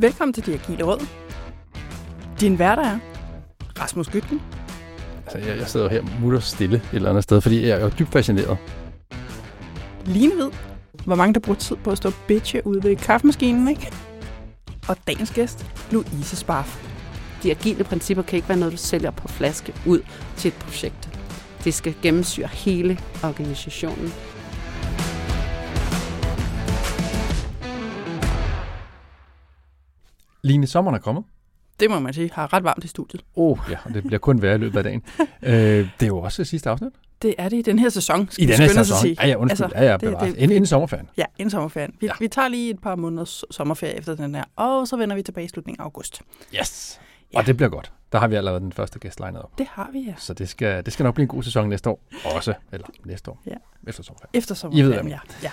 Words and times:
Velkommen 0.00 0.32
til 0.32 0.46
De 0.46 0.54
Agile 0.54 0.84
Råd. 0.84 1.06
Din 2.40 2.58
værter 2.58 2.82
er 2.82 2.98
Rasmus 3.80 4.08
Gytten, 4.08 4.40
Altså, 5.26 5.38
jeg, 5.38 5.58
jeg 5.58 5.66
sidder 5.66 5.88
her 5.88 6.02
mutter 6.20 6.40
stille 6.40 6.76
et 6.76 6.82
eller 6.92 7.10
andet 7.10 7.24
sted, 7.24 7.40
fordi 7.40 7.66
jeg 7.66 7.80
er 7.80 7.84
jo 7.84 7.90
dybt 7.98 8.08
fascineret. 8.12 8.58
Line 10.06 10.34
Hvid, 10.34 10.50
hvor 11.04 11.14
mange 11.14 11.34
der 11.34 11.40
bruger 11.40 11.58
tid 11.58 11.76
på 11.76 11.90
at 11.90 11.98
stå 11.98 12.10
bitche 12.28 12.66
ude 12.66 12.82
ved 12.82 12.96
kaffemaskinen, 12.96 13.68
ikke? 13.68 13.92
Og 14.88 14.96
dagens 15.06 15.30
gæst, 15.30 15.66
Louise 15.90 16.36
Sparf. 16.36 16.84
De 17.42 17.50
agile 17.50 17.84
principper 17.84 18.22
kan 18.22 18.36
ikke 18.36 18.48
være 18.48 18.58
noget, 18.58 18.72
du 18.72 18.78
sælger 18.78 19.10
på 19.10 19.28
flaske 19.28 19.74
ud 19.86 20.00
til 20.36 20.48
et 20.48 20.54
projekt. 20.54 21.18
Det 21.64 21.74
skal 21.74 21.94
gennemsyre 22.02 22.48
hele 22.48 22.98
organisationen. 23.24 24.12
Line, 30.48 30.66
sommeren 30.66 30.94
er 30.94 30.98
kommet. 31.00 31.24
Det 31.80 31.90
må 31.90 31.98
man 32.00 32.12
sige, 32.14 32.30
har 32.32 32.52
ret 32.52 32.64
varmt 32.64 32.84
i 32.84 32.88
studiet. 32.88 33.22
Åh, 33.36 33.50
oh, 33.52 33.58
ja, 33.70 33.76
og 33.84 33.94
det 33.94 34.04
bliver 34.04 34.18
kun 34.18 34.42
værre 34.42 34.54
i 34.54 34.58
løbet 34.58 34.76
af 34.78 34.84
dagen. 34.84 35.02
øh, 35.42 35.52
det 35.52 35.88
er 36.02 36.06
jo 36.06 36.18
også 36.18 36.44
sidste 36.44 36.70
afsnit. 36.70 36.92
Det 37.22 37.34
er 37.38 37.48
det 37.48 37.56
i 37.56 37.62
den 37.62 37.78
her 37.78 37.88
sæson, 37.88 38.28
skal 38.30 38.44
I 38.44 38.46
denne 38.46 38.56
skynde 38.68 38.70
os 38.70 38.76
at 38.78 38.86
sæson. 38.86 39.00
sige. 39.00 39.16
Ja, 39.20 39.26
ja, 39.28 39.34
undskyld. 39.36 39.64
Altså, 39.64 39.78
ja, 39.78 39.84
ja, 39.90 39.96
det- 39.96 40.20
det- 40.20 40.26
Inden, 40.28 40.42
inden 40.50 40.66
sommerferien. 40.66 41.08
Ja, 41.16 41.24
inden 41.38 41.50
sommerferien. 41.50 41.94
Vi, 42.00 42.06
ja. 42.06 42.12
Vi 42.20 42.28
tager 42.28 42.48
lige 42.48 42.70
et 42.70 42.80
par 42.82 42.96
måneders 42.96 43.44
sommerferie 43.50 43.94
efter 43.94 44.14
den 44.14 44.34
her, 44.34 44.44
og 44.56 44.88
så 44.88 44.96
vender 44.96 45.16
vi 45.16 45.22
tilbage 45.22 45.44
i 45.44 45.48
slutningen 45.48 45.80
af 45.80 45.84
august. 45.84 46.22
Yes. 46.60 47.00
Ja. 47.32 47.38
Og 47.38 47.46
det 47.46 47.56
bliver 47.56 47.70
godt. 47.70 47.92
Der 48.12 48.18
har 48.18 48.28
vi 48.28 48.34
allerede 48.34 48.60
den 48.60 48.72
første 48.72 48.98
gæst 48.98 49.20
legnet 49.20 49.42
op. 49.42 49.58
Det 49.58 49.66
har 49.70 49.88
vi, 49.92 49.98
ja. 50.00 50.14
Så 50.18 50.34
det 50.34 50.48
skal, 50.48 50.84
det 50.84 50.92
skal 50.92 51.04
nok 51.04 51.14
blive 51.14 51.22
en 51.22 51.28
god 51.28 51.42
sæson 51.42 51.68
næste 51.68 51.90
år. 51.90 52.00
Også. 52.34 52.54
Eller 52.72 52.86
næste 53.04 53.30
år. 53.30 53.42
Ja. 53.46 53.54
Efter 53.86 54.02
sommerferien. 54.02 54.30
Efter 54.38 54.54
I 54.54 54.54
ved, 54.54 54.56
sommerferien, 54.56 55.08
ja. 55.08 55.18
ja. 55.42 55.50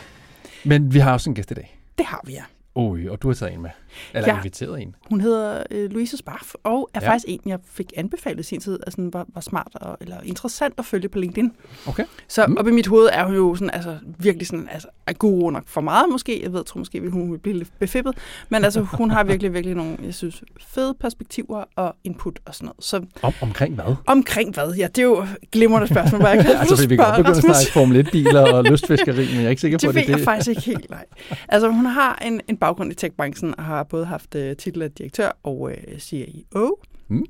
Men 0.65 0.93
vi 0.93 0.99
har 0.99 1.13
også 1.13 1.29
en 1.29 1.35
gæst 1.35 1.51
i 1.51 1.53
dag. 1.53 1.79
Det 1.97 2.05
har 2.05 2.21
vi, 2.25 2.33
ja. 2.33 2.43
Oj, 2.75 3.07
og 3.09 3.21
du 3.21 3.27
har 3.27 3.35
taget 3.35 3.53
en 3.53 3.61
med. 3.61 3.69
Eller 4.13 4.29
Ja. 4.29 4.37
inviteret 4.37 4.81
en. 4.81 4.95
Hun 5.09 5.21
hedder 5.21 5.63
øh, 5.71 5.89
Louise 5.91 6.17
Sparf, 6.17 6.53
og 6.63 6.89
er 6.93 6.99
ja. 7.03 7.09
Faktisk 7.09 7.25
en, 7.27 7.41
jeg 7.45 7.59
fik 7.65 7.93
anbefalet 7.97 8.39
i 8.39 8.43
sin 8.43 8.59
tid, 8.59 8.73
altså 8.73 8.91
sådan, 8.91 9.13
var, 9.13 9.25
var 9.33 9.41
smart 9.41 9.71
og, 9.73 9.97
eller 10.01 10.21
interessant 10.21 10.73
at 10.77 10.85
følge 10.85 11.09
på 11.09 11.19
LinkedIn. 11.19 11.51
Okay. 11.87 12.05
Så. 12.27 12.45
Mm. 12.47 12.57
op 12.57 12.67
i 12.67 12.71
mit 12.71 12.87
hoved 12.87 13.09
er 13.13 13.25
hun 13.25 13.35
jo 13.35 13.55
sådan, 13.55 13.69
altså, 13.69 13.97
virkelig 14.19 14.47
sådan, 14.47 14.69
altså, 14.71 14.87
er 15.07 15.13
guru 15.13 15.49
nok 15.49 15.63
for 15.67 15.81
meget 15.81 16.05
måske. 16.11 16.43
Jeg 16.43 16.53
ved, 16.53 16.63
tror 16.63 16.77
måske, 16.79 17.01
vil 17.01 17.11
hun 17.11 17.31
vil 17.31 17.37
blive 17.37 17.57
lidt 17.57 17.79
befippet. 17.79 18.17
Men 18.49 18.63
altså, 18.63 18.81
hun 18.81 19.11
har 19.11 19.23
virkelig, 19.23 19.53
virkelig 19.53 19.75
nogle, 19.75 19.97
jeg 20.03 20.13
synes, 20.13 20.43
fede 20.59 20.93
perspektiver 20.99 21.63
og 21.75 21.95
input 22.03 22.39
og 22.45 22.55
sådan 22.55 22.65
noget. 22.65 22.83
Så 22.83 23.05
Om, 23.21 23.33
omkring 23.41 23.75
hvad? 23.75 23.95
omkring 24.07 24.53
hvad? 24.53 24.73
Ja, 24.73 24.87
det 24.87 24.97
er 24.97 25.03
jo 25.03 25.17
et 25.21 25.51
glimrende 25.51 25.87
spørgsmål, 25.87 26.21
hvor 26.21 26.29
jeg 26.29 26.45
kan 26.45 26.55
altså, 26.59 26.87
vi 26.87 26.95
kan 26.95 27.05
godt 27.05 27.15
begynde 27.17 27.37
at 27.37 27.43
snakke 27.43 27.71
Formel 27.73 28.07
1-biler 28.07 28.53
og 28.53 28.63
lystfiskeri, 28.63 29.25
men 29.25 29.35
jeg 29.35 29.45
er 29.45 29.49
ikke 29.49 29.61
sikker 29.61 29.77
på, 29.77 29.81
Det 29.81 29.87
at 29.87 29.95
ved 29.95 30.01
det 30.01 30.07
jeg 30.07 30.13
er 30.13 30.17
det. 30.17 30.25
faktisk 30.25 30.49
ikke 30.49 30.61
helt, 30.61 30.89
nej. 30.89 31.05
Altså, 31.49 31.69
hun 31.69 31.85
har 31.85 32.21
en, 32.25 32.41
en 32.47 32.57
baggrund 32.57 32.91
i 32.91 32.95
tech-branchen 32.95 33.55
og 33.57 33.63
har 33.63 33.83
både 33.83 34.05
haft 34.05 34.35
uh, 34.35 34.41
titel 34.59 34.81
af 34.81 34.91
direktør 34.91 35.31
og 35.43 35.61
uh, 35.61 35.99
CEO. 35.99 36.77
Mm. 37.07 37.25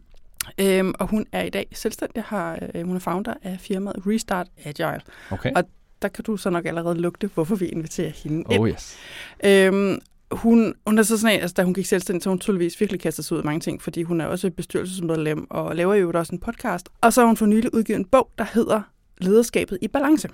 Øhm, 0.59 0.93
og 0.99 1.07
hun 1.07 1.25
er 1.31 1.43
i 1.43 1.49
dag 1.49 1.67
selvstændig, 1.73 2.23
har, 2.27 2.59
uh, 2.75 2.81
hun 2.81 2.95
er 2.95 2.99
founder 2.99 3.33
af 3.43 3.57
firmaet 3.59 3.95
Restart 4.07 4.47
Agile. 4.65 5.01
Okay. 5.31 5.51
Og 5.55 5.63
Der 6.01 6.07
kan 6.07 6.23
du 6.23 6.37
så 6.37 6.49
nok 6.49 6.65
allerede 6.65 7.01
lugte, 7.01 7.29
hvorfor 7.33 7.55
vi 7.55 7.65
inviterer 7.65 8.09
hende 8.09 8.43
ind. 8.51 8.61
Oh 8.61 8.69
yes. 8.69 8.97
Øhm, 9.45 9.99
hun, 10.31 10.73
hun 10.87 10.97
er 10.97 11.03
så 11.03 11.17
sådan 11.17 11.35
en, 11.35 11.41
altså 11.41 11.53
da 11.53 11.63
hun 11.63 11.73
gik 11.73 11.85
selvstændig, 11.85 12.23
så 12.23 12.29
hun 12.29 12.39
tydeligvis 12.39 12.79
virkelig 12.79 13.01
kastet 13.01 13.25
sig 13.25 13.37
ud 13.37 13.41
i 13.41 13.45
mange 13.45 13.59
ting, 13.59 13.81
fordi 13.81 14.03
hun 14.03 14.21
er 14.21 14.25
også 14.25 14.49
bestyrelsesmedlem 14.51 15.47
og 15.49 15.75
laver 15.75 15.93
jo 15.93 16.11
også 16.13 16.35
en 16.35 16.39
podcast. 16.39 16.89
Og 17.01 17.13
så 17.13 17.21
har 17.21 17.25
hun 17.25 17.37
for 17.37 17.45
nylig 17.45 17.73
udgivet 17.73 17.99
en 17.99 18.05
bog, 18.05 18.29
der 18.37 18.45
hedder 18.53 18.81
Lederskabet 19.17 19.77
i 19.81 19.87
balance. 19.87 20.29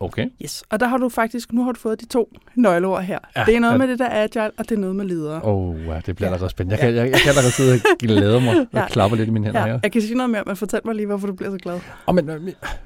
Okay. 0.00 0.26
Yes. 0.42 0.64
Og 0.70 0.80
der 0.80 0.86
har 0.86 0.96
du 0.98 1.08
faktisk, 1.08 1.52
nu 1.52 1.64
har 1.64 1.72
du 1.72 1.78
fået 1.80 2.00
de 2.00 2.06
to 2.06 2.32
nøgleord 2.54 3.02
her. 3.02 3.18
Ja, 3.36 3.40
Ja, 3.40 3.46
det 3.46 3.56
er 3.56 3.60
noget 3.60 3.72
ja. 3.72 3.78
med 3.78 3.88
det 3.88 3.98
der 3.98 4.08
agile, 4.10 4.50
og 4.58 4.68
det 4.68 4.72
er 4.72 4.76
noget 4.78 4.96
med 4.96 5.04
ledere. 5.04 5.40
Åh, 5.44 5.68
oh, 5.68 5.80
ja, 5.86 6.00
det 6.06 6.16
bliver 6.16 6.28
Ja. 6.28 6.34
allerede 6.34 6.50
spændende. 6.50 6.72
Jeg 6.72 6.80
kan, 6.80 6.94
jeg, 6.94 7.10
jeg 7.10 7.20
kan 7.20 7.28
allerede 7.28 7.50
sidde 7.50 7.72
og 7.72 7.98
glæde 7.98 8.40
mig 8.40 8.60
og 8.60 8.66
Ja. 8.74 8.86
klapper 8.88 9.16
lidt 9.16 9.28
i 9.28 9.32
mine 9.32 9.46
hænder 9.46 9.60
Ja, 9.60 9.66
her. 9.66 9.78
jeg 9.82 9.92
kan 9.92 10.02
sige 10.02 10.14
noget 10.14 10.30
mere, 10.30 10.42
men 10.46 10.56
fortæl 10.56 10.80
mig 10.84 10.94
lige, 10.94 11.06
hvorfor 11.06 11.26
du 11.26 11.32
bliver 11.34 11.50
så 11.50 11.56
glad. 11.58 11.80
Oh, 12.06 12.14
men, 12.14 12.30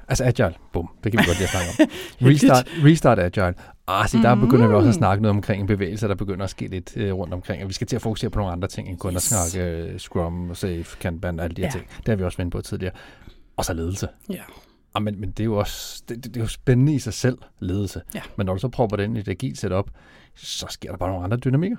altså 0.07 0.23
agile, 0.23 0.53
bum, 0.73 0.89
det 1.03 1.11
kan 1.11 1.19
vi 1.19 1.25
godt 1.27 1.37
lide 1.39 1.43
at 1.43 1.49
snakke 1.49 1.69
om. 1.79 1.87
Restart, 2.29 2.67
restart 2.85 3.19
agile. 3.19 3.53
Ah, 3.87 4.07
se, 4.09 4.17
der 4.17 4.35
Mm. 4.35 4.41
begynder 4.41 4.67
vi 4.67 4.73
også 4.73 4.89
at 4.89 4.95
snakke 4.95 5.21
noget 5.21 5.35
omkring 5.35 5.61
en 5.61 5.67
bevægelse, 5.67 6.07
der 6.07 6.15
begynder 6.15 6.43
at 6.43 6.49
ske 6.49 6.67
lidt 6.67 6.97
øh, 6.97 7.13
rundt 7.13 7.33
omkring, 7.33 7.63
og 7.63 7.69
vi 7.69 7.73
skal 7.73 7.87
til 7.87 7.95
at 7.95 8.01
fokusere 8.01 8.29
på 8.29 8.39
nogle 8.39 8.51
andre 8.53 8.67
ting, 8.67 8.89
end 8.89 8.97
kun 8.97 9.13
Yes. 9.13 9.31
at 9.31 9.49
snakke 9.51 9.69
øh, 9.71 9.99
Scrum, 9.99 10.55
Safe, 10.55 10.85
Kanban 10.99 11.39
og 11.39 11.45
alle 11.45 11.55
de 11.55 11.61
her 11.61 11.67
Ja. 11.67 11.71
ting. 11.71 11.85
Det 11.97 12.07
har 12.07 12.15
vi 12.15 12.23
også 12.23 12.37
vendt 12.37 12.51
på 12.51 12.61
tidligere. 12.61 12.93
Og 13.57 13.65
så 13.65 13.73
ledelse. 13.73 14.07
Ja. 14.29 14.35
Ah, 14.95 15.03
men, 15.03 15.19
men 15.21 15.31
det 15.31 15.39
er 15.39 15.45
jo 15.45 15.57
også 15.57 16.03
det, 16.09 16.23
det, 16.23 16.25
det 16.25 16.37
er 16.37 16.43
jo 16.43 16.47
spændende 16.47 16.95
i 16.95 16.99
sig 16.99 17.13
selv, 17.13 17.37
ledelse. 17.59 18.01
Ja. 18.13 18.21
Men 18.37 18.45
når 18.45 18.53
du 18.53 18.59
så 18.59 18.69
propper 18.69 18.97
den 18.97 19.15
i 19.15 19.19
et 19.19 19.27
agilt 19.27 19.57
setup, 19.57 19.89
så 20.35 20.65
sker 20.69 20.89
der 20.89 20.97
bare 20.97 21.09
nogle 21.09 21.23
andre 21.23 21.37
dynamikker. 21.37 21.77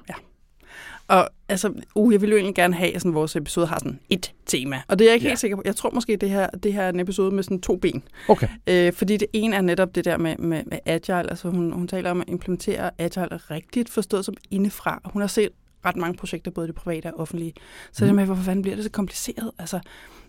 Og 1.09 1.29
altså, 1.49 1.73
uh, 1.95 2.13
jeg 2.13 2.21
ville 2.21 2.33
jo 2.33 2.37
egentlig 2.37 2.55
gerne 2.55 2.75
have, 2.75 2.95
at 2.95 3.01
sådan, 3.01 3.15
vores 3.15 3.37
episode 3.37 3.67
har 3.67 3.79
sådan 3.79 4.01
et 4.11 4.33
tema. 4.47 4.83
Og 4.89 4.99
det 4.99 5.05
er 5.05 5.09
jeg 5.09 5.15
ikke 5.15 5.25
Ja. 5.25 5.31
helt 5.31 5.41
sikker 5.41 5.57
på. 5.57 5.63
Jeg 5.65 5.77
tror 5.77 5.91
måske, 5.91 6.17
det 6.17 6.31
her, 6.31 6.51
det 6.51 6.73
her 6.73 6.83
er 6.83 6.89
en 6.89 7.01
episode 7.01 7.35
med 7.35 7.43
sådan 7.43 7.61
to 7.61 7.77
ben. 7.77 8.03
Okay. 8.29 8.49
Øh, 8.67 8.93
fordi 8.93 9.17
det 9.17 9.29
ene 9.33 9.57
er 9.57 9.61
netop 9.61 9.95
det 9.95 10.05
der 10.05 10.19
med, 10.19 10.37
med, 10.37 10.63
med 10.67 10.79
agile. 10.87 11.31
Altså 11.31 11.51
hun, 11.51 11.73
hun 11.73 11.89
taler 11.89 12.11
om 12.11 12.21
at 12.21 12.29
implementere 12.29 12.91
agile 12.99 13.37
rigtigt 13.37 13.89
forstået 13.89 14.25
som 14.25 14.35
indefra. 14.51 15.01
Hun 15.05 15.23
har 15.23 15.27
set 15.29 15.49
ret 15.85 15.97
mange 15.97 16.17
projekter, 16.17 16.51
både 16.51 16.67
det 16.67 16.75
private 16.75 17.15
og 17.15 17.21
offentlige. 17.21 17.53
Så 17.93 18.05
mm. 18.05 18.09
det 18.09 18.15
med, 18.15 18.25
hvorfor 18.25 18.43
fanden 18.43 18.63
bliver 18.63 18.75
det 18.75 18.85
så 18.85 18.91
kompliceret? 18.91 19.51
Altså, 19.59 19.81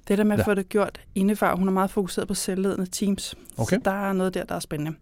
det 0.08 0.18
der 0.18 0.24
med 0.24 0.34
at 0.34 0.40
Ja. 0.40 0.44
få 0.44 0.54
det 0.54 0.70
gjort 0.70 1.02
indefra. 1.16 1.56
Hun 1.56 1.68
er 1.68 1.72
meget 1.72 1.90
fokuseret 1.92 2.28
på 2.28 2.34
selvledende 2.34 2.86
teams. 2.86 3.36
Okay. 3.58 3.76
Så 3.78 3.82
der 3.86 3.92
er 4.10 4.14
noget 4.14 4.34
der, 4.34 4.44
der 4.44 4.56
er 4.56 4.60
spændende. 4.60 4.98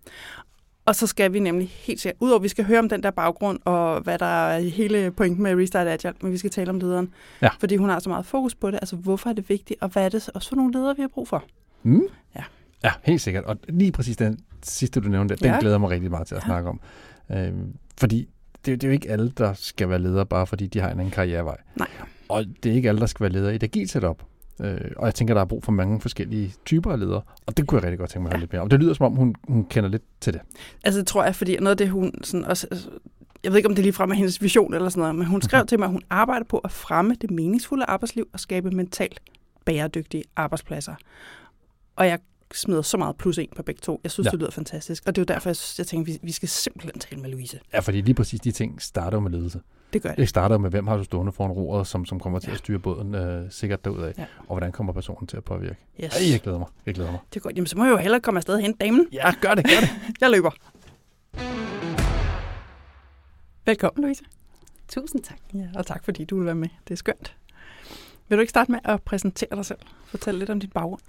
Og 0.85 0.95
så 0.95 1.07
skal 1.07 1.33
vi 1.33 1.39
nemlig 1.39 1.67
helt 1.67 2.01
sikkert, 2.01 2.17
udover 2.21 2.39
at 2.39 2.43
vi 2.43 2.47
skal 2.47 2.65
høre 2.65 2.79
om 2.79 2.89
den 2.89 3.03
der 3.03 3.11
baggrund, 3.11 3.59
og 3.65 4.01
hvad 4.01 4.19
der 4.19 4.25
er 4.25 4.59
hele 4.59 5.11
pointen 5.11 5.43
med 5.43 5.55
Restart 5.55 5.87
Agile, 5.87 6.13
men 6.21 6.31
vi 6.31 6.37
skal 6.37 6.49
tale 6.51 6.69
om 6.69 6.79
lederen. 6.79 7.13
Ja. 7.41 7.49
Fordi 7.59 7.75
hun 7.75 7.89
har 7.89 7.99
så 7.99 8.09
meget 8.09 8.25
fokus 8.25 8.55
på 8.55 8.71
det. 8.71 8.75
Altså, 8.81 8.95
hvorfor 8.95 9.29
er 9.29 9.33
det 9.33 9.49
vigtigt, 9.49 9.81
og 9.81 9.89
hvad 9.89 10.05
er 10.05 10.09
det 10.09 10.29
også 10.35 10.49
for 10.49 10.55
nogle 10.55 10.73
ledere, 10.73 10.95
vi 10.95 11.01
har 11.01 11.07
brug 11.07 11.27
for? 11.27 11.43
Mm. 11.83 12.01
Ja. 12.35 12.43
Ja, 12.83 12.91
helt 13.03 13.21
sikkert. 13.21 13.43
Og 13.43 13.57
lige 13.69 13.91
præcis 13.91 14.17
den 14.17 14.39
sidste, 14.63 14.99
du 15.01 15.09
nævnte, 15.09 15.35
den 15.35 15.45
Ja. 15.45 15.57
glæder 15.59 15.77
mig 15.77 15.89
rigtig 15.89 16.11
meget 16.11 16.27
til 16.27 16.35
at 16.35 16.41
Ja. 16.41 16.45
snakke 16.47 16.69
om. 16.69 16.79
Øhm, 17.31 17.73
fordi 17.99 18.29
det, 18.65 18.81
det 18.81 18.83
er 18.83 18.87
jo 18.87 18.93
ikke 18.93 19.09
alle, 19.11 19.29
der 19.37 19.53
skal 19.53 19.89
være 19.89 19.99
ledere, 19.99 20.25
bare 20.25 20.47
fordi 20.47 20.67
de 20.67 20.79
har 20.79 20.87
en 20.87 20.99
anden 20.99 21.11
karrierevej. 21.11 21.57
Nej. 21.75 21.87
Og 22.29 22.45
det 22.63 22.71
er 22.71 22.75
ikke 22.75 22.89
alle, 22.89 23.01
der 23.01 23.05
skal 23.07 23.23
være 23.23 23.31
ledere 23.33 23.53
i 23.53 23.55
et 23.55 23.63
agilt 23.63 23.91
setup. 23.91 24.23
Øh, 24.61 24.91
og 24.97 25.05
jeg 25.05 25.15
tænker, 25.15 25.33
der 25.33 25.41
er 25.41 25.45
brug 25.45 25.63
for 25.63 25.71
mange 25.71 26.01
forskellige 26.01 26.53
typer 26.65 26.91
af 26.91 26.99
ledere. 26.99 27.21
Og 27.45 27.57
det 27.57 27.67
kunne 27.67 27.75
jeg 27.77 27.83
rigtig 27.83 27.99
godt 27.99 28.09
tænke 28.09 28.23
mig 28.23 28.29
at 28.29 28.33
høre 28.33 28.39
Ja. 28.39 28.41
lidt 28.43 28.53
mere 28.53 28.61
om. 28.61 28.69
Det 28.69 28.79
lyder 28.79 28.93
som 28.93 29.05
om, 29.05 29.15
hun, 29.15 29.35
hun 29.47 29.65
kender 29.65 29.89
lidt 29.89 30.03
til 30.21 30.33
det. 30.33 30.41
Altså, 30.83 30.99
det 30.99 31.07
tror 31.07 31.23
jeg, 31.23 31.35
fordi 31.35 31.57
noget 31.57 31.71
af 31.71 31.77
det, 31.77 31.89
hun 31.89 32.11
sådan 32.23 32.45
også... 32.45 32.67
Altså, 32.71 32.89
jeg 33.43 33.51
ved 33.51 33.57
ikke, 33.57 33.69
om 33.69 33.75
det 33.75 33.81
er 33.81 33.83
lige 33.83 33.93
frem 33.93 34.11
af 34.11 34.17
hendes 34.17 34.41
vision 34.41 34.73
eller 34.73 34.89
sådan 34.89 34.99
noget, 35.01 35.15
men 35.15 35.25
hun 35.27 35.41
skrev 35.41 35.59
Mhm. 35.59 35.67
til 35.67 35.79
mig, 35.79 35.85
at 35.85 35.91
hun 35.91 36.01
arbejder 36.09 36.45
på 36.45 36.57
at 36.57 36.71
fremme 36.71 37.15
det 37.21 37.31
meningsfulde 37.31 37.85
arbejdsliv 37.85 38.27
og 38.33 38.39
skabe 38.39 38.71
mentalt 38.71 39.19
bæredygtige 39.65 40.23
arbejdspladser. 40.35 40.95
Og 41.95 42.07
jeg 42.07 42.19
smider 42.55 42.81
så 42.81 42.97
meget 42.97 43.15
plus 43.17 43.37
en 43.37 43.49
på 43.55 43.63
begge 43.63 43.79
to. 43.79 43.99
Jeg 44.03 44.11
synes, 44.11 44.25
ja. 44.25 44.31
Det 44.31 44.39
lyder 44.39 44.51
fantastisk. 44.51 45.03
Og 45.05 45.15
det 45.15 45.21
er 45.21 45.25
jo 45.29 45.33
derfor, 45.35 45.49
jeg, 45.49 45.55
synes, 45.55 45.79
jeg 45.79 45.87
tænker, 45.87 46.13
vi, 46.13 46.19
vi 46.23 46.31
skal 46.31 46.49
simpelthen 46.49 46.99
tale 46.99 47.21
med 47.21 47.29
Louise. 47.29 47.59
Ja, 47.73 47.79
fordi 47.79 48.01
lige 48.01 48.15
præcis 48.15 48.39
de 48.39 48.51
ting 48.51 48.81
starter 48.81 49.19
med 49.19 49.31
ledelse. 49.31 49.61
Det 49.93 50.01
gør 50.01 50.09
det. 50.09 50.17
Det 50.17 50.29
starter 50.29 50.57
med, 50.57 50.69
hvem 50.69 50.87
har 50.87 50.97
du 50.97 51.03
stående 51.03 51.31
foran 51.31 51.51
roret, 51.51 51.87
som, 51.87 52.05
som 52.05 52.19
kommer 52.19 52.39
til 52.39 52.47
Ja. 52.47 52.53
at 52.53 52.59
styre 52.59 52.79
båden 52.79 53.15
øh, 53.15 53.51
sikkert 53.51 53.85
derudad. 53.85 54.13
Ja. 54.17 54.25
Og 54.39 54.45
hvordan 54.47 54.71
kommer 54.71 54.93
personen 54.93 55.27
til 55.27 55.37
at 55.37 55.43
påvirke. 55.43 55.75
Yes. 56.03 56.15
Ej, 56.25 56.31
jeg 56.31 56.39
glæder 56.41 56.59
mig. 56.59 56.67
Jeg 56.85 56.93
glæder 56.93 57.11
mig. 57.11 57.19
Det 57.33 57.39
er 57.39 57.41
godt. 57.43 57.55
Jamen, 57.55 57.67
så 57.67 57.77
må 57.77 57.83
jeg 57.85 57.91
jo 57.91 57.97
hellere 57.97 58.21
komme 58.21 58.37
afsted 58.37 58.53
og 58.53 58.61
hente 58.61 58.85
damen. 58.85 59.07
Ja, 59.13 59.33
gør 59.41 59.53
det, 59.55 59.65
gør 59.65 59.79
det. 59.79 59.89
Jeg 60.21 60.31
løber. 60.31 60.51
Velkommen, 63.65 64.03
Louise. 64.03 64.23
Tusind 64.87 65.23
tak. 65.23 65.37
Ja, 65.53 65.67
og 65.75 65.85
tak 65.85 66.03
fordi 66.05 66.25
du 66.25 66.37
vil 66.37 66.45
være 66.45 66.55
med. 66.55 66.69
Det 66.87 66.93
er 66.93 66.97
skønt. 66.97 67.35
Vil 68.29 68.37
du 68.37 68.41
ikke 68.41 68.49
starte 68.49 68.71
med 68.71 68.79
at 68.83 69.01
præsentere 69.03 69.49
dig 69.55 69.65
selv? 69.65 69.79
Fortæl 70.05 70.35
lidt 70.35 70.49
om 70.49 70.59
dit 70.59 70.73
baggrund. 70.73 71.01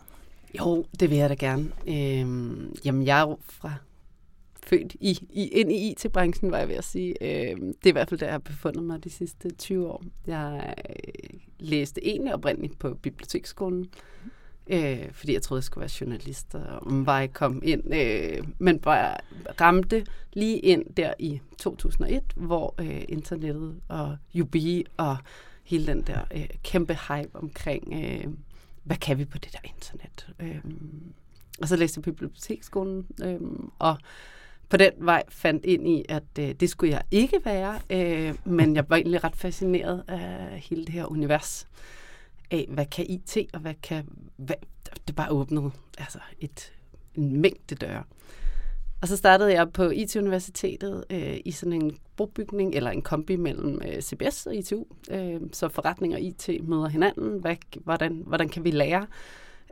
Jo, 0.59 0.87
det 1.01 1.11
vil 1.11 1.19
jeg 1.19 1.31
da 1.31 1.35
gerne. 1.35 1.73
Øhm, 1.89 2.77
jamen, 2.85 3.07
jeg 3.07 3.19
er 3.19 3.29
jo 3.29 3.39
fra 3.43 3.75
født 4.63 4.97
i, 5.01 5.19
i, 5.31 5.49
ind 5.49 5.73
i 5.73 5.91
IT-branchen, 5.91 6.51
var 6.51 6.59
jeg 6.59 6.69
ved 6.69 6.75
at 6.75 6.85
sige. 6.85 7.15
Øhm, 7.21 7.75
det 7.75 7.87
er 7.87 7.89
i 7.89 7.93
hvert 7.93 8.09
fald 8.09 8.21
der, 8.21 8.27
jeg 8.27 8.35
har 8.35 8.39
befundet 8.39 8.85
mig 8.85 9.05
de 9.05 9.11
sidste 9.11 9.51
20 9.51 9.89
år. 9.89 10.05
Jeg 10.27 10.75
øh, 10.91 11.41
læste 11.59 12.07
egentlig 12.07 12.35
oprindeligt 12.35 12.79
på 12.79 12.95
biblioteksskolen, 12.95 13.89
øh, 14.67 15.13
fordi 15.13 15.33
jeg 15.33 15.43
troede, 15.43 15.59
jeg 15.59 15.65
skulle 15.65 15.81
være 15.81 15.91
journalist, 16.01 16.55
og 16.55 16.81
var 17.07 17.21
ikke 17.21 17.35
kom 17.35 17.63
ind. 17.65 17.95
Øh, 17.95 18.45
men 18.59 18.79
bare 18.79 19.17
ramte 19.61 20.07
lige 20.33 20.59
ind 20.59 20.95
der 20.95 21.15
i 21.19 21.41
2001, 21.59 22.23
hvor 22.37 22.75
øh, 22.81 23.03
internettet 23.09 23.81
og 23.89 24.17
UB 24.41 24.57
og 24.97 25.17
hele 25.65 25.87
den 25.87 26.03
der 26.03 26.21
øh, 26.35 26.49
kæmpe 26.63 26.99
hype 27.09 27.31
omkring, 27.35 27.93
øh, 27.93 28.33
hvad 28.85 28.97
kan 28.97 29.19
vi 29.19 29.25
på 29.25 29.39
det 29.39 29.53
der 29.53 29.59
internet? 29.65 30.29
Øhm, 30.41 31.13
og 31.61 31.69
så 31.69 31.77
læste 31.77 31.99
jeg 31.99 32.03
på 32.05 32.11
biblioteksskolen, 32.11 33.07
øhm, 33.25 33.71
og 33.79 33.97
på 34.69 34.77
den 34.77 34.93
vej 34.99 35.23
fandt 35.29 35.65
ind 35.65 35.89
i, 35.89 36.05
at 36.09 36.23
øh, 36.39 36.53
det 36.55 36.71
skulle 36.71 36.93
jeg 36.93 37.03
ikke 37.11 37.41
være, 37.45 37.81
øh, 37.91 38.35
men 38.45 38.77
jeg 38.77 38.85
var 38.89 38.97
egentlig 38.97 39.25
ret 39.25 39.37
fascineret 39.37 40.05
af 40.09 40.61
hele 40.61 40.85
det 40.85 40.93
her 40.93 41.05
univers 41.05 41.69
af, 42.51 42.67
hvad 42.69 42.87
kan 42.87 43.07
IT, 43.09 43.37
og 43.53 43.61
hvad 43.61 43.75
kan... 43.83 44.09
Hvad, 44.37 44.57
det 45.07 45.17
bare 45.17 45.31
åbnede 45.31 45.71
altså 45.99 46.19
et, 46.41 46.73
en 47.15 47.41
mængde 47.41 47.75
døre. 47.75 48.05
Og 49.03 49.09
så 49.09 49.17
startede 49.17 49.53
jeg 49.53 49.73
på 49.73 49.83
IT-universitetet 49.83 51.05
øh, 51.11 51.37
i 51.45 51.51
sådan 51.51 51.83
en 51.83 51.97
brobygning, 52.17 52.75
eller 52.75 52.91
en 52.91 53.03
kombi 53.03 53.37
mellem 53.37 53.83
øh, 53.87 54.01
CBS 54.01 54.47
og 54.47 54.55
ITU. 54.55 54.85
Øh, 55.11 55.41
så 55.53 55.69
forretning 55.69 56.15
og 56.15 56.21
IT 56.21 56.49
møder 56.63 56.89
hinanden. 56.89 57.41
Hvad, 57.41 57.57
hvordan, 57.85 58.23
hvordan 58.27 58.49
kan 58.49 58.65
vi 58.65 58.71
lære 58.71 59.07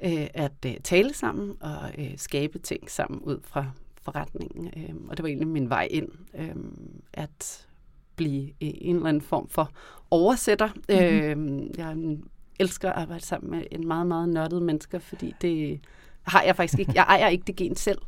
øh, 0.04 0.26
at 0.34 0.52
øh, 0.66 0.74
tale 0.84 1.14
sammen 1.14 1.56
og 1.60 1.90
øh, 1.98 2.12
skabe 2.16 2.58
ting 2.58 2.90
sammen 2.90 3.20
ud 3.20 3.38
fra 3.44 3.66
forretningen? 4.02 4.66
Øh, 4.76 4.94
og 5.08 5.16
det 5.16 5.22
var 5.22 5.28
egentlig 5.28 5.48
min 5.48 5.70
vej 5.70 5.88
ind, 5.90 6.08
øh, 6.34 6.54
at 7.12 7.66
blive 8.16 8.50
en 8.60 8.96
eller 8.96 9.08
anden 9.08 9.22
form 9.22 9.48
for 9.48 9.70
oversætter. 10.10 10.68
Mm-hmm. 10.88 11.58
Øh, 11.58 11.78
jeg 11.78 11.96
elsker 12.60 12.90
at 12.90 13.02
arbejde 13.02 13.24
sammen 13.24 13.50
med 13.50 13.62
en 13.70 13.86
meget, 13.86 14.06
meget 14.06 14.28
nørdet 14.28 14.62
mennesker, 14.62 14.98
fordi 14.98 15.34
det 15.42 15.80
har 16.30 16.42
jeg 16.42 16.56
faktisk 16.56 16.78
ikke. 16.78 16.92
Jeg 16.94 17.04
ejer 17.08 17.28
ikke 17.28 17.44
det 17.46 17.56
gen 17.56 17.76
selv. 17.76 17.98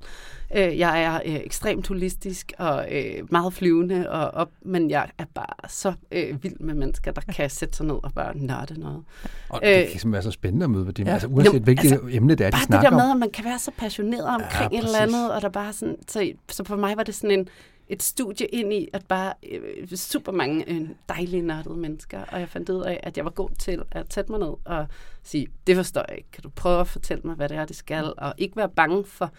Øh, 0.57 0.79
jeg 0.79 1.03
er 1.03 1.21
øh, 1.27 1.35
ekstremt 1.35 1.89
holistisk 1.89 2.53
og 2.59 2.87
øh, 2.91 3.33
meget 3.33 3.55
flyvende, 3.55 4.11
og, 4.11 4.31
og, 4.35 4.49
men 4.63 4.91
jeg 4.91 5.11
er 5.19 5.25
bare 5.35 5.69
så 5.69 5.93
øh, 6.13 6.43
vild 6.43 6.61
med 6.61 6.75
mennesker, 6.75 7.13
der 7.13 7.21
kan 7.21 7.51
sætte 7.51 7.77
sig 7.77 7.87
ned 7.87 7.95
og 8.03 8.13
bare 8.15 8.37
nørde 8.37 8.81
noget. 8.81 9.03
Og 9.49 9.61
det 9.63 9.71
kan 9.71 9.87
simpelthen 9.87 10.13
være 10.13 10.23
så 10.23 10.31
spændende 10.31 10.65
at 10.65 10.71
møde 10.71 10.85
med 10.85 10.93
dem, 10.93 11.07
ja. 11.07 11.13
altså, 11.13 11.29
uanset 11.29 11.53
Jamen, 11.53 11.65
hvilket 11.65 11.93
altså, 11.93 12.09
emne 12.11 12.35
det 12.35 12.47
er, 12.47 12.51
de 12.51 12.55
bare 12.55 12.65
snakker 12.65 12.91
det 12.91 12.99
der 12.99 13.05
med, 13.05 13.11
at 13.11 13.17
man 13.17 13.31
kan 13.31 13.45
være 13.45 13.59
så 13.59 13.71
passioneret 13.77 14.27
omkring 14.27 14.73
ja, 14.73 14.79
et 14.79 14.85
eller 14.85 14.99
andet, 14.99 15.33
og 15.33 15.43
der 15.43 15.49
bare 15.49 15.73
sådan, 15.73 15.97
så, 16.09 16.33
så 16.51 16.65
for 16.65 16.77
mig 16.77 16.97
var 16.97 17.03
det 17.03 17.15
sådan 17.15 17.39
en, 17.39 17.49
et 17.89 18.03
studie 18.03 18.47
ind 18.47 18.73
i, 18.73 18.89
at 18.93 19.03
bare 19.09 19.33
øh, 19.53 19.89
super 19.89 20.33
mange 20.33 20.71
øh, 20.71 20.89
dejlige, 21.09 21.43
nørdede 21.43 21.77
mennesker, 21.77 22.21
og 22.29 22.41
jeg 22.41 22.49
fandt 22.49 22.69
ud 22.69 22.83
af, 22.83 23.01
at 23.03 23.17
jeg 23.17 23.25
var 23.25 23.31
god 23.31 23.49
til 23.59 23.83
at 23.91 24.15
sætte 24.15 24.33
mig 24.33 24.41
ned 24.41 24.55
og 24.65 24.87
sige, 25.23 25.47
det 25.67 25.77
forstår 25.77 26.05
jeg 26.09 26.19
ikke, 26.19 26.31
kan 26.31 26.43
du 26.43 26.49
prøve 26.49 26.81
at 26.81 26.89
fortælle 26.89 27.23
mig, 27.25 27.35
hvad 27.35 27.49
det 27.49 27.57
er, 27.57 27.65
det 27.65 27.77
skal, 27.77 28.13
og 28.17 28.35
ikke 28.39 28.57
være 28.57 28.69
bange 28.69 29.05
for 29.05 29.33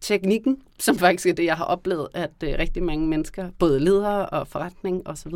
teknikken, 0.00 0.62
som 0.80 0.96
faktisk 0.96 1.26
er 1.26 1.32
det, 1.32 1.44
jeg 1.44 1.56
har 1.56 1.64
oplevet, 1.64 2.08
at 2.14 2.42
øh, 2.44 2.54
rigtig 2.58 2.82
mange 2.82 3.06
mennesker, 3.06 3.50
både 3.58 3.80
ledere 3.80 4.26
og 4.28 4.48
forretning 4.48 5.08
osv., 5.08 5.34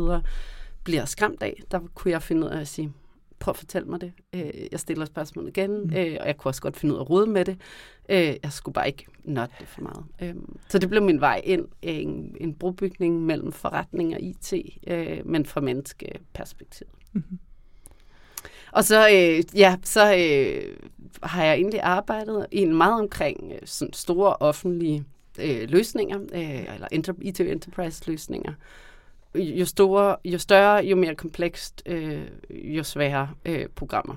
bliver 0.83 1.05
skræmt 1.05 1.43
af. 1.43 1.63
Der 1.71 1.79
kunne 1.93 2.11
jeg 2.11 2.21
finde 2.21 2.47
ud 2.47 2.51
af 2.51 2.59
at 2.59 2.67
sige, 2.67 2.93
prøv 3.39 3.51
at 3.51 3.57
fortælle 3.57 3.87
mig 3.87 4.01
det. 4.01 4.13
Øh, 4.33 4.67
jeg 4.71 4.79
stiller 4.79 5.05
spørgsmål 5.05 5.47
igen, 5.47 5.71
mm. 5.71 5.93
øh, 5.95 6.17
og 6.19 6.27
jeg 6.27 6.37
kunne 6.37 6.49
også 6.49 6.61
godt 6.61 6.77
finde 6.77 6.93
ud 6.93 6.99
af 6.99 7.03
at 7.03 7.09
rode 7.09 7.27
med 7.27 7.45
det. 7.45 7.61
Øh, 8.09 8.35
jeg 8.43 8.51
skulle 8.51 8.73
bare 8.73 8.87
ikke 8.87 9.05
nørde 9.23 9.51
det 9.59 9.67
for 9.67 9.81
meget. 9.81 10.05
Øh, 10.21 10.35
så 10.69 10.79
det 10.79 10.89
blev 10.89 11.03
min 11.03 11.21
vej 11.21 11.41
ind 11.43 11.67
en, 11.81 12.35
en 12.39 12.55
brobygning 12.55 13.21
mellem 13.21 13.51
forretning 13.51 14.13
og 14.15 14.21
IT, 14.21 14.53
øh, 14.87 15.25
men 15.25 15.45
fra 15.45 15.61
menneskeperspektiv. 15.61 16.87
Mm-hmm. 17.13 17.39
Og 18.73 18.83
så, 18.83 19.09
øh, 19.09 19.59
ja, 19.59 19.75
så 19.83 20.15
øh, 20.15 20.75
har 21.23 21.43
jeg 21.43 21.53
egentlig 21.55 21.81
arbejdet 21.81 22.45
en 22.51 22.75
meget 22.75 23.01
omkring 23.01 23.51
øh, 23.51 23.59
sådan 23.65 23.93
store 23.93 24.35
offentlige 24.39 25.03
øh, 25.39 25.69
løsninger, 25.69 26.19
øh, 26.33 26.73
eller 26.73 26.87
inter- 26.93 27.21
IT 27.21 27.39
Enterprise 27.39 28.03
løsninger, 28.07 28.53
jo, 29.35 29.65
store, 29.65 30.15
jo 30.25 30.37
større, 30.37 30.85
jo 30.85 30.95
mere 30.95 31.15
komplekst, 31.15 31.83
øh, 31.85 32.21
jo 32.49 32.83
sværere 32.83 33.29
øh, 33.45 33.65
programmer. 33.75 34.15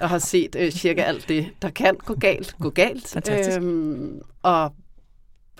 Jeg 0.00 0.08
har 0.08 0.18
set 0.18 0.56
øh, 0.58 0.70
cirka 0.70 1.02
alt 1.02 1.28
det, 1.28 1.46
der 1.62 1.70
kan 1.70 1.94
gå 1.96 2.14
galt, 2.14 2.56
gå 2.60 2.70
galt. 2.70 3.08
Fantastisk. 3.08 3.58
Øhm, 3.58 4.20
og 4.42 4.74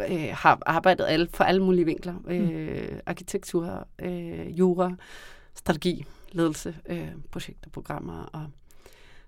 øh, 0.08 0.28
har 0.32 0.58
arbejdet 0.66 1.06
alle, 1.08 1.28
for 1.34 1.44
alle 1.44 1.62
mulige 1.62 1.84
vinkler. 1.84 2.14
Øh, 2.28 2.40
mm. 2.40 3.00
Arkitektur, 3.06 3.86
øh, 4.02 4.58
jura, 4.58 4.92
strategi, 5.54 6.04
ledelse, 6.36 6.76
øh, 6.86 7.08
projekter, 7.30 7.70
programmer 7.70 8.22
og 8.22 8.46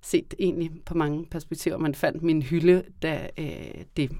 set 0.01 0.35
egentlig 0.39 0.71
på 0.87 0.95
mange 0.95 1.27
perspektiver. 1.27 1.77
Man 1.77 1.95
fandt 1.95 2.23
min 2.23 2.43
hylde, 2.43 2.85
da 3.03 3.29
øh, 3.39 3.85
det 3.97 4.13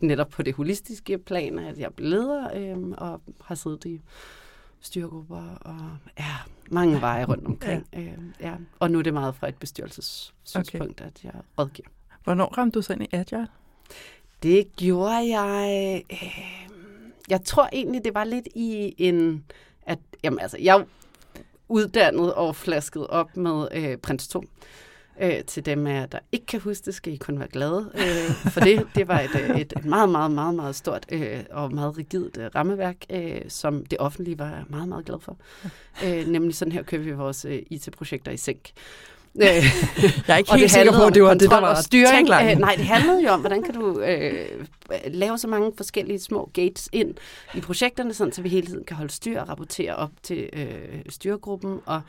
netop 0.00 0.28
på 0.28 0.42
det 0.42 0.54
holistiske 0.54 1.18
plan, 1.18 1.58
at 1.58 1.78
jeg 1.78 1.94
blev 1.94 2.08
leder 2.10 2.48
øh, 2.54 2.88
og 2.98 3.20
har 3.44 3.54
siddet 3.54 3.84
i 3.84 4.00
styregrupper 4.80 5.54
og 5.60 5.96
ja, 6.18 6.34
mange 6.70 7.00
veje 7.00 7.24
rundt 7.24 7.46
omkring. 7.46 7.86
ja. 7.92 8.00
Øh, 8.00 8.18
ja. 8.40 8.54
Og 8.78 8.90
nu 8.90 8.98
er 8.98 9.02
det 9.02 9.14
meget 9.14 9.34
fra 9.34 9.48
et 9.48 9.56
bestyrelsessynspunkt, 9.56 11.00
okay. 11.00 11.04
at 11.04 11.24
jeg 11.24 11.32
rådgiver. 11.58 11.88
Hvornår 12.24 12.58
ramte 12.58 12.74
du 12.74 12.82
så 12.82 12.92
ind 12.92 13.02
i 13.02 13.08
Agile? 13.12 13.48
Det 14.42 14.76
gjorde 14.76 15.38
jeg... 15.38 16.02
Øh, 16.12 16.18
jeg 17.28 17.44
tror 17.44 17.68
egentlig, 17.72 18.04
det 18.04 18.14
var 18.14 18.24
lidt 18.24 18.48
i 18.54 18.94
en... 18.98 19.44
At, 19.82 19.98
jamen, 20.24 20.40
altså, 20.40 20.58
jeg 20.60 20.86
uddannet 21.68 22.34
og 22.34 22.56
flasket 22.56 23.06
op 23.06 23.36
med 23.36 23.68
øh, 23.74 23.96
Prins 23.96 24.28
2. 24.28 24.44
Øh, 25.20 25.44
til 25.44 25.66
dem 25.66 25.86
af 25.86 26.08
der 26.08 26.18
ikke 26.32 26.46
kan 26.46 26.60
huske 26.60 26.84
det, 26.84 26.94
skal 26.94 27.12
I 27.12 27.16
kun 27.16 27.38
være 27.38 27.48
glade 27.48 27.90
øh, 27.94 28.52
for 28.52 28.60
det. 28.60 28.86
Det 28.94 29.08
var 29.08 29.20
et, 29.20 29.30
øh, 29.34 29.60
et, 29.60 29.72
et 29.76 29.84
meget, 29.84 30.08
meget, 30.08 30.30
meget, 30.30 30.54
meget 30.54 30.76
stort 30.76 31.06
øh, 31.12 31.44
og 31.50 31.74
meget 31.74 31.98
rigidt 31.98 32.36
øh, 32.36 32.50
rammeværk, 32.54 32.96
øh, 33.10 33.40
som 33.48 33.86
det 33.86 33.98
offentlige 33.98 34.38
var 34.38 34.64
meget, 34.68 34.88
meget 34.88 35.04
glad 35.04 35.20
for. 35.20 35.36
Øh, 36.04 36.26
nemlig 36.26 36.54
sådan 36.54 36.72
her 36.72 36.82
kører 36.82 37.02
vi 37.02 37.12
vores 37.12 37.44
øh, 37.44 37.62
IT-projekter 37.70 38.32
i 38.32 38.36
sænk. 38.36 38.70
Jeg 39.38 39.62
er 40.28 40.36
ikke 40.36 40.54
helt 40.54 40.70
sikker 40.70 40.92
på, 40.92 41.06
at 41.06 41.14
det 41.14 41.22
var 41.22 41.34
det, 41.34 41.50
der 41.50 41.60
var 41.60 41.82
styring. 41.82 42.30
Øh, 42.30 42.58
nej, 42.58 42.74
det 42.74 42.84
handlede 42.84 43.22
jo 43.22 43.28
om, 43.28 43.40
hvordan 43.40 43.62
kan 43.62 43.74
du 43.74 44.00
øh, 44.00 44.48
lave 45.06 45.38
så 45.38 45.48
mange 45.48 45.72
forskellige 45.76 46.18
små 46.18 46.50
gates 46.52 46.88
ind 46.92 47.14
i 47.54 47.60
projekterne, 47.60 48.14
sådan, 48.14 48.32
så 48.32 48.42
vi 48.42 48.48
hele 48.48 48.66
tiden 48.66 48.84
kan 48.84 48.96
holde 48.96 49.12
styr 49.12 49.40
og 49.40 49.48
rapportere 49.48 49.96
op 49.96 50.10
til 50.22 50.50
øh, 50.52 51.02
styregruppen, 51.08 51.80
og 51.86 52.00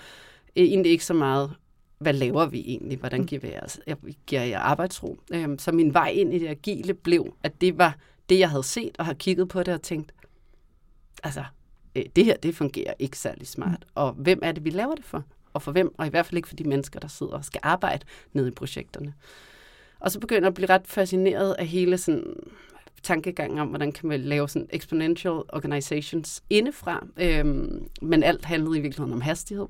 øh, 0.55 0.63
egentlig 0.63 0.91
ikke 0.91 1.05
så 1.05 1.13
meget 1.13 1.51
hvad 1.99 2.13
laver 2.13 2.45
vi 2.45 2.59
egentlig? 2.59 2.97
Hvordan 2.97 3.23
giver, 3.23 3.41
vi 3.41 3.47
jeres, 3.47 3.79
giver 4.27 4.41
jeg 4.41 4.61
arbejdsro? 4.61 5.17
Øhm, 5.31 5.59
så 5.59 5.71
min 5.71 5.93
vej 5.93 6.09
ind 6.09 6.33
i 6.33 6.39
det 6.39 6.47
agile 6.47 6.93
blev, 6.93 7.33
at 7.43 7.61
det 7.61 7.77
var 7.77 7.97
det, 8.29 8.39
jeg 8.39 8.49
havde 8.49 8.63
set 8.63 8.95
og 8.99 9.05
har 9.05 9.13
kigget 9.13 9.49
på 9.49 9.63
det 9.63 9.73
og 9.73 9.81
tænkt, 9.81 10.13
altså, 11.23 11.43
øh, 11.95 12.03
det 12.15 12.25
her, 12.25 12.37
det 12.37 12.55
fungerer 12.55 12.93
ikke 12.99 13.17
særlig 13.17 13.47
smart. 13.47 13.79
Mm. 13.79 13.91
Og 13.95 14.11
hvem 14.11 14.39
er 14.43 14.51
det, 14.51 14.65
vi 14.65 14.69
laver 14.69 14.95
det 14.95 15.05
for? 15.05 15.23
Og 15.57 15.61
for 15.61 15.71
hvem? 15.71 15.93
Og 15.97 16.07
i 16.07 16.09
hvert 16.09 16.25
fald 16.25 16.37
ikke 16.37 16.47
for 16.47 16.55
de 16.55 16.63
mennesker, 16.63 16.99
der 16.99 17.07
sidder 17.07 17.33
og 17.33 17.45
skal 17.45 17.61
arbejde 17.63 18.05
nede 18.33 18.47
i 18.47 18.51
projekterne. 18.51 19.13
Og 19.99 20.11
så 20.11 20.19
begynder 20.19 20.41
jeg 20.41 20.47
at 20.47 20.53
blive 20.53 20.69
ret 20.69 20.87
fascineret 20.87 21.53
af 21.53 21.67
hele 21.67 21.97
sådan 21.97 22.35
tankegangen 23.03 23.59
om, 23.59 23.67
hvordan 23.67 23.91
kan 23.91 24.09
man 24.09 24.19
lave 24.19 24.49
sådan 24.49 24.67
exponential 24.69 25.33
organizations 25.33 26.43
indefra. 26.49 27.05
Øhm, 27.17 27.87
men 28.01 28.23
alt 28.23 28.45
handlede 28.45 28.77
i 28.77 28.81
virkeligheden 28.81 29.13
om 29.13 29.21
hastighed. 29.21 29.67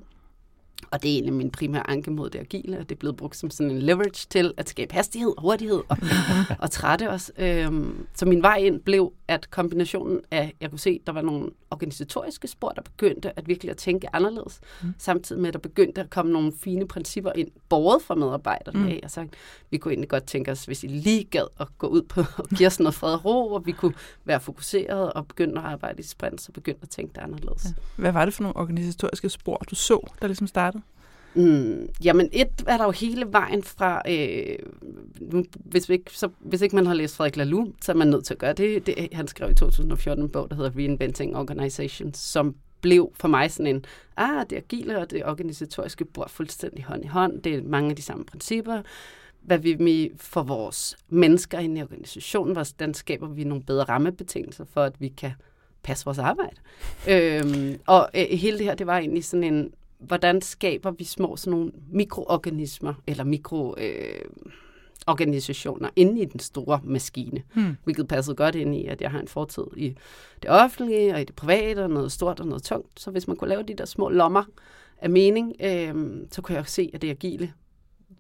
Og 0.92 1.04
det 1.04 1.10
er 1.10 1.14
egentlig 1.14 1.34
min 1.34 1.52
primære 1.52 1.90
anke 1.90 2.12
mod 2.12 2.30
det 2.30 2.40
agile, 2.40 2.78
at 2.78 2.90
det 2.90 2.96
er 2.96 3.00
blevet 3.00 3.18
brugt 3.18 3.38
som 3.38 3.50
sådan 3.50 3.72
en 3.72 3.82
leverage 3.82 4.28
til 4.30 4.54
at 4.58 4.70
skabe 4.70 4.94
hastighed 4.94 5.34
og 5.38 5.42
hurtighed 5.42 5.82
og, 5.90 5.98
og 6.64 6.72
trætte 6.72 7.10
os. 7.10 7.32
Øhm, 7.38 8.08
så 8.14 8.26
min 8.26 8.42
vej 8.42 8.56
ind 8.56 8.82
blev, 8.82 9.14
at 9.28 9.50
kombinationen 9.52 10.20
af, 10.32 10.54
jeg 10.62 10.70
kunne 10.70 10.80
se, 10.80 11.00
der 11.08 11.14
var 11.14 11.22
nogle 11.22 11.50
organisatoriske 11.72 12.48
spor, 12.48 12.69
der 12.69 12.81
begyndte 12.81 13.40
at 13.40 13.48
virkelig 13.48 13.72
at 13.72 13.78
tænke 13.78 14.16
anderledes, 14.16 14.60
mm. 14.84 14.94
samtidig 14.98 15.42
med, 15.42 15.48
at 15.48 15.54
der 15.54 15.60
begyndte 15.60 16.02
at 16.02 16.10
komme 16.10 16.31
nogle 16.31 16.54
fine 16.60 16.88
principper 16.88 17.31
ind, 17.36 17.48
borget 17.69 18.02
fra 18.02 18.16
medarbejderne 18.16 18.80
mm. 18.80 18.88
af, 18.88 19.00
og 19.04 19.12
sagt, 19.12 19.34
vi 19.69 19.78
kunne 19.78 19.92
egentlig 19.92 20.10
godt 20.10 20.24
tænke 20.24 20.52
os, 20.52 20.66
hvis 20.66 20.84
I 20.84 20.88
lige 20.88 21.24
gad 21.24 21.48
at 21.60 21.68
gå 21.78 21.88
ud 21.88 22.02
på 22.02 22.24
og 22.38 22.50
give 22.57 22.68
os 22.68 22.80
noget 22.80 22.96
fred 22.96 23.14
og 23.14 23.26
ro, 23.26 23.54
og 23.54 23.66
vi 23.66 23.72
kunne 23.72 23.94
være 24.26 24.40
fokuseret 24.40 25.14
og 25.14 25.28
begynde 25.28 25.60
at 25.60 25.66
arbejde 25.66 26.00
i 26.00 26.04
sprint, 26.04 26.42
så 26.42 26.52
begyndte 26.52 26.80
at 26.84 26.90
tænke 26.90 27.14
det 27.14 27.22
anderledes. 27.22 27.66
Ja. 27.66 28.02
Hvad 28.02 28.12
var 28.12 28.26
det 28.26 28.34
for 28.34 28.44
nogle 28.44 28.57
organisatoriske 28.57 29.30
spor, 29.30 29.57
du 29.69 29.76
så, 29.76 30.07
der 30.22 30.28
ligesom 30.28 30.48
startede? 30.48 30.67
Mm, 31.38 31.90
jamen 32.04 32.30
et 32.32 32.48
er 32.68 32.78
der 32.78 32.86
jo 32.86 32.92
hele 32.92 33.26
vejen 33.32 33.64
fra, 33.64 34.02
øh, 34.10 34.58
hvis, 35.54 35.90
ikke, 35.90 36.12
så, 36.12 36.30
hvis 36.40 36.62
ikke 36.62 36.76
man 36.76 36.86
har 36.86 36.94
læst 36.94 37.16
Frederik 37.16 37.36
Laloux, 37.36 37.70
så 37.82 37.92
er 37.92 37.96
man 37.96 38.08
nødt 38.08 38.26
til 38.26 38.34
at 38.34 38.38
gøre 38.38 38.54
det. 38.54 38.86
det 38.86 39.08
han 39.12 39.28
skrev 39.28 39.52
i 39.52 39.56
2014 39.56 40.24
en 40.24 40.30
bog, 40.30 40.50
der 40.50 40.56
hedder 40.56 40.78
Reinventing 40.78 41.36
Organizations, 41.36 42.18
som 42.18 42.56
blev 42.82 43.12
for 43.16 43.28
mig 43.28 43.52
sådan 43.52 43.76
en, 43.76 43.86
ah, 44.18 44.46
det 44.50 44.56
agile 44.56 45.00
og 45.00 45.12
det 45.12 45.26
organisatoriske 45.26 46.06
bor 46.06 46.28
fuldstændig 46.28 46.84
hånd 46.84 47.04
i 47.06 47.08
hånd. 47.08 47.42
Det 47.42 47.56
er 47.56 47.62
mange 47.64 47.90
af 47.90 47.96
de 47.96 48.02
samme 48.02 48.26
principper. 48.26 48.82
Hvad 49.42 49.58
vi 49.58 50.12
for 50.18 50.44
vores 50.44 50.98
mennesker 51.10 51.60
i 51.60 51.82
organisationen, 51.82 52.54
hvordan 52.54 52.94
skaber 52.94 53.28
vi 53.28 53.44
nogle 53.44 53.64
bedre 53.64 53.84
rammebetingelser 53.84 54.66
for, 54.66 54.84
at 54.84 55.02
vi 55.02 55.08
kan 55.08 55.32
passe 55.84 56.06
vores 56.06 56.18
arbejde. 56.18 56.56
øhm, 57.12 57.80
og 57.88 58.10
øh, 58.16 58.26
hele 58.26 58.58
det 58.58 58.66
her, 58.66 58.76
det 58.76 58.88
var 58.88 58.98
egentlig 58.98 59.26
sådan 59.26 59.54
en 59.54 59.74
hvordan 59.99 60.42
skaber 60.42 60.92
vi 60.92 61.04
små 61.04 61.35
sådan 61.35 61.51
nogle 61.51 61.71
mikroorganismer, 61.92 62.94
eller 63.07 63.23
mikroorganisationer 63.23 65.87
øh, 65.87 65.94
inde 65.95 66.21
i 66.21 66.25
den 66.25 66.39
store 66.39 66.80
maskine. 66.83 67.44
Hmm. 67.54 67.77
Hvilket 67.83 68.07
passede 68.07 68.35
godt 68.35 68.56
ind 68.56 68.75
i, 68.75 68.85
at 68.85 69.01
jeg 69.01 69.11
har 69.11 69.19
en 69.19 69.27
fortid 69.27 69.63
i 69.75 69.95
det 70.42 70.51
offentlige 70.51 71.13
og 71.13 71.21
i 71.21 71.23
det 71.23 71.35
private, 71.35 71.83
og 71.83 71.89
noget 71.89 72.11
stort 72.11 72.39
og 72.39 72.47
noget 72.47 72.63
tungt. 72.63 72.99
Så 72.99 73.11
hvis 73.11 73.27
man 73.27 73.37
kunne 73.37 73.49
lave 73.49 73.63
de 73.63 73.73
der 73.73 73.85
små 73.85 74.09
lommer 74.09 74.44
af 75.01 75.09
mening, 75.09 75.56
øh, 75.59 75.95
så 76.31 76.42
kunne 76.42 76.56
jeg 76.56 76.68
se, 76.68 76.92
at 76.94 77.01
det 77.01 77.09
agile 77.09 77.54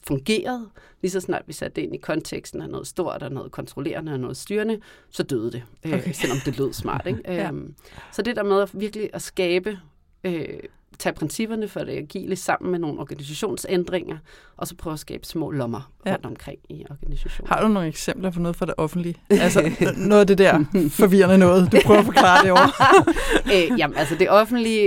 fungerede. 0.07 0.69
Lige 1.01 1.11
så 1.11 1.19
snart 1.19 1.43
vi 1.47 1.53
satte 1.53 1.75
det 1.75 1.81
ind 1.81 1.95
i 1.95 1.97
konteksten 1.97 2.61
af 2.61 2.69
noget 2.69 2.87
stort 2.87 3.23
og 3.23 3.31
noget 3.31 3.51
kontrollerende 3.51 4.13
og 4.13 4.19
noget 4.19 4.37
styrende, 4.37 4.79
så 5.09 5.23
døde 5.23 5.51
det, 5.51 5.63
øh, 5.85 5.93
okay. 5.93 6.11
selvom 6.11 6.37
det 6.45 6.57
lød 6.57 6.73
smart. 6.73 7.07
Ikke? 7.07 7.21
ja. 7.33 7.47
øhm, 7.47 7.75
så 8.11 8.21
det 8.21 8.35
der 8.35 8.43
med 8.43 8.61
at 8.61 8.79
virkelig 8.79 9.09
at 9.13 9.21
skabe 9.21 9.79
øh, 10.23 10.59
tage 10.99 11.13
principperne 11.13 11.67
for 11.67 11.79
det 11.79 11.91
agile 11.91 12.35
sammen 12.35 12.71
med 12.71 12.79
nogle 12.79 12.99
organisationsændringer, 12.99 14.17
og 14.57 14.67
så 14.67 14.75
prøve 14.75 14.93
at 14.93 14.99
skabe 14.99 15.25
små 15.25 15.51
lommer 15.51 15.91
Ja. 16.05 16.13
rundt 16.13 16.25
omkring 16.25 16.59
i 16.69 16.85
organisationen. 16.89 17.47
Har 17.49 17.61
du 17.61 17.67
nogle 17.67 17.87
eksempler 17.87 18.31
på 18.31 18.39
noget 18.39 18.55
fra 18.55 18.65
det 18.65 18.73
offentlige? 18.77 19.15
Altså 19.29 19.71
noget 19.97 20.21
af 20.21 20.27
det 20.27 20.37
der 20.37 20.63
forvirrende 20.89 21.37
noget, 21.37 21.71
du 21.71 21.77
prøver 21.85 21.99
at 21.99 22.05
forklare 22.05 22.43
det 22.43 22.51
over. 22.51 22.67
øh, 23.73 23.79
jamen, 23.79 23.97
altså 23.97 24.15
det 24.15 24.29
offentlige, 24.29 24.83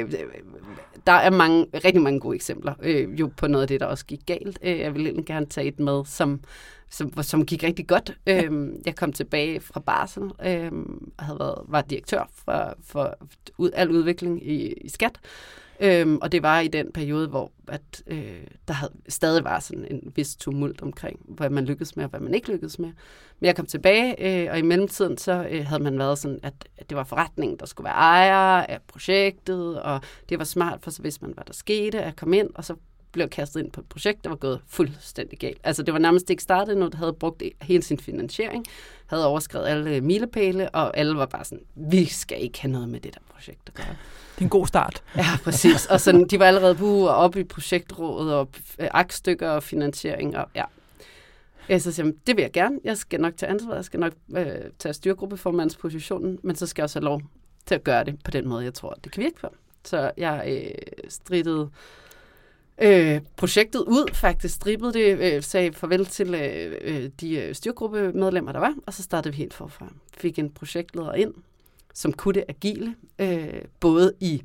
øh, 0.00 0.12
der 1.06 1.12
er 1.12 1.30
mange, 1.30 1.66
rigtig 1.84 2.02
mange 2.02 2.20
gode 2.20 2.34
eksempler 2.34 2.74
øh, 2.82 3.20
jo 3.20 3.30
på 3.36 3.46
noget 3.46 3.62
af 3.62 3.68
det, 3.68 3.80
der 3.80 3.86
også 3.86 4.06
gik 4.06 4.20
galt. 4.26 4.58
Øh, 4.62 4.78
jeg 4.78 4.94
vil 4.94 5.02
egentlig 5.02 5.26
gerne 5.26 5.46
tage 5.46 5.66
et 5.66 5.80
med, 5.80 6.02
som, 6.06 6.40
som, 6.92 7.22
som 7.22 7.46
gik 7.46 7.62
rigtig 7.62 7.86
godt. 7.86 8.18
Øhm, 8.26 8.82
jeg 8.86 8.96
kom 8.96 9.12
tilbage 9.12 9.60
fra 9.60 9.80
barsel 9.80 10.22
øhm, 10.46 11.12
og 11.18 11.24
havde 11.24 11.38
været, 11.38 11.58
var 11.68 11.80
direktør 11.80 12.30
for, 12.44 12.76
for 12.84 13.14
ud, 13.58 13.70
al 13.74 13.90
udvikling 13.90 14.46
i, 14.46 14.72
i 14.72 14.88
skat. 14.88 15.18
Øhm, 15.80 16.18
og 16.22 16.32
det 16.32 16.42
var 16.42 16.60
i 16.60 16.68
den 16.68 16.92
periode, 16.92 17.28
hvor 17.28 17.52
at, 17.68 18.02
øh, 18.06 18.46
der 18.68 18.74
havde, 18.74 18.92
stadig 19.08 19.44
var 19.44 19.60
sådan 19.60 19.86
en 19.90 20.12
vis 20.16 20.36
tumult 20.36 20.82
omkring, 20.82 21.20
hvad 21.24 21.50
man 21.50 21.64
lykkedes 21.64 21.96
med 21.96 22.04
og 22.04 22.10
hvad 22.10 22.20
man 22.20 22.34
ikke 22.34 22.52
lykkedes 22.52 22.78
med. 22.78 22.88
Men 23.40 23.46
jeg 23.46 23.56
kom 23.56 23.66
tilbage, 23.66 24.42
øh, 24.44 24.52
og 24.52 24.58
i 24.58 24.62
mellemtiden 24.62 25.18
så 25.18 25.46
øh, 25.50 25.66
havde 25.66 25.82
man 25.82 25.98
været 25.98 26.18
sådan, 26.18 26.38
at, 26.42 26.54
at 26.78 26.90
det 26.90 26.96
var 26.96 27.04
forretningen, 27.04 27.58
der 27.58 27.66
skulle 27.66 27.84
være 27.84 27.94
ejer 27.94 28.62
af 28.62 28.78
projektet, 28.88 29.82
og 29.82 30.00
det 30.28 30.38
var 30.38 30.44
smart, 30.44 30.82
for 30.82 30.90
så 30.90 31.02
vidste 31.02 31.24
man, 31.24 31.34
hvad 31.34 31.44
der 31.46 31.52
skete, 31.52 32.02
at 32.02 32.16
komme 32.16 32.38
ind, 32.38 32.50
og 32.54 32.64
så 32.64 32.74
blev 33.12 33.28
kastet 33.28 33.60
ind 33.60 33.70
på 33.70 33.80
et 33.80 33.86
projekt, 33.86 34.24
der 34.24 34.28
var 34.30 34.36
gået 34.36 34.60
fuldstændig 34.66 35.38
galt. 35.38 35.60
Altså 35.64 35.82
det 35.82 35.94
var 35.94 36.00
nærmest 36.00 36.30
ikke 36.30 36.42
startet, 36.42 36.76
når 36.76 36.88
det 36.88 36.94
havde 36.94 37.12
brugt 37.12 37.42
hele 37.62 37.82
sin 37.82 37.98
finansiering, 37.98 38.64
havde 39.06 39.26
overskrevet 39.26 39.66
alle 39.66 40.00
milepæle, 40.00 40.70
og 40.70 40.96
alle 40.96 41.16
var 41.16 41.26
bare 41.26 41.44
sådan, 41.44 41.64
vi 41.74 42.04
skal 42.04 42.42
ikke 42.42 42.60
have 42.60 42.72
noget 42.72 42.88
med 42.88 43.00
det 43.00 43.14
der 43.14 43.20
projekt 43.34 43.60
at 43.66 43.74
gøre. 43.74 43.96
Det 44.34 44.38
er 44.38 44.42
en 44.42 44.48
god 44.48 44.66
start. 44.66 45.02
Ja, 45.16 45.26
præcis. 45.44 45.86
Og 45.86 46.00
sådan, 46.00 46.26
de 46.26 46.38
var 46.38 46.46
allerede 46.46 46.74
på 46.74 47.08
og 47.08 47.14
oppe 47.14 47.40
i 47.40 47.44
projektrådet 47.44 48.34
og 48.34 48.48
øh, 48.78 48.88
aktstykker 48.90 49.50
og 49.50 49.62
finansiering. 49.62 50.36
Og, 50.36 50.48
ja. 50.54 50.64
Jeg 51.68 51.82
så 51.82 51.92
siger, 51.92 52.06
jeg, 52.06 52.14
det 52.26 52.36
vil 52.36 52.42
jeg 52.42 52.52
gerne. 52.52 52.78
Jeg 52.84 52.96
skal 52.96 53.20
nok 53.20 53.36
tage 53.36 53.50
ansvar. 53.50 53.74
Jeg 53.74 53.84
skal 53.84 54.00
nok 54.00 54.12
øh, 54.36 54.46
tage 54.78 54.92
styregruppeformandspositionen, 54.92 56.38
men 56.42 56.56
så 56.56 56.66
skal 56.66 56.82
jeg 56.82 56.84
også 56.84 56.98
have 56.98 57.04
lov 57.04 57.22
til 57.66 57.74
at 57.74 57.84
gøre 57.84 58.04
det 58.04 58.24
på 58.24 58.30
den 58.30 58.48
måde, 58.48 58.64
jeg 58.64 58.74
tror, 58.74 58.98
det 59.04 59.12
kan 59.12 59.22
virke 59.22 59.40
på. 59.40 59.48
Så 59.84 60.10
jeg 60.16 60.44
øh, 60.48 60.70
strittede 61.08 61.70
øh, 62.78 63.20
projektet 63.36 63.80
ud, 63.80 64.14
faktisk 64.14 64.54
strippede 64.54 64.92
det, 64.92 65.34
øh, 65.34 65.42
sagde 65.42 65.72
farvel 65.72 66.06
til 66.06 66.34
øh, 66.34 66.76
øh, 66.80 67.10
de 67.20 67.36
øh, 67.36 67.54
styrgruppemedlemmer, 67.54 68.52
der 68.52 68.60
var, 68.60 68.74
og 68.86 68.94
så 68.94 69.02
startede 69.02 69.34
vi 69.34 69.36
helt 69.36 69.54
forfra. 69.54 69.92
Fik 70.16 70.38
en 70.38 70.50
projektleder 70.50 71.12
ind, 71.12 71.34
som 71.94 72.12
kunne 72.12 72.34
det 72.34 72.44
agile, 72.48 72.96
øh, 73.18 73.62
både 73.80 74.12
i 74.20 74.42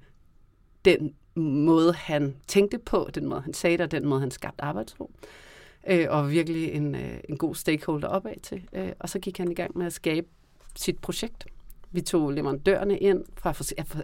den 0.85 1.13
måde, 1.35 1.93
han 1.93 2.35
tænkte 2.47 2.77
på, 2.77 3.09
den 3.15 3.25
måde, 3.25 3.41
han 3.41 3.53
sagde 3.53 3.77
det, 3.77 3.83
og 3.83 3.91
den 3.91 4.05
måde, 4.05 4.19
han 4.19 4.31
skabte 4.31 4.63
arbejdsro. 4.63 5.11
Øh, 5.87 6.05
og 6.09 6.31
virkelig 6.31 6.71
en, 6.71 6.95
øh, 6.95 7.19
en 7.29 7.37
god 7.37 7.55
stakeholder 7.55 8.07
opad 8.07 8.39
til. 8.43 8.61
Øh, 8.73 8.91
og 8.99 9.09
så 9.09 9.19
gik 9.19 9.37
han 9.37 9.51
i 9.51 9.55
gang 9.55 9.77
med 9.77 9.85
at 9.85 9.93
skabe 9.93 10.27
sit 10.75 10.99
projekt. 10.99 11.45
Vi 11.91 12.01
tog 12.01 12.31
leverandørerne 12.31 12.97
ind 12.97 13.23
fra, 13.37 13.53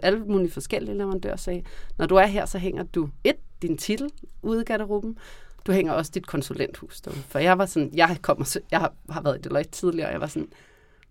alle 0.02 0.18
mulige 0.18 0.50
forskellige 0.50 0.98
leverandører 0.98 1.36
sagde, 1.36 1.62
når 1.98 2.06
du 2.06 2.14
er 2.14 2.26
her, 2.26 2.46
så 2.46 2.58
hænger 2.58 2.82
du 2.82 3.08
et, 3.24 3.36
din 3.62 3.78
titel 3.78 4.10
ude 4.42 4.60
i 4.60 4.64
garderoben, 4.64 5.18
du 5.66 5.72
hænger 5.72 5.92
også 5.92 6.12
dit 6.14 6.26
konsulenthus 6.26 7.00
derude. 7.00 7.18
For 7.18 7.38
jeg 7.38 7.58
var 7.58 7.66
sådan, 7.66 7.90
jeg, 7.94 8.18
kommer, 8.22 8.58
jeg 8.70 8.80
har, 9.10 9.22
været 9.22 9.38
i 9.38 9.40
Deloitte 9.40 9.70
tidligere, 9.70 10.08
og 10.08 10.12
jeg 10.12 10.20
var 10.20 10.26
sådan, 10.26 10.48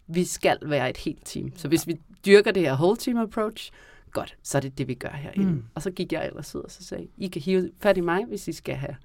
vi 0.08 0.24
skal 0.24 0.58
være 0.64 0.90
et 0.90 0.98
helt 0.98 1.26
team. 1.26 1.52
Så 1.56 1.68
hvis 1.68 1.88
vi 1.88 2.02
dyrker 2.26 2.52
det 2.52 2.64
her 2.64 2.74
whole 2.74 2.98
team 2.98 3.18
approach, 3.18 3.72
godt, 4.12 4.38
så 4.44 4.58
er 4.58 4.62
det 4.62 4.78
det, 4.78 4.88
vi 4.88 4.94
gør 4.94 5.10
herinde. 5.10 5.52
Mm. 5.52 5.66
Og 5.76 5.82
så 5.82 5.92
gik 5.92 6.14
jeg 6.14 6.28
ellers 6.28 6.56
ud 6.56 6.62
og 6.62 6.72
så 6.72 6.84
sagde, 6.84 7.08
I 7.18 7.28
kan 7.28 7.42
hive 7.42 7.72
fat 7.82 7.98
i 7.98 8.02
mig, 8.02 8.26
hvis 8.26 8.48
I 8.48 8.52
skal 8.52 8.76
have 8.76 8.96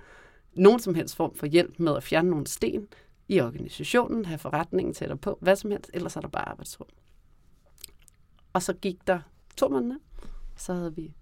nogen 0.54 0.80
som 0.80 0.94
helst 0.94 1.16
form 1.16 1.34
for 1.34 1.46
hjælp 1.46 1.78
med 1.78 1.96
at 1.96 2.02
fjerne 2.02 2.30
nogle 2.30 2.46
sten 2.46 2.88
i 3.28 3.40
organisationen, 3.40 4.24
have 4.24 4.38
forretningen 4.38 4.94
tættere 4.94 5.18
på, 5.18 5.38
hvad 5.40 5.56
som 5.56 5.70
helst, 5.70 5.90
ellers 5.94 6.16
er 6.16 6.20
der 6.20 6.28
bare 6.28 6.48
arbejdsrum. 6.48 6.88
Og 8.58 8.62
så 8.62 8.72
gik 8.72 9.06
der 9.06 9.20
to 9.56 9.68
måneder, 9.68 9.96
så 10.56 10.74
havde 10.74 10.96
vi 10.96 11.12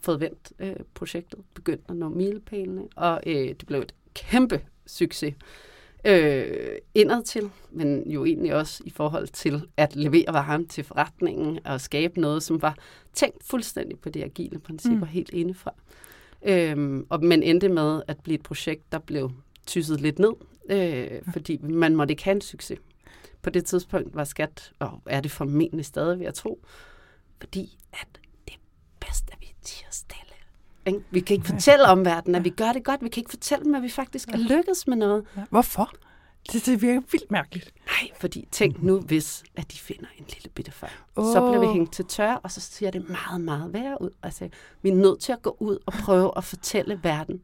fået 0.00 0.20
vendt 0.20 0.52
øh, 0.58 0.76
projektet, 0.94 1.38
begyndt 1.54 1.84
at 1.88 1.96
nå 1.96 2.08
milepælene, 2.08 2.82
og 2.96 3.20
øh, 3.26 3.48
det 3.48 3.64
blev 3.66 3.80
et 3.80 3.94
kæmpe 4.14 4.60
succes 4.86 5.34
øh, 6.04 6.76
indad 6.94 7.22
til, 7.22 7.50
men 7.70 8.10
jo 8.10 8.24
egentlig 8.24 8.54
også 8.54 8.82
i 8.86 8.90
forhold 8.90 9.26
til 9.26 9.68
at 9.76 9.96
levere 9.96 10.32
varen 10.32 10.68
til 10.68 10.84
forretningen 10.84 11.58
og 11.66 11.80
skabe 11.80 12.20
noget, 12.20 12.42
som 12.42 12.62
var 12.62 12.76
tænkt 13.12 13.44
fuldstændig 13.44 13.98
på 13.98 14.08
de 14.08 14.24
agile 14.24 14.58
principper 14.58 15.06
mm. 15.06 15.12
helt 15.12 15.30
indefra. 15.30 15.74
Øhm, 16.42 17.06
og, 17.08 17.24
men 17.24 17.42
endte 17.42 17.68
med 17.68 18.02
at 18.08 18.18
blive 18.22 18.34
et 18.34 18.42
projekt, 18.42 18.92
der 18.92 18.98
blev 18.98 19.30
tysset 19.66 20.00
lidt 20.00 20.18
ned, 20.18 20.32
øh, 20.70 21.32
fordi 21.32 21.58
man 21.62 21.96
måtte 21.96 22.12
ikke 22.12 22.24
have 22.24 22.34
en 22.34 22.40
succes. 22.40 22.78
På 23.46 23.50
det 23.50 23.64
tidspunkt 23.64 24.14
var 24.14 24.24
skat, 24.24 24.72
og 24.78 25.02
er 25.06 25.20
det 25.20 25.30
formentlig 25.30 25.84
stadig, 25.84 26.18
vil 26.18 26.24
jeg 26.24 26.34
tro, 26.34 26.66
fordi 27.40 27.78
at 27.92 28.08
det 28.48 28.54
er 28.54 28.58
bedst, 29.06 29.24
at 29.32 29.38
vi 29.40 29.54
tiger 29.62 29.88
stille. 29.90 30.34
Ikke? 30.86 31.00
Vi 31.10 31.20
kan 31.20 31.34
ikke 31.34 31.46
fortælle 31.46 31.84
omverdenen, 31.84 32.34
at 32.34 32.44
vi 32.44 32.50
gør 32.50 32.72
det 32.72 32.84
godt. 32.84 33.02
Vi 33.02 33.08
kan 33.08 33.20
ikke 33.20 33.30
fortælle 33.30 33.64
dem, 33.64 33.74
at 33.74 33.82
vi 33.82 33.88
faktisk 33.88 34.28
er 34.28 34.36
lykkedes 34.36 34.86
med 34.86 34.96
noget. 34.96 35.24
Hvorfor? 35.50 35.92
Det, 36.52 36.66
det 36.66 36.82
virker 36.82 37.00
vildt 37.12 37.30
mærkeligt. 37.30 37.74
Nej, 37.86 38.10
fordi 38.20 38.48
tænk 38.50 38.82
nu, 38.82 39.00
hvis 39.00 39.44
at 39.56 39.72
de 39.72 39.78
finder 39.78 40.06
en 40.18 40.24
lille 40.28 40.50
bitte 40.54 40.72
fejl. 40.72 40.92
Oh. 41.16 41.24
Så 41.24 41.40
bliver 41.40 41.60
vi 41.60 41.66
hængt 41.66 41.92
til 41.92 42.04
tør, 42.04 42.34
og 42.34 42.50
så 42.50 42.60
ser 42.60 42.90
det 42.90 43.08
meget, 43.08 43.40
meget 43.40 43.72
værre 43.72 44.02
ud. 44.02 44.10
Altså, 44.22 44.48
vi 44.82 44.88
er 44.88 44.94
nødt 44.94 45.20
til 45.20 45.32
at 45.32 45.42
gå 45.42 45.56
ud 45.60 45.78
og 45.86 45.92
prøve 45.92 46.32
at 46.36 46.44
fortælle 46.44 47.00
verden, 47.02 47.40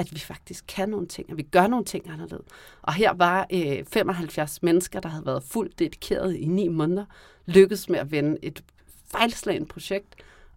at 0.00 0.14
vi 0.14 0.18
faktisk 0.18 0.64
kan 0.68 0.88
nogle 0.88 1.06
ting, 1.06 1.30
at 1.30 1.36
vi 1.36 1.42
gør 1.42 1.66
nogle 1.66 1.84
ting 1.84 2.10
anderledes. 2.10 2.46
Og 2.82 2.94
her 2.94 3.12
var 3.12 3.46
øh, 3.52 3.84
75 3.92 4.62
mennesker, 4.62 5.00
der 5.00 5.08
havde 5.08 5.26
været 5.26 5.42
fuldt 5.42 5.78
dedikeret 5.78 6.36
i 6.36 6.46
ni 6.46 6.68
måneder, 6.68 7.04
lykkedes 7.46 7.88
med 7.88 7.98
at 7.98 8.10
vende 8.10 8.36
et 8.42 8.64
fejlslagende 9.06 9.68
projekt. 9.68 10.14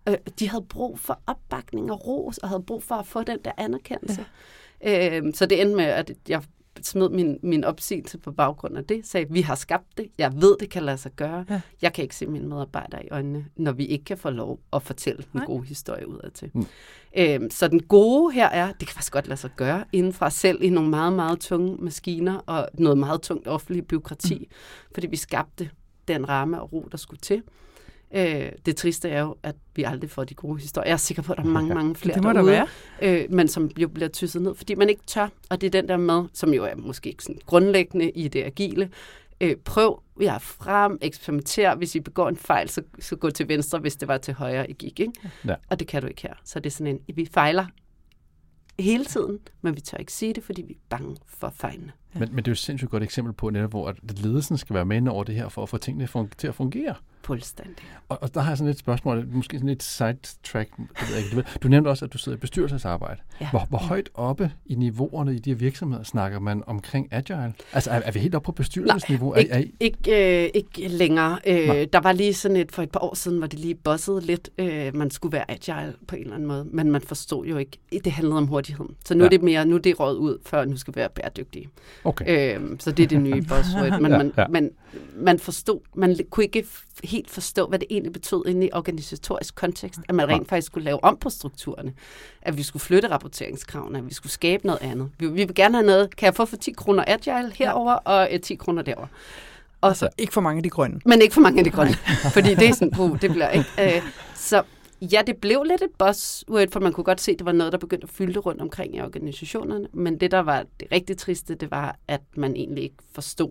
Øh, 0.09 0.17
de 0.39 0.49
havde 0.49 0.65
brug 0.69 0.99
for 0.99 1.19
opbakning 1.27 1.91
og 1.91 2.07
ros, 2.07 2.37
og 2.37 2.49
havde 2.49 2.63
brug 2.63 2.83
for 2.83 2.95
at 2.95 3.07
få 3.07 3.23
den 3.23 3.39
der 3.45 3.51
anerkendelse. 3.57 4.25
Ja. 4.83 5.19
Øh, 5.19 5.33
så 5.33 5.45
det 5.45 5.61
endte 5.61 5.75
med, 5.75 5.85
at 5.85 6.11
jeg 6.29 6.43
smed 6.81 7.09
min, 7.09 7.39
min 7.43 7.63
opsigelse 7.63 8.17
på 8.17 8.31
baggrund 8.31 8.77
af 8.77 8.85
det, 8.85 9.07
sagde, 9.07 9.27
vi 9.29 9.41
har 9.41 9.55
skabt 9.55 9.97
det, 9.97 10.07
jeg 10.17 10.41
ved, 10.41 10.57
det 10.59 10.69
kan 10.69 10.83
lade 10.83 10.97
sig 10.97 11.11
gøre. 11.11 11.45
Ja. 11.49 11.61
Jeg 11.81 11.93
kan 11.93 12.03
ikke 12.03 12.15
se 12.15 12.27
mine 12.27 12.47
medarbejdere 12.47 13.05
i 13.05 13.09
øjnene, 13.11 13.45
når 13.55 13.71
vi 13.71 13.85
ikke 13.85 14.05
kan 14.05 14.17
få 14.17 14.29
lov 14.29 14.59
at 14.73 14.83
fortælle 14.83 15.17
den 15.17 15.39
Nej. 15.39 15.45
gode 15.45 15.63
historie 15.63 16.07
udad 16.07 16.31
til. 16.31 16.51
Mm. 16.53 16.65
Øhm, 17.17 17.49
så 17.49 17.67
den 17.67 17.83
gode 17.83 18.33
her 18.33 18.47
er, 18.47 18.67
det 18.67 18.87
kan 18.87 18.93
faktisk 18.93 19.13
godt 19.13 19.27
lade 19.27 19.39
sig 19.39 19.51
gøre, 19.55 19.85
indenfra 19.91 20.29
selv 20.29 20.63
i 20.63 20.69
nogle 20.69 20.89
meget, 20.89 21.13
meget 21.13 21.39
tunge 21.39 21.77
maskiner 21.79 22.37
og 22.37 22.69
noget 22.73 22.97
meget 22.97 23.21
tungt 23.21 23.47
offentligt 23.47 23.87
byråkrati, 23.87 24.37
mm. 24.39 24.55
fordi 24.93 25.07
vi 25.07 25.15
skabte 25.15 25.69
den 26.07 26.29
ramme 26.29 26.61
og 26.61 26.73
ro, 26.73 26.87
der 26.91 26.97
skulle 26.97 27.19
til. 27.19 27.43
Øh, 28.15 28.51
det 28.65 28.75
triste 28.75 29.09
er 29.09 29.21
jo, 29.21 29.35
at 29.43 29.55
vi 29.75 29.83
aldrig 29.83 30.09
får 30.09 30.23
de 30.23 30.33
gode 30.33 30.59
historier. 30.61 30.87
Jeg 30.87 30.93
er 30.93 30.97
sikker 30.97 31.23
på, 31.23 31.33
at 31.33 31.37
der 31.37 31.43
er 31.43 31.47
mange, 31.47 31.75
mange 31.75 31.95
flere 31.95 32.15
det 32.15 32.23
må 32.23 32.29
der 32.29 32.33
derude, 32.33 32.51
være. 32.51 32.67
øh, 33.01 33.25
men 33.29 33.47
som 33.47 33.69
jo 33.79 33.87
bliver 33.87 34.07
tysset 34.09 34.41
ned, 34.41 34.55
fordi 34.55 34.75
man 34.75 34.89
ikke 34.89 35.01
tør. 35.07 35.27
Og 35.49 35.61
det 35.61 35.67
er 35.67 35.81
den 35.81 35.87
der 35.89 35.97
med, 35.97 36.23
som 36.33 36.53
jo 36.53 36.63
er 36.63 36.75
måske 36.75 37.09
ikke 37.09 37.23
sådan 37.23 37.39
grundlæggende 37.45 38.09
i 38.09 38.27
det 38.27 38.43
agile. 38.43 38.89
Øh, 39.41 39.55
prøv 39.55 40.01
jer 40.21 40.37
frem, 40.39 40.97
eksperimenter. 41.01 41.75
Hvis 41.75 41.95
I 41.95 41.99
begår 41.99 42.29
en 42.29 42.37
fejl, 42.37 42.69
så, 42.69 42.81
så 42.99 43.15
gå 43.15 43.29
til 43.29 43.47
venstre, 43.47 43.79
hvis 43.79 43.95
det 43.95 44.07
var 44.07 44.17
til 44.17 44.33
højre, 44.33 44.69
I 44.69 44.73
gik. 44.73 44.99
Ikke? 44.99 45.13
Ja. 45.47 45.55
Og 45.69 45.79
det 45.79 45.87
kan 45.87 46.01
du 46.01 46.07
ikke 46.07 46.21
her. 46.21 46.33
Så 46.43 46.59
det 46.59 46.65
er 46.65 46.71
sådan 46.71 46.99
en, 47.07 47.15
vi 47.15 47.29
fejler 47.33 47.65
hele 48.79 49.05
tiden, 49.05 49.39
men 49.61 49.75
vi 49.75 49.81
tør 49.81 49.97
ikke 49.97 50.13
sige 50.13 50.33
det, 50.33 50.43
fordi 50.43 50.61
vi 50.61 50.73
er 50.73 50.77
bange 50.89 51.17
for 51.27 51.53
fejlene. 51.55 51.91
Men, 52.13 52.21
men 52.29 52.37
det 52.37 52.47
er 52.47 52.51
jo 52.51 52.53
et 52.53 52.57
sindssygt 52.57 52.91
godt 52.91 53.03
eksempel 53.03 53.33
på, 53.33 53.49
netop, 53.49 53.69
hvor 53.69 53.87
at 53.87 54.19
ledelsen 54.19 54.57
skal 54.57 54.73
være 54.73 54.85
med 54.85 54.97
ind 54.97 55.07
over 55.07 55.23
det 55.23 55.35
her, 55.35 55.49
for 55.49 55.63
at 55.63 55.69
få 55.69 55.77
tingene 55.77 56.07
fun- 56.15 56.29
til 56.37 56.47
at 56.47 56.55
fungere. 56.55 56.95
Fuldstændig. 57.23 57.85
Og, 58.09 58.17
og 58.23 58.33
der 58.33 58.41
har 58.41 58.49
jeg 58.51 58.57
sådan 58.57 58.71
et 58.71 58.77
spørgsmål, 58.77 59.27
måske 59.31 59.57
sådan 59.57 59.69
et 59.69 59.83
sidetrack. 59.83 60.69
Ved 60.77 60.87
jeg 61.15 61.25
ikke. 61.25 61.43
Du, 61.63 61.67
nævnte 61.67 61.87
også, 61.87 62.05
at 62.05 62.13
du 62.13 62.17
sidder 62.17 62.37
i 62.37 62.39
bestyrelsesarbejde. 62.39 63.21
Ja. 63.41 63.49
Hvor, 63.49 63.65
hvor 63.69 63.77
højt 63.77 64.09
oppe 64.13 64.51
i 64.65 64.75
niveauerne 64.75 65.35
i 65.35 65.39
de 65.39 65.49
her 65.49 65.57
virksomheder 65.57 66.03
snakker 66.03 66.39
man 66.39 66.63
omkring 66.67 67.07
agile? 67.13 67.53
Altså 67.73 67.91
er, 67.91 68.01
er 68.05 68.11
vi 68.11 68.19
helt 68.19 68.35
oppe 68.35 68.45
på 68.45 68.51
bestyrelsesniveau? 68.51 69.35
Ikke, 69.35 69.51
er, 69.51 69.59
er, 69.59 69.63
ikke, 69.79 70.43
øh, 70.45 70.49
ikke 70.53 70.87
længere. 70.87 71.39
Øh, 71.47 71.67
Nej. 71.67 71.87
der 71.93 71.99
var 71.99 72.11
lige 72.11 72.33
sådan 72.33 72.57
et, 72.57 72.71
for 72.71 72.81
et 72.83 72.91
par 72.91 72.99
år 72.99 73.15
siden, 73.15 73.37
hvor 73.37 73.47
det 73.47 73.59
lige 73.59 73.75
bossede 73.75 74.21
lidt. 74.21 74.49
Øh, 74.57 74.95
man 74.95 75.11
skulle 75.11 75.33
være 75.33 75.51
agile 75.51 75.93
på 76.07 76.15
en 76.15 76.21
eller 76.21 76.35
anden 76.35 76.47
måde, 76.47 76.65
men 76.71 76.91
man 76.91 77.01
forstod 77.01 77.45
jo 77.45 77.57
ikke, 77.57 77.77
det 77.91 78.11
handlede 78.11 78.37
om 78.37 78.47
hurtigheden. 78.47 78.95
Så 79.05 79.15
nu 79.15 79.23
Ja. 79.23 79.25
er 79.25 79.29
det 79.29 79.41
mere, 79.41 79.65
nu 79.65 79.75
er 79.75 79.79
det 79.79 79.99
råd 79.99 80.17
ud, 80.17 80.37
før 80.45 80.65
nu 80.65 80.77
skal 80.77 80.95
være 80.95 81.09
bæredygtige. 81.09 81.69
okay. 82.03 82.57
Øh, 82.59 82.69
så 82.79 82.91
det 82.91 83.03
er 83.03 83.07
det 83.07 83.21
nye 83.21 83.41
buzzword. 83.49 84.01
Men 84.01 84.11
Ja, 84.11 84.17
man, 84.17 84.33
ja. 84.37 84.47
man, 84.47 84.71
man 85.15 85.39
forstod, 85.39 85.79
man 85.95 86.17
kunne 86.29 86.43
ikke 86.43 86.65
helt 87.13 87.29
forstå, 87.29 87.67
hvad 87.67 87.79
det 87.79 87.87
egentlig 87.89 88.13
betød 88.13 88.43
inde 88.47 88.67
i 88.67 88.69
organisatorisk 88.73 89.55
kontekst, 89.55 89.99
at 90.09 90.15
man 90.15 90.27
rent 90.27 90.49
faktisk 90.49 90.65
skulle 90.67 90.85
lave 90.85 91.03
om 91.03 91.17
på 91.17 91.29
strukturerne. 91.29 91.93
At 92.41 92.57
vi 92.57 92.63
skulle 92.63 92.81
flytte 92.81 93.09
rapporteringskravene, 93.09 93.97
at 93.97 94.09
vi 94.09 94.13
skulle 94.13 94.31
skabe 94.31 94.65
noget 94.65 94.81
andet. 94.81 95.09
Vi, 95.19 95.27
vi 95.27 95.43
vil 95.43 95.55
gerne 95.55 95.75
have 95.77 95.85
noget, 95.85 96.15
kan 96.15 96.25
jeg 96.25 96.35
få 96.35 96.45
for 96.45 96.57
10 96.57 96.71
kroner 96.71 97.03
agile 97.07 97.51
herover 97.55 97.93
og 97.93 98.27
øh, 98.31 98.39
10 98.39 98.55
kroner 98.55 98.81
derover. 98.81 99.07
Og 99.81 99.89
Altså, 99.89 100.09
ikke 100.17 100.33
for 100.33 100.41
mange 100.41 100.57
af 100.57 100.63
de 100.63 100.69
grønne. 100.69 100.99
men 101.05 101.21
ikke 101.21 101.33
for 101.33 101.41
mange 101.41 101.59
af 101.59 101.63
de 101.63 101.69
grønne, 101.71 101.93
fordi 102.37 102.55
det 102.55 102.69
er 102.69 102.73
sådan, 102.73 102.91
puh, 102.91 103.21
det 103.21 103.31
bliver 103.31 103.49
ikke. 103.49 103.69
Øh, 103.79 104.01
så 104.35 104.63
Ja, 105.11 105.21
det 105.27 105.37
blev 105.37 105.63
lidt 105.63 105.81
et 105.81 105.89
buzzword, 105.97 106.67
for 106.71 106.79
man 106.79 106.93
kunne 106.93 107.03
godt 107.03 107.21
se, 107.21 107.31
at 107.31 107.39
det 107.39 107.45
var 107.45 107.51
noget, 107.51 107.73
der 107.73 107.79
begyndte 107.79 108.05
at 108.05 108.09
fylde 108.09 108.39
rundt 108.39 108.61
omkring 108.61 108.95
i 108.95 109.01
organisationerne. 109.01 109.87
Men 109.93 110.19
det, 110.19 110.31
der 110.31 110.39
var 110.39 110.65
det 110.79 110.87
rigtig 110.91 111.17
triste, 111.17 111.55
det 111.55 111.71
var, 111.71 111.95
at 112.07 112.21
man 112.37 112.55
egentlig 112.55 112.83
ikke 112.83 112.95
forstod, 113.11 113.49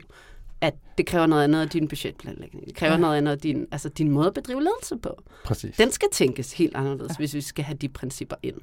at 0.63 0.75
det 0.99 1.07
kræver 1.07 1.27
noget 1.27 1.45
andet 1.45 1.61
af 1.61 1.69
din 1.69 1.89
budgetplanlægning. 1.89 2.67
Det 2.67 2.75
kræver 2.75 2.93
ja. 2.93 2.99
noget 2.99 3.17
andet 3.17 3.33
af 3.33 3.39
din, 3.39 3.67
altså 3.71 3.89
din 3.89 4.11
måde 4.11 4.27
at 4.27 4.35
bedrive 4.35 4.63
ledelse 4.63 4.97
på. 4.97 5.23
Præcis. 5.45 5.77
Den 5.77 5.91
skal 5.91 6.09
tænkes 6.13 6.53
helt 6.53 6.77
anderledes, 6.77 7.11
ja. 7.11 7.17
hvis 7.17 7.35
vi 7.35 7.41
skal 7.41 7.65
have 7.65 7.77
de 7.77 7.89
principper 7.89 8.37
ind. 8.43 8.57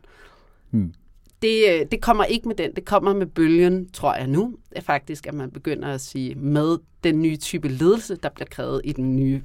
Hmm. 0.70 0.94
Det, 1.41 1.63
øh, 1.70 1.86
det 1.91 2.01
kommer 2.01 2.24
ikke 2.24 2.48
med 2.48 2.56
den. 2.56 2.75
Det 2.75 2.86
kommer 2.86 3.13
med 3.13 3.25
bølgen, 3.25 3.89
tror 3.91 4.15
jeg 4.15 4.27
nu, 4.27 4.58
er 4.72 4.82
faktisk, 4.82 5.27
at 5.27 5.34
man 5.34 5.51
begynder 5.51 5.88
at 5.88 6.01
sige, 6.01 6.36
med 6.36 6.77
den 7.03 7.22
nye 7.22 7.38
type 7.38 7.68
ledelse, 7.68 8.15
der 8.15 8.29
bliver 8.29 8.48
krævet 8.51 8.82
i 8.84 8.91
den 8.91 9.15
nye 9.15 9.41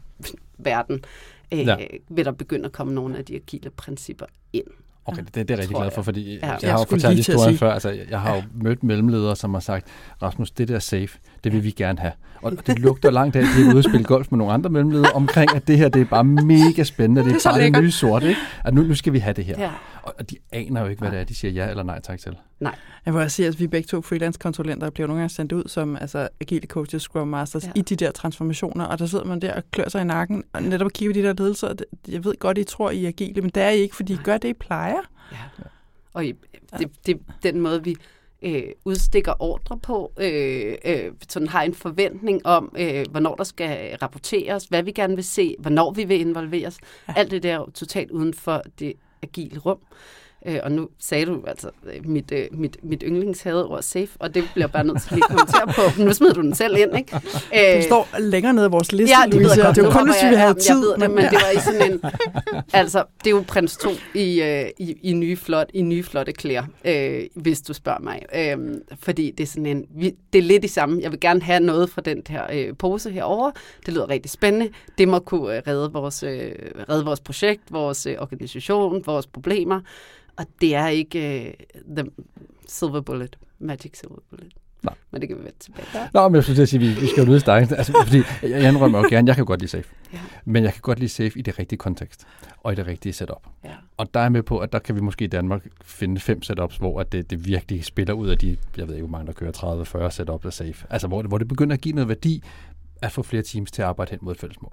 verden, 0.59 1.05
øh, 1.53 1.67
ja. 1.67 1.77
vil 2.09 2.25
der 2.25 2.33
begynde 2.33 2.65
at 2.65 2.73
komme 2.73 2.95
nogle 2.95 3.19
af 3.19 3.25
de 3.25 3.35
agile 3.35 3.71
principper 3.71 4.27
ind. 4.53 4.67
Okay, 5.07 5.23
det, 5.23 5.35
det 5.35 5.41
er 5.41 5.45
jeg 5.55 5.59
rigtig 5.59 5.77
glad 5.77 5.91
for, 5.91 6.03
fordi 6.03 6.39
ja. 6.43 6.47
jeg, 6.47 6.59
jeg 6.63 6.71
har 6.73 6.79
jo 6.79 6.85
fortalt 6.89 7.17
historien 7.17 7.59
før. 7.59 7.73
Altså, 7.73 7.97
jeg 8.11 8.21
har 8.21 8.35
jo 8.37 8.43
mødt 8.55 8.83
mellemledere, 8.83 9.37
som 9.37 9.55
har 9.55 9.61
sagt, 9.61 9.87
Rasmus, 10.23 10.51
det 10.51 10.69
der 10.69 10.79
safe, 10.79 11.19
det 11.45 11.53
vil 11.53 11.65
vi 11.65 11.71
gerne 11.71 11.99
have. 11.99 12.13
Og 12.43 12.53
det 12.67 12.79
lugter 12.79 13.11
langt 13.11 13.37
af, 13.37 13.41
at 13.41 13.47
de 13.57 13.63
er 13.63 13.69
ude 13.69 13.79
og 13.79 13.85
spille 13.85 14.05
golf 14.05 14.27
med 14.31 14.39
nogle 14.39 14.53
andre 14.53 14.71
mellemledere 14.71 15.13
omkring, 15.13 15.57
at 15.57 15.69
det 15.69 15.79
her 15.79 15.89
det 15.89 16.01
er 16.01 16.05
bare 16.05 16.25
mega 16.25 16.83
spændende. 16.85 17.25
Det 17.25 17.29
er, 17.31 17.35
Det 17.39 17.47
er 17.47 17.51
bare 17.51 17.59
det 17.59 17.65
lækkert. 17.65 17.83
nye 17.83 17.91
sorte, 17.91 18.29
ikke? 18.29 18.41
At 18.65 18.75
nu, 18.75 18.83
nu 18.83 18.95
skal 18.95 19.13
vi 19.13 19.19
have 19.19 19.33
det 19.35 19.45
her. 19.45 19.55
Ja. 19.59 19.71
Og, 20.03 20.31
de 20.31 20.37
aner 20.53 20.81
jo 20.81 20.87
ikke, 20.87 21.01
hvad 21.01 21.11
det 21.11 21.21
er, 21.21 21.25
de 21.25 21.35
siger 21.35 21.53
ja 21.53 21.71
eller 21.71 21.83
nej 21.83 22.01
tak 22.01 22.19
til. 22.19 22.37
Jeg 23.07 23.15
vil 23.15 23.23
også 23.23 23.37
sige, 23.37 23.49
at 23.49 23.61
vi 23.61 23.67
begge 23.67 23.87
to 23.87 24.01
freelance-konsulenter 24.03 24.91
bliver 24.91 25.07
nogle 25.07 25.21
gange 25.21 25.35
sendt 25.35 25.53
ud 25.53 25.63
som 25.67 25.97
altså, 26.01 26.29
agile 26.41 26.67
coaches, 26.67 27.03
scrum 27.03 27.29
masters 27.29 27.65
Ja. 27.67 27.71
i 27.75 27.81
de 27.83 27.97
der 27.97 28.11
transformationer, 28.11 28.85
og 28.85 28.99
der 28.99 29.07
sidder 29.07 29.25
man 29.25 29.41
der 29.41 29.55
og 29.55 29.63
klør 29.71 29.89
sig 29.89 30.01
i 30.01 30.05
nakken, 30.05 30.43
og 30.53 30.63
netop 30.63 30.91
kigger 30.93 31.15
på 31.15 31.19
de 31.21 31.27
der 31.27 31.35
ledelser, 31.43 31.69
det- 31.73 31.85
jeg 32.09 32.25
ved 32.25 32.35
godt, 32.39 32.59
I 32.59 32.65
tror, 32.65 32.91
I 32.91 33.05
er 33.05 33.09
agile, 33.09 33.41
men 33.43 33.51
det 33.51 33.63
er 33.63 33.69
I 33.71 33.79
ikke, 33.79 33.97
fordi 33.97 34.13
I 34.13 34.19
gør 34.25 34.39
det, 34.39 34.49
I 34.49 34.53
plejer. 34.53 34.94
Ja. 35.33 35.39
Og 36.13 36.27
i, 36.27 36.35
det, 36.79 37.07
det, 37.07 37.21
den 37.43 37.61
måde, 37.61 37.85
vi 37.85 37.97
øh, 38.43 38.63
udstikker 38.85 39.43
ordre 39.43 39.79
på, 39.79 40.13
øh, 40.21 40.75
øh, 40.85 41.13
sådan 41.29 41.49
har 41.49 41.63
en 41.63 41.75
forventning 41.75 42.47
om, 42.47 42.73
øh, 42.79 43.05
hvornår 43.11 43.35
der 43.35 43.45
skal 43.45 43.97
rapporteres, 43.97 44.65
hvad 44.65 44.83
vi 44.83 44.93
gerne 44.93 45.15
vil 45.15 45.25
se, 45.25 45.57
hvornår 45.59 45.93
vi 45.93 46.05
vil 46.05 46.21
involveres. 46.21 46.79
Ja. 47.09 47.13
Ja. 47.13 47.21
Alt 47.21 47.31
det 47.31 47.43
der 47.43 47.53
er 47.53 47.57
jo 47.57 47.71
totalt 47.71 48.11
uden 48.11 48.35
for 48.35 48.63
det 48.79 48.93
agile 49.23 49.59
rum. 49.59 49.79
Øh, 50.47 50.59
og 50.63 50.73
nu 50.73 50.89
sagde 51.01 51.27
du 51.27 51.43
altså 51.47 51.71
øh, 51.87 52.09
mit, 52.09 52.33
øh, 52.33 52.47
mit, 52.53 52.77
mit 52.83 53.03
yndlingshadeord 53.07 53.83
safe, 53.83 54.09
og 54.19 54.35
det 54.35 54.45
bliver 54.55 54.67
bare 54.67 54.85
nødt 54.85 55.03
til 55.03 55.13
lige 55.13 55.25
at 55.25 55.29
kommentere 55.37 55.67
på. 55.67 56.03
Nu 56.03 56.13
smider 56.13 56.35
du 56.35 56.41
den 56.43 56.55
selv 56.55 56.77
ind, 56.77 56.99
ikke? 56.99 57.17
Øh, 57.55 57.77
Det 57.77 57.85
står 57.85 58.09
længere 58.19 58.55
nede 58.55 58.67
i 58.67 58.71
vores 58.71 58.93
liste, 58.93 59.17
Ja, 59.21 59.27
det 59.27 59.35
Louise, 59.35 59.61
det 59.61 59.65
er 59.65 59.75
jo 59.77 59.83
Nu 59.83 59.91
kun, 59.91 60.11
hvis 60.11 60.31
vi 60.31 60.35
havde 60.37 60.55
tid. 60.55 60.69
Jeg 60.69 60.77
ved 60.77 61.09
det, 61.09 61.11
men 61.11 61.25
ja. 61.25 61.31
det 61.31 61.39
var 61.43 61.51
i 61.51 61.61
sådan 61.61 61.93
en... 61.93 62.01
Altså, 62.73 63.05
det 63.25 63.27
er 63.27 63.31
jo 63.31 63.45
prins 63.49 63.77
2 63.77 63.91
i, 64.15 64.43
øh, 64.43 64.67
i, 64.79 64.97
i, 65.03 65.13
nye, 65.13 65.37
flot, 65.37 65.71
i 65.75 65.83
nye 65.83 66.03
flotte 66.03 66.33
klæder, 66.33 66.63
øh, 66.85 67.23
hvis 67.35 67.61
du 67.63 67.73
spørger 67.73 68.01
mig. 68.01 68.23
Øh, 68.35 68.57
fordi 69.01 69.31
det 69.31 69.45
er 69.45 69.49
sådan 69.49 69.67
en... 69.67 69.85
Vi, 69.97 70.15
det 70.33 70.39
er 70.39 70.43
lidt 70.43 70.65
i 70.65 70.69
samme. 70.69 71.01
Jeg 71.03 71.11
vil 71.11 71.21
gerne 71.21 71.43
have 71.43 71.61
noget 71.61 71.91
fra 71.91 72.01
den 72.01 72.23
her 72.29 72.43
øh, 72.53 72.77
pose 72.79 73.11
herover. 73.11 73.51
Det 73.87 73.95
lyder 73.95 74.11
rigtig 74.11 74.31
spændende. 74.31 74.69
Det 74.99 75.09
må 75.09 75.19
kunne 75.19 75.57
øh, 75.57 75.63
redde, 75.67 75.91
vores, 75.93 76.23
øh, 76.23 76.53
redde 76.89 77.05
vores 77.05 77.21
projekt, 77.21 77.63
vores 77.71 78.07
øh, 78.07 78.15
organisation, 78.19 79.03
vores 79.07 79.27
problemer. 79.27 79.81
Og 80.37 80.47
det 80.61 80.75
er 80.75 80.89
ikke 80.89 81.45
øh, 81.49 81.55
the 81.97 82.07
silver 82.69 83.01
bullet, 83.01 83.39
magic 83.59 83.99
silver 83.99 84.19
bullet. 84.31 84.53
Nej. 84.83 84.95
Men 85.11 85.21
det 85.21 85.29
kan 85.29 85.39
vi 85.39 85.43
vende 85.45 85.59
tilbage. 85.59 85.87
til. 85.93 86.01
Nå, 86.15 86.29
men 86.29 86.35
jeg 86.35 86.43
skulle 86.43 86.57
til 86.57 86.63
at 86.63 86.69
sige, 86.69 86.89
at 86.91 86.97
vi, 86.97 87.01
vi 87.01 87.07
skal 87.07 87.21
jo 87.23 87.27
lyde 87.27 87.41
stærkt. 87.41 87.73
Altså, 87.73 87.93
fordi 88.07 88.23
jeg, 88.43 88.69
indrømmer 88.69 88.99
jo 88.99 89.07
gerne, 89.11 89.29
jeg 89.29 89.37
kan 89.37 89.45
godt 89.45 89.61
lide 89.61 89.71
safe. 89.71 89.89
Ja. 90.13 90.19
Men 90.45 90.65
jeg 90.65 90.73
kan 90.73 90.81
godt 90.83 90.99
lide 90.99 91.09
safe 91.09 91.39
i 91.39 91.43
det 91.43 91.59
rigtige 91.59 91.77
kontekst 91.79 92.27
og 92.63 92.73
i 92.73 92.77
det 92.77 92.87
rigtige 92.87 93.13
setup. 93.13 93.47
Ja. 93.65 93.71
Og 93.97 94.15
der 94.15 94.21
er 94.21 94.29
med 94.29 94.43
på, 94.43 94.59
at 94.59 94.73
der 94.73 94.79
kan 94.79 94.95
vi 94.97 95.01
måske 95.01 95.25
i 95.25 95.29
Danmark 95.29 95.67
finde 95.85 96.21
fem 96.21 96.43
setups, 96.43 96.77
hvor 96.77 97.01
at 97.01 97.13
det, 97.13 97.31
det 97.31 97.47
virkelig 97.47 97.85
spiller 97.85 98.15
ud 98.15 98.29
af 98.29 98.39
de, 98.39 98.57
jeg 98.77 98.89
ved 98.89 98.95
ikke, 98.95 99.07
hvor 99.07 99.19
mange 99.19 99.27
der 99.27 99.33
kører 99.33 100.07
30-40 100.07 100.11
setups 100.11 100.45
af 100.47 100.53
safe. 100.53 100.87
Altså, 100.91 101.09
hvor, 101.09 101.23
det- 101.23 101.31
hvor 101.31 101.39
det 101.39 101.49
begynder 101.49 101.75
at 101.75 101.81
give 101.81 101.95
noget 101.95 102.09
værdi 102.09 102.43
at 103.03 103.13
få 103.13 103.23
flere 103.23 103.43
teams 103.43 103.71
til 103.71 103.83
at 103.83 103.89
arbejde 103.89 104.11
hen 104.11 104.19
mod 104.23 104.33
et 104.35 104.41
fælles 104.41 104.63
mål. 104.63 104.73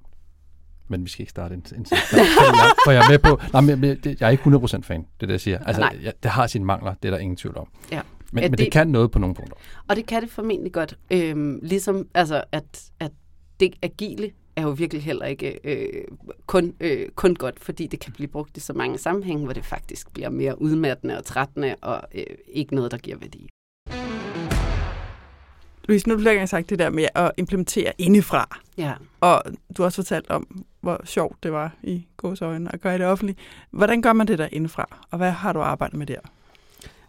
Men 0.92 1.04
vi 1.06 1.10
skal 1.10 1.22
ikke 1.24 1.30
starte 1.30 1.54
en, 1.56 1.64
en. 1.78 1.86
For 1.86 2.92
jeg, 2.92 3.04
er 3.06 3.10
med 3.10 3.20
på, 3.20 3.40
nej, 3.54 3.62
men 3.62 3.84
jeg, 3.84 3.98
er 4.22 4.30
ikke 4.30 4.44
100% 4.44 4.82
fan, 4.82 5.00
det 5.02 5.24
er 5.24 5.26
det, 5.26 5.32
jeg 5.32 5.42
siger. 5.42 5.60
Altså, 5.66 5.82
Nej. 5.82 5.98
jeg, 6.04 6.14
det 6.24 6.32
har 6.32 6.48
sine 6.48 6.66
mangler, 6.66 6.94
det 7.04 7.08
er 7.08 7.12
der 7.12 7.18
ingen 7.18 7.36
tvivl 7.38 7.58
om. 7.58 7.68
Ja. 7.92 8.02
Men, 8.32 8.44
Ja, 8.44 8.50
men 8.50 8.52
det, 8.52 8.58
det- 8.58 8.66
det 8.66 8.72
kan 8.74 8.88
noget 8.88 9.12
på 9.12 9.20
nogle 9.20 9.36
punkter. 9.36 9.56
Og 9.88 9.96
det 9.96 10.06
kan 10.06 10.22
det 10.22 10.32
formentlig 10.32 10.74
godt. 10.74 10.98
Øhm, 11.12 11.60
ligesom 11.64 12.08
altså, 12.14 12.44
at, 12.52 12.90
at 13.00 13.12
det 13.60 13.74
agile 13.82 14.32
er 14.56 14.62
jo 14.62 14.70
virkelig 14.70 15.04
heller 15.04 15.26
ikke 15.26 15.60
øh, 15.64 16.04
kun, 16.46 16.74
øh, 16.80 17.10
kun 17.16 17.36
godt, 17.36 17.60
fordi 17.60 17.88
det 17.88 18.00
kan 18.00 18.14
blive 18.14 18.28
brugt 18.28 18.58
i 18.58 18.60
så 18.60 18.74
mange 18.74 18.98
sammenhænge, 18.98 19.44
hvor 19.44 19.54
det 19.54 19.66
faktisk 19.66 20.14
bliver 20.14 20.30
mere 20.30 20.62
udmattende 20.62 21.18
og 21.18 21.26
trættende, 21.26 21.76
og 21.82 22.02
øh, 22.16 22.24
ikke 22.48 22.76
noget, 22.76 22.92
der 22.92 22.98
giver 22.98 23.18
værdi. 23.18 23.50
Louise, 25.88 26.08
nu 26.08 26.14
har 26.14 26.18
du 26.18 26.22
flere 26.24 26.36
gange 26.36 26.48
sagt 26.48 26.70
det 26.70 26.80
der 26.80 26.90
med 26.90 27.06
at 27.16 27.32
implementere 27.38 27.92
indefra. 27.98 28.60
Ja. 28.78 28.94
Og 29.22 29.44
du 29.78 29.82
har 29.82 29.86
også 29.86 29.96
fortalt 29.96 30.30
om, 30.30 30.64
hvor 30.82 31.02
sjovt 31.04 31.44
det 31.44 31.52
var 31.52 31.72
i 31.84 32.08
gåsøjne 32.18 32.74
at 32.74 32.82
gøre 32.82 32.98
det 32.98 33.06
offentligt. 33.06 33.40
Hvordan 33.72 34.02
gør 34.02 34.14
man 34.14 34.28
det 34.28 34.40
der 34.40 34.48
indefra? 34.52 34.98
Og 35.12 35.18
hvad 35.18 35.32
har 35.32 35.54
du 35.54 35.60
arbejdet 35.60 35.98
med 35.98 36.08
der? 36.08 36.20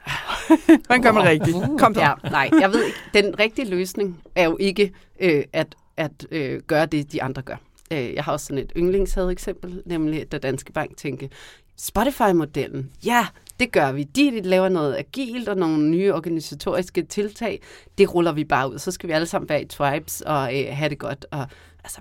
Hvordan 0.87 1.02
gør 1.02 1.12
man 1.12 1.24
rigtigt? 1.24 1.56
Kom 1.78 1.94
så. 1.94 2.00
Ja, 2.00 2.12
nej, 2.30 2.50
jeg 2.61 2.72
ved 2.72 2.85
ikke. 2.85 2.98
Den 3.14 3.38
rigtige 3.38 3.70
løsning 3.70 4.22
er 4.35 4.44
jo 4.44 4.56
ikke 4.61 4.92
øh, 5.20 5.44
at, 5.52 5.74
at 5.96 6.26
øh, 6.30 6.61
gøre 6.61 6.87
det, 6.87 7.12
de 7.12 7.22
andre 7.22 7.42
gør. 7.42 7.56
Øh, 7.92 8.14
jeg 8.14 8.24
har 8.24 8.32
også 8.32 8.46
sådan 8.46 8.64
et 8.64 8.72
yndlingshade 8.76 9.32
eksempel, 9.32 9.82
nemlig 9.87 10.32
da 10.32 10.38
Danske 10.38 10.72
Bank 10.72 10.96
tænkte, 10.96 11.28
Spotify-modellen, 11.76 12.90
ja, 13.04 13.26
det 13.61 13.72
gør 13.72 13.92
vi. 13.92 14.02
De 14.02 14.40
laver 14.40 14.68
noget 14.68 14.96
agilt 14.96 15.48
og 15.48 15.56
nogle 15.56 15.90
nye 15.90 16.14
organisatoriske 16.14 17.02
tiltag. 17.02 17.62
Det 17.98 18.14
ruller 18.14 18.32
vi 18.32 18.44
bare 18.44 18.72
ud. 18.72 18.78
Så 18.78 18.90
skal 18.90 19.08
vi 19.08 19.12
alle 19.12 19.26
sammen 19.26 19.48
være 19.48 19.62
i 19.62 19.64
tribes 19.64 20.20
og 20.20 20.61
øh, 20.61 20.66
have 20.70 20.88
det 20.88 20.98
godt. 20.98 21.26
Og, 21.30 21.46
altså, 21.85 22.00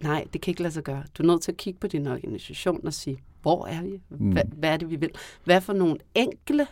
nej, 0.00 0.26
det 0.32 0.40
kan 0.40 0.52
ikke 0.52 0.62
lade 0.62 0.72
sig 0.74 0.82
gøre. 0.82 1.04
Du 1.18 1.22
er 1.22 1.26
nødt 1.26 1.42
til 1.42 1.52
at 1.52 1.56
kigge 1.56 1.80
på 1.80 1.86
din 1.86 2.06
organisation 2.06 2.86
og 2.86 2.94
sige, 2.94 3.18
hvor 3.42 3.66
er 3.66 3.82
vi? 3.82 4.00
Hvad, 4.08 4.42
hvad 4.56 4.70
er 4.70 4.76
det, 4.76 4.90
vi 4.90 4.96
vil? 4.96 5.10
Hvad 5.44 5.60
for 5.60 5.72
nogle 5.72 5.98
enkle, 6.14 6.66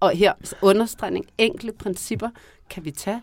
og 0.00 0.10
her 0.10 0.32
understregning, 0.62 1.26
enkle 1.38 1.72
principper 1.72 2.30
kan 2.70 2.84
vi 2.84 2.90
tage, 2.90 3.22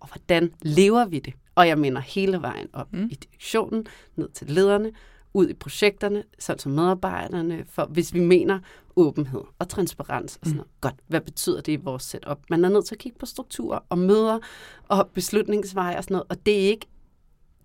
og 0.00 0.08
hvordan 0.08 0.52
lever 0.62 1.04
vi 1.04 1.18
det? 1.18 1.34
Og 1.54 1.68
jeg 1.68 1.78
mener 1.78 2.00
hele 2.00 2.42
vejen 2.42 2.68
op 2.72 2.92
mm. 2.92 3.08
i 3.10 3.14
direktionen, 3.14 3.86
ned 4.16 4.28
til 4.28 4.46
lederne, 4.50 4.92
ud 5.34 5.48
i 5.48 5.54
projekterne, 5.54 6.24
sådan 6.38 6.58
som 6.58 6.72
medarbejderne, 6.72 7.64
for 7.68 7.84
hvis 7.84 8.14
vi 8.14 8.20
mener 8.20 8.58
åbenhed 8.96 9.40
og 9.58 9.68
transparens 9.68 10.36
og 10.36 10.46
sådan 10.46 10.56
noget. 10.56 10.70
Godt, 10.80 10.94
hvad 11.06 11.20
betyder 11.20 11.60
det 11.60 11.72
i 11.72 11.76
vores 11.76 12.02
setup? 12.02 12.38
Man 12.50 12.64
er 12.64 12.68
nødt 12.68 12.86
til 12.86 12.94
at 12.94 12.98
kigge 12.98 13.18
på 13.18 13.26
strukturer 13.26 13.78
og 13.88 13.98
møder 13.98 14.38
og 14.88 15.10
beslutningsveje 15.14 15.96
og 15.96 16.04
sådan 16.04 16.14
noget, 16.14 16.26
og 16.28 16.46
det 16.46 16.54
er 16.54 16.68
ikke, 16.68 16.86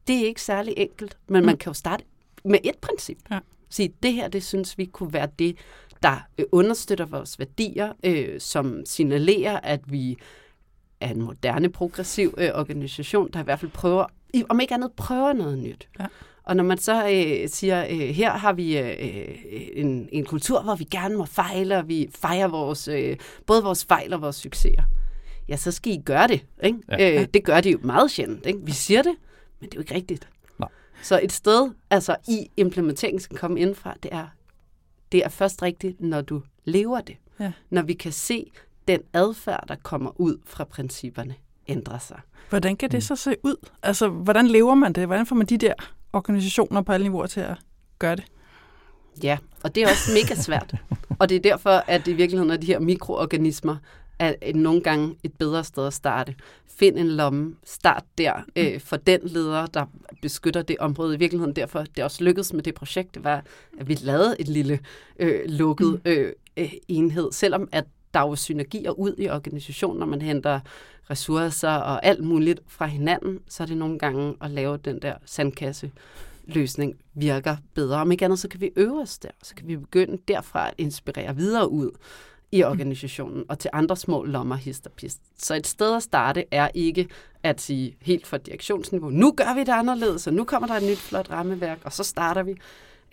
det 0.08 0.16
er 0.22 0.26
ikke 0.26 0.42
særlig 0.42 0.74
enkelt, 0.78 1.18
men 1.28 1.46
man 1.46 1.58
kan 1.58 1.70
jo 1.70 1.74
starte 1.74 2.04
med 2.44 2.60
et 2.64 2.78
princip. 2.78 3.18
Ja. 3.32 3.40
Sige, 3.70 3.94
det 4.04 4.14
her, 4.14 4.28
det 4.28 4.44
synes 4.44 4.78
vi 4.78 4.86
kunne 4.86 5.14
være 5.14 5.28
det, 5.40 5.58
der 6.04 6.28
øh, 6.38 6.46
understøtter 6.52 7.06
vores 7.06 7.40
værdier, 7.40 7.94
øh, 8.04 8.40
som 8.40 8.82
signalerer, 8.86 9.60
at 9.60 9.92
vi 9.92 10.18
er 11.00 11.10
en 11.10 11.22
moderne, 11.22 11.70
progressiv 11.70 12.34
øh, 12.38 12.50
organisation, 12.54 13.30
der 13.34 13.40
i 13.40 13.44
hvert 13.44 13.60
fald 13.60 13.72
prøver, 13.72 14.06
om 14.50 14.60
ikke 14.60 14.74
andet 14.74 14.92
prøver 14.92 15.34
noget 15.34 15.60
nyt. 15.60 15.90
Ja. 16.00 16.06
Og 16.44 16.56
når 16.56 16.64
man 16.64 16.78
så 16.78 17.10
øh, 17.10 17.50
siger, 17.50 17.86
øh, 17.90 17.98
her 17.98 18.32
har 18.32 18.54
vi 18.54 18.78
øh, 18.78 19.36
en, 19.74 20.10
en 20.12 20.26
kultur, 20.26 20.62
hvor 20.62 20.76
vi 20.76 20.84
gerne 20.84 21.18
må 21.18 21.26
fejle, 21.26 21.78
og 21.78 21.88
vi 21.88 22.10
fejrer 22.16 22.48
vores, 22.48 22.88
øh, 22.88 23.18
både 23.46 23.64
vores 23.64 23.86
fejl 23.86 24.14
og 24.14 24.22
vores 24.22 24.36
succeser, 24.36 24.84
ja, 25.48 25.58
så 25.58 25.72
skal 25.72 25.94
I 25.94 26.02
gøre 26.06 26.28
det. 26.28 26.46
Ikke? 26.64 26.78
Ja. 26.90 27.22
Øh, 27.22 27.28
det 27.34 27.44
gør 27.44 27.62
de 27.62 27.72
jo 27.72 27.80
meget 27.84 28.12
sjældent. 28.12 28.46
Ikke? 28.46 28.60
Vi 28.64 28.72
siger 28.72 29.02
det, 29.02 29.16
men 29.62 29.70
det 29.70 29.76
er 29.76 29.78
jo 29.78 29.82
ikke 29.82 29.96
rigtigt. 29.96 30.30
Nej. 30.60 30.70
Så 31.04 31.20
et 31.24 31.32
sted, 31.32 31.72
altså 31.90 32.16
i 32.28 32.52
implementeringen 32.58 33.20
skal 33.20 33.38
komme 33.38 33.60
indenfra, 33.60 33.96
det 34.04 34.14
er, 34.14 34.28
det 35.12 35.26
er 35.26 35.30
først 35.30 35.62
rigtigt, 35.62 36.02
når 36.02 36.22
du 36.22 36.42
lever 36.64 37.02
det. 37.02 37.16
Ja. 37.40 37.52
Når 37.70 37.82
vi 37.82 37.94
kan 37.94 38.12
se 38.12 38.52
den 38.88 39.02
adfærd, 39.14 39.68
der 39.68 39.76
kommer 39.84 40.22
ud 40.22 40.38
fra 40.46 40.64
principperne, 40.64 41.36
ændre 41.68 42.00
sig. 42.00 42.20
Hvordan 42.50 42.76
kan 42.76 42.92
det 42.92 43.04
så 43.04 43.16
se 43.16 43.36
ud? 43.44 43.70
Altså, 43.84 44.08
hvordan 44.08 44.48
lever 44.48 44.76
man 44.76 44.94
det? 44.94 45.08
Hvordan 45.08 45.26
får 45.26 45.36
man 45.36 45.46
de 45.46 45.58
der 45.58 45.74
organisationer 46.14 46.82
på 46.82 46.92
alle 46.92 47.04
niveauer 47.04 47.28
til 47.28 47.40
at 47.40 47.58
gøre 48.00 48.16
det? 48.16 48.24
Ja, 49.24 49.38
og 49.64 49.76
det 49.76 49.84
er 49.84 49.88
også 49.88 50.12
mega 50.14 50.42
svært. 50.42 50.76
og 51.20 51.30
det 51.30 51.36
er 51.36 51.40
derfor, 51.40 51.84
at 51.88 52.08
i 52.08 52.14
virkeligheden 52.14 52.52
er 52.52 52.58
de 52.58 52.68
her 52.68 52.80
mikroorganismer 52.80 53.78
er 54.22 54.54
nogle 54.54 54.82
gange 54.82 55.16
et 55.24 55.34
bedre 55.34 55.64
sted 55.64 55.88
at 55.88 55.94
starte. 55.94 56.36
Find 56.68 56.98
en 56.98 57.08
lomme, 57.08 57.56
start 57.64 58.04
der 58.18 58.34
øh, 58.56 58.80
for 58.80 58.98
den 58.98 59.20
leder, 59.24 59.66
der 59.66 59.86
beskytter 60.22 60.62
det 60.62 60.78
område. 60.80 61.16
I 61.16 61.20
virkeligheden 61.20 61.56
derfor, 61.56 61.84
det 61.96 62.04
også 62.04 62.24
lykkedes 62.24 62.54
med 62.54 62.64
det 62.64 62.74
projekt, 62.74 63.16
det 63.16 63.24
var, 63.24 63.44
at 63.80 63.88
vi 63.88 63.98
lavede 64.02 64.36
et 64.40 64.48
lille 64.48 64.80
øh, 65.20 65.42
lukket 65.46 66.02
øh, 66.06 66.34
øh, 66.58 66.74
enhed, 66.88 67.32
selvom 67.32 67.70
at 67.72 67.86
der 68.14 68.20
er 68.20 68.28
jo 68.28 68.36
synergier 68.36 68.92
ud 68.92 69.16
i 69.18 69.30
organisationen, 69.30 70.00
når 70.00 70.06
man 70.06 70.22
henter 70.22 70.60
ressourcer 71.10 71.70
og 71.70 72.06
alt 72.06 72.24
muligt 72.24 72.62
fra 72.68 72.86
hinanden, 72.86 73.40
så 73.50 73.64
er 73.64 73.68
det 73.68 73.78
nogle 73.78 74.00
gange 74.00 74.36
at 74.42 74.52
lave 74.52 74.78
den 74.78 75.02
der 75.02 75.14
sandkasse 75.26 75.92
løsning 76.46 76.96
virker 77.14 77.58
bedre. 77.74 78.02
Om 78.02 78.12
ikke 78.12 78.26
andet, 78.26 78.40
så 78.40 78.48
kan 78.48 78.62
vi 78.62 78.72
øve 78.76 79.02
os 79.02 79.18
der. 79.18 79.30
Så 79.44 79.56
kan 79.56 79.68
vi 79.68 79.78
begynde 79.78 80.18
derfra 80.28 80.68
at 80.68 80.74
inspirere 80.78 81.36
videre 81.36 81.72
ud 81.72 81.92
i 82.52 82.64
organisationen 82.64 83.46
og 83.50 83.60
til 83.60 83.70
andre 83.74 83.98
små 83.98 84.24
lommer 84.24 84.56
hist 84.56 84.88
og 84.88 84.92
pist. 84.92 85.22
Så 85.38 85.56
et 85.56 85.68
sted 85.68 85.96
at 85.96 86.04
starte 86.04 86.46
er 86.52 86.70
ikke 86.74 87.08
at 87.44 87.62
sige 87.62 87.96
helt 88.02 88.28
fra 88.28 88.38
direktionsniveau, 88.38 89.10
nu 89.10 89.32
gør 89.32 89.54
vi 89.56 89.60
det 89.60 89.70
anderledes, 89.70 90.28
og 90.28 90.34
nu 90.34 90.44
kommer 90.44 90.68
der 90.68 90.74
et 90.74 90.84
nyt 90.84 90.98
flot 90.98 91.32
rammeværk, 91.32 91.80
og 91.84 91.94
så 91.94 92.04
starter 92.04 92.44
vi. 92.44 92.56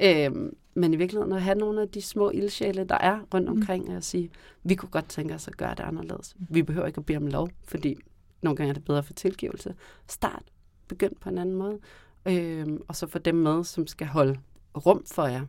Øhm, 0.03 0.57
men 0.75 0.95
i 0.95 0.97
virkeligheden 0.97 1.33
at 1.33 1.43
have 1.43 1.59
nogle 1.59 1.83
af 1.83 1.89
de 1.89 2.03
små 2.03 2.31
ildsjæle, 2.31 2.85
der 2.85 2.99
er 2.99 3.21
rundt 3.35 3.49
omkring, 3.49 3.89
mm. 3.89 3.97
og 3.97 4.05
sige, 4.05 4.31
vi 4.63 4.75
kunne 4.75 4.91
godt 4.91 5.09
tænke 5.09 5.35
os 5.35 5.49
at 5.49 5.57
gøre 5.57 5.75
det 5.75 5.81
anderledes. 5.81 6.35
Vi 6.39 6.63
behøver 6.63 6.87
ikke 6.87 6.99
at 6.99 7.07
bede 7.07 7.19
om 7.19 7.27
lov, 7.27 7.49
fordi 7.65 7.97
nogle 8.43 8.57
gange 8.57 8.69
er 8.71 8.75
det 8.75 8.85
bedre 8.85 9.03
for 9.03 9.13
tilgivelse. 9.13 9.75
Start. 10.09 10.43
Begynd 10.89 11.13
på 11.21 11.29
en 11.29 11.39
anden 11.39 11.55
måde. 11.55 11.79
Øhm, 12.27 12.81
og 12.89 12.97
så 12.97 13.07
få 13.07 13.19
dem 13.19 13.35
med, 13.35 13.65
som 13.65 13.87
skal 13.87 14.07
holde 14.07 14.39
rum 14.87 15.05
for 15.07 15.27
jer 15.27 15.45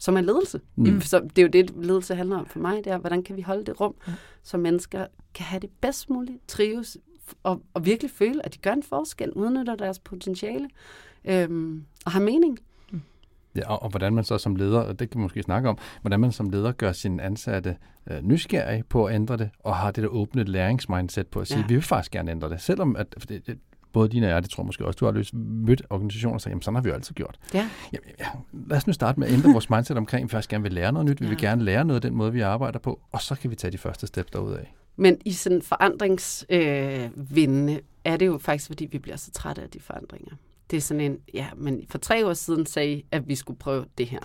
som 0.00 0.16
er 0.16 0.20
ledelse. 0.20 0.60
Mm. 0.76 1.00
Så 1.00 1.20
det 1.20 1.38
er 1.38 1.42
jo 1.42 1.48
det, 1.48 1.84
ledelse 1.84 2.14
handler 2.14 2.36
om 2.36 2.46
for 2.46 2.58
mig, 2.58 2.84
det 2.84 2.92
er, 2.92 2.98
hvordan 2.98 3.22
kan 3.22 3.36
vi 3.36 3.42
holde 3.42 3.64
det 3.64 3.80
rum, 3.80 3.94
mm. 4.06 4.12
så 4.42 4.58
mennesker 4.58 5.06
kan 5.34 5.46
have 5.46 5.60
det 5.60 5.70
bedst 5.80 6.10
muligt, 6.10 6.48
trives 6.48 6.96
og, 7.42 7.62
og 7.74 7.86
virkelig 7.86 8.10
føle, 8.10 8.46
at 8.46 8.54
de 8.54 8.58
gør 8.58 8.72
en 8.72 8.82
forskel, 8.82 9.32
udnytter 9.32 9.76
deres 9.76 9.98
potentiale 9.98 10.68
øhm, 11.24 11.84
og 12.06 12.12
har 12.12 12.20
mening. 12.20 12.58
Mm. 12.92 13.00
Ja, 13.56 13.70
og, 13.70 13.82
og 13.82 13.90
hvordan 13.90 14.14
man 14.14 14.24
så 14.24 14.38
som 14.38 14.56
leder, 14.56 14.80
og 14.80 14.98
det 14.98 15.10
kan 15.10 15.18
vi 15.18 15.22
måske 15.22 15.42
snakke 15.42 15.68
om, 15.68 15.78
hvordan 16.00 16.20
man 16.20 16.32
som 16.32 16.50
leder 16.50 16.72
gør 16.72 16.92
sine 16.92 17.22
ansatte 17.22 17.76
øh, 18.10 18.22
nysgerrige 18.22 18.84
på 18.88 19.04
at 19.04 19.14
ændre 19.14 19.36
det, 19.36 19.50
og 19.58 19.76
har 19.76 19.90
det 19.90 20.02
der 20.02 20.08
åbne 20.08 20.44
læringsmindset 20.44 21.26
på 21.26 21.40
at 21.40 21.48
sige, 21.48 21.60
ja. 21.60 21.66
vi 21.66 21.74
vil 21.74 21.82
faktisk 21.82 22.12
gerne 22.12 22.30
ændre 22.30 22.48
det, 22.48 22.60
selvom 22.60 22.96
at, 22.96 23.14
for 23.18 23.26
det, 23.26 23.46
det, 23.46 23.58
både 23.92 24.08
dine 24.08 24.26
og 24.26 24.30
jeg, 24.30 24.42
det 24.42 24.50
tror 24.50 24.62
jeg 24.62 24.66
måske 24.66 24.86
også, 24.86 24.96
du 24.96 25.04
har 25.04 25.12
løst, 25.12 25.34
mødt 25.34 25.82
organisationer 25.90 26.34
og 26.34 26.40
sagt, 26.40 26.50
jamen 26.50 26.62
sådan 26.62 26.74
har 26.74 26.82
vi 26.82 26.88
jo 26.88 26.94
altid 26.94 27.14
gjort. 27.14 27.38
Ja. 27.54 27.70
Ja, 27.92 27.98
ja. 28.18 28.26
Lad 28.52 28.76
os 28.76 28.86
nu 28.86 28.92
starte 28.92 29.20
med 29.20 29.28
at 29.28 29.34
ændre 29.34 29.52
vores 29.52 29.70
mindset 29.70 29.96
omkring, 29.96 30.22
at 30.22 30.28
vi 30.28 30.30
faktisk 30.30 30.50
gerne 30.50 30.62
vil 30.62 30.72
lære 30.72 30.92
noget 30.92 31.08
nyt, 31.08 31.20
vi 31.20 31.26
ja. 31.26 31.30
vil 31.30 31.38
gerne 31.38 31.64
lære 31.64 31.84
noget 31.84 32.04
af 32.04 32.10
den 32.10 32.18
måde, 32.18 32.32
vi 32.32 32.40
arbejder 32.40 32.78
på, 32.78 33.00
og 33.12 33.22
så 33.22 33.34
kan 33.34 33.50
vi 33.50 33.56
tage 33.56 33.70
de 33.70 33.78
første 33.78 34.06
step 34.06 34.34
af. 34.34 34.74
Men 34.96 35.18
i 35.24 35.32
sådan 35.32 35.62
forandringsvindende 35.62 37.72
øh, 37.72 37.78
er 38.04 38.16
det 38.16 38.26
jo 38.26 38.38
faktisk, 38.38 38.66
fordi 38.66 38.86
vi 38.86 38.98
bliver 38.98 39.16
så 39.16 39.30
trætte 39.30 39.62
af 39.62 39.70
de 39.70 39.80
forandringer. 39.80 40.32
Det 40.70 40.76
er 40.76 40.80
sådan 40.80 41.00
en, 41.00 41.18
ja, 41.34 41.46
men 41.56 41.84
for 41.88 41.98
tre 41.98 42.26
år 42.26 42.34
siden 42.34 42.66
sagde 42.66 43.02
at 43.10 43.28
vi 43.28 43.34
skulle 43.34 43.58
prøve 43.58 43.84
det 43.98 44.06
her. 44.06 44.20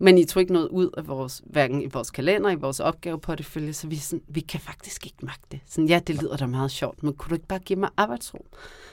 Men 0.00 0.18
I 0.18 0.24
tog 0.24 0.40
ikke 0.40 0.52
noget 0.52 0.68
ud 0.68 0.90
af 0.96 1.08
vores, 1.08 1.42
hverken 1.46 1.82
i 1.82 1.86
vores 1.86 2.10
kalender, 2.10 2.50
i 2.50 2.54
vores 2.54 2.80
opgave 2.80 3.20
på 3.20 3.34
det 3.34 3.46
følge, 3.46 3.72
så 3.72 3.86
vi, 3.86 3.96
sådan, 3.96 4.22
vi 4.28 4.40
kan 4.40 4.60
faktisk 4.60 5.06
ikke 5.06 5.26
magte 5.26 5.46
det. 5.52 5.60
Sådan, 5.66 5.88
ja, 5.88 6.00
det 6.06 6.22
lyder 6.22 6.36
da 6.36 6.46
meget 6.46 6.70
sjovt, 6.70 7.02
men 7.02 7.14
kunne 7.14 7.28
du 7.28 7.34
ikke 7.34 7.46
bare 7.46 7.58
give 7.58 7.78
mig 7.78 7.90
arbejdsro? 7.96 8.46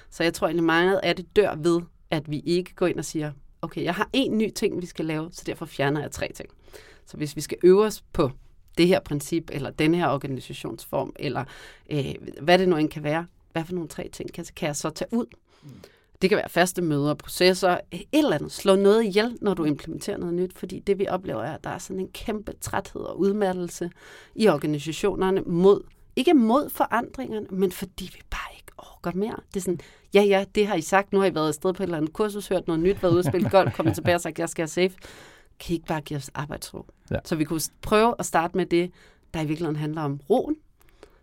Så 0.10 0.24
jeg 0.24 0.34
tror 0.34 0.48
egentlig 0.48 0.64
meget 0.64 1.00
af 1.04 1.16
det 1.16 1.36
dør 1.36 1.56
ved, 1.56 1.82
at 2.12 2.32
vi 2.32 2.40
ikke 2.40 2.76
går 2.76 2.88
ind 2.88 3.00
og 3.00 3.06
siger, 3.06 3.32
okay, 3.62 3.84
jeg 3.84 3.96
har 3.96 4.10
en 4.14 4.38
ny 4.38 4.52
ting, 4.52 4.82
vi 4.82 4.86
skal 4.86 5.06
lave, 5.06 5.30
så 5.32 5.44
derfor 5.46 5.66
fjerner 5.66 6.02
jeg 6.02 6.12
tre 6.12 6.32
ting. 6.36 6.50
Så 7.06 7.18
hvis 7.18 7.36
vi 7.36 7.42
skal 7.42 7.58
øve 7.64 7.86
os 7.86 8.04
på 8.14 8.32
det 8.78 8.88
her 8.88 9.00
princip, 9.00 9.50
eller 9.54 9.70
den 9.70 9.96
her 9.96 10.08
organisationsform, 10.08 11.14
eller 11.16 11.44
øh, 11.92 12.16
hvad 12.42 12.58
det 12.58 12.70
nu 12.70 12.76
end 12.76 12.90
kan 12.90 13.04
være, 13.04 13.26
hvad 13.52 13.66
for 13.66 13.74
nogle 13.74 13.90
tre 13.90 14.10
ting 14.14 14.34
kan, 14.34 14.46
kan 14.56 14.68
jeg 14.68 14.76
så 14.76 14.90
tage 14.90 15.14
ud? 15.14 15.26
Mm. 15.64 15.70
Det 16.22 16.30
kan 16.30 16.38
være 16.38 16.50
faste 16.50 16.82
møder, 16.82 17.14
processer, 17.14 17.78
et 17.92 18.06
eller 18.14 18.36
andet. 18.36 18.52
Slå 18.52 18.76
noget 18.76 19.04
ihjel, 19.04 19.38
når 19.42 19.54
du 19.54 19.64
implementerer 19.64 20.18
noget 20.18 20.34
nyt, 20.34 20.58
fordi 20.58 20.80
det 20.80 21.00
vi 21.00 21.08
oplever 21.08 21.44
er, 21.44 21.54
at 21.54 21.64
der 21.64 21.70
er 21.70 21.78
sådan 21.78 22.00
en 22.00 22.10
kæmpe 22.14 22.54
træthed 22.62 23.02
og 23.02 23.20
udmattelse 23.20 23.92
i 24.36 24.48
organisationerne 24.48 25.42
mod, 25.42 25.82
ikke 26.16 26.34
mod 26.34 26.70
forandringerne, 26.70 27.48
men 27.50 27.72
fordi 27.72 28.10
vi 28.14 28.22
bare 28.30 28.56
ikke 28.58 28.72
orker 28.78 29.12
mere. 29.12 29.36
Det 29.54 29.60
er 29.60 29.62
sådan, 29.62 29.80
ja 30.14 30.22
ja, 30.22 30.46
det 30.56 30.68
har 30.68 30.76
I 30.76 30.82
sagt, 30.82 31.14
nu 31.14 31.20
har 31.20 31.26
I 31.26 31.36
været 31.36 31.48
afsted 31.48 31.74
på 31.74 31.84
et 31.84 31.88
eller 31.88 31.98
andet 31.98 32.14
kursus, 32.14 32.48
hørt 32.48 32.68
noget 32.68 32.82
nyt, 32.82 33.04
været 33.04 33.14
ude 33.14 33.20
og 33.20 33.26
spille 33.26 33.50
golf, 33.58 33.76
kommet 33.76 33.96
tilbage 33.96 34.16
og 34.16 34.22
sagt, 34.22 34.40
jeg 34.40 34.50
skal 34.50 34.62
have 34.64 34.68
safe. 34.68 34.94
Kan 35.60 35.72
I 35.72 35.74
ikke 35.74 35.86
bare 35.86 36.02
give 36.02 36.18
os 36.18 36.30
arbejdsro? 36.34 36.86
Ja. 37.12 37.18
Så 37.26 37.36
vi 37.36 37.44
kunne 37.44 37.62
prøve 37.82 38.16
at 38.20 38.26
starte 38.26 38.58
med 38.58 38.66
det, 38.66 38.92
der 39.34 39.42
i 39.42 39.46
virkeligheden 39.46 39.76
handler 39.76 40.02
om 40.02 40.20
roen, 40.30 40.56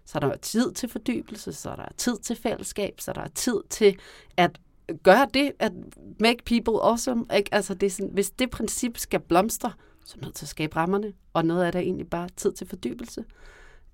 så 0.04 0.18
er 0.18 0.20
der 0.20 0.36
tid 0.36 0.72
til 0.72 0.88
fordybelse, 0.88 1.52
så 1.52 1.70
er 1.70 1.76
der 1.76 1.88
tid 1.96 2.18
til 2.18 2.36
fællesskab, 2.36 2.94
så 3.00 3.10
er 3.10 3.14
der 3.14 3.28
tid 3.28 3.60
til 3.70 3.96
at 4.36 4.60
gør 5.02 5.24
det, 5.34 5.52
at 5.58 5.72
make 6.20 6.38
people 6.46 6.82
awesome. 6.82 7.24
Ikke? 7.36 7.54
Altså, 7.54 7.74
det 7.74 7.86
er 7.86 7.90
sådan, 7.90 8.10
hvis 8.12 8.30
det 8.30 8.50
princip 8.50 8.98
skal 8.98 9.20
blomstre, 9.20 9.72
så 10.04 10.16
er 10.20 10.24
nødt 10.24 10.34
til 10.34 10.44
at 10.44 10.48
skabe 10.48 10.76
rammerne, 10.76 11.12
og 11.32 11.44
noget 11.44 11.64
af 11.64 11.72
det 11.72 11.78
er 11.78 11.82
egentlig 11.82 12.10
bare 12.10 12.28
tid 12.36 12.52
til 12.52 12.66
fordybelse. 12.66 13.24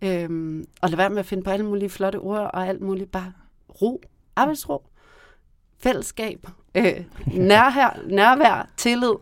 Øhm, 0.03 0.65
og 0.83 0.91
lad 0.91 0.97
være 0.97 1.11
med 1.11 1.19
at 1.19 1.27
finde 1.27 1.43
på 1.43 1.51
alle 1.51 1.67
mulige 1.67 1.89
flotte 1.89 2.17
ord, 2.17 2.51
og 2.55 2.69
alt 2.69 2.81
muligt 2.81 3.13
bare 3.13 3.33
ro, 3.83 4.03
arbejdsro, 4.37 4.87
fællesskab, 5.79 6.47
øh, 6.75 6.85
nærvær, 7.27 8.01
nærvær, 8.07 8.69
tillid, 8.77 9.15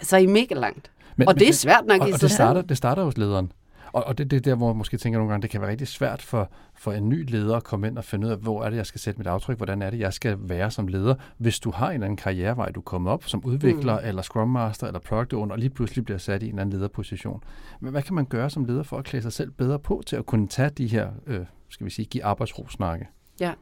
så 0.00 0.16
er 0.16 0.20
I 0.20 0.26
mega 0.26 0.54
langt. 0.54 0.90
Men, 1.16 1.28
og 1.28 1.38
det 1.38 1.48
er 1.48 1.52
svært 1.52 1.86
nok 1.86 2.00
og, 2.00 2.08
i 2.08 2.12
og 2.12 2.20
det 2.20 2.30
starter, 2.30 2.62
det 2.62 2.76
starter 2.76 3.04
hos 3.04 3.18
lederen. 3.18 3.52
Og, 3.92 4.04
og 4.04 4.18
det, 4.18 4.30
det 4.30 4.36
er 4.36 4.40
der, 4.40 4.54
hvor 4.54 4.68
jeg 4.68 4.76
måske 4.76 4.96
tænker 4.96 5.18
nogle 5.18 5.30
gange, 5.32 5.42
det 5.42 5.50
kan 5.50 5.60
være 5.60 5.70
rigtig 5.70 5.88
svært 5.88 6.22
for, 6.22 6.50
for 6.74 6.92
en 6.92 7.08
ny 7.08 7.30
leder 7.30 7.56
at 7.56 7.64
komme 7.64 7.86
ind 7.86 7.98
og 7.98 8.04
finde 8.04 8.26
ud 8.26 8.32
af, 8.32 8.38
hvor 8.38 8.64
er 8.64 8.70
det, 8.70 8.76
jeg 8.76 8.86
skal 8.86 9.00
sætte 9.00 9.18
mit 9.18 9.26
aftryk, 9.26 9.56
hvordan 9.56 9.82
er 9.82 9.90
det, 9.90 9.98
jeg 9.98 10.12
skal 10.12 10.36
være 10.40 10.70
som 10.70 10.88
leder. 10.88 11.14
Hvis 11.38 11.60
du 11.60 11.70
har 11.70 11.88
en 11.88 11.94
eller 11.94 12.04
anden 12.04 12.16
karrierevej, 12.16 12.70
du 12.70 12.80
kommer 12.80 13.10
op 13.10 13.24
som 13.24 13.44
udvikler, 13.44 14.00
mm. 14.00 14.06
eller 14.06 14.22
scrum 14.22 14.48
master, 14.48 14.86
eller 14.86 15.00
product 15.00 15.32
owner, 15.32 15.52
og 15.52 15.58
lige 15.58 15.70
pludselig 15.70 16.04
bliver 16.04 16.18
sat 16.18 16.42
i 16.42 16.46
en 16.46 16.50
eller 16.50 16.62
anden 16.62 16.72
lederposition. 16.72 17.42
Men 17.80 17.90
hvad 17.90 18.02
kan 18.02 18.14
man 18.14 18.26
gøre 18.26 18.50
som 18.50 18.64
leder 18.64 18.82
for 18.82 18.98
at 18.98 19.04
klæde 19.04 19.22
sig 19.22 19.32
selv 19.32 19.50
bedre 19.50 19.78
på 19.78 20.02
til 20.06 20.16
at 20.16 20.26
kunne 20.26 20.48
tage 20.48 20.70
de 20.70 20.86
her, 20.86 21.10
øh, 21.26 21.46
skal 21.68 21.84
vi 21.84 21.90
sige, 21.90 22.06
give 22.06 22.24
arbejdsro 22.24 22.68
snakke? 22.68 23.08
Ja. 23.40 23.54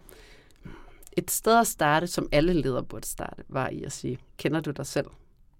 Et 1.16 1.30
sted 1.30 1.60
at 1.60 1.66
starte, 1.66 2.06
som 2.06 2.28
alle 2.32 2.52
ledere 2.52 2.82
burde 2.82 3.06
starte, 3.06 3.42
var 3.48 3.68
i 3.68 3.82
at 3.82 3.92
sige, 3.92 4.18
kender 4.36 4.60
du 4.60 4.70
dig 4.70 4.86
selv 4.86 5.06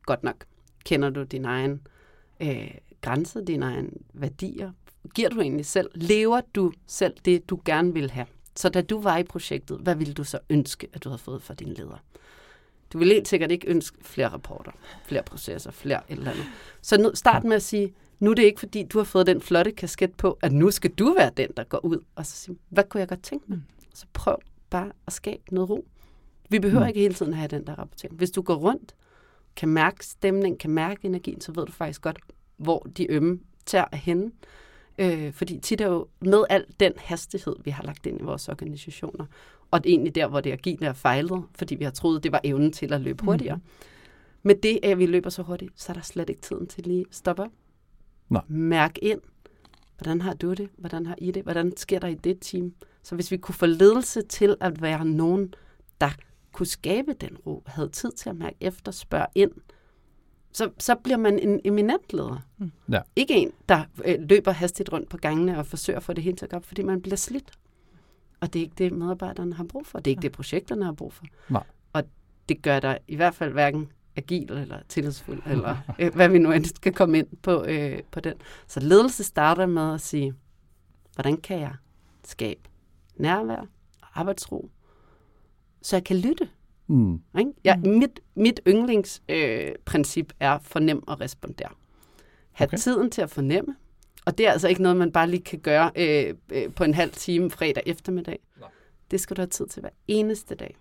godt 0.06 0.22
nok? 0.22 0.44
Kender 0.84 1.10
du 1.10 1.22
din 1.22 1.44
egen 1.44 1.80
øh, 2.40 2.70
grænser, 3.06 3.40
dine 3.40 3.66
egne 3.66 3.90
værdier? 4.14 4.72
Giver 5.14 5.28
du 5.28 5.40
egentlig 5.40 5.66
selv? 5.66 5.90
Lever 5.94 6.40
du 6.54 6.72
selv 6.86 7.14
det, 7.24 7.50
du 7.50 7.60
gerne 7.64 7.92
vil 7.92 8.10
have? 8.10 8.26
Så 8.56 8.68
da 8.68 8.80
du 8.80 9.00
var 9.00 9.18
i 9.18 9.22
projektet, 9.22 9.78
hvad 9.78 9.94
ville 9.94 10.14
du 10.14 10.24
så 10.24 10.38
ønske, 10.50 10.88
at 10.92 11.04
du 11.04 11.08
havde 11.08 11.18
fået 11.18 11.42
fra 11.42 11.54
din 11.54 11.68
leder? 11.68 12.02
Du 12.92 12.98
vil 12.98 13.08
helt 13.08 13.28
sikkert 13.28 13.50
ikke 13.50 13.68
ønske 13.68 13.96
flere 14.00 14.28
rapporter, 14.28 14.72
flere 15.04 15.22
processer, 15.22 15.70
flere 15.70 16.00
et 16.08 16.18
eller 16.18 16.30
andet. 16.30 16.44
Så 16.82 17.00
nu, 17.00 17.10
start 17.14 17.44
med 17.44 17.56
at 17.56 17.62
sige, 17.62 17.94
nu 18.20 18.30
er 18.30 18.34
det 18.34 18.42
ikke 18.42 18.60
fordi, 18.60 18.82
du 18.82 18.98
har 18.98 19.04
fået 19.04 19.26
den 19.26 19.40
flotte 19.40 19.72
kasket 19.72 20.14
på, 20.14 20.38
at 20.42 20.52
nu 20.52 20.70
skal 20.70 20.90
du 20.90 21.14
være 21.18 21.30
den, 21.36 21.48
der 21.56 21.64
går 21.64 21.84
ud. 21.84 21.98
Og 22.14 22.26
så 22.26 22.36
sige, 22.36 22.58
hvad 22.68 22.84
kunne 22.84 23.00
jeg 23.00 23.08
godt 23.08 23.22
tænke 23.22 23.44
mig? 23.48 23.58
Så 23.94 24.06
prøv 24.12 24.36
bare 24.70 24.92
at 25.06 25.12
skabe 25.12 25.42
noget 25.50 25.70
ro. 25.70 25.86
Vi 26.48 26.58
behøver 26.58 26.84
mm. 26.84 26.88
ikke 26.88 27.00
hele 27.00 27.14
tiden 27.14 27.32
at 27.32 27.38
have 27.38 27.48
den 27.48 27.66
der 27.66 27.74
rapportering. 27.74 28.16
Hvis 28.16 28.30
du 28.30 28.42
går 28.42 28.54
rundt, 28.54 28.94
kan 29.56 29.68
mærke 29.68 30.06
stemning, 30.06 30.58
kan 30.58 30.70
mærke 30.70 31.04
energien, 31.04 31.40
så 31.40 31.52
ved 31.52 31.66
du 31.66 31.72
faktisk 31.72 32.02
godt, 32.02 32.18
hvor 32.56 32.86
de 32.96 33.10
ømme 33.10 33.40
tager 33.66 33.84
er 33.92 33.96
henne. 33.96 34.30
Øh, 34.98 35.32
fordi 35.32 35.58
tit 35.58 35.80
er 35.80 35.86
jo 35.86 36.08
med 36.20 36.44
al 36.50 36.64
den 36.80 36.92
hastighed, 36.96 37.56
vi 37.64 37.70
har 37.70 37.82
lagt 37.82 38.06
ind 38.06 38.20
i 38.20 38.24
vores 38.24 38.48
organisationer, 38.48 39.26
og 39.70 39.84
det 39.84 39.90
er 39.90 39.94
egentlig 39.94 40.14
der, 40.14 40.26
hvor 40.26 40.40
det 40.40 40.52
agile 40.52 40.86
er 40.86 40.92
fejlet, 40.92 41.44
fordi 41.54 41.74
vi 41.74 41.84
har 41.84 41.90
troet, 41.90 42.22
det 42.22 42.32
var 42.32 42.40
evnen 42.44 42.72
til 42.72 42.92
at 42.92 43.00
løbe 43.00 43.24
hurtigere. 43.24 43.56
Mm. 43.56 43.62
Med 44.42 44.54
det, 44.54 44.80
at 44.82 44.98
vi 44.98 45.06
løber 45.06 45.30
så 45.30 45.42
hurtigt, 45.42 45.72
så 45.76 45.92
er 45.92 45.94
der 45.94 46.02
slet 46.02 46.30
ikke 46.30 46.42
tiden 46.42 46.66
til 46.66 46.84
lige 46.84 47.00
at 47.00 47.14
stoppe 47.14 47.42
op. 47.42 47.50
Nej. 48.28 48.42
Mærk 48.48 48.98
ind. 49.02 49.20
Hvordan 49.98 50.20
har 50.20 50.34
du 50.34 50.52
det? 50.52 50.68
Hvordan 50.78 51.06
har 51.06 51.14
I 51.18 51.30
det? 51.30 51.42
Hvordan 51.42 51.76
sker 51.76 51.98
der 51.98 52.08
i 52.08 52.14
det 52.14 52.38
team? 52.40 52.74
Så 53.02 53.14
hvis 53.14 53.30
vi 53.30 53.36
kunne 53.36 53.54
få 53.54 53.66
ledelse 53.66 54.22
til 54.22 54.56
at 54.60 54.82
være 54.82 55.04
nogen, 55.04 55.54
der 56.00 56.10
kunne 56.52 56.66
skabe 56.66 57.12
den 57.12 57.36
ro, 57.46 57.62
havde 57.66 57.88
tid 57.88 58.12
til 58.12 58.28
at 58.28 58.36
mærke 58.36 58.56
efter, 58.60 58.92
spørge 58.92 59.26
ind, 59.34 59.50
så, 60.56 60.70
så 60.78 60.94
bliver 60.94 61.16
man 61.16 61.38
en 61.38 61.60
eminent 61.64 62.12
leder. 62.12 62.46
Mm. 62.58 62.72
Ja. 62.92 63.00
Ikke 63.16 63.34
en, 63.34 63.52
der 63.68 63.84
øh, 64.04 64.14
løber 64.18 64.52
hastigt 64.52 64.92
rundt 64.92 65.08
på 65.08 65.16
gangene 65.16 65.58
og 65.58 65.66
forsøger 65.66 65.96
at 65.96 66.02
få 66.02 66.12
det 66.12 66.24
hele 66.24 66.36
til 66.36 66.44
at 66.44 66.50
gå 66.50 66.56
op, 66.56 66.64
fordi 66.64 66.82
man 66.82 67.02
bliver 67.02 67.16
slidt. 67.16 67.50
Og 68.40 68.52
det 68.52 68.58
er 68.58 68.62
ikke 68.62 68.74
det, 68.78 68.92
medarbejderne 68.92 69.54
har 69.54 69.64
brug 69.64 69.86
for. 69.86 69.98
Det 69.98 70.06
er 70.06 70.12
ikke 70.12 70.20
ja. 70.20 70.28
det, 70.28 70.32
projekterne 70.32 70.84
har 70.84 70.92
brug 70.92 71.12
for. 71.12 71.24
Nej. 71.48 71.62
Og 71.92 72.02
det 72.48 72.62
gør 72.62 72.80
dig 72.80 72.98
i 73.08 73.16
hvert 73.16 73.34
fald 73.34 73.52
hverken 73.52 73.92
agil 74.16 74.50
eller 74.52 74.78
tillidsfuld, 74.88 75.42
eller 75.46 75.76
øh, 76.00 76.14
hvad 76.14 76.28
vi 76.28 76.38
nu 76.38 76.52
end 76.52 76.64
skal 76.64 76.92
komme 76.92 77.18
ind 77.18 77.26
på, 77.42 77.64
øh, 77.64 78.02
på 78.10 78.20
den. 78.20 78.34
Så 78.66 78.80
ledelse 78.80 79.24
starter 79.24 79.66
med 79.66 79.94
at 79.94 80.00
sige, 80.00 80.34
hvordan 81.14 81.36
kan 81.36 81.60
jeg 81.60 81.74
skabe 82.24 82.60
nærvær 83.16 83.66
og 84.02 84.08
arbejdsro, 84.14 84.70
så 85.82 85.96
jeg 85.96 86.04
kan 86.04 86.16
lytte 86.16 86.48
Mm. 86.86 87.20
Ikke? 87.38 87.52
Ja, 87.64 87.76
mm. 87.76 87.90
mit, 87.90 88.20
mit 88.34 88.60
yndlingsprincip 88.68 90.32
øh, 90.32 90.36
er 90.40 90.58
fornem 90.58 91.08
og 91.08 91.20
respondere. 91.20 91.68
Ha' 92.52 92.64
okay. 92.64 92.76
tiden 92.76 93.10
til 93.10 93.22
at 93.22 93.30
fornemme, 93.30 93.76
og 94.26 94.38
det 94.38 94.46
er 94.46 94.52
altså 94.52 94.68
ikke 94.68 94.82
noget, 94.82 94.96
man 94.96 95.12
bare 95.12 95.30
lige 95.30 95.42
kan 95.42 95.58
gøre 95.58 95.90
øh, 95.96 96.34
øh, 96.52 96.74
på 96.74 96.84
en 96.84 96.94
halv 96.94 97.10
time 97.10 97.50
fredag 97.50 97.82
eftermiddag. 97.86 98.38
Nej. 98.60 98.68
Det 99.10 99.20
skal 99.20 99.36
du 99.36 99.40
have 99.40 99.48
tid 99.48 99.66
til 99.66 99.80
hver 99.80 99.90
eneste 100.08 100.54
dag. 100.54 100.76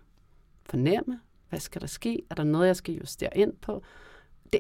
Fornemme, 0.66 1.20
hvad 1.50 1.60
skal 1.60 1.82
der 1.82 1.88
ske? 1.88 2.22
Er 2.30 2.36
der 2.36 2.44
noget, 2.44 2.68
jeg 2.68 2.76
skal 2.76 2.96
justere 2.96 3.38
ind 3.38 3.54
på? 3.62 3.82
Det, 4.54 4.60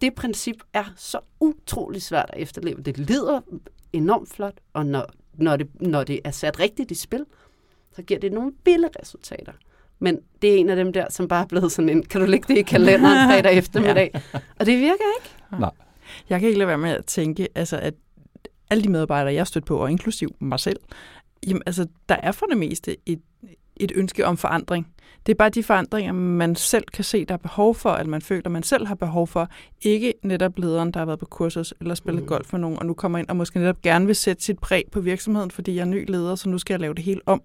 det 0.00 0.14
princip 0.14 0.56
er 0.72 0.84
så 0.96 1.20
utrolig 1.40 2.02
svært 2.02 2.30
at 2.32 2.42
efterleve. 2.42 2.82
Det 2.82 2.98
lyder 2.98 3.40
enormt 3.92 4.28
flot, 4.28 4.60
og 4.72 4.86
når, 4.86 5.06
når, 5.34 5.56
det, 5.56 5.82
når 5.82 6.04
det 6.04 6.20
er 6.24 6.30
sat 6.30 6.60
rigtigt 6.60 6.90
i 6.90 6.94
spil, 6.94 7.24
så 7.90 8.02
giver 8.02 8.20
det 8.20 8.32
nogle 8.32 8.52
vilde 8.64 8.90
resultater. 9.00 9.52
Men 9.98 10.18
det 10.42 10.54
er 10.54 10.56
en 10.56 10.70
af 10.70 10.76
dem 10.76 10.92
der, 10.92 11.06
som 11.10 11.28
bare 11.28 11.42
er 11.42 11.46
blevet 11.46 11.72
sådan 11.72 11.88
en, 11.88 12.02
kan 12.02 12.20
du 12.20 12.26
lægge 12.26 12.54
det 12.54 12.58
i 12.58 12.62
kalenderen 12.62 13.30
fredag 13.30 13.52
eftermiddag? 13.58 14.10
ja. 14.14 14.20
Og 14.58 14.66
det 14.66 14.78
virker 14.78 15.04
ikke. 15.18 15.60
Nej. 15.60 15.70
Jeg 16.28 16.40
kan 16.40 16.48
ikke 16.48 16.58
lade 16.58 16.68
være 16.68 16.78
med 16.78 16.90
at 16.90 17.04
tænke, 17.04 17.48
altså, 17.54 17.78
at 17.78 17.94
alle 18.70 18.84
de 18.84 18.88
medarbejdere, 18.88 19.32
jeg 19.32 19.40
har 19.40 19.44
stødt 19.44 19.64
på, 19.64 19.76
og 19.76 19.90
inklusiv 19.90 20.36
mig 20.38 20.60
selv, 20.60 20.80
jamen, 21.46 21.62
altså, 21.66 21.86
der 22.08 22.16
er 22.22 22.32
for 22.32 22.46
det 22.46 22.58
meste 22.58 22.96
et, 23.06 23.20
et 23.76 23.92
ønske 23.94 24.26
om 24.26 24.36
forandring. 24.36 24.86
Det 25.26 25.32
er 25.32 25.36
bare 25.36 25.48
de 25.48 25.62
forandringer, 25.62 26.12
man 26.12 26.56
selv 26.56 26.84
kan 26.92 27.04
se, 27.04 27.24
der 27.24 27.34
er 27.34 27.38
behov 27.38 27.74
for, 27.74 27.90
at 27.90 28.06
man 28.06 28.22
føler, 28.22 28.50
man 28.50 28.62
selv 28.62 28.86
har 28.86 28.94
behov 28.94 29.26
for. 29.26 29.48
Ikke 29.82 30.14
netop 30.22 30.58
lederen, 30.58 30.90
der 30.90 31.00
har 31.00 31.06
været 31.06 31.18
på 31.18 31.26
kursus 31.26 31.74
eller 31.80 31.94
spillet 31.94 32.22
mm. 32.22 32.28
golf 32.28 32.46
for 32.46 32.58
nogen, 32.58 32.78
og 32.78 32.86
nu 32.86 32.94
kommer 32.94 33.18
ind 33.18 33.28
og 33.28 33.36
måske 33.36 33.58
netop 33.58 33.82
gerne 33.82 34.06
vil 34.06 34.16
sætte 34.16 34.44
sit 34.44 34.58
præg 34.58 34.84
på 34.92 35.00
virksomheden, 35.00 35.50
fordi 35.50 35.74
jeg 35.74 35.80
er 35.80 35.84
ny 35.84 36.10
leder, 36.10 36.34
så 36.34 36.48
nu 36.48 36.58
skal 36.58 36.74
jeg 36.74 36.80
lave 36.80 36.94
det 36.94 37.04
hele 37.04 37.20
om. 37.26 37.42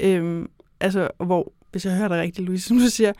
Ja. 0.00 0.08
Øhm, 0.08 0.48
altså, 0.80 1.08
hvor, 1.24 1.52
hvis 1.70 1.84
jeg 1.84 1.96
hører 1.96 2.08
dig 2.08 2.20
rigtigt, 2.20 2.46
Louise, 2.46 2.68
som 2.68 2.78
du 2.78 2.86
siger, 2.86 3.12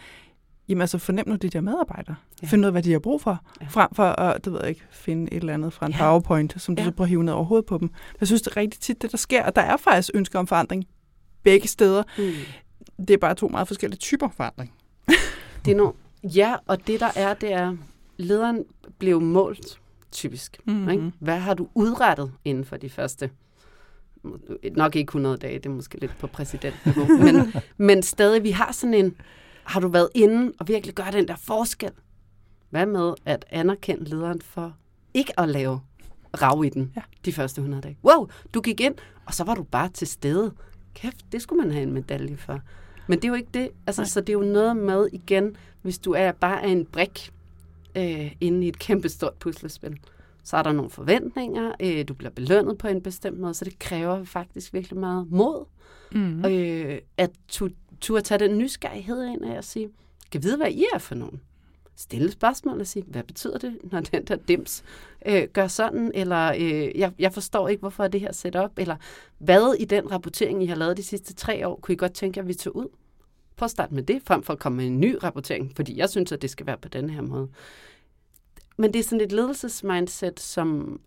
jamen 0.68 0.80
altså 0.80 0.98
fornem 0.98 1.28
nu 1.28 1.36
de 1.36 1.48
der 1.48 1.60
medarbejdere. 1.60 2.16
Ja. 2.42 2.46
Find 2.46 2.62
ud 2.62 2.66
af, 2.66 2.72
hvad 2.72 2.82
de 2.82 2.92
har 2.92 2.98
brug 2.98 3.22
for, 3.22 3.44
ja. 3.60 3.66
frem 3.66 3.88
for 3.92 4.02
at, 4.02 4.44
det 4.44 4.52
ved 4.52 4.60
jeg 4.60 4.68
ikke, 4.68 4.82
finde 4.90 5.32
et 5.32 5.40
eller 5.40 5.54
andet 5.54 5.72
fra 5.72 5.86
en 5.86 5.92
ja. 5.92 5.98
PowerPoint, 5.98 6.62
som 6.62 6.76
du 6.76 6.82
ja. 6.82 6.88
så 6.88 6.92
prøver 6.92 7.06
at 7.06 7.08
hive 7.08 7.24
ned 7.24 7.32
over 7.32 7.44
hovedet 7.44 7.66
på 7.66 7.78
dem. 7.78 7.90
Jeg 8.20 8.28
synes, 8.28 8.42
det 8.42 8.50
er 8.50 8.56
rigtig 8.56 8.80
tit 8.80 9.02
det, 9.02 9.10
der 9.10 9.18
sker, 9.18 9.44
og 9.44 9.56
der 9.56 9.62
er 9.62 9.76
faktisk 9.76 10.10
ønsker 10.14 10.38
om 10.38 10.46
forandring 10.46 10.84
begge 11.42 11.68
steder. 11.68 12.02
Mm. 12.18 12.32
Det 12.98 13.10
er 13.10 13.18
bare 13.18 13.34
to 13.34 13.48
meget 13.48 13.68
forskellige 13.68 13.98
typer 13.98 14.28
forandring. 14.36 14.72
det 15.64 15.70
er 15.70 15.76
no, 15.76 15.90
ja, 16.22 16.54
og 16.66 16.86
det 16.86 17.00
der 17.00 17.10
er, 17.16 17.34
det 17.34 17.52
er, 17.52 17.76
lederen 18.16 18.64
blev 18.98 19.20
målt 19.20 19.80
typisk. 20.12 20.58
Mm-hmm. 20.64 20.88
Ikke? 20.88 21.12
Hvad 21.18 21.38
har 21.38 21.54
du 21.54 21.68
udrettet 21.74 22.32
inden 22.44 22.64
for 22.64 22.76
de 22.76 22.90
første 22.90 23.30
nok 24.72 24.96
ikke 24.96 25.08
100 25.08 25.36
dage, 25.36 25.58
det 25.58 25.66
er 25.66 25.70
måske 25.70 26.00
lidt 26.00 26.18
på 26.18 26.26
præsidentniveau, 26.26 27.06
men, 27.24 27.52
men 27.76 28.02
stadig, 28.02 28.42
vi 28.42 28.50
har 28.50 28.72
sådan 28.72 28.94
en, 28.94 29.16
har 29.64 29.80
du 29.80 29.88
været 29.88 30.08
inde 30.14 30.52
og 30.58 30.68
virkelig 30.68 30.94
gøre 30.94 31.12
den 31.12 31.28
der 31.28 31.36
forskel? 31.36 31.90
Hvad 32.70 32.86
med 32.86 33.14
at 33.24 33.44
anerkende 33.50 34.04
lederen 34.04 34.40
for 34.40 34.76
ikke 35.14 35.40
at 35.40 35.48
lave 35.48 35.80
rav 36.42 36.64
i 36.64 36.68
den 36.68 36.92
ja. 36.96 37.02
de 37.24 37.32
første 37.32 37.58
100 37.58 37.82
dage? 37.82 37.98
Wow, 38.04 38.28
du 38.54 38.60
gik 38.60 38.80
ind, 38.80 38.94
og 39.26 39.34
så 39.34 39.44
var 39.44 39.54
du 39.54 39.62
bare 39.62 39.88
til 39.88 40.06
stede. 40.06 40.52
Kæft, 40.94 41.32
det 41.32 41.42
skulle 41.42 41.62
man 41.62 41.70
have 41.70 41.82
en 41.82 41.92
medalje 41.92 42.36
for. 42.36 42.60
Men 43.06 43.18
det 43.18 43.24
er 43.24 43.28
jo 43.28 43.34
ikke 43.34 43.50
det. 43.54 43.68
Altså, 43.86 44.04
så 44.04 44.20
det 44.20 44.28
er 44.28 44.32
jo 44.32 44.40
noget 44.40 44.76
med 44.76 45.08
igen, 45.12 45.56
hvis 45.82 45.98
du 45.98 46.12
er 46.12 46.32
bare 46.32 46.68
en 46.68 46.86
brik 46.86 47.32
øh, 47.96 48.32
inde 48.40 48.66
i 48.66 48.68
et 48.68 48.78
kæmpestort 48.78 49.34
puslespil. 49.34 49.98
Så 50.46 50.56
er 50.56 50.62
der 50.62 50.72
nogle 50.72 50.90
forventninger, 50.90 51.72
øh, 51.80 52.08
du 52.08 52.14
bliver 52.14 52.30
belønnet 52.30 52.78
på 52.78 52.88
en 52.88 53.02
bestemt 53.02 53.38
måde, 53.38 53.54
så 53.54 53.64
det 53.64 53.78
kræver 53.78 54.24
faktisk 54.24 54.74
virkelig 54.74 54.98
meget 54.98 55.26
mod. 55.30 55.64
Mm. 56.12 56.44
Øh, 56.44 56.98
at 57.16 57.30
tu, 57.48 57.68
turde 58.00 58.22
tage 58.22 58.38
den 58.38 58.58
nysgerrighed 58.58 59.24
ind 59.24 59.44
af 59.44 59.58
at 59.58 59.64
sige, 59.64 59.88
kan 60.30 60.42
vide, 60.42 60.56
hvad 60.56 60.70
I 60.70 60.84
er 60.94 60.98
for 60.98 61.14
nogen? 61.14 61.40
Stille 61.96 62.30
spørgsmål 62.30 62.80
og 62.80 62.86
sige, 62.86 63.04
hvad 63.08 63.22
betyder 63.22 63.58
det, 63.58 63.78
når 63.92 64.00
den 64.00 64.24
der 64.24 64.36
dims 64.36 64.84
øh, 65.26 65.48
gør 65.52 65.66
sådan? 65.66 66.10
Eller 66.14 66.52
øh, 66.58 66.98
jeg, 66.98 67.12
jeg 67.18 67.32
forstår 67.32 67.68
ikke, 67.68 67.80
hvorfor 67.80 68.04
er 68.04 68.08
det 68.08 68.20
her 68.20 68.32
sat 68.32 68.56
op? 68.56 68.78
Eller 68.78 68.96
hvad 69.38 69.74
i 69.80 69.84
den 69.84 70.12
rapportering, 70.12 70.62
I 70.62 70.66
har 70.66 70.76
lavet 70.76 70.96
de 70.96 71.02
sidste 71.02 71.34
tre 71.34 71.68
år, 71.68 71.78
kunne 71.82 71.92
I 71.92 71.96
godt 71.96 72.12
tænke 72.12 72.40
at 72.40 72.48
vi 72.48 72.54
tog 72.54 72.76
ud? 72.76 72.88
Prøv 73.56 73.64
at 73.64 73.70
starte 73.70 73.94
med 73.94 74.02
det, 74.02 74.22
frem 74.26 74.42
for 74.42 74.52
at 74.52 74.58
komme 74.58 74.76
med 74.76 74.86
en 74.86 75.00
ny 75.00 75.16
rapportering, 75.22 75.72
fordi 75.76 75.98
jeg 75.98 76.10
synes, 76.10 76.32
at 76.32 76.42
det 76.42 76.50
skal 76.50 76.66
være 76.66 76.78
på 76.78 76.88
den 76.88 77.10
her 77.10 77.22
måde. 77.22 77.48
Men 78.76 78.92
det 78.92 78.98
er 78.98 79.02
sådan 79.02 79.20
et 79.20 79.32
ledelsesmindset, 79.32 80.40
som 80.40 81.00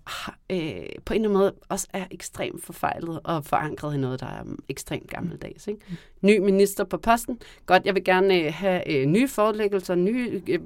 øh, 0.50 0.58
på 1.06 1.14
en 1.14 1.26
eller 1.26 1.30
anden 1.30 1.34
måde 1.34 1.54
også 1.70 1.88
er 1.94 2.06
ekstremt 2.12 2.64
forfejlet 2.64 3.20
og 3.24 3.46
forankret 3.46 3.96
i 3.96 3.98
noget, 3.98 4.20
der 4.20 4.26
er 4.26 4.44
ekstremt 4.70 5.10
gammeldags. 5.10 5.68
Ikke? 5.68 5.82
Mm. 5.90 5.96
Ny 6.22 6.38
minister 6.38 6.84
på 6.84 6.98
posten. 6.98 7.42
Godt, 7.66 7.86
jeg 7.86 7.96
vil 7.96 8.04
gerne 8.04 8.42
øh, 8.42 8.54
have 8.54 8.92
øh, 8.92 9.06
nye 9.06 9.28
forelæggelser, 9.28 9.96
nye... 9.96 10.42
Øh, 10.48 10.60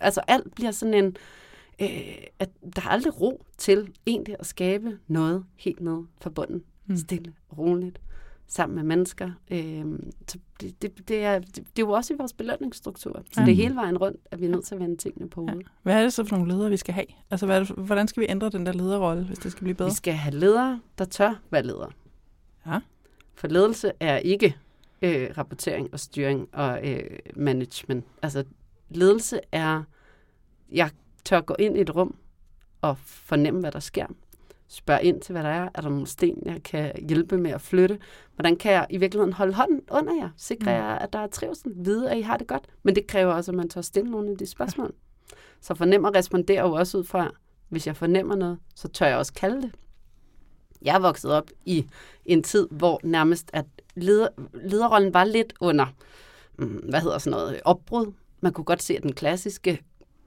altså 0.00 0.20
alt 0.28 0.54
bliver 0.54 0.70
sådan 0.70 0.94
en... 0.94 1.16
Øh, 1.82 2.16
at 2.38 2.50
der 2.76 2.82
er 2.82 2.88
aldrig 2.88 3.20
ro 3.20 3.44
til 3.58 3.92
egentlig 4.06 4.36
at 4.38 4.46
skabe 4.46 4.98
noget 5.06 5.44
helt 5.56 5.80
ned 5.80 6.02
fra 6.20 6.30
bunden. 6.30 6.62
Mm. 6.86 6.96
Stille 6.96 7.32
og 7.48 7.58
roligt 7.58 8.00
sammen 8.54 8.76
med 8.76 8.82
mennesker. 8.82 9.30
Øh, 9.50 9.84
så 10.28 10.38
det, 10.60 10.82
det, 10.82 11.08
det, 11.08 11.24
er, 11.24 11.38
det, 11.38 11.56
det 11.56 11.62
er 11.62 11.86
jo 11.86 11.90
også 11.90 12.14
i 12.14 12.16
vores 12.16 12.32
belønningsstruktur. 12.32 13.22
Så 13.32 13.40
ja. 13.40 13.46
det 13.46 13.52
er 13.52 13.56
hele 13.56 13.74
vejen 13.74 13.98
rundt, 13.98 14.20
at 14.30 14.40
vi 14.40 14.46
er 14.46 14.50
nødt 14.50 14.64
til 14.64 14.74
at 14.74 14.80
vende 14.80 14.96
tingene 14.96 15.30
på 15.30 15.40
hovedet. 15.40 15.58
Ja. 15.58 15.68
Hvad 15.82 15.94
er 15.98 16.02
det 16.02 16.12
så 16.12 16.24
for 16.24 16.36
nogle 16.36 16.52
ledere, 16.52 16.70
vi 16.70 16.76
skal 16.76 16.94
have? 16.94 17.06
Altså, 17.30 17.46
hvad 17.46 17.60
det, 17.60 17.68
hvordan 17.70 18.08
skal 18.08 18.20
vi 18.20 18.26
ændre 18.30 18.50
den 18.50 18.66
der 18.66 18.72
lederrolle, 18.72 19.24
hvis 19.24 19.38
det 19.38 19.52
skal 19.52 19.64
blive 19.64 19.74
bedre? 19.74 19.90
Vi 19.90 19.94
skal 19.94 20.14
have 20.14 20.34
ledere, 20.34 20.80
der 20.98 21.04
tør 21.04 21.40
være 21.50 21.62
ledere. 21.62 21.90
Ja. 22.66 22.78
For 23.34 23.48
ledelse 23.48 23.92
er 24.00 24.16
ikke 24.16 24.56
øh, 25.02 25.30
rapportering 25.38 25.88
og 25.92 26.00
styring 26.00 26.48
og 26.52 26.88
øh, 26.88 27.18
management. 27.36 28.04
Altså, 28.22 28.44
ledelse 28.90 29.40
er, 29.52 29.82
jeg 30.72 30.90
tør 31.24 31.40
gå 31.40 31.56
ind 31.58 31.76
i 31.76 31.80
et 31.80 31.96
rum 31.96 32.14
og 32.80 32.98
fornemme, 32.98 33.60
hvad 33.60 33.72
der 33.72 33.80
sker 33.80 34.06
spørge 34.74 35.04
ind 35.04 35.20
til, 35.20 35.32
hvad 35.32 35.42
der 35.42 35.48
er. 35.48 35.68
Er 35.74 35.80
der 35.80 35.88
nogle 35.88 36.06
sten, 36.06 36.42
jeg 36.46 36.62
kan 36.62 36.92
hjælpe 37.08 37.38
med 37.38 37.50
at 37.50 37.60
flytte? 37.60 37.98
Hvordan 38.34 38.56
kan 38.56 38.72
jeg 38.72 38.86
i 38.90 38.96
virkeligheden 38.96 39.32
holde 39.32 39.54
hånden 39.54 39.80
under 39.90 40.14
jer? 40.14 40.28
Sikre 40.36 40.70
mm. 40.70 40.76
jer, 40.76 40.94
at 40.94 41.12
der 41.12 41.18
er 41.18 41.26
trivsel? 41.26 41.72
Vide, 41.76 42.10
at 42.10 42.18
I 42.18 42.20
har 42.20 42.36
det 42.36 42.46
godt? 42.46 42.64
Men 42.82 42.94
det 42.96 43.06
kræver 43.06 43.32
også, 43.32 43.50
at 43.50 43.56
man 43.56 43.68
tør 43.68 43.80
stille 43.80 44.10
nogle 44.10 44.30
af 44.30 44.38
de 44.38 44.46
spørgsmål. 44.46 44.94
Ja. 45.30 45.36
Så 45.60 45.74
fornem 45.74 46.04
at 46.04 46.16
respondere 46.16 46.62
jo 46.66 46.72
også 46.72 46.98
ud 46.98 47.04
fra, 47.04 47.30
hvis 47.68 47.86
jeg 47.86 47.96
fornemmer 47.96 48.36
noget, 48.36 48.58
så 48.74 48.88
tør 48.88 49.06
jeg 49.06 49.18
også 49.18 49.32
kalde 49.32 49.62
det. 49.62 49.70
Jeg 50.82 50.94
er 50.94 50.98
vokset 50.98 51.32
op 51.32 51.50
i 51.64 51.86
en 52.26 52.42
tid, 52.42 52.68
hvor 52.70 53.00
nærmest 53.04 53.50
at 53.52 53.64
leder, 53.94 54.28
lederrollen 54.54 55.14
var 55.14 55.24
lidt 55.24 55.52
under, 55.60 55.86
mm, 56.58 56.66
hvad 56.66 57.00
hedder 57.00 57.18
sådan 57.18 57.38
noget, 57.38 57.60
opbrud. 57.64 58.12
Man 58.40 58.52
kunne 58.52 58.64
godt 58.64 58.82
se, 58.82 58.96
at 58.96 59.02
den 59.02 59.12
klassiske 59.12 59.82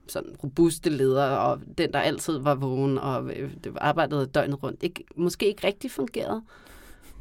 sådan 0.08 0.36
robuste 0.44 0.90
leder, 0.90 1.30
og 1.30 1.60
den, 1.78 1.92
der 1.92 1.98
altid 1.98 2.38
var 2.38 2.54
vågen 2.54 2.98
og 2.98 3.30
øh, 3.36 3.50
det 3.64 3.72
arbejdede 3.80 4.26
døgnet 4.26 4.62
rundt, 4.62 4.82
ikke, 4.82 5.04
måske 5.16 5.46
ikke 5.48 5.66
rigtig 5.66 5.90
fungerede. 5.90 6.42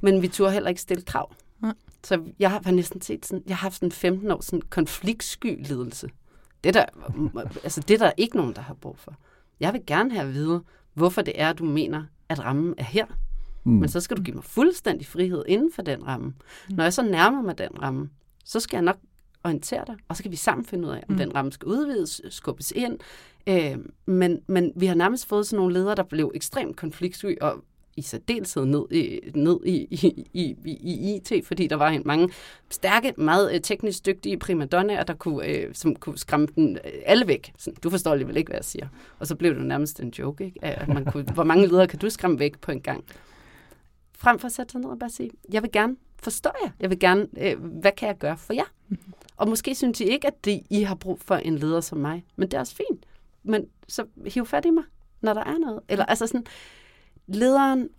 Men 0.02 0.22
vi 0.22 0.28
turde 0.28 0.52
heller 0.52 0.70
ikke 0.70 0.82
stille 0.82 1.04
krav. 1.04 1.34
Ja. 1.64 1.72
Så 2.04 2.24
jeg 2.40 2.52
har 2.52 2.72
næsten 2.72 3.02
set 3.02 3.26
sådan, 3.26 3.44
jeg 3.48 3.56
har 3.56 3.62
haft 3.62 3.76
sådan 3.76 3.92
15 3.92 4.32
år 4.32 4.42
sådan 4.42 4.62
konfliktsky 4.62 5.68
ledelse. 5.68 6.10
Det 6.64 6.74
der, 6.74 6.86
altså 7.64 7.82
det 7.82 8.00
der 8.00 8.06
er 8.06 8.14
ikke 8.18 8.38
nogen, 8.38 8.56
der 8.56 8.62
har 8.62 8.74
brug 8.74 9.00
for. 9.00 9.16
Jeg 9.60 9.74
vil 9.74 9.82
gerne 9.88 10.12
have 10.12 10.28
at 10.28 10.34
vide, 10.34 10.64
hvorfor 10.94 11.22
det 11.22 11.42
er, 11.42 11.54
du 11.54 11.66
mener, 11.66 12.04
at 12.30 12.40
rammen 12.40 12.76
er 12.78 12.84
her. 12.84 13.06
Mm. 13.64 13.72
Men 13.72 13.90
så 13.90 14.00
skal 14.00 14.18
du 14.18 14.22
give 14.22 14.36
mig 14.36 14.44
fuldstændig 14.44 15.08
frihed 15.08 15.44
inden 15.48 15.72
for 15.74 15.82
den 15.82 16.08
ramme. 16.08 16.28
Mm. 16.28 16.76
Når 16.76 16.84
jeg 16.84 16.94
så 16.94 17.02
nærmer 17.02 17.42
mig 17.42 17.58
den 17.58 17.82
ramme, 17.82 18.10
så 18.46 18.60
skal 18.60 18.78
jeg 18.78 18.84
nok 18.84 18.98
orientere 19.48 19.84
dig, 19.88 19.96
og 20.08 20.18
så 20.18 20.24
kan 20.24 20.32
vi 20.32 20.36
sammen 20.36 20.66
finde 20.66 20.88
ud 20.88 20.94
af, 20.94 21.04
om 21.10 21.14
mm. 21.14 21.18
den 21.18 21.36
ramme 21.36 21.52
skal 21.52 21.68
udvides, 21.68 22.22
skubbes 22.30 22.72
ind. 22.72 23.00
Øh, 23.48 23.78
men, 24.06 24.42
men 24.48 24.72
vi 24.76 24.86
har 24.86 24.96
nærmest 24.96 25.26
fået 25.26 25.48
sådan 25.48 25.58
nogle 25.58 25.74
ledere, 25.74 25.96
der 25.96 26.04
blev 26.04 26.32
ekstremt 26.36 26.76
konfliktsky 26.76 27.40
og 27.42 27.64
i 27.98 28.02
særdeleshed 28.02 28.66
ned, 28.66 28.92
i, 28.92 29.20
ned 29.36 29.60
i, 29.66 29.88
i, 29.92 30.26
i, 30.34 30.56
i 30.66 31.16
IT, 31.16 31.46
fordi 31.46 31.68
der 31.68 31.76
var 31.76 32.02
mange 32.06 32.30
stærke, 32.70 33.14
meget 33.18 33.54
øh, 33.54 33.62
teknisk 33.62 34.06
dygtige 34.06 34.38
primadonnaer, 34.38 35.04
der 35.04 35.14
kunne, 35.14 35.48
øh, 35.48 35.74
som 35.74 35.96
kunne 35.96 36.18
skræmme 36.18 36.48
den 36.56 36.78
øh, 36.86 36.92
alle 37.06 37.28
væk. 37.28 37.54
Sådan, 37.58 37.78
du 37.84 37.90
forstår 37.90 38.12
alligevel 38.12 38.38
ikke, 38.38 38.50
hvad 38.50 38.58
jeg 38.58 38.66
siger. 38.66 38.88
Og 39.20 39.28
så 39.28 39.36
blev 39.36 39.56
det 39.56 39.66
nærmest 39.66 40.00
en 40.00 40.10
joke, 40.10 40.46
ikke? 40.46 40.66
At 40.66 40.88
man 40.88 41.06
kunne, 41.06 41.24
hvor 41.24 41.44
mange 41.44 41.68
ledere 41.68 41.88
kan 41.88 42.00
du 42.00 42.10
skræmme 42.10 42.40
væk 42.40 42.60
på 42.60 42.72
en 42.72 42.82
gang? 42.82 43.04
Frem 44.18 44.40
for 44.40 44.46
at 44.46 44.52
sætte 44.52 44.72
sig 44.72 44.82
ned 44.82 44.90
og 44.90 45.00
bare 45.00 45.10
sige, 45.10 45.32
jeg 45.52 45.64
vil 45.64 45.72
gerne 45.72 45.96
forstå 46.20 46.50
jer. 46.64 46.72
Jeg 46.80 46.90
vil 46.90 47.00
gerne, 47.00 47.28
øh, 47.38 47.64
hvad 47.64 47.92
kan 47.92 48.08
jeg 48.08 48.18
gøre 48.18 48.38
for 48.38 48.54
jer? 48.54 48.64
Mm-hmm. 48.88 49.14
Og 49.38 49.50
måske 49.50 49.76
synes 49.76 50.02
I 50.02 50.04
ikke, 50.04 50.28
at 50.28 50.46
det, 50.46 50.62
I 50.70 50.82
har 50.82 50.96
brug 50.96 51.20
for 51.20 51.36
en 51.36 51.58
leder 51.58 51.82
som 51.82 51.98
mig. 51.98 52.26
Men 52.36 52.52
det 52.52 52.58
er 52.58 52.60
også 52.60 52.76
fint. 52.76 53.06
Men 53.44 53.66
så 53.88 54.06
hiv 54.26 54.46
fat 54.46 54.66
i 54.66 54.70
mig, 54.70 54.84
når 55.22 55.34
der 55.34 55.44
er 55.44 55.58
noget. 55.58 55.80
Eller 55.90 56.06
altså 56.06 56.28
sådan, 56.28 56.46
lederen 57.28 57.90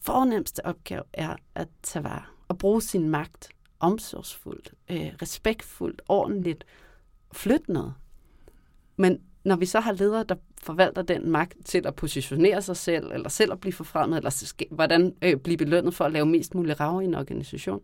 fornemmeste 0.00 0.66
opgave 0.66 1.02
er 1.12 1.36
at 1.54 1.68
tage 1.82 2.04
vare 2.04 2.22
og 2.48 2.58
bruge 2.58 2.82
sin 2.82 3.08
magt 3.08 3.48
omsorgsfuldt, 3.80 4.74
øh, 4.90 5.12
respektfuldt, 5.22 6.02
ordentligt, 6.08 6.64
flytte 7.32 7.72
noget. 7.72 7.94
Men 8.96 9.22
når 9.44 9.56
vi 9.56 9.66
så 9.66 9.80
har 9.80 9.92
ledere, 9.92 10.24
der 10.24 10.34
forvalter 10.62 11.02
den 11.02 11.30
magt 11.30 11.54
til 11.64 11.86
at 11.86 11.94
positionere 11.94 12.62
sig 12.62 12.76
selv, 12.76 13.10
eller 13.12 13.28
selv 13.28 13.52
at 13.52 13.60
blive 13.60 13.72
forfremmet, 13.72 14.16
eller 14.16 14.52
hvordan 14.70 15.14
øh, 15.22 15.36
blive 15.36 15.56
belønnet 15.56 15.94
for 15.94 16.04
at 16.04 16.12
lave 16.12 16.26
mest 16.26 16.54
muligt 16.54 16.80
rav 16.80 17.02
i 17.02 17.04
en 17.04 17.14
organisation, 17.14 17.80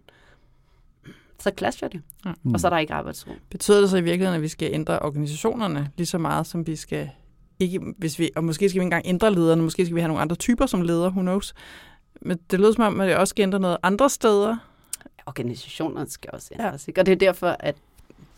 så 1.39 1.51
clasher 1.59 1.89
det. 1.89 2.03
Ja. 2.25 2.33
Og 2.55 2.61
så 2.61 2.67
er 2.67 2.71
der 2.71 2.79
ikke 2.79 2.95
arbejdsro. 2.95 3.33
Betyder 3.51 3.81
det 3.81 3.91
så 3.91 3.97
i 3.97 4.03
virkeligheden, 4.03 4.37
at 4.37 4.43
vi 4.43 4.49
skal 4.49 4.75
ændre 4.75 4.99
organisationerne 4.99 5.91
lige 5.97 6.07
så 6.07 6.19
meget, 6.19 6.47
som 6.47 6.67
vi 6.67 6.77
skal 6.77 7.11
ikke, 7.59 7.81
hvis 7.99 8.19
vi, 8.19 8.31
og 8.37 8.45
måske 8.45 8.69
skal 8.69 8.81
vi 8.81 8.85
ikke 8.85 8.87
engang 8.87 9.07
ændre 9.07 9.35
lederne, 9.35 9.63
måske 9.63 9.85
skal 9.85 9.95
vi 9.95 10.01
have 10.01 10.09
nogle 10.09 10.23
andre 10.23 10.37
typer 10.37 10.67
som 10.67 10.83
ledere, 10.83 11.09
who 11.09 11.21
knows. 11.21 11.55
Men 12.21 12.39
det 12.51 12.61
lyder 12.61 12.73
som 12.73 12.85
om, 12.85 13.01
at 13.01 13.09
det 13.09 13.17
også 13.17 13.31
skal 13.31 13.43
ændre 13.43 13.61
noget 13.61 13.77
andre 13.83 14.11
steder. 14.11 14.57
Organisationerne 15.27 16.11
skal 16.11 16.31
også 16.33 16.49
ændres. 16.53 16.87
Ja. 16.87 16.91
Ikke? 16.91 17.01
Og 17.01 17.07
det 17.07 17.13
er 17.13 17.17
derfor, 17.17 17.57
at 17.61 17.77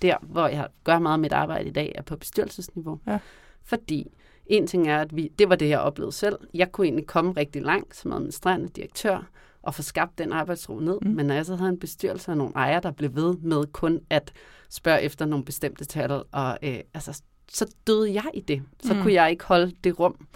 der, 0.02 0.16
hvor 0.22 0.48
jeg 0.48 0.68
gør 0.84 0.98
meget 0.98 1.12
af 1.12 1.18
mit 1.18 1.32
arbejde 1.32 1.68
i 1.68 1.72
dag, 1.72 1.92
er 1.94 2.02
på 2.02 2.16
bestyrelsesniveau. 2.16 3.00
Ja. 3.06 3.18
Fordi 3.62 4.10
en 4.46 4.66
ting 4.66 4.88
er, 4.88 4.98
at 4.98 5.16
vi, 5.16 5.30
det 5.38 5.48
var 5.48 5.56
det, 5.56 5.68
jeg 5.68 5.80
oplevede 5.80 6.12
selv. 6.12 6.38
Jeg 6.54 6.72
kunne 6.72 6.86
egentlig 6.86 7.06
komme 7.06 7.32
rigtig 7.32 7.62
langt 7.62 7.96
som 7.96 8.12
administrerende 8.12 8.68
direktør, 8.68 9.26
at 9.66 9.74
få 9.74 9.82
skabt 9.82 10.18
den 10.18 10.32
arbejdsro 10.32 10.78
ned. 10.78 10.98
Mm. 11.02 11.10
Men 11.10 11.26
når 11.26 11.34
jeg 11.34 11.46
så 11.46 11.56
havde 11.56 11.70
en 11.70 11.78
bestyrelse 11.78 12.30
og 12.30 12.36
nogle 12.36 12.52
ejere, 12.54 12.80
der 12.80 12.90
blev 12.90 13.14
ved 13.14 13.36
med 13.36 13.64
kun 13.72 14.00
at 14.10 14.32
spørge 14.70 15.02
efter 15.02 15.26
nogle 15.26 15.44
bestemte 15.44 15.84
tal, 15.84 16.22
og 16.32 16.58
øh, 16.62 16.80
altså, 16.94 17.22
så 17.48 17.74
døde 17.86 18.14
jeg 18.14 18.30
i 18.34 18.40
det. 18.40 18.62
Så 18.82 18.94
mm. 18.94 19.02
kunne 19.02 19.12
jeg 19.12 19.30
ikke 19.30 19.44
holde 19.44 19.72
det 19.84 20.00
rum 20.00 20.26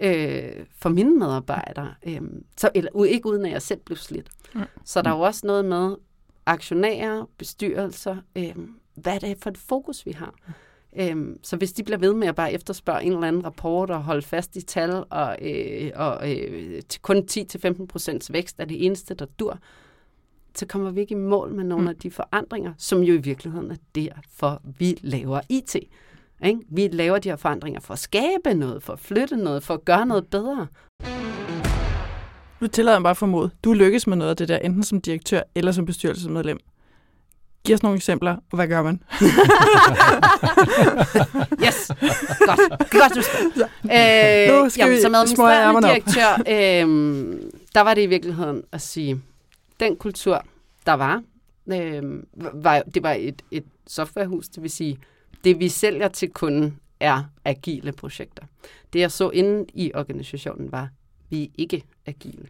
øh, 0.00 0.66
for 0.76 0.88
mine 0.88 1.18
medarbejdere. 1.18 1.94
Øh, 2.06 2.20
så, 2.56 2.70
eller 2.74 3.04
ikke 3.04 3.28
uden 3.28 3.44
at 3.44 3.52
jeg 3.52 3.62
selv 3.62 3.80
blev 3.80 3.96
slidt. 3.96 4.28
Mm. 4.54 4.60
Så 4.84 5.02
der 5.02 5.10
er 5.10 5.14
jo 5.14 5.20
også 5.20 5.46
noget 5.46 5.64
med 5.64 5.96
aktionærer, 6.46 7.28
bestyrelser, 7.38 8.16
øh, 8.36 8.56
hvad 8.94 9.14
er 9.14 9.18
det 9.18 9.38
for 9.42 9.50
et 9.50 9.58
fokus, 9.58 10.06
vi 10.06 10.12
har? 10.12 10.34
Øhm, 10.96 11.38
så 11.42 11.56
hvis 11.56 11.72
de 11.72 11.82
bliver 11.82 11.98
ved 11.98 12.14
med 12.14 12.28
at 12.28 12.34
bare 12.34 12.52
efterspørge 12.52 13.02
en 13.02 13.12
eller 13.12 13.28
anden 13.28 13.44
rapport 13.44 13.90
og 13.90 14.02
holde 14.02 14.22
fast 14.22 14.56
i 14.56 14.62
tal, 14.62 15.04
og, 15.10 15.36
øh, 15.42 15.90
og 15.94 16.32
øh, 16.32 16.82
kun 17.02 17.26
10-15 17.30 17.86
procents 17.86 18.32
vækst 18.32 18.60
er 18.60 18.64
det 18.64 18.86
eneste, 18.86 19.14
der 19.14 19.24
dur, 19.24 19.58
så 20.54 20.66
kommer 20.66 20.90
vi 20.90 21.00
ikke 21.00 21.12
i 21.12 21.18
mål 21.18 21.52
med 21.52 21.64
nogle 21.64 21.82
mm. 21.82 21.88
af 21.88 21.96
de 21.96 22.10
forandringer, 22.10 22.72
som 22.78 23.02
jo 23.02 23.14
i 23.14 23.16
virkeligheden 23.16 23.70
er 23.70 23.76
derfor, 23.94 24.62
vi 24.78 24.98
laver 25.02 25.40
IT. 25.48 25.76
Ikke? 26.44 26.60
Vi 26.68 26.88
laver 26.88 27.18
de 27.18 27.28
her 27.28 27.36
forandringer 27.36 27.80
for 27.80 27.92
at 27.92 27.98
skabe 27.98 28.54
noget, 28.54 28.82
for 28.82 28.92
at 28.92 29.00
flytte 29.00 29.36
noget, 29.36 29.62
for 29.62 29.74
at 29.74 29.84
gøre 29.84 30.06
noget 30.06 30.26
bedre. 30.26 30.66
Nu 32.60 32.66
tillader 32.66 32.96
jeg 32.96 33.02
bare 33.02 33.14
formod, 33.14 33.48
du 33.64 33.72
lykkes 33.72 34.06
med 34.06 34.16
noget 34.16 34.30
af 34.30 34.36
det 34.36 34.48
der, 34.48 34.58
enten 34.58 34.82
som 34.82 35.00
direktør 35.00 35.42
eller 35.54 35.72
som 35.72 35.86
bestyrelsesmedlem. 35.86 36.58
Giv 37.64 37.74
os 37.74 37.82
nogle 37.82 37.96
eksempler, 37.96 38.36
og 38.50 38.56
hvad 38.56 38.68
gør 38.68 38.82
man? 38.82 39.02
yes, 41.66 41.90
godt. 42.46 42.90
Godt, 42.90 43.14
du 43.14 43.22
spørger. 43.22 43.68
Øh, 44.52 44.62
Nu 44.62 44.70
skal 44.70 44.82
jamen, 44.84 45.00
som 45.02 45.14
administrerende 45.14 45.88
direktør, 45.88 46.32
øh, 46.48 46.86
der 47.74 47.80
var 47.80 47.94
det 47.94 48.02
i 48.02 48.06
virkeligheden 48.06 48.62
at 48.72 48.80
sige, 48.80 49.22
den 49.80 49.96
kultur, 49.96 50.44
der 50.86 50.92
var, 50.92 51.22
øh, 51.72 52.02
var 52.36 52.82
det 52.94 53.02
var 53.02 53.12
et, 53.12 53.42
et 53.50 53.64
softwarehus, 53.86 54.48
det 54.48 54.62
vil 54.62 54.70
sige, 54.70 54.98
det 55.44 55.58
vi 55.58 55.68
sælger 55.68 56.08
til 56.08 56.30
kunden 56.30 56.76
er 57.00 57.22
agile 57.44 57.92
projekter. 57.92 58.42
Det 58.92 59.00
jeg 59.00 59.10
så 59.12 59.30
inde 59.30 59.64
i 59.74 59.92
organisationen 59.94 60.72
var, 60.72 60.88
vi 61.30 61.42
er 61.44 61.48
ikke 61.58 61.82
agile. 62.06 62.46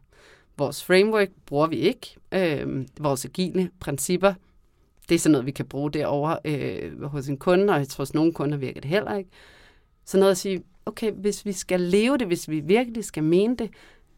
Vores 0.58 0.84
framework 0.84 1.28
bruger 1.46 1.66
vi 1.66 1.76
ikke. 1.76 2.16
Øh, 2.32 2.86
vores 3.00 3.24
agile 3.24 3.70
principper, 3.80 4.34
det 5.08 5.14
er 5.14 5.18
sådan 5.18 5.32
noget, 5.32 5.46
vi 5.46 5.50
kan 5.50 5.66
bruge 5.66 5.90
derovre 5.90 6.38
øh, 6.44 7.02
hos 7.02 7.28
en 7.28 7.36
kunde, 7.36 7.72
og 7.72 7.78
jeg 7.78 7.88
tror, 7.88 8.02
hos 8.02 8.14
nogle 8.14 8.32
kunder 8.32 8.58
virker 8.58 8.80
det 8.80 8.90
heller 8.90 9.16
ikke. 9.16 9.30
Så 10.04 10.18
noget 10.18 10.30
at 10.30 10.38
sige, 10.38 10.62
okay, 10.86 11.12
hvis 11.12 11.46
vi 11.46 11.52
skal 11.52 11.80
leve 11.80 12.18
det, 12.18 12.26
hvis 12.26 12.48
vi 12.48 12.60
virkelig 12.60 13.04
skal 13.04 13.24
mene 13.24 13.56
det 13.56 13.70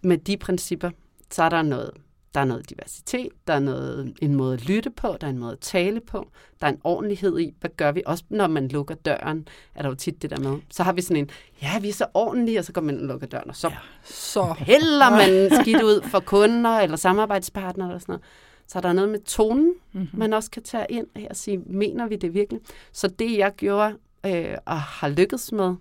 med 0.03 0.18
de 0.18 0.37
principper, 0.37 0.90
så 1.31 1.42
er 1.42 1.49
der 1.49 1.62
noget. 1.62 1.90
Der 2.35 2.40
er 2.40 2.44
noget 2.44 2.70
diversitet, 2.70 3.29
der 3.47 3.53
er 3.53 3.59
noget, 3.59 4.14
en 4.23 4.35
måde 4.35 4.55
at 4.55 4.68
lytte 4.68 4.90
på, 4.90 5.16
der 5.20 5.27
er 5.27 5.31
en 5.31 5.38
måde 5.38 5.53
at 5.53 5.59
tale 5.59 6.01
på, 6.01 6.29
der 6.61 6.66
er 6.66 6.70
en 6.70 6.81
ordentlighed 6.85 7.38
i, 7.38 7.55
hvad 7.61 7.70
gør 7.77 7.92
vi? 7.92 8.03
Også 8.07 8.25
når 8.29 8.47
man 8.47 8.68
lukker 8.68 8.94
døren, 8.94 9.49
er 9.75 9.83
der 9.83 9.88
jo 9.88 9.94
tit 9.94 10.23
det 10.23 10.31
der 10.31 10.40
med. 10.40 10.59
Så 10.70 10.83
har 10.83 10.92
vi 10.92 11.03
sådan 11.03 11.16
en, 11.16 11.31
ja, 11.62 11.79
vi 11.79 11.88
er 11.88 11.92
så 11.92 12.07
ordentlige, 12.14 12.59
og 12.59 12.64
så 12.64 12.73
går 12.73 12.81
man 12.81 13.01
og 13.01 13.07
lukker 13.07 13.27
døren, 13.27 13.51
og 13.51 13.57
så 13.57 13.68
ja. 13.68 13.77
Så. 14.05 14.55
hælder 14.59 15.11
man 15.11 15.62
skidt 15.62 15.83
ud 15.83 16.03
for 16.03 16.20
kunder 16.20 16.79
eller 16.79 16.97
samarbejdspartnere 16.97 17.88
eller 17.88 17.99
sådan 17.99 18.12
noget. 18.12 18.25
Så 18.66 18.81
der 18.81 18.88
er 18.88 18.92
noget 18.92 19.11
med 19.11 19.18
tonen, 19.18 19.74
mm-hmm. 19.92 20.18
man 20.18 20.33
også 20.33 20.50
kan 20.50 20.62
tage 20.62 20.87
ind 20.88 21.07
her 21.16 21.29
og 21.29 21.37
sige, 21.37 21.59
mener 21.59 22.07
vi 22.07 22.16
det 22.16 22.35
virkelig? 22.35 22.61
Så 22.92 23.09
det, 23.09 23.38
jeg 23.38 23.53
gjorde 23.57 23.96
øh, 24.27 24.57
og 24.64 24.81
har 24.81 25.09
lykkedes 25.09 25.53
med, 25.53 25.74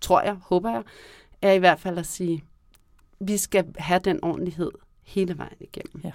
tror 0.00 0.20
jeg, 0.20 0.34
håber 0.34 0.70
jeg, 0.70 0.82
er 1.42 1.52
i 1.52 1.58
hvert 1.58 1.80
fald 1.80 1.98
at 1.98 2.06
sige, 2.06 2.44
vi 3.20 3.36
skal 3.36 3.64
have 3.78 4.00
den 4.04 4.24
ordentlighed 4.24 4.70
hele 5.02 5.38
vejen 5.38 5.56
igennem. 5.60 6.02
Ja. 6.04 6.12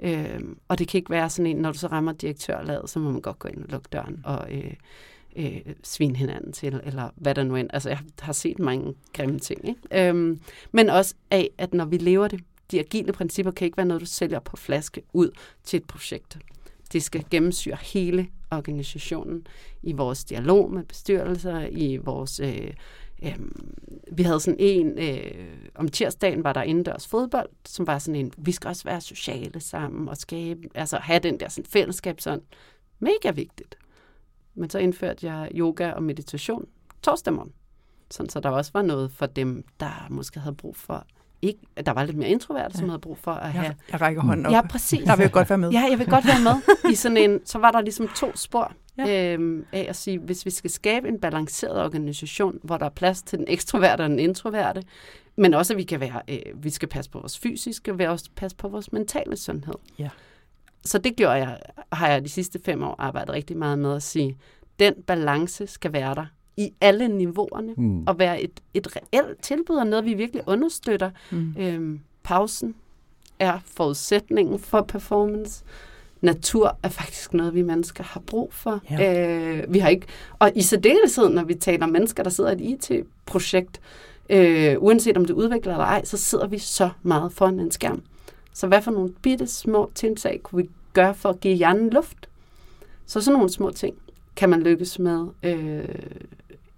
Øhm, 0.00 0.58
og 0.68 0.78
det 0.78 0.88
kan 0.88 0.98
ikke 0.98 1.10
være 1.10 1.30
sådan 1.30 1.46
en, 1.46 1.56
når 1.56 1.72
du 1.72 1.78
så 1.78 1.86
rammer 1.86 2.12
direktørlaget, 2.12 2.90
så 2.90 2.98
må 2.98 3.10
man 3.10 3.20
godt 3.20 3.38
gå 3.38 3.48
ind 3.48 3.64
og 3.64 3.68
lukke 3.68 3.88
døren 3.92 4.20
og 4.24 4.46
øh, 4.52 4.74
øh, 5.36 5.60
svine 5.82 6.16
hinanden 6.16 6.52
til, 6.52 6.80
eller 6.84 7.10
hvad 7.16 7.34
der 7.34 7.42
nu 7.42 7.56
end. 7.56 7.70
Altså, 7.72 7.88
jeg 7.88 7.98
har 8.20 8.32
set 8.32 8.58
mange 8.58 8.94
grimme 9.12 9.38
ting. 9.38 9.68
Ikke? 9.68 10.08
Øhm, 10.08 10.40
men 10.72 10.90
også 10.90 11.14
af, 11.30 11.50
at 11.58 11.74
når 11.74 11.84
vi 11.84 11.96
lever 11.96 12.28
det, 12.28 12.40
de 12.70 12.78
agile 12.78 13.12
principper 13.12 13.52
kan 13.52 13.64
ikke 13.64 13.76
være 13.76 13.86
noget, 13.86 14.00
du 14.00 14.06
sælger 14.06 14.40
på 14.40 14.56
flaske 14.56 15.02
ud 15.12 15.30
til 15.64 15.76
et 15.76 15.86
projekt. 15.86 16.38
Det 16.92 17.02
skal 17.02 17.24
gennemsyre 17.30 17.76
hele 17.82 18.28
organisationen 18.50 19.46
i 19.82 19.92
vores 19.92 20.24
dialog 20.24 20.72
med 20.72 20.84
bestyrelser, 20.84 21.66
i 21.70 21.96
vores... 21.96 22.40
Øh, 22.40 22.70
øh, 23.22 23.38
vi 24.12 24.22
havde 24.22 24.40
sådan 24.40 24.60
en, 24.60 24.98
øh, 24.98 25.48
om 25.74 25.88
tirsdagen 25.88 26.44
var 26.44 26.52
der 26.52 26.62
indendørs 26.62 27.06
fodbold, 27.06 27.48
som 27.64 27.86
var 27.86 27.98
sådan 27.98 28.20
en, 28.20 28.32
vi 28.38 28.52
skal 28.52 28.68
også 28.68 28.84
være 28.84 29.00
sociale 29.00 29.60
sammen 29.60 30.08
og 30.08 30.16
skabe, 30.16 30.68
altså 30.74 30.96
have 30.96 31.18
den 31.18 31.40
der 31.40 31.48
sådan 31.48 31.70
fællesskab 31.70 32.20
sådan, 32.20 32.42
mega 32.98 33.30
vigtigt. 33.30 33.74
Men 34.54 34.70
så 34.70 34.78
indførte 34.78 35.26
jeg 35.26 35.50
yoga 35.54 35.90
og 35.90 36.02
meditation 36.02 36.66
torsdag 37.02 37.32
morgen. 37.32 37.52
Sådan, 38.10 38.30
så 38.30 38.40
der 38.40 38.48
også 38.48 38.70
var 38.74 38.82
noget 38.82 39.12
for 39.12 39.26
dem, 39.26 39.64
der 39.80 40.06
måske 40.10 40.40
havde 40.40 40.56
brug 40.56 40.76
for 40.76 41.06
ikke, 41.42 41.60
der 41.86 41.92
var 41.92 42.04
lidt 42.04 42.16
mere 42.16 42.28
introverte, 42.28 42.70
ja. 42.74 42.78
som 42.78 42.88
havde 42.88 43.00
brug 43.00 43.18
for 43.18 43.30
at 43.30 43.52
have... 43.52 43.64
Jeg, 43.64 43.74
jeg 43.92 44.00
rækker 44.00 44.22
hånden 44.22 44.46
op. 44.46 44.52
Ja, 44.52 44.62
præcis. 44.62 45.04
Der 45.04 45.16
vil 45.16 45.22
jeg 45.22 45.32
godt 45.32 45.50
være 45.50 45.58
med. 45.58 45.70
Ja, 45.70 45.86
jeg 45.90 45.98
vil 45.98 46.06
godt 46.06 46.26
være 46.26 46.40
med. 46.40 46.74
I 46.92 46.94
sådan 46.94 47.16
en, 47.16 47.40
så 47.44 47.58
var 47.58 47.70
der 47.70 47.80
ligesom 47.80 48.08
to 48.08 48.36
spor 48.36 48.72
ja. 48.98 49.32
øhm, 49.32 49.66
af 49.72 49.86
at 49.88 49.96
sige, 49.96 50.18
hvis 50.18 50.46
vi 50.46 50.50
skal 50.50 50.70
skabe 50.70 51.08
en 51.08 51.20
balanceret 51.20 51.82
organisation, 51.82 52.58
hvor 52.62 52.76
der 52.76 52.86
er 52.86 52.90
plads 52.90 53.22
til 53.22 53.38
den 53.38 53.46
ekstroverte 53.48 54.02
og 54.02 54.08
den 54.08 54.18
introverte, 54.18 54.82
men 55.36 55.54
også 55.54 55.72
at 55.72 55.76
vi 55.76 55.82
kan 55.82 56.00
være, 56.00 56.20
øh, 56.28 56.64
vi 56.64 56.70
skal 56.70 56.88
passe 56.88 57.10
på 57.10 57.20
vores 57.20 57.38
fysiske, 57.38 57.98
vi 57.98 58.04
også 58.04 58.30
passe 58.36 58.56
på 58.56 58.68
vores 58.68 58.92
mentale 58.92 59.36
sundhed. 59.36 59.74
Ja. 59.98 60.08
Så 60.84 60.98
det 60.98 61.16
gjorde 61.16 61.34
jeg, 61.34 61.58
har 61.92 62.08
jeg 62.08 62.24
de 62.24 62.28
sidste 62.28 62.60
fem 62.64 62.82
år 62.82 62.94
arbejdet 62.98 63.34
rigtig 63.34 63.56
meget 63.56 63.78
med 63.78 63.96
at 63.96 64.02
sige, 64.02 64.38
den 64.78 64.94
balance 65.06 65.66
skal 65.66 65.92
være 65.92 66.14
der 66.14 66.26
i 66.56 66.72
alle 66.80 67.08
niveauerne, 67.08 67.74
mm. 67.76 68.04
og 68.06 68.18
være 68.18 68.42
et, 68.42 68.60
et 68.74 68.88
reelt 68.96 69.42
tilbud, 69.42 69.76
og 69.76 69.86
noget, 69.86 70.04
vi 70.04 70.14
virkelig 70.14 70.42
understøtter. 70.46 71.10
Mm. 71.30 71.54
Øhm, 71.58 72.00
pausen 72.22 72.74
er 73.38 73.58
forudsætningen 73.66 74.58
for 74.58 74.82
performance. 74.82 75.64
Natur 76.20 76.78
er 76.82 76.88
faktisk 76.88 77.34
noget, 77.34 77.54
vi 77.54 77.62
mennesker 77.62 78.04
har 78.04 78.20
brug 78.20 78.52
for. 78.52 78.80
Ja. 78.90 79.58
Øh, 79.58 79.74
vi 79.74 79.78
har 79.78 79.88
ikke, 79.88 80.06
og 80.38 80.52
i 80.54 80.62
særdeleshed, 80.62 81.28
når 81.28 81.44
vi 81.44 81.54
taler 81.54 81.84
om 81.84 81.90
mennesker, 81.90 82.22
der 82.22 82.30
sidder 82.30 82.50
i 82.50 82.72
et 82.72 82.90
IT-projekt, 82.90 83.80
øh, 84.30 84.76
uanset 84.78 85.16
om 85.16 85.24
det 85.24 85.34
udvikler 85.34 85.72
eller 85.72 85.84
ej, 85.84 86.04
så 86.04 86.16
sidder 86.16 86.46
vi 86.46 86.58
så 86.58 86.90
meget 87.02 87.32
foran 87.32 87.60
en 87.60 87.70
skærm. 87.70 88.02
Så 88.52 88.66
hvad 88.66 88.82
for 88.82 88.90
nogle 88.90 89.12
bitte 89.22 89.46
små 89.46 89.90
tiltag 89.94 90.40
kunne 90.42 90.62
vi 90.62 90.70
gøre 90.92 91.14
for 91.14 91.28
at 91.28 91.40
give 91.40 91.54
hjernen 91.54 91.90
luft? 91.90 92.28
Så 93.06 93.20
sådan 93.20 93.38
nogle 93.38 93.50
små 93.50 93.70
ting 93.70 93.94
kan 94.36 94.50
man 94.50 94.62
lykkes 94.62 94.98
med 94.98 95.26
øh, 95.42 95.84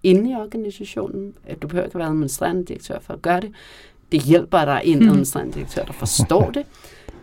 inde 0.03 0.31
i 0.31 0.33
organisationen. 0.33 1.33
Du 1.61 1.67
behøver 1.67 1.85
ikke 1.85 1.97
være 1.97 2.07
administrerende 2.07 2.65
direktør 2.65 2.99
for 2.99 3.13
at 3.13 3.21
gøre 3.21 3.41
det. 3.41 3.51
Det 4.11 4.21
hjælper 4.21 4.65
dig 4.65 4.81
en 4.83 5.09
administrerende 5.09 5.53
direktør, 5.53 5.85
der 5.85 5.93
forstår 5.93 6.51
det. 6.51 6.65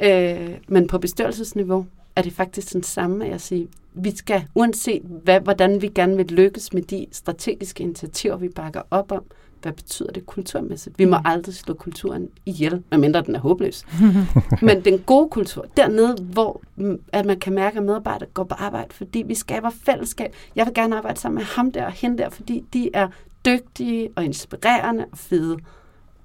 Øh, 0.01 0.59
men 0.69 0.87
på 0.87 0.99
bestyrelsesniveau 0.99 1.87
er 2.17 2.23
det 2.23 2.33
faktisk 2.33 2.73
den 2.73 2.83
samme, 2.83 3.25
at 3.25 3.31
jeg 3.31 3.41
siger, 3.41 3.67
vi 3.95 4.17
skal, 4.17 4.45
uanset 4.55 5.03
hvad, 5.03 5.41
hvordan 5.41 5.83
vi 5.83 5.89
gerne 5.89 6.17
vil 6.17 6.27
lykkes 6.27 6.73
med 6.73 6.83
de 6.83 7.07
strategiske 7.13 7.83
initiativer, 7.83 8.37
vi 8.37 8.49
bakker 8.49 8.83
op 8.91 9.13
om, 9.13 9.23
hvad 9.65 9.73
betyder 9.73 10.13
det 10.13 10.27
kulturmæssigt? 10.27 10.99
Vi 10.99 11.05
må 11.05 11.17
aldrig 11.25 11.55
slå 11.55 11.75
kulturen 11.75 12.29
ihjel, 12.47 12.83
medmindre 12.91 13.23
den 13.23 13.35
er 13.35 13.39
håbløs. 13.41 13.85
Men 14.63 14.85
den 14.85 14.99
gode 14.99 15.29
kultur, 15.29 15.67
dernede, 15.77 16.17
hvor 16.23 16.63
mm, 16.77 17.01
at 17.13 17.27
man 17.27 17.39
kan 17.39 17.53
mærke, 17.53 17.79
at 17.79 17.85
medarbejdere 17.85 18.29
går 18.35 18.45
på 18.45 18.55
arbejde, 18.55 18.95
fordi 18.95 19.23
vi 19.27 19.35
skaber 19.35 19.71
fællesskab. 19.71 20.35
Jeg 20.57 20.67
vil 20.67 20.75
gerne 20.75 20.97
arbejde 20.97 21.21
sammen 21.21 21.37
med 21.37 21.45
ham 21.45 21.73
der 21.73 21.85
og 21.85 21.93
hende 21.93 22.19
der, 22.19 22.29
fordi 22.31 22.65
de 22.73 22.91
er 22.95 23.09
dygtige 23.47 24.11
og 24.17 24.25
inspirerende 24.25 25.05
og 25.13 25.19
fede. 25.19 25.57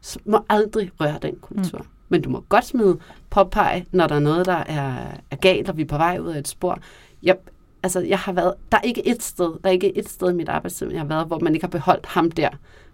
Så 0.02 0.20
må 0.26 0.40
aldrig 0.50 0.92
røre 1.00 1.18
den 1.22 1.36
kultur. 1.42 1.78
Mm. 1.78 1.86
Men 2.10 2.22
du 2.22 2.30
må 2.30 2.44
godt 2.50 2.66
smide 2.66 2.98
påpege, 3.30 3.86
når 3.92 4.08
der 4.08 4.16
er 4.16 4.20
noget, 4.20 4.46
der 4.46 4.64
er, 4.68 4.96
er 5.32 5.36
galt, 5.36 5.70
og 5.70 5.78
vi 5.78 5.82
er 5.82 5.86
på 5.86 5.98
vej 5.98 6.20
ud 6.20 6.28
af 6.28 6.40
et 6.40 6.48
spor. 6.48 6.80
Jeg, 7.24 7.38
altså, 7.84 8.00
jeg 8.00 8.20
har 8.20 8.32
været, 8.32 8.54
der 8.72 8.78
er 8.78 8.82
ikke 8.82 9.08
et 9.08 9.24
sted, 9.24 9.46
der 9.46 9.70
er 9.70 9.74
ikke 9.74 9.98
et 9.98 10.10
sted 10.10 10.30
i 10.30 10.34
mit 10.34 10.50
arbejdstid, 10.50 10.92
jeg 10.92 11.00
har 11.00 11.08
været, 11.08 11.28
hvor 11.28 11.40
man 11.40 11.54
ikke 11.54 11.64
har 11.64 11.70
beholdt 11.70 12.06
ham 12.06 12.32
der, 12.32 12.50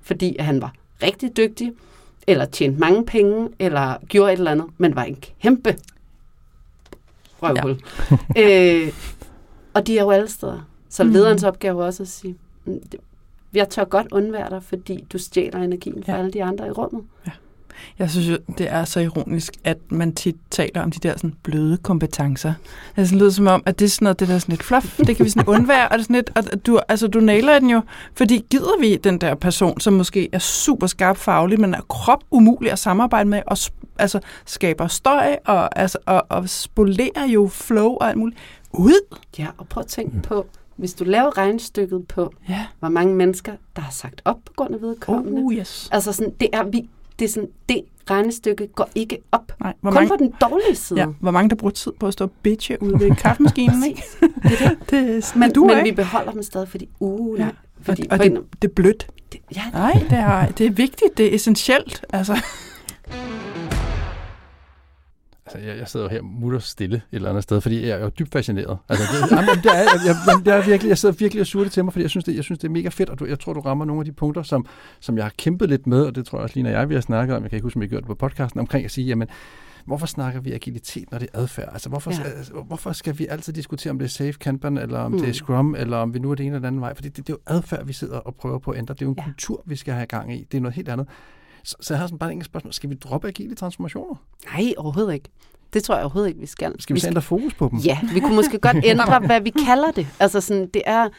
fordi 0.06 0.36
han 0.40 0.62
var 0.62 0.74
rigtig 1.04 1.38
dygtig, 1.38 1.72
eller 2.28 2.46
tjente 2.46 2.80
mange 2.80 3.06
penge, 3.06 3.50
eller 3.60 3.98
gjorde 4.10 4.34
et 4.34 4.38
eller 4.38 4.52
andet, 4.52 4.68
men 4.78 4.96
var 4.96 5.04
en 5.04 5.16
kæmpe 5.42 5.76
røvhul. 7.42 7.82
Ja. 8.36 8.82
øh, 8.86 8.92
og 9.74 9.88
de 9.88 9.98
er 9.98 10.04
jo 10.04 10.12
alle 10.12 10.28
steder. 10.30 10.70
Så 10.90 11.04
Mhm. 11.04 11.14
lederens 11.14 11.42
mm. 11.44 11.48
opgave 11.48 11.82
er 11.82 11.86
også 11.86 12.04
at 12.04 12.10
sige, 12.10 12.36
"Mm, 12.66 12.80
jeg 13.54 13.70
tør 13.70 13.84
godt 13.84 14.08
undvære 14.12 14.50
dig, 14.50 14.64
fordi 14.64 15.06
du 15.14 15.18
stjæler 15.18 15.60
energien 15.62 16.04
fra 16.04 16.12
Ja. 16.14 16.18
alle 16.20 16.32
de 16.32 16.44
andre 16.44 16.68
i 16.68 16.72
rummet. 16.72 17.04
Jeg 18.00 18.10
synes 18.10 18.30
jo, 18.30 18.38
det 18.58 18.72
er 18.72 18.86
så 18.86 19.00
ironisk, 19.00 19.54
at 19.64 19.78
man 19.90 20.16
tit 20.16 20.36
taler 20.52 20.82
om 20.84 20.92
de 20.92 21.00
der 21.00 21.18
sådan 21.18 21.34
bløde 21.44 21.78
kompetencer. 21.78 22.54
Det 22.96 23.08
sådan 23.08 23.20
lyder 23.20 23.32
som 23.32 23.48
om, 23.48 23.64
at 23.66 23.80
det 23.80 23.86
er 23.86 23.90
sådan 23.90 24.06
noget, 24.06 24.20
det 24.20 24.28
der 24.28 24.36
er 24.36 24.40
sådan 24.40 24.54
lidt 24.54 24.64
fluff. 24.64 24.98
Det 24.98 25.16
kan 25.18 25.26
vi 25.26 25.30
sådan 25.30 25.48
undvære, 25.50 25.88
og 25.88 25.94
det 25.94 26.00
er 26.00 26.04
sådan 26.04 26.16
lidt, 26.16 26.32
at 26.36 26.66
du, 26.66 26.80
altså, 26.88 27.08
du 27.08 27.20
nailer 27.20 27.60
den 27.60 27.70
jo. 27.70 27.82
Fordi 28.16 28.46
gider 28.50 28.80
vi 28.80 28.96
den 28.96 29.22
der 29.22 29.36
person, 29.36 29.80
som 29.80 29.94
måske 29.94 30.30
er 30.32 30.40
super 30.40 30.88
skarp 30.88 31.18
faglig, 31.18 31.60
men 31.60 31.74
er 31.74 31.82
krop 31.82 32.24
umulig 32.32 32.72
at 32.72 32.80
samarbejde 32.80 33.30
med, 33.30 33.42
og 33.48 33.58
altså, 34.00 34.20
skaber 34.46 34.88
støj 34.88 35.36
og, 35.46 35.80
altså, 35.80 35.98
og, 36.06 36.26
og 36.30 36.50
spolerer 36.50 37.26
jo 37.28 37.48
flow 37.48 37.88
og 37.90 38.10
alt 38.10 38.18
muligt 38.18 38.40
ud. 38.74 39.18
Ja, 39.40 39.48
og 39.58 39.68
prøv 39.68 39.82
at 39.82 39.88
tænke 39.88 40.22
på, 40.22 40.46
hvis 40.76 40.94
du 40.94 41.04
laver 41.04 41.38
regnstykket 41.38 42.08
på, 42.08 42.34
Ja. 42.50 42.66
hvor 42.80 42.90
mange 42.90 43.16
mennesker, 43.16 43.52
der 43.76 43.82
har 43.82 43.92
sagt 43.92 44.22
op 44.26 44.38
på 44.46 44.54
grund 44.56 44.76
af 44.76 44.82
vedkommende. 44.82 45.42
Oh, 45.42 45.54
yes. 45.54 45.90
Altså 45.92 46.12
sådan, 46.14 46.34
det 46.40 46.50
er, 46.54 46.64
vi, 46.64 46.90
det 47.20 47.26
er 47.26 47.30
sådan, 47.30 47.50
det 47.70 47.82
regnestykke 48.10 48.68
går 48.68 48.90
ikke 48.96 49.18
op. 49.32 49.52
Nej, 49.62 49.74
hvor 49.82 49.92
Kun 49.92 49.96
mange, 49.96 50.10
på 50.10 50.16
den 50.20 50.34
dårlige 50.42 50.76
side. 50.76 51.00
ja, 51.00 51.06
hvor 51.20 51.32
mange 51.32 51.50
der 51.50 51.56
bruger 51.56 51.72
tid 51.72 51.92
på 52.00 52.08
at 52.08 52.14
stå 52.14 52.24
og 52.26 52.32
bitche 52.44 52.82
ude 52.84 53.00
ved 53.00 53.16
kaffemaskinen, 53.24 53.84
ikke? 53.84 54.04
Det 54.44 54.62
er 54.62 54.70
det. 54.70 54.78
Det, 54.90 55.24
det 55.24 55.36
Men, 55.36 55.52
duer 55.52 55.68
men 55.76 55.86
ikke. 55.86 55.90
vi 55.98 56.04
beholder 56.04 56.32
dem 56.32 56.44
stadig, 56.44 56.68
fordi, 56.68 56.90
uh, 57.00 57.38
nej. 57.38 57.48
Ja. 57.48 57.52
Fordi 57.82 58.02
og, 58.02 58.08
og 58.12 58.20
det, 58.20 58.26
en- 58.32 58.44
det 58.62 58.68
er 58.70 58.74
blødt. 58.74 59.08
det, 59.32 59.40
ja, 59.56 59.62
Nej, 59.74 59.92
det 60.10 60.18
er, 60.18 60.46
det 60.48 60.66
er 60.66 60.70
vigtigt, 60.72 61.18
det 61.18 61.32
er 61.32 61.36
essentielt. 61.36 62.06
Altså, 62.14 62.38
Altså, 65.46 65.68
jeg, 65.70 65.78
jeg 65.78 65.88
sidder 65.88 66.06
jo 66.06 66.10
her 66.10 66.22
mutter 66.22 66.60
stille 66.60 66.96
et 66.96 67.02
eller 67.12 67.30
andet 67.30 67.44
sted, 67.44 67.62
fordi 67.62 67.82
jeg 67.88 68.00
er 68.00 68.04
jo 68.04 68.10
dybt 68.20 68.32
fascineret. 68.32 68.78
Altså, 68.90 69.06
det, 69.14 69.32
jamen, 69.32 69.64
det, 69.64 69.72
er, 69.72 69.78
jeg, 69.78 70.16
jamen, 70.28 70.46
det 70.46 70.54
er 70.54 70.66
virkelig, 70.66 70.90
jeg 70.90 70.98
sidder 70.98 71.16
virkelig 71.16 71.42
og 71.42 71.48
suger 71.48 71.66
det 71.66 71.72
til 71.74 71.84
mig, 71.84 71.94
fordi 71.94 72.04
jeg 72.04 72.10
synes, 72.10 72.26
det, 72.26 72.36
jeg 72.36 72.44
synes, 72.44 72.60
det 72.60 72.68
er 72.68 72.72
mega 72.72 72.90
fedt, 72.90 73.10
og 73.10 73.20
du, 73.20 73.26
jeg 73.26 73.40
tror, 73.40 73.54
du 73.54 73.60
rammer 73.60 73.86
nogle 73.86 74.02
af 74.02 74.06
de 74.06 74.12
punkter, 74.12 74.44
som, 74.44 74.66
som 75.00 75.18
jeg 75.18 75.26
har 75.26 75.32
kæmpet 75.38 75.70
lidt 75.70 75.88
med, 75.88 76.02
og 76.06 76.16
det 76.16 76.26
tror 76.26 76.38
jeg 76.38 76.44
også, 76.44 76.56
Lina 76.56 76.70
og 76.70 76.76
jeg, 76.76 76.90
vi 76.90 76.94
har 76.94 77.02
snakket 77.02 77.36
om, 77.36 77.44
jeg 77.44 77.50
kan 77.50 77.58
ikke 77.58 77.64
huske, 77.66 77.78
om 77.78 77.82
vi 77.82 77.88
gjort 77.88 78.02
det 78.02 78.08
på 78.08 78.16
podcasten, 78.16 78.60
omkring 78.60 78.86
at 78.86 78.92
sige, 78.92 79.08
jamen, 79.08 79.28
hvorfor 79.86 80.06
snakker 80.08 80.40
vi 80.42 80.52
agilitet, 80.54 81.12
når 81.12 81.18
det 81.20 81.30
er 81.34 81.40
adfærd? 81.40 81.70
Altså, 81.74 81.90
hvorfor, 81.90 82.12
Ja. 82.12 82.30
altså, 82.38 82.54
hvorfor 82.54 82.92
skal 82.92 83.20
vi 83.20 83.28
altid 83.30 83.54
diskutere, 83.54 83.92
om 83.92 84.00
det 84.00 84.06
er 84.06 84.10
safe 84.10 84.34
Kanban, 84.34 84.78
eller 84.78 85.00
om 85.00 85.12
Mm. 85.12 85.16
mm. 85.18 85.22
det 85.24 85.30
er 85.30 85.34
Scrum, 85.34 85.76
eller 85.76 85.98
om 85.98 86.14
vi 86.14 86.20
nu 86.20 86.32
er 86.32 86.36
det 86.36 86.46
ene 86.46 86.56
eller 86.56 86.60
den 86.60 86.68
anden 86.68 86.82
vej? 86.82 86.96
Fordi 86.96 87.10
det, 87.10 87.18
det 87.28 87.34
er 87.34 87.38
jo 87.50 87.56
adfærd, 87.56 87.86
vi 87.86 87.94
sidder 87.94 88.18
og 88.18 88.36
prøver 88.36 88.60
på 88.60 88.72
at 88.72 88.78
ændre. 88.78 88.94
Det 88.94 89.02
er 89.02 89.06
jo 89.06 89.12
en 89.12 89.18
ja. 89.18 89.24
kultur, 89.24 89.64
vi 89.66 89.76
skal 89.76 89.94
have 89.94 90.06
gang 90.06 90.34
i. 90.36 90.44
Det 90.52 90.58
er 90.58 90.62
noget 90.62 90.76
helt 90.76 90.90
andet. 90.90 91.08
Så, 91.66 91.76
så 91.82 91.94
jeg 91.94 92.00
har 92.00 92.08
sådan 92.08 92.20
bare 92.20 92.30
et 92.30 92.34
enkelt 92.34 92.46
spørgsmål. 92.46 92.74
Skal 92.74 92.90
vi 92.90 92.96
droppe 92.96 93.28
agile 93.28 93.56
transformationer? 93.56 94.16
nej, 94.46 94.74
overhovedet 94.78 95.14
ikke. 95.14 95.30
Det 95.74 95.84
tror 95.84 95.96
jeg 95.96 96.04
overhovedet 96.04 96.30
ikke, 96.30 96.40
vi 96.40 96.46
skal. 96.46 96.82
Skal 96.82 96.94
vi, 96.94 96.98
vi 96.98 97.00
så 97.00 97.08
ændre 97.08 97.22
fokus 97.22 97.54
på 97.54 97.68
dem? 97.72 97.80
Ja, 97.80 98.00
vi 98.14 98.20
kunne 98.20 98.36
måske 98.36 98.60
godt 98.60 98.78
ændre, 98.92 99.20
hvad 99.20 99.42
vi 99.42 99.50
kalder 99.50 99.92
det. 99.92 100.08
Altså 100.20 100.42
sådan, 100.42 100.68
det 100.68 100.82
er, 100.86 101.10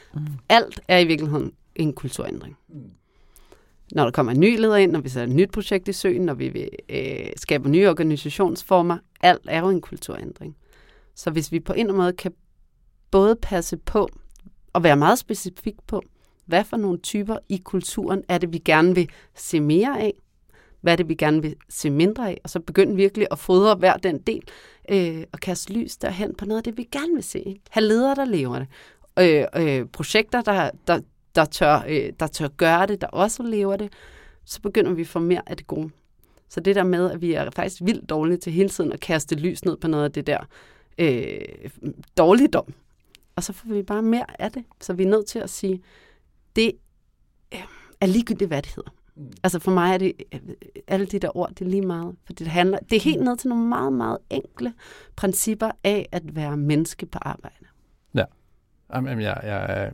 alt 0.49 0.80
er 0.88 0.99
i 0.99 1.05
virkeligheden 1.05 1.53
en 1.74 1.92
kulturændring. 1.92 2.57
Når 3.92 4.05
der 4.05 4.11
kommer 4.11 4.32
en 4.32 4.40
ny 4.40 4.61
leder 4.61 4.76
ind, 4.76 4.92
når 4.92 5.01
vi 5.01 5.09
sætter 5.09 5.28
et 5.28 5.36
nyt 5.36 5.51
projekt 5.51 5.88
i 5.88 5.92
søen, 5.92 6.22
når 6.22 6.34
vi 6.34 6.49
vil, 6.49 6.68
øh, 6.88 7.30
skaber 7.36 7.68
nye 7.68 7.88
organisationsformer, 7.88 8.99
alt 9.20 9.42
er 9.49 9.61
jo 9.61 9.68
en 9.68 9.80
kulturændring. 9.80 10.57
Så 11.14 11.30
hvis 11.30 11.53
vi 11.53 11.61
på 11.61 11.72
en 11.72 11.78
eller 11.78 11.92
anden 11.92 12.03
måde 12.03 12.12
kan 12.12 12.32
både 13.11 13.36
passe 13.36 13.76
på 13.76 14.09
og 14.72 14.82
være 14.82 14.97
meget 14.97 15.18
specifik 15.18 15.74
på, 15.86 16.03
hvad 16.47 16.64
for 16.64 16.76
nogle 16.76 16.99
typer 16.99 17.38
i 17.49 17.57
kulturen 17.57 18.22
er 18.28 18.38
det, 18.38 18.53
vi 18.53 18.59
gerne 18.59 18.94
vil 18.94 19.09
se 19.34 19.61
mere 19.61 20.01
af, 20.01 20.12
hvad 20.87 20.93
er 20.93 20.97
det, 20.97 21.09
vi 21.09 21.14
gerne 21.14 21.43
vil 21.43 21.57
se 21.68 21.91
mindre 21.91 22.28
af, 22.28 22.41
og 22.45 22.51
så 22.51 22.61
begynde 22.61 22.97
virkelig 22.97 23.26
at 23.30 23.39
fodre 23.39 23.74
hver 23.74 23.97
den 23.97 24.18
del, 24.18 24.43
øh, 24.89 25.24
og 25.32 25.41
kaste 25.41 25.72
lys 25.72 25.97
derhen 25.97 26.34
på 26.34 26.45
noget 26.45 26.59
af 26.59 26.64
det, 26.64 26.76
vi 26.76 26.89
gerne 26.93 27.14
vil 27.14 27.22
se. 27.24 27.39
Ikke? 27.39 27.61
Ha' 27.70 27.80
ledere, 27.80 28.14
der 28.14 28.24
lever 28.24 28.59
det. 28.59 28.68
Øh, 29.18 29.45
øh, 29.57 29.87
projekter, 29.87 30.41
der, 30.41 30.70
der, 30.87 31.01
der, 31.34 31.45
tør, 31.45 31.82
øh, 31.89 32.12
der 32.20 32.26
tør 32.26 32.49
gøre 32.49 32.87
det, 32.87 33.01
der 33.01 33.07
også 33.07 33.43
lever 33.43 33.76
det. 33.76 33.93
Så 34.45 34.61
begynder 34.61 34.93
vi 34.93 35.03
at 35.03 35.09
få 35.09 35.18
mere 35.18 35.43
af 35.47 35.57
det 35.57 35.66
gode. 35.66 35.91
Så 36.49 36.61
det 36.61 36.76
der 36.76 36.84
med, 36.84 37.11
at 37.11 37.20
vi 37.20 37.32
er 37.32 37.51
faktisk 37.51 37.82
vildt 37.84 38.11
dårlige 38.11 38.37
til 38.37 38.53
hele 38.53 38.68
tiden 38.68 38.93
at 38.93 39.01
kaste 39.01 39.34
lys 39.34 39.64
ned 39.64 39.76
på 39.76 39.89
noget 39.89 40.05
af 40.05 40.12
det 40.12 40.26
der 40.26 40.39
øh, 40.99 41.41
dårligdom. 42.18 42.74
Og 43.37 43.43
så 43.43 43.53
får 43.53 43.68
vi 43.68 43.82
bare 43.82 44.03
mere 44.03 44.41
af 44.41 44.53
det. 44.53 44.64
Så 44.80 44.93
vi 44.93 45.03
er 45.03 45.09
nødt 45.09 45.26
til 45.26 45.39
at 45.39 45.51
sige, 45.51 45.82
det 46.57 46.72
øh, 47.55 47.61
er 48.01 48.07
ligegyldigt, 48.07 48.49
hvad 48.49 48.62
det 48.62 48.72
hedder. 48.76 48.95
Altså 49.43 49.59
for 49.59 49.71
mig 49.71 49.95
er 49.95 49.99
det, 49.99 50.12
øh, 50.33 50.41
alle 50.89 51.07
de 51.07 51.19
der 51.19 51.37
ord, 51.37 51.49
det 51.59 51.64
er 51.64 51.71
lige 51.71 51.83
meget. 51.87 52.14
For 52.27 52.33
det, 52.33 52.47
handler, 52.47 52.79
det 52.91 52.97
er 52.97 53.01
helt 53.01 53.23
ned 53.23 53.37
til 53.37 53.49
nogle 53.49 53.64
meget, 53.67 53.93
meget 53.93 54.19
enkle 54.31 54.73
principper 55.17 55.71
af 55.85 56.09
at 56.12 56.23
være 56.37 56.57
menneske 56.57 57.07
på 57.07 57.19
arbejde. 57.23 57.55
Jamen, 58.95 59.21
jeg, 59.21 59.41
jeg, 59.43 59.67
jeg, 59.69 59.91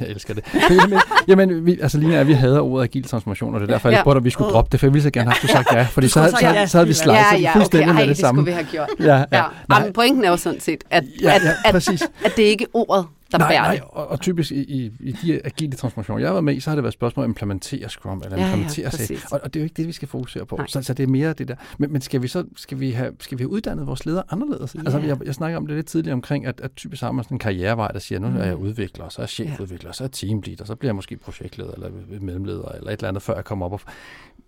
jeg 0.00 0.08
elsker 0.08 0.34
det. 0.34 0.44
Jamen, 0.70 0.98
jamen 1.28 1.66
vi, 1.66 1.80
altså 1.80 1.98
Lina, 1.98 2.22
vi 2.22 2.32
havde 2.32 2.60
ordet 2.60 2.84
agil 2.84 3.02
transformation, 3.04 3.54
og 3.54 3.60
det 3.60 3.68
er 3.68 3.72
derfor, 3.74 3.88
jeg 3.88 3.96
Ja. 3.96 4.02
spurgte, 4.02 4.16
at 4.18 4.24
vi 4.24 4.30
skulle 4.30 4.50
droppe 4.50 4.68
det, 4.72 4.80
for 4.80 4.86
jeg 4.86 4.92
ville 4.94 5.02
så 5.02 5.10
gerne 5.10 5.30
have, 5.30 5.36
at 5.36 5.42
du 5.42 5.46
sagt 5.46 5.72
ja, 5.72 5.82
fordi 5.82 6.08
så, 6.08 6.12
så, 6.12 6.46
ja. 6.46 6.66
så, 6.66 6.70
så 6.70 6.78
havde 6.78 6.88
vi 6.88 6.92
slicet 6.94 7.12
ja, 7.12 7.36
ja, 7.36 7.54
fuldstændig 7.54 7.88
okay, 7.88 7.94
ej, 7.98 8.02
med 8.02 8.08
det 8.08 8.16
det 8.16 8.16
samme. 8.16 8.38
skulle 8.42 8.50
vi 8.50 8.54
have 8.54 8.66
gjort. 8.70 8.88
Ja, 9.00 9.04
ja. 9.16 9.24
Ja. 9.32 9.44
Nej, 9.68 9.78
Jamen, 9.78 9.92
pointen 9.92 10.24
er 10.24 10.30
jo 10.30 10.36
sådan 10.36 10.60
set, 10.60 10.84
at, 10.90 11.04
ja, 11.22 11.34
at, 11.34 11.42
ja, 11.44 11.50
at, 11.64 11.72
præcis. 11.72 12.02
at 12.24 12.32
det 12.36 12.42
ikke 12.42 12.64
er 12.64 12.68
ordet, 12.74 13.06
der 13.40 13.44
nej, 13.44 13.52
bærer 13.52 13.62
nej, 13.62 13.74
det. 13.74 13.82
og, 13.88 14.08
og 14.08 14.20
typisk 14.20 14.52
i, 14.52 14.54
i, 14.62 14.92
i 15.00 15.12
de 15.12 15.46
agile 15.46 15.72
transformationer, 15.76 16.20
jeg 16.20 16.28
har 16.28 16.32
været 16.34 16.44
med 16.44 16.54
i, 16.54 16.60
så 16.60 16.70
har 16.70 16.74
det 16.76 16.82
været 16.84 16.92
spørgsmål 16.94 17.24
om 17.24 17.30
at 17.30 17.34
implementere 17.34 17.88
Scrum, 17.88 18.22
eller 18.24 18.36
Ja, 18.36 18.42
ja, 18.42 18.48
implementere 18.48 18.90
SAFe. 18.90 18.96
præcis. 19.14 19.32
og, 19.32 19.40
og 19.44 19.54
det 19.54 19.60
er 19.60 19.62
jo 19.62 19.64
ikke 19.64 19.74
det, 19.76 19.86
vi 19.86 19.92
skal 19.92 20.08
fokusere 20.08 20.46
på. 20.46 20.56
Nej. 20.56 20.66
Så, 20.66 20.82
så 20.82 20.94
det 20.94 21.02
er 21.02 21.06
mere 21.06 21.32
det 21.32 21.48
der. 21.48 21.54
Men, 21.78 21.92
men 21.92 22.00
skal 22.00 22.22
vi 22.22 22.28
så 22.28 22.44
skal 22.56 22.80
vi 22.80 22.90
have, 22.90 23.12
skal 23.20 23.38
vi 23.38 23.42
have 23.42 23.50
uddannet 23.50 23.86
vores 23.86 24.06
ledere 24.06 24.22
anderledes? 24.30 24.74
Ja. 24.74 24.80
Altså, 24.80 24.98
jeg, 24.98 25.18
jeg 25.26 25.34
snakker 25.34 25.56
om 25.56 25.66
det 25.66 25.76
lidt 25.76 25.86
tidligere 25.86 26.12
omkring, 26.14 26.46
at, 26.46 26.60
at 26.60 26.70
typisk 26.76 27.02
har 27.02 27.12
man 27.12 27.24
sådan 27.24 27.34
en 27.34 27.38
karrierevej, 27.38 27.88
der 27.88 27.98
siger, 27.98 28.18
nu 28.18 28.26
er 28.40 28.44
jeg 28.44 28.56
Mm. 28.56 28.62
udvikler, 28.62 29.08
så 29.08 29.20
er 29.20 29.22
jeg 29.22 29.28
chefudvikler, 29.28 29.92
så 29.92 30.04
er 30.04 30.06
jeg 30.06 30.12
teamleader, 30.12 30.64
så 30.64 30.74
bliver 30.74 30.88
jeg 30.88 30.96
måske 30.96 31.16
projektleder, 31.16 31.72
eller 31.72 31.90
mellemleder, 32.20 32.68
eller 32.68 32.90
et 32.90 32.96
eller 32.98 33.08
andet, 33.08 33.22
før 33.22 33.34
jeg 33.34 33.44
kommer 33.44 33.66
op 33.66 33.72
og 33.72 33.80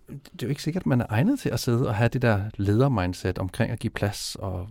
det 0.07 0.43
er 0.43 0.47
jo 0.47 0.49
ikke 0.49 0.63
sikkert, 0.63 0.81
at 0.83 0.87
man 0.87 1.01
er 1.01 1.05
egnet 1.09 1.39
til 1.39 1.49
at 1.49 1.59
sidde 1.59 1.87
og 1.87 1.95
have 1.95 2.07
det 2.09 2.21
der 2.21 2.39
ledermindset 2.57 3.39
omkring 3.39 3.71
at 3.71 3.79
give 3.79 3.91
plads 3.91 4.35
og 4.39 4.67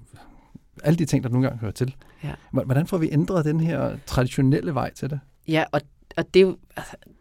alle 0.85 0.97
de 0.99 1.05
ting, 1.05 1.23
der 1.25 1.31
nogle 1.31 1.47
gange 1.47 1.61
hører 1.61 1.73
til. 1.73 1.95
Ja. 2.25 2.31
Hvordan 2.51 2.87
får 2.87 2.99
vi 2.99 3.09
ændret 3.13 3.45
den 3.45 3.61
her 3.61 3.97
traditionelle 4.07 4.75
vej 4.75 4.93
til 4.95 5.11
det? 5.11 5.21
Ja, 5.49 5.65
og, 5.73 5.81
og 6.17 6.35
det, 6.35 6.41
er 6.43 6.47
jo- 6.47 6.57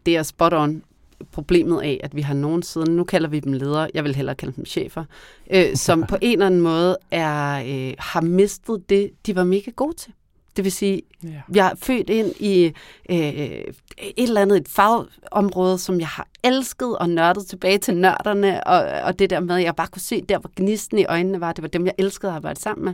det 0.05 0.17
er 0.17 0.23
spot 0.23 0.53
on 0.53 0.83
problemet 1.31 1.81
af, 1.81 1.99
at 2.03 2.15
vi 2.15 2.21
har 2.21 2.33
nogen 2.33 2.63
siden, 2.63 2.95
nu 2.95 3.03
kalder 3.03 3.29
vi 3.29 3.39
dem 3.39 3.53
ledere, 3.53 3.89
jeg 3.93 4.03
vil 4.03 4.15
hellere 4.15 4.35
kalde 4.35 4.53
dem 4.55 4.65
chefer, 4.65 5.03
øh, 5.51 5.75
som 5.75 6.03
på 6.09 6.17
en 6.21 6.31
eller 6.33 6.45
anden 6.45 6.61
måde 6.61 6.97
er, 7.11 7.63
øh, 7.89 7.93
har 7.99 8.21
mistet 8.21 8.89
det, 8.89 9.09
de 9.25 9.35
var 9.35 9.43
mega 9.43 9.71
gode 9.71 9.95
til. 9.97 10.13
Det 10.57 10.63
vil 10.63 10.71
sige, 10.71 11.01
ja. 11.23 11.29
jeg 11.55 11.67
er 11.71 11.75
født 11.75 12.09
ind 12.09 12.27
i 12.39 12.65
øh, 13.09 13.17
et 13.17 13.73
eller 14.17 14.41
andet 14.41 14.57
et 14.57 14.67
fagområde, 14.67 15.77
som 15.77 15.99
jeg 15.99 16.07
har 16.07 16.27
elsket 16.43 16.97
og 16.97 17.09
nørdet 17.09 17.45
tilbage 17.45 17.77
til 17.77 17.97
nørderne, 17.97 18.67
og, 18.67 19.01
og 19.03 19.19
det 19.19 19.29
der 19.29 19.39
med, 19.39 19.55
at 19.55 19.63
jeg 19.63 19.75
bare 19.75 19.87
kunne 19.87 20.01
se 20.01 20.21
der, 20.21 20.39
hvor 20.39 20.51
gnisten 20.55 20.97
i 20.99 21.05
øjnene 21.05 21.39
var, 21.41 21.53
det 21.53 21.61
var 21.61 21.67
dem, 21.67 21.85
jeg 21.85 21.93
elskede 21.97 22.29
at 22.31 22.35
arbejde 22.35 22.59
sammen 22.59 22.85
med. 22.85 22.93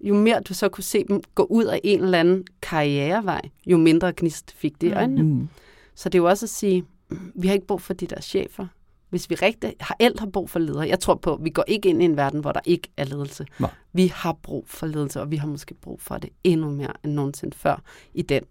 Jo 0.00 0.14
mere 0.14 0.40
du 0.40 0.54
så 0.54 0.68
kunne 0.68 0.84
se 0.84 1.04
dem 1.08 1.22
gå 1.34 1.46
ud 1.50 1.64
af 1.64 1.80
en 1.84 2.02
eller 2.02 2.20
anden 2.20 2.44
karrierevej, 2.62 3.40
jo 3.66 3.76
mindre 3.76 4.12
gnist 4.16 4.52
fik 4.52 4.80
det 4.80 4.88
i 4.88 4.92
øjnene. 4.92 5.22
Mm. 5.22 5.48
Så 5.94 6.08
det 6.08 6.18
er 6.18 6.22
jo 6.22 6.28
også 6.28 6.46
at 6.46 6.50
sige, 6.50 6.84
mm, 7.08 7.32
vi 7.34 7.46
har 7.46 7.54
ikke 7.54 7.66
brug 7.66 7.80
for 7.80 7.94
de 7.94 8.06
der 8.06 8.20
chefer. 8.20 8.66
Hvis 9.10 9.30
vi 9.30 9.34
rigtig 9.34 9.74
har 9.80 9.96
alt 9.98 10.20
har 10.20 10.26
brug 10.26 10.50
for 10.50 10.58
ledere. 10.58 10.88
Jeg 10.88 11.00
tror 11.00 11.14
på, 11.14 11.34
at 11.34 11.44
vi 11.44 11.50
går 11.50 11.64
ikke 11.66 11.88
ind 11.88 12.02
i 12.02 12.04
en 12.04 12.16
verden, 12.16 12.40
hvor 12.40 12.52
der 12.52 12.60
ikke 12.64 12.88
er 12.96 13.04
ledelse. 13.04 13.46
Nej. 13.58 13.70
Vi 13.92 14.06
har 14.06 14.32
brug 14.42 14.64
for 14.68 14.86
ledelse, 14.86 15.20
og 15.20 15.30
vi 15.30 15.36
har 15.36 15.48
måske 15.48 15.74
brug 15.74 16.00
for 16.00 16.18
det 16.18 16.30
endnu 16.44 16.70
mere 16.70 16.92
end 17.04 17.12
nogensinde 17.12 17.56
før 17.56 17.82
i 18.14 18.22
den 18.22 18.42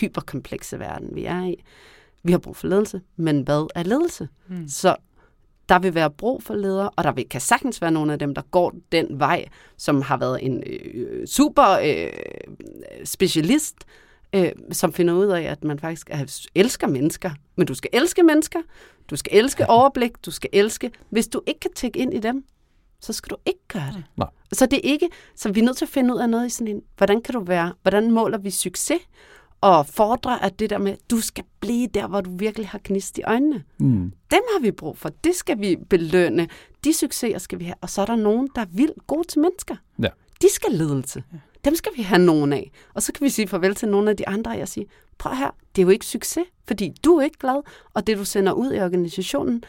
hyperkomplekse 0.00 0.78
verden, 0.78 1.08
vi 1.14 1.24
er 1.24 1.44
i. 1.44 1.64
Vi 2.22 2.32
har 2.32 2.38
brug 2.38 2.56
for 2.56 2.66
ledelse, 2.66 3.00
men 3.16 3.42
hvad 3.42 3.66
er 3.74 3.82
ledelse? 3.82 4.28
Mm. 4.48 4.68
Så 4.68 4.96
der 5.68 5.78
vil 5.78 5.94
være 5.94 6.10
brug 6.10 6.42
for 6.42 6.54
ledere, 6.54 6.90
og 6.96 7.04
der 7.04 7.12
vil, 7.12 7.28
kan 7.28 7.40
sagtens 7.40 7.82
være 7.82 7.90
nogle 7.90 8.12
af 8.12 8.18
dem, 8.18 8.34
der 8.34 8.42
går 8.42 8.74
den 8.92 9.06
vej, 9.10 9.44
som 9.76 10.02
har 10.02 10.16
været 10.16 10.44
en 10.44 10.62
øh, 10.66 11.26
super 11.26 11.78
øh, 11.84 12.12
specialist, 13.04 13.76
øh, 14.32 14.52
som 14.72 14.92
finder 14.92 15.14
ud 15.14 15.26
af, 15.26 15.42
at 15.42 15.64
man 15.64 15.78
faktisk 15.78 16.10
er, 16.10 16.46
elsker 16.54 16.86
mennesker. 16.86 17.30
Men 17.56 17.66
du 17.66 17.74
skal 17.74 17.90
elske 17.92 18.22
mennesker, 18.22 18.58
du 19.10 19.16
skal 19.16 19.38
elske 19.38 19.70
overblik, 19.70 20.12
du 20.26 20.30
skal 20.30 20.50
elske. 20.52 20.90
Hvis 21.10 21.28
du 21.28 21.42
ikke 21.46 21.60
kan 21.60 21.72
tække 21.72 21.98
ind 21.98 22.14
i 22.14 22.18
dem, 22.18 22.44
så 23.00 23.12
skal 23.12 23.30
du 23.30 23.36
ikke 23.46 23.68
gøre 23.68 23.92
det. 23.94 24.04
Nej. 24.16 24.28
Så 24.52 24.66
det 24.66 24.76
er 24.76 24.90
ikke, 24.90 25.08
så 25.36 25.52
vi 25.52 25.60
er 25.60 25.64
nødt 25.64 25.76
til 25.76 25.84
at 25.84 25.88
finde 25.88 26.14
ud 26.14 26.20
af 26.20 26.30
noget 26.30 26.46
i 26.46 26.50
sådan 26.50 26.68
en, 26.68 26.82
hvordan 26.96 27.22
kan 27.22 27.34
du 27.34 27.40
være, 27.40 27.72
hvordan 27.82 28.10
måler 28.10 28.38
vi 28.38 28.50
succes, 28.50 29.00
og 29.60 29.86
fordrer 29.86 30.38
at 30.38 30.58
det 30.58 30.70
der 30.70 30.78
med, 30.78 30.96
du 31.10 31.20
skal 31.20 31.44
blive 31.60 31.86
der, 31.86 32.06
hvor 32.06 32.20
du 32.20 32.36
virkelig 32.36 32.68
har 32.68 32.80
gnist 32.84 33.18
i 33.18 33.22
øjnene. 33.22 33.64
Mm. 33.78 34.12
Dem 34.30 34.42
har 34.52 34.60
vi 34.60 34.70
brug 34.70 34.98
for. 34.98 35.08
Det 35.08 35.34
skal 35.34 35.60
vi 35.60 35.76
belønne. 35.90 36.48
De 36.84 36.92
succeser 36.92 37.38
skal 37.38 37.58
vi 37.58 37.64
have. 37.64 37.74
Og 37.80 37.90
så 37.90 38.02
er 38.02 38.06
der 38.06 38.16
nogen, 38.16 38.48
der 38.54 38.60
er 38.60 38.66
vildt 38.70 39.06
gode 39.06 39.28
til 39.28 39.40
mennesker. 39.40 39.76
Ja. 40.02 40.08
De 40.42 40.52
skal 40.52 40.72
ledelse. 40.72 41.22
Dem 41.64 41.74
skal 41.74 41.92
vi 41.96 42.02
have 42.02 42.22
nogen 42.22 42.52
af. 42.52 42.70
Og 42.94 43.02
så 43.02 43.12
kan 43.12 43.24
vi 43.24 43.30
sige 43.30 43.48
farvel 43.48 43.74
til 43.74 43.88
nogle 43.88 44.10
af 44.10 44.16
de 44.16 44.28
andre, 44.28 44.50
og 44.50 44.58
jeg 44.58 44.68
siger, 44.68 44.86
prøv 45.18 45.34
her, 45.34 45.50
det 45.76 45.82
er 45.82 45.86
jo 45.86 45.90
ikke 45.90 46.06
succes, 46.06 46.44
fordi 46.68 46.92
du 47.04 47.16
er 47.16 47.24
ikke 47.24 47.38
glad, 47.38 47.62
og 47.94 48.06
det 48.06 48.16
du 48.16 48.24
sender 48.24 48.52
ud 48.52 48.72
i 48.72 48.80
organisationen 48.80 49.64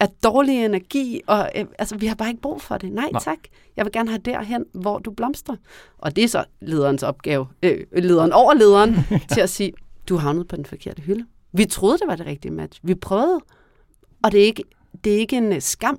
er 0.00 0.06
dårlig 0.24 0.64
energi, 0.64 1.20
og 1.26 1.50
øh, 1.56 1.64
altså, 1.78 1.96
vi 1.96 2.06
har 2.06 2.14
bare 2.14 2.28
ikke 2.28 2.40
brug 2.40 2.62
for 2.62 2.78
det. 2.78 2.92
Nej, 2.92 3.08
Nej. 3.12 3.20
Tak. 3.22 3.38
Jeg 3.76 3.84
vil 3.84 3.92
gerne 3.92 4.08
have 4.08 4.20
derhen, 4.24 4.64
hvor 4.72 4.98
du 4.98 5.10
blomstrer. 5.10 5.56
Og 5.98 6.16
det 6.16 6.24
er 6.24 6.28
så 6.28 6.44
lederens 6.60 7.02
opgave, 7.02 7.46
øh, 7.62 7.86
lederen 7.96 8.32
over 8.32 8.54
lederen, 8.54 8.96
til 9.34 9.40
at 9.40 9.50
sige, 9.50 9.72
du 10.08 10.16
havnede 10.16 10.44
på 10.44 10.56
den 10.56 10.64
forkerte 10.64 11.02
hylde. 11.02 11.26
Vi 11.52 11.64
troede, 11.64 11.98
det 11.98 12.06
var 12.06 12.16
det 12.16 12.26
rigtige 12.26 12.52
match. 12.52 12.80
Vi 12.82 12.94
prøvede, 12.94 13.40
og 14.22 14.32
det 14.32 14.40
er 14.40 14.44
ikke, 14.44 14.64
det 15.04 15.14
er 15.14 15.18
ikke 15.18 15.36
en 15.36 15.52
øh, 15.52 15.60
skam. 15.60 15.98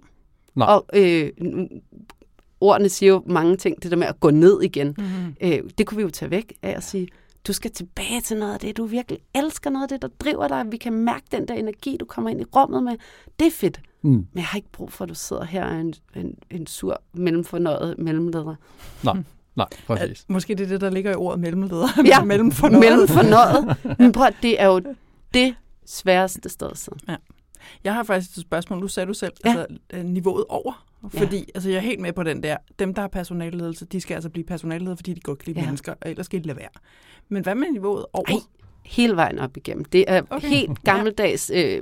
Nej. 0.56 0.68
Og 0.68 0.86
øh, 0.94 1.32
ordene 2.62 2.90
siger 2.90 3.12
jo 3.14 3.24
mange 3.26 3.58
ting, 3.58 3.84
det 3.84 3.92
der 3.92 3.98
med 3.98 4.08
at 4.08 4.20
gå 4.20 4.30
ned 4.30 4.62
igen. 4.62 4.96
Mm-hmm. 4.98 5.36
Øh, 5.42 5.60
det 5.78 5.88
kunne 5.88 5.96
vi 5.96 6.02
jo 6.04 6.10
tage 6.10 6.32
væk 6.32 6.54
af 6.64 6.72
at 6.78 6.84
sige, 6.84 7.08
du 7.48 7.54
skal 7.54 7.72
tilbage 7.72 8.22
til 8.22 8.38
noget 8.38 8.54
af 8.54 8.60
det, 8.60 8.78
du 8.78 8.86
virkelig 8.86 9.20
elsker, 9.36 9.70
noget 9.70 9.84
af 9.84 9.90
det, 9.90 10.02
der 10.02 10.08
driver 10.20 10.48
dig. 10.48 10.72
Vi 10.72 10.78
kan 10.78 10.94
mærke 10.94 11.26
den 11.32 11.48
der 11.48 11.54
energi, 11.54 11.98
du 12.00 12.06
kommer 12.06 12.30
ind 12.30 12.42
i 12.42 12.46
rummet 12.56 12.84
med. 12.84 12.94
Det 13.40 13.48
er 13.48 13.52
fedt. 13.52 13.82
Mm. 14.02 14.10
Men 14.12 14.28
jeg 14.36 14.46
har 14.46 14.58
ikke 14.58 14.72
brug 14.72 14.92
for, 14.92 15.04
at 15.06 15.10
du 15.10 15.16
sidder 15.16 15.44
her 15.46 15.66
og 15.66 15.76
en, 15.76 15.94
en, 16.16 16.36
en 16.52 16.68
sur, 16.68 17.02
mellemfornøjet 17.14 17.96
mellemleder. 17.98 18.56
Nej, 19.04 19.18
nej, 19.56 19.68
præcis. 19.88 20.22
At, 20.22 20.26
måske 20.30 20.56
det 20.56 20.64
er 20.64 20.68
det, 20.68 20.82
der 20.82 20.90
ligger 20.90 21.12
i 21.12 21.16
ordet 21.16 21.40
mellemleder. 21.40 21.88
Ja, 22.06 22.24
mellemfornøjet. 22.32 22.80
Mellemfornøjet. 22.80 23.78
Men 24.00 24.12
prøv, 24.12 24.26
at- 24.26 24.36
det 24.42 24.62
er 24.62 24.68
jo 24.68 24.82
det 25.34 25.56
sværeste 25.86 26.50
sted 26.50 26.68
at 26.72 26.78
sidde. 26.78 27.18
Jeg 27.84 27.94
har 27.94 28.04
faktisk 28.04 28.38
et 28.38 28.42
spørgsmål. 28.42 28.80
Nu 28.80 28.88
sagde 28.88 29.08
du 29.08 29.14
selv, 29.14 29.34
Ja. 29.46 29.52
ja. 29.52 29.60
altså, 29.60 29.78
øh, 29.94 30.06
niveauet 30.06 30.46
over. 30.50 30.87
Ja. 31.04 31.20
Fordi 31.20 31.46
altså, 31.56 31.70
jeg 31.70 31.78
er 31.78 31.82
helt 31.82 32.00
med 32.00 32.14
på 32.14 32.24
den 32.24 32.44
der. 32.44 32.58
Dem, 32.80 32.94
der 32.94 33.02
har 33.02 33.08
personalledelse, 33.08 33.86
de 33.86 34.02
skal 34.02 34.16
altså 34.16 34.30
blive 34.30 34.44
personalledere, 34.46 34.96
fordi 34.98 35.14
de 35.14 35.20
godt 35.22 35.40
kan 35.40 35.46
lide 35.48 35.60
Ja. 35.60 35.66
mennesker, 35.66 35.94
og 36.02 36.10
ellers 36.10 36.26
skal 36.26 36.40
de 36.42 36.48
lade 36.48 36.58
være. 36.58 36.70
Men 37.30 37.44
hvad 37.44 37.56
med 37.56 37.68
niveauet 37.74 38.06
over? 38.14 38.30
Ej, 38.30 38.36
hele 38.86 39.16
vejen 39.16 39.40
op 39.40 39.58
igennem. 39.58 39.86
Det 39.86 40.06
er 40.08 40.22
okay. 40.30 40.48
Helt 40.48 40.84
gammeldags, 40.84 41.52
øh, 41.56 41.82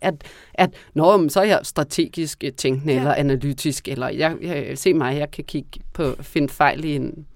at, 0.00 0.24
at 0.54 0.70
Nå, 0.94 1.16
men 1.16 1.30
så 1.30 1.40
er 1.40 1.44
jeg 1.44 1.60
strategisk 1.62 2.44
øh, 2.44 2.52
tænkende 2.52 2.92
Ja. 2.92 2.98
eller 2.98 3.14
analytisk, 3.14 3.88
eller 3.88 4.08
jeg, 4.08 4.36
jeg, 4.42 4.78
se 4.78 4.94
mig, 4.94 5.16
jeg 5.18 5.30
kan 5.30 5.44
kigge 5.44 5.80
på, 5.92 6.14
finde 6.20 6.48
fejl 6.48 6.84
i 6.84 6.96
en 6.96 7.26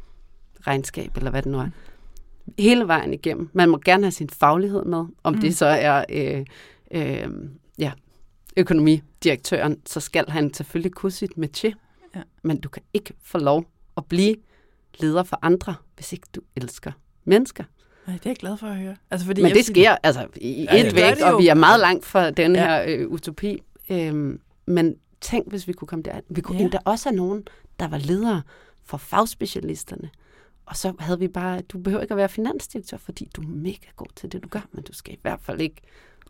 regnskab, 0.66 1.16
eller 1.16 1.30
hvad 1.30 1.42
det 1.42 1.52
nu 1.52 1.58
er. 1.58 1.68
Hele 2.58 2.86
vejen 2.88 3.14
igennem. 3.14 3.48
Man 3.52 3.68
må 3.68 3.78
gerne 3.84 4.04
have 4.04 4.12
sin 4.12 4.28
faglighed 4.30 4.84
med, 4.84 5.04
om. 5.22 5.34
Mm. 5.34 5.40
det 5.40 5.56
så 5.56 5.66
er 5.66 6.04
øh, 6.08 6.44
øh, 6.90 7.28
ja, 7.78 7.92
økonomidirektøren, 8.56 9.76
så 9.86 10.00
skal 10.00 10.30
han 10.30 10.54
selvfølgelig 10.54 10.92
kunne 10.92 11.12
sit 11.12 11.30
métier. 11.38 11.72
Ja. 12.14 12.22
Men 12.42 12.60
du 12.60 12.68
kan 12.68 12.82
ikke 12.94 13.14
få 13.24 13.38
lov 13.38 13.64
at 13.96 14.04
blive 14.06 14.36
leder 14.98 15.22
for 15.22 15.38
andre, 15.42 15.74
hvis 15.94 16.12
ikke 16.12 16.26
du 16.34 16.40
elsker 16.56 16.92
mennesker. 17.24 17.64
Nej, 18.06 18.16
det 18.16 18.26
er 18.26 18.30
jeg 18.30 18.36
glad 18.36 18.56
for 18.56 18.66
at 18.66 18.76
høre. 18.76 18.96
Altså, 19.10 19.26
fordi 19.26 19.42
Men 19.42 19.48
jeg 19.48 19.56
det 19.56 19.64
sker 19.66 19.96
altså 20.02 20.26
i 20.36 20.66
Ja, 20.70 20.76
et 20.78 20.84
det 20.84 20.94
væk, 20.96 21.14
det 21.16 21.22
og 21.24 21.38
vi 21.38 21.48
er 21.48 21.54
meget 21.54 21.80
langt 21.80 22.04
fra 22.04 22.30
den 22.30 22.54
Ja. 22.54 22.60
her 22.66 22.84
øh, 22.88 23.08
utopi. 23.08 23.62
Øhm, 23.90 24.40
men 24.66 24.96
tænk, 25.20 25.48
hvis 25.48 25.68
vi 25.68 25.72
kunne 25.72 25.88
komme 25.88 26.02
der. 26.02 26.20
Vi 26.28 26.40
kunne 26.40 26.58
ja. 26.58 26.62
endda 26.64 26.78
også 26.84 27.08
have 27.08 27.16
nogen, 27.16 27.44
der 27.80 27.88
var 27.88 27.98
ledere 27.98 28.42
for 28.84 28.96
fagspecialisterne. 28.96 30.10
Og 30.66 30.76
så 30.76 30.92
havde 30.98 31.18
vi 31.18 31.28
bare, 31.28 31.60
du 31.60 31.78
behøver 31.78 32.02
ikke 32.02 32.12
at 32.12 32.18
være 32.18 32.28
finansdirektør, 32.28 32.96
fordi 32.96 33.28
du 33.36 33.40
er 33.42 33.46
mega 33.46 33.86
god 33.96 34.06
til 34.16 34.32
det, 34.32 34.42
du 34.42 34.48
gør, 34.48 34.66
men 34.72 34.84
du 34.84 34.92
skal 34.92 35.14
i 35.14 35.18
hvert 35.22 35.40
fald 35.42 35.60
ikke 35.60 35.76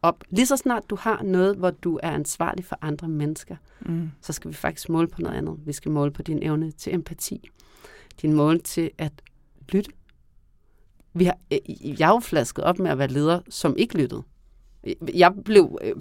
op. 0.03 0.24
Lige 0.30 0.46
så 0.46 0.57
snart 0.57 0.90
du 0.90 0.96
har 0.96 1.22
noget, 1.22 1.57
hvor 1.57 1.70
du 1.70 2.00
er 2.03 2.11
ansvarlig 2.11 2.64
for 2.64 2.78
andre 2.82 3.09
mennesker, 3.09 3.57
Mm. 3.80 4.11
så 4.20 4.32
skal 4.32 4.50
vi 4.50 4.55
faktisk 4.55 4.88
måle 4.88 5.09
på 5.09 5.20
noget 5.22 5.36
andet. 5.36 5.57
Vi 5.66 5.72
skal 5.72 5.90
måle 5.90 6.11
på 6.11 6.22
din 6.22 6.42
evne 6.42 6.70
til 6.70 6.94
empati. 6.94 7.50
Din 8.22 8.32
mål 8.32 8.61
til 8.62 8.90
at 8.98 9.12
lytte. 9.68 9.90
Vi 11.14 11.24
har, 11.24 11.36
øh, 11.53 12.00
jeg 12.00 12.09
er 12.09 12.12
jo 12.14 12.20
flasket 12.20 12.64
op 12.64 12.78
med 12.78 12.90
at 12.90 12.98
være 12.98 13.09
leder, 13.09 13.40
som 13.48 13.76
ikke 13.76 13.98
lyttede. 13.98 14.22
Jeg 15.14 15.32
blev 15.44 15.78
øh, 15.82 15.94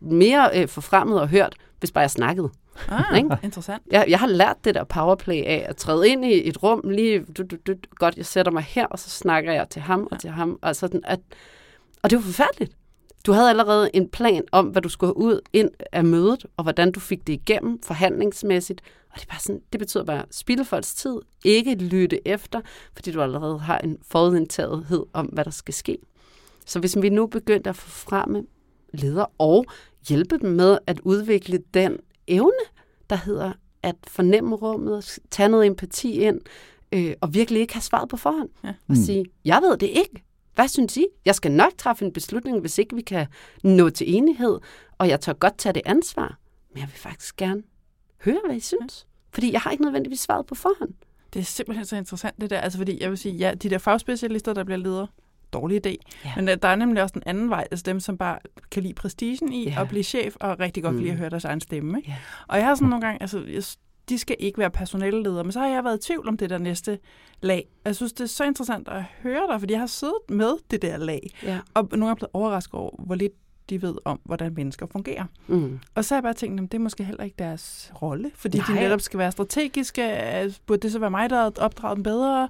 mere 0.00 0.60
øh, 0.62 0.68
forfremmet 0.68 1.20
og 1.20 1.28
hørt, 1.28 1.56
hvis 1.78 1.92
bare 1.92 2.02
jeg 2.02 2.10
snakkede. 2.10 2.50
Ah, 2.88 3.16
Ikke? 3.16 3.36
interessant. 3.42 3.82
Jeg, 3.90 4.04
jeg 4.08 4.18
har 4.18 4.26
lært 4.26 4.56
det 4.64 4.74
der 4.74 4.84
powerplay 4.84 5.42
af 5.44 5.66
at 5.68 5.76
træde 5.76 6.08
ind 6.08 6.24
i 6.24 6.48
et 6.48 6.62
rum, 6.62 6.80
lige, 6.90 7.24
du, 7.24 7.42
du, 7.42 7.56
du, 7.66 7.74
godt, 7.90 8.16
jeg 8.16 8.26
sætter 8.26 8.52
mig 8.52 8.62
her, 8.62 8.86
og 8.86 8.98
så 8.98 9.10
snakker 9.10 9.52
jeg 9.52 9.68
til 9.68 9.82
ham 9.82 10.08
og 10.10 10.20
til 10.20 10.30
ham. 10.30 10.58
Og, 10.62 10.76
sådan, 10.76 11.00
at, 11.04 11.20
og 12.02 12.10
det 12.10 12.16
var 12.16 12.22
forfærdeligt. 12.22 12.76
Du 13.26 13.32
havde 13.32 13.50
allerede 13.50 13.90
en 13.94 14.08
plan 14.08 14.42
om, 14.52 14.66
hvad 14.66 14.82
du 14.82 14.88
skulle 14.88 15.08
have 15.08 15.16
ud 15.16 15.40
ind 15.52 15.70
af 15.92 16.04
mødet, 16.04 16.46
og 16.56 16.62
hvordan 16.62 16.92
du 16.92 17.00
fik 17.00 17.26
det 17.26 17.32
igennem 17.32 17.82
forhandlingsmæssigt. 17.82 18.80
Og 19.10 19.14
det, 19.20 19.22
er 19.22 19.30
bare 19.30 19.40
sådan, 19.40 19.60
det 19.72 19.78
betyder 19.80 20.04
bare, 20.04 20.24
spilde 20.30 20.64
folks 20.64 20.94
tid, 20.94 21.16
ikke 21.44 21.74
lytte 21.74 22.28
efter, 22.28 22.60
fordi 22.94 23.12
du 23.12 23.22
allerede 23.22 23.58
har 23.58 23.78
en 23.78 23.98
forudindtagethed 24.08 25.02
om, 25.12 25.26
hvad 25.26 25.44
der 25.44 25.50
skal 25.50 25.74
ske. 25.74 25.98
Så 26.66 26.78
hvis 26.80 26.96
vi 27.02 27.08
nu 27.08 27.26
begyndte 27.26 27.70
at 27.70 27.76
få 27.76 27.90
fremme 27.90 28.44
ledere 28.94 29.26
og 29.38 29.64
hjælpe 30.08 30.38
dem 30.38 30.50
med 30.50 30.78
at 30.86 31.00
udvikle 31.00 31.62
den 31.74 31.96
evne, 32.26 32.52
der 33.10 33.16
hedder 33.16 33.52
at 33.82 33.96
fornemme 34.06 34.56
rummet, 34.56 35.18
tage 35.30 35.48
noget 35.48 35.66
empati 35.66 36.12
ind, 36.12 36.40
øh, 36.92 37.14
og 37.20 37.34
virkelig 37.34 37.60
ikke 37.60 37.74
have 37.74 37.82
svaret 37.82 38.08
på 38.08 38.16
forhånd. 38.16 38.48
Ja. 38.64 38.68
Og 38.68 38.74
Mm. 38.88 38.94
sige, 38.96 39.24
jeg 39.44 39.60
ved 39.62 39.76
det 39.76 39.86
ikke. 39.86 40.24
Hvad 40.54 40.68
synes 40.68 40.96
I? 40.96 41.06
Jeg 41.24 41.34
skal 41.34 41.52
nok 41.52 41.72
træffe 41.78 42.04
en 42.04 42.12
beslutning, 42.12 42.60
hvis 42.60 42.78
ikke 42.78 42.96
vi 42.96 43.02
kan 43.02 43.26
nå 43.62 43.90
til 43.90 44.14
enighed, 44.14 44.58
og 44.98 45.08
jeg 45.08 45.20
tør 45.20 45.32
godt 45.32 45.58
tage 45.58 45.72
det 45.72 45.82
ansvar. 45.84 46.38
Men 46.72 46.80
jeg 46.80 46.88
vil 46.88 46.96
faktisk 46.98 47.36
gerne 47.36 47.62
høre, 48.24 48.40
hvad 48.46 48.56
I 48.56 48.60
synes. 48.60 49.06
Fordi 49.32 49.52
jeg 49.52 49.60
har 49.60 49.70
ikke 49.70 49.84
nødvendigvis 49.84 50.20
svaret 50.20 50.46
på 50.46 50.54
forhånd. 50.54 50.90
Det 51.32 51.40
er 51.40 51.44
simpelthen 51.44 51.86
så 51.86 51.96
interessant, 51.96 52.40
det 52.40 52.50
der. 52.50 52.60
Altså, 52.60 52.78
fordi 52.78 53.02
jeg 53.02 53.10
vil 53.10 53.18
sige, 53.18 53.34
ja, 53.34 53.54
de 53.54 53.70
der 53.70 53.78
fagspecialister, 53.78 54.52
der 54.52 54.64
bliver 54.64 54.78
ledere, 54.78 55.06
dårlig 55.52 55.86
idé. 55.86 55.94
Ja. 56.24 56.32
Men 56.36 56.46
der, 56.46 56.54
der 56.56 56.68
er 56.68 56.76
nemlig 56.76 57.02
også 57.02 57.12
en 57.16 57.22
anden 57.26 57.50
vej, 57.50 57.66
altså 57.70 57.82
dem, 57.82 58.00
som 58.00 58.18
bare 58.18 58.38
kan 58.70 58.82
lide 58.82 58.94
prestigen 58.94 59.52
i 59.52 59.68
Ja. 59.68 59.80
at 59.82 59.88
blive 59.88 60.02
chef, 60.04 60.36
og 60.40 60.60
rigtig 60.60 60.82
godt 60.82 60.94
mm. 60.94 61.00
lide 61.00 61.12
at 61.12 61.18
høre 61.18 61.30
deres 61.30 61.44
egen 61.44 61.60
stemme. 61.60 61.98
Ikke? 61.98 62.10
Ja. 62.10 62.16
Og 62.48 62.58
jeg 62.58 62.66
har 62.66 62.74
sådan 62.74 62.88
nogle 62.88 63.06
gange, 63.06 63.22
altså, 63.22 63.44
jeg, 63.48 63.62
de 64.08 64.18
skal 64.18 64.36
ikke 64.38 64.58
være 64.58 64.70
personaleledere, 64.70 65.44
men 65.44 65.52
så 65.52 65.60
har 65.60 65.66
jeg 65.66 65.84
været 65.84 65.98
i 65.98 66.06
tvivl 66.06 66.28
om 66.28 66.36
det 66.36 66.50
der 66.50 66.58
næste 66.58 66.98
lag. 67.42 67.68
Og 67.74 67.88
Jeg 67.88 67.96
synes, 67.96 68.12
det 68.12 68.20
er 68.24 68.28
så 68.28 68.44
interessant 68.44 68.88
at 68.88 69.02
høre 69.22 69.46
dig, 69.50 69.60
fordi 69.60 69.72
jeg 69.72 69.80
har 69.80 69.86
siddet 69.86 70.18
med 70.28 70.52
det 70.70 70.82
der 70.82 70.96
lag, 70.96 71.30
Ja. 71.42 71.58
og 71.74 71.88
nogle 71.92 72.10
er 72.10 72.14
blevet 72.14 72.30
overrasket 72.32 72.74
over, 72.74 73.02
hvor 73.04 73.14
lidt 73.14 73.32
de 73.70 73.82
ved 73.82 73.94
om, 74.04 74.20
hvordan 74.24 74.54
mennesker 74.54 74.86
fungerer. 74.86 75.24
Mm. 75.46 75.78
Og 75.94 76.04
så 76.04 76.14
har 76.14 76.16
jeg 76.16 76.22
bare 76.22 76.34
tænkt, 76.34 76.60
at 76.60 76.72
det 76.72 76.78
er 76.78 76.82
måske 76.82 77.04
heller 77.04 77.24
ikke 77.24 77.36
deres 77.38 77.92
rolle, 78.02 78.30
fordi 78.34 78.58
Nej. 78.58 78.66
De 78.68 78.74
netop 78.74 79.00
skal 79.00 79.18
være 79.18 79.32
strategiske. 79.32 80.02
Øh, 80.42 80.52
Burde 80.66 80.80
det 80.82 80.92
så 80.92 80.98
være 80.98 81.10
mig, 81.10 81.30
der 81.30 81.36
havde 81.36 81.52
opdraget 81.58 81.96
dem 81.96 82.02
bedre? 82.02 82.48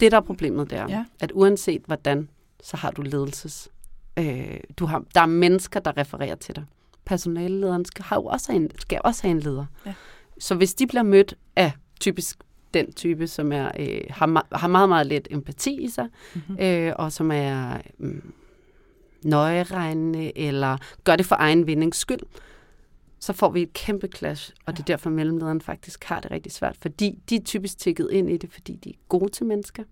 Det, 0.00 0.12
der 0.12 0.16
er 0.18 0.22
problemet, 0.22 0.72
er, 0.72 0.76
Ja. 0.76 0.86
ja. 0.88 1.04
at 1.20 1.32
uanset 1.34 1.82
hvordan, 1.86 2.28
så 2.62 2.76
har 2.76 2.90
du 2.90 3.02
ledelses. 3.02 3.68
Øh, 4.18 4.60
du 4.76 4.86
har, 4.86 5.04
der 5.14 5.20
er 5.20 5.26
mennesker, 5.26 5.80
der 5.80 5.96
refererer 5.96 6.34
til 6.34 6.56
dig. 6.56 6.64
Personalelederen 7.04 7.84
skal, 7.84 8.04
har 8.04 8.16
jo 8.16 8.24
også 8.24 8.52
en, 8.52 8.70
skal 8.78 9.00
også 9.04 9.22
have 9.22 9.30
en 9.30 9.40
leder. 9.40 9.66
Ja. 9.86 9.94
Så 10.38 10.54
hvis 10.54 10.74
de 10.74 10.86
bliver 10.86 11.02
mødt 11.02 11.34
af 11.56 11.72
typisk 12.00 12.38
den 12.74 12.92
type, 12.92 13.26
som 13.26 13.52
er, 13.52 13.70
øh, 13.78 14.00
har, 14.10 14.46
har 14.56 14.68
meget, 14.68 14.88
meget 14.88 15.06
lidt 15.06 15.28
empati 15.30 15.82
i 15.82 15.88
sig, 15.88 16.08
Mm-hmm. 16.34 16.56
øh, 16.60 16.92
og 16.96 17.12
som 17.12 17.30
er 17.30 17.80
mm, 17.98 18.32
nøjeregnende, 19.24 20.38
eller 20.38 20.76
gør 21.04 21.16
det 21.16 21.26
for 21.26 21.36
egen 21.38 21.66
vindings 21.66 21.98
skyld, 21.98 22.20
så 23.18 23.32
får 23.32 23.50
vi 23.50 23.62
et 23.62 23.72
kæmpe 23.72 24.08
clash, 24.16 24.52
og 24.66 24.72
det 24.72 24.80
er 24.80 24.84
derfor 24.84 25.10
mellemlederen 25.10 25.60
faktisk 25.60 26.04
har 26.04 26.20
det 26.20 26.30
rigtig 26.30 26.52
svært, 26.52 26.76
fordi 26.80 27.18
de 27.30 27.36
er 27.36 27.40
typisk 27.44 27.78
tækket 27.78 28.08
ind 28.12 28.30
i 28.30 28.36
det, 28.36 28.52
fordi 28.52 28.76
de 28.76 28.90
er 28.90 28.94
gode 29.08 29.28
til 29.28 29.46
mennesker. 29.46 29.84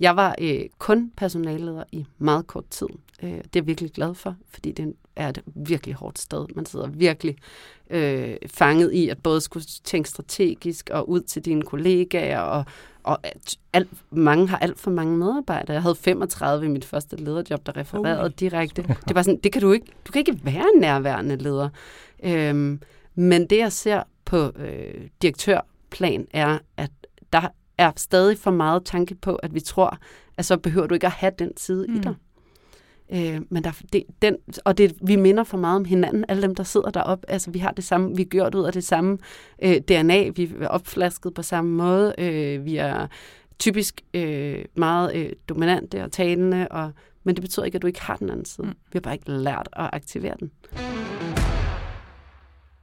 Jeg 0.00 0.16
var 0.16 0.34
øh, 0.40 0.60
kun 0.78 1.12
personalleder 1.16 1.84
i 1.92 2.04
meget 2.18 2.46
kort 2.46 2.68
tid. 2.70 2.86
Øh, 3.22 3.30
det 3.30 3.36
er 3.36 3.40
jeg 3.54 3.66
virkelig 3.66 3.92
glad 3.92 4.14
for, 4.14 4.36
fordi 4.48 4.72
det 4.72 4.94
er 5.16 5.28
et 5.28 5.42
virkelig 5.46 5.94
hårdt 5.94 6.18
sted. 6.18 6.46
Man 6.54 6.66
sidder 6.66 6.86
virkelig 6.86 7.36
øh, 7.90 8.36
fanget 8.46 8.92
i 8.92 9.08
at 9.08 9.22
både 9.22 9.40
skulle 9.40 9.66
tænke 9.84 10.08
strategisk 10.08 10.90
og 10.92 11.08
ud 11.08 11.20
til 11.20 11.44
dine 11.44 11.62
kollegaer, 11.62 12.40
og, 12.40 12.64
og 13.02 13.18
at 13.22 13.56
alt, 13.72 13.88
mange 14.10 14.48
har 14.48 14.58
alt 14.58 14.78
for 14.78 14.90
mange 14.90 15.16
medarbejdere. 15.16 15.74
Jeg 15.74 15.82
havde 15.82 15.94
35 15.94 16.66
i 16.66 16.68
mit 16.68 16.84
første 16.84 17.16
lederjob, 17.16 17.66
der 17.66 17.76
refererede 17.76 18.20
Holy. 18.20 18.32
direkte. 18.40 18.82
Det 19.08 19.14
var 19.14 19.22
sådan, 19.22 19.40
det 19.44 19.52
kan 19.52 19.62
du 19.62 19.72
ikke. 19.72 19.86
Du 20.06 20.12
kan 20.12 20.18
ikke 20.18 20.40
være 20.44 20.64
en 20.74 20.80
nærværende 20.80 21.36
leder. 21.36 21.68
Øhm, 22.24 22.80
men 23.14 23.46
det, 23.46 23.58
jeg 23.58 23.72
ser 23.72 24.02
på 24.24 24.52
øh, 24.56 25.08
direktørplan, 25.22 26.26
er, 26.30 26.58
at 26.76 26.90
der 27.32 27.48
er 27.78 27.92
stadig 27.96 28.38
for 28.38 28.50
meget 28.50 28.84
tanke 28.84 29.14
på, 29.14 29.34
at 29.34 29.54
vi 29.54 29.60
tror, 29.60 29.98
at 30.36 30.44
så 30.44 30.56
behøver 30.56 30.86
du 30.86 30.94
ikke 30.94 31.06
at 31.06 31.12
have 31.12 31.32
den 31.38 31.56
side 31.56 31.86
mm. 31.88 31.94
i 31.94 31.96
Mm. 31.96 32.02
dig. 32.02 32.14
Øh, 33.12 33.40
men 33.50 33.64
der, 33.64 33.72
det, 33.92 34.04
den, 34.22 34.36
og 34.64 34.78
det, 34.78 34.94
vi 35.02 35.16
minder 35.16 35.44
for 35.44 35.56
meget 35.58 35.76
om 35.76 35.84
hinanden, 35.84 36.24
alle 36.28 36.42
dem, 36.42 36.54
der 36.54 36.62
sidder 36.62 36.90
deroppe. 36.90 37.30
Altså, 37.30 37.50
vi 37.50 37.58
har 37.58 37.70
det 37.70 37.84
samme, 37.84 38.16
vi 38.16 38.22
er 38.22 38.26
gjort 38.26 38.54
ud 38.54 38.64
af 38.64 38.72
det 38.72 38.84
samme 38.84 39.18
øh, 39.62 39.76
DNA, 39.76 40.28
vi 40.28 40.52
er 40.60 40.68
opflasket 40.68 41.34
på 41.34 41.42
samme 41.42 41.70
måde, 41.70 42.14
øh, 42.18 42.64
vi 42.64 42.76
er 42.76 43.06
typisk 43.58 44.00
øh, 44.14 44.64
meget 44.76 45.14
øh, 45.16 45.32
dominante 45.48 46.04
og 46.04 46.12
talende, 46.12 46.68
og, 46.70 46.92
men 47.24 47.34
det 47.36 47.42
betyder 47.42 47.64
ikke, 47.66 47.76
at 47.76 47.82
du 47.82 47.86
ikke 47.86 48.02
har 48.02 48.16
den 48.16 48.30
anden 48.30 48.44
side. 48.44 48.66
Mm. 48.66 48.68
Mm. 48.72 48.78
Vi 48.92 48.96
har 48.96 49.00
bare 49.00 49.14
ikke 49.14 49.30
lært 49.30 49.68
at 49.72 49.90
aktivere 49.92 50.34
den. 50.40 50.50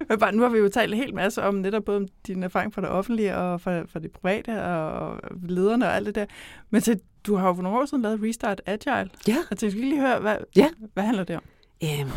Men 0.09 0.19
bare, 0.19 0.31
nu 0.35 0.41
har 0.41 0.49
vi 0.49 0.57
jo 0.57 0.69
talt 0.69 0.93
en 0.93 0.99
hel 0.99 1.15
masse 1.15 1.43
om 1.43 1.55
netop 1.55 1.83
både 1.83 1.97
om 1.97 2.07
din 2.27 2.43
erfaring 2.43 2.73
fra 2.73 2.81
det 2.81 2.89
offentlige 2.89 3.37
og 3.37 3.61
fra, 3.61 3.81
fra 3.85 3.99
det 3.99 4.11
private 4.11 4.63
og 4.63 5.19
lederne 5.43 5.85
og 5.85 5.95
alt 5.95 6.05
det 6.05 6.15
der. 6.15 6.25
Men 6.69 6.81
så, 6.81 6.99
du 7.27 7.35
har 7.35 7.47
jo 7.47 7.53
for 7.53 7.61
nogle 7.61 7.79
år 7.79 7.85
siden 7.85 8.01
lavet 8.01 8.19
Restart 8.23 8.61
Agile. 8.65 9.09
Ja. 9.27 9.35
Og 9.51 9.57
jeg 9.61 9.71
skal 9.71 9.83
lige 9.83 10.01
høre, 10.01 10.19
hvad, 10.19 10.37
Ja. 10.55 10.69
hvad 10.93 11.03
handler 11.03 11.23
det 11.23 11.35
om? 11.35 11.43
Øhm, 11.83 12.09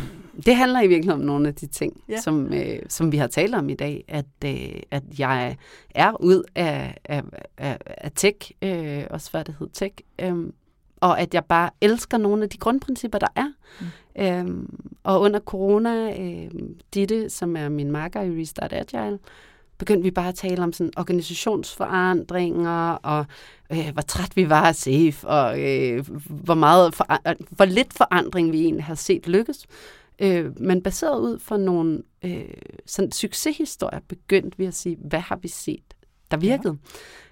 det 0.45 0.55
handler 0.55 0.81
i 0.81 0.87
virkeligheden 0.87 1.21
om 1.21 1.25
nogle 1.27 1.47
af 1.47 1.55
de 1.55 1.67
ting, 1.67 2.01
Ja. 2.09 2.21
som, 2.21 2.53
øh, 2.53 2.79
som 2.89 3.11
vi 3.11 3.17
har 3.17 3.27
talt 3.27 3.55
om 3.55 3.69
i 3.69 3.73
dag, 3.73 4.03
at, 4.07 4.25
øh, 4.45 4.81
at 4.91 5.03
jeg 5.19 5.55
er 5.95 6.21
ud 6.21 6.43
af, 6.55 6.97
af, 7.05 7.23
af, 7.57 7.77
af 7.87 8.11
tech, 8.15 8.51
øh, 8.61 9.03
også 9.09 9.31
hvad 9.31 9.43
det 9.43 9.55
hedder 9.59 9.73
tech, 9.73 9.93
øh, 10.21 10.45
og 11.01 11.19
at 11.19 11.33
jeg 11.33 11.45
bare 11.45 11.69
elsker 11.81 12.17
nogle 12.17 12.43
af 12.43 12.49
de 12.49 12.57
grundprincipper, 12.57 13.19
der 13.19 13.27
er. 13.35 13.47
Mm. 13.79 13.85
Øhm, 14.23 14.79
og 15.03 15.21
under 15.21 15.39
corona, 15.39 16.21
øh, 16.21 16.51
Ditte, 16.93 17.29
som 17.29 17.55
er 17.55 17.69
min 17.69 17.91
marker 17.91 18.21
i 18.21 18.41
Restart 18.41 18.73
Agile, 18.73 19.19
begyndte 19.77 20.03
vi 20.03 20.11
bare 20.11 20.27
at 20.27 20.35
tale 20.35 20.63
om 20.63 20.73
sådan 20.73 20.93
organisationsforandringer, 20.97 22.91
og 22.91 23.25
øh, 23.71 23.89
hvor 23.93 24.01
træt 24.01 24.35
vi 24.35 24.49
var 24.49 24.61
af 24.67 24.75
safe, 24.75 25.27
og 25.27 25.61
øh, 25.61 26.05
hvor, 26.29 26.53
meget 26.53 26.95
for, 26.95 27.07
hvor 27.49 27.65
lidt 27.65 27.93
forandring 27.93 28.51
vi 28.51 28.61
egentlig 28.61 28.83
har 28.83 28.95
set 28.95 29.27
lykkes. 29.27 29.65
Øh, 30.19 30.61
men 30.61 30.83
baseret 30.83 31.19
ud 31.19 31.39
fra 31.39 31.57
nogle 31.57 32.01
øh, 32.25 32.43
sådan 32.85 33.11
succeshistorier, 33.11 33.99
begyndte 34.07 34.57
vi 34.57 34.65
at 34.65 34.73
sige, 34.73 34.97
hvad 34.99 35.19
har 35.19 35.35
vi 35.35 35.47
set, 35.47 35.93
der 36.31 36.37
virkede? 36.37 36.77
Ja. 36.83 36.89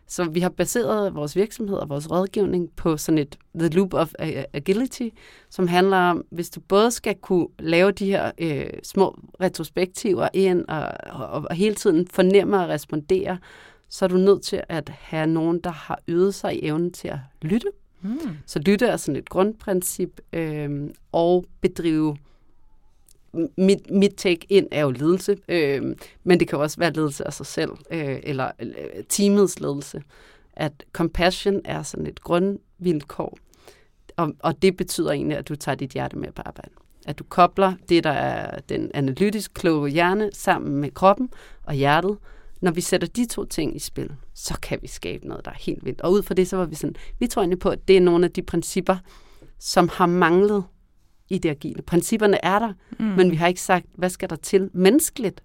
Så 0.07 0.23
vi 0.23 0.39
har 0.39 0.49
baseret 0.49 1.15
vores 1.15 1.35
virksomhed 1.35 1.77
og 1.77 1.89
vores 1.89 2.11
rådgivning 2.11 2.71
på 2.75 2.97
sådan 2.97 3.17
et 3.17 3.37
The 3.59 3.69
Loop 3.69 3.93
of 3.93 4.13
Agility, 4.53 5.09
som 5.49 5.67
handler 5.67 5.97
om, 5.97 6.25
hvis 6.31 6.49
du 6.49 6.59
både 6.59 6.91
skal 6.91 7.15
kunne 7.15 7.47
lave 7.59 7.91
de 7.91 8.05
her 8.05 8.31
øh, 8.37 8.65
små 8.83 9.19
retrospektiver 9.41 10.27
ind 10.33 10.65
og, 10.67 10.87
og, 11.09 11.45
og 11.49 11.55
hele 11.55 11.75
tiden 11.75 12.07
fornemme 12.07 12.59
og 12.59 12.69
respondere, 12.69 13.37
så 13.89 14.05
er 14.05 14.09
du 14.09 14.17
nødt 14.17 14.41
til 14.41 14.61
at 14.69 14.89
have 14.89 15.27
nogen, 15.27 15.59
der 15.59 15.69
har 15.69 15.99
øvet 16.07 16.35
sig 16.35 16.55
i 16.55 16.65
evnen 16.65 16.91
til 16.91 17.07
at 17.07 17.19
lytte. 17.41 17.67
Mm. 18.01 18.19
Så 18.45 18.59
lytte 18.59 18.85
er 18.85 18.97
sådan 18.97 19.15
et 19.15 19.29
grundprincip, 19.29 20.21
øh, 20.33 20.89
og 21.11 21.45
bedrive 21.61 22.17
mit, 23.57 23.91
mit 23.91 24.13
take 24.17 24.45
ind 24.49 24.67
er 24.71 24.81
jo 24.81 24.91
ledelse, 24.91 25.37
øh, 25.47 25.95
men 26.23 26.39
det 26.39 26.47
kan 26.47 26.59
også 26.59 26.77
være 26.77 26.93
ledelse 26.93 27.27
af 27.27 27.33
sig 27.33 27.45
selv, 27.45 27.71
øh, 27.91 28.19
eller 28.23 28.51
øh, 28.59 29.03
teamets 29.09 29.59
ledelse. 29.59 30.01
At 30.53 30.85
compassion 30.93 31.61
er 31.65 31.83
sådan 31.83 32.07
et 32.07 32.23
grundvilkår, 32.23 33.37
og, 34.17 34.33
og 34.39 34.61
det 34.61 34.77
betyder 34.77 35.11
egentlig, 35.11 35.37
at 35.37 35.49
du 35.49 35.55
tager 35.55 35.75
dit 35.75 35.91
hjerte 35.91 36.17
med 36.17 36.31
på 36.31 36.41
arbejde. 36.45 36.71
At 37.05 37.19
du 37.19 37.23
kobler 37.23 37.73
det, 37.89 38.03
der 38.03 38.09
er 38.09 38.59
den 38.59 38.91
analytisk 38.93 39.53
kloge 39.53 39.89
hjerne, 39.89 40.29
sammen 40.33 40.77
med 40.77 40.91
kroppen 40.91 41.29
og 41.63 41.73
hjertet. 41.73 42.17
Når 42.61 42.71
vi 42.71 42.81
sætter 42.81 43.07
de 43.07 43.25
to 43.25 43.45
ting 43.45 43.75
i 43.75 43.79
spil, 43.79 44.11
så 44.33 44.59
kan 44.61 44.79
vi 44.81 44.87
skabe 44.87 45.27
noget, 45.27 45.45
der 45.45 45.51
er 45.51 45.55
helt 45.59 45.85
vildt. 45.85 46.01
Og 46.01 46.11
ud 46.11 46.23
fra 46.23 46.33
det, 46.33 46.47
så 46.47 46.57
var 46.57 46.65
vi 46.65 46.75
sådan, 46.75 46.95
vi 47.19 47.27
tror 47.27 47.41
egentlig 47.41 47.59
på, 47.59 47.69
at 47.69 47.87
det 47.87 47.97
er 47.97 48.01
nogle 48.01 48.25
af 48.25 48.31
de 48.31 48.41
principper, 48.41 48.97
som 49.59 49.89
har 49.89 50.05
manglet 50.05 50.63
i 51.29 51.37
det 51.37 51.49
agile. 51.49 51.81
Principperne 51.81 52.45
er 52.45 52.59
der, 52.59 52.73
mm. 52.99 53.05
men 53.05 53.31
vi 53.31 53.35
har 53.35 53.47
ikke 53.47 53.61
sagt, 53.61 53.85
hvad 53.95 54.09
skal 54.09 54.29
der 54.29 54.35
til 54.35 54.69
menneskeligt? 54.73 55.43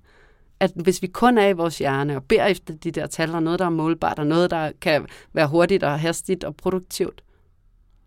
At 0.60 0.72
hvis 0.74 1.02
vi 1.02 1.06
kun 1.06 1.38
er 1.38 1.48
i 1.48 1.52
vores 1.52 1.78
hjerne 1.78 2.16
og 2.16 2.24
beder 2.24 2.46
efter 2.46 2.74
de 2.74 2.90
der 2.90 3.06
tal, 3.06 3.34
og 3.34 3.42
noget, 3.42 3.58
der 3.58 3.64
er 3.64 3.70
målbart, 3.70 4.18
og 4.18 4.26
noget, 4.26 4.50
der 4.50 4.72
kan 4.80 5.06
være 5.32 5.48
hurtigt 5.48 5.82
og 5.82 6.00
hastigt 6.00 6.44
og 6.44 6.56
produktivt, 6.56 7.22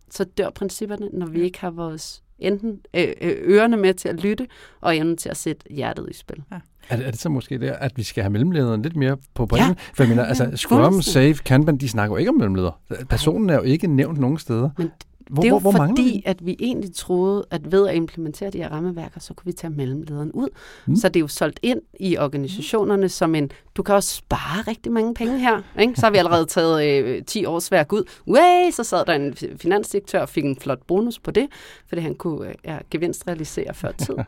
så 0.10 0.24
dør 0.24 0.50
principperne, 0.50 1.10
når 1.14 1.26
vi 1.26 1.42
ikke 1.42 1.60
har 1.60 1.72
vores 1.72 2.24
enten 2.40 2.80
øh, 2.94 3.08
øh, 3.22 3.36
ørerne 3.42 3.78
med 3.78 3.94
til 3.94 4.10
at 4.10 4.24
lytte, 4.24 4.48
og 4.82 4.98
evnen 4.98 5.18
til 5.18 5.30
at 5.30 5.38
sætte 5.38 5.66
hjertet 5.72 6.08
i 6.10 6.14
spil. 6.14 6.44
Ja. 6.52 6.58
Er 6.90 6.96
det, 6.96 7.08
er 7.08 7.12
det 7.12 7.20
så 7.20 7.30
måske 7.30 7.58
det, 7.58 7.70
at 7.70 7.92
vi 7.96 8.04
skal 8.04 8.24
have 8.24 8.32
mellemlederen 8.32 8.82
lidt 8.82 8.96
mere 8.96 9.18
på 9.34 9.46
bringen? 9.46 9.70
Ja. 9.70 9.76
For 9.94 10.04
jeg 10.04 10.10
mener, 10.10 10.26
altså, 10.26 10.52
Scrum, 10.56 11.02
Safe, 11.02 11.34
Kanban, 11.34 11.78
de 11.78 11.90
snakker 11.90 12.16
jo 12.16 12.18
ikke 12.18 12.30
om 12.30 12.36
mellemleder. 12.36 12.82
Personen 13.10 13.50
er 13.50 13.56
jo 13.56 13.62
ikke 13.62 13.88
nævnt 13.88 14.20
nogen 14.20 14.38
steder. 14.38 14.70
Men 14.78 14.92
hvor, 15.32 15.42
det 15.42 15.48
er 15.48 15.54
jo 15.54 15.60
hvor, 15.60 15.72
hvor 15.72 15.88
fordi, 15.88 16.24
at 16.26 16.46
vi 16.46 16.56
egentlig 16.60 16.96
troede, 16.96 17.46
at 17.52 17.72
ved 17.72 17.88
at 17.88 17.96
implementere 17.96 18.50
de 18.50 18.58
her 18.58 18.70
rammeværker, 18.70 19.20
så 19.20 19.34
kunne 19.34 19.46
vi 19.46 19.52
tage 19.52 19.74
mellemlederen 19.74 20.32
ud. 20.32 20.48
Mm. 20.86 20.96
Så 20.96 21.10
det 21.10 21.16
er 21.16 21.20
jo 21.20 21.28
solgt 21.28 21.60
ind 21.64 21.82
i 22.00 22.18
organisationerne 22.18 23.10
som 23.10 23.36
en, 23.36 23.52
du 23.76 23.84
kan 23.84 23.96
også 23.96 24.16
spare 24.16 24.62
rigtig 24.68 24.92
mange 24.92 25.14
penge 25.14 25.40
her. 25.40 25.62
Ikke? 25.80 25.94
Så 25.96 26.06
har 26.06 26.12
vi 26.12 26.18
allerede 26.18 26.46
taget 26.46 27.04
øh, 27.06 27.24
10 27.24 27.46
års 27.46 27.72
værk 27.72 27.94
ud. 27.94 28.04
Way, 28.28 28.72
så 28.72 28.84
sad 28.84 29.06
der 29.06 29.14
en 29.14 29.36
finansdirektør 29.58 30.22
og 30.22 30.30
fik 30.30 30.46
en 30.46 30.56
flot 30.56 30.80
bonus 30.88 31.20
på 31.20 31.32
det, 31.32 31.48
fordi 31.88 32.02
han 32.02 32.16
kunne 32.16 32.48
øh, 32.48 32.56
ja, 32.66 32.78
gevinstrealisere 32.92 33.74
før 33.74 33.92
tid. 33.92 34.16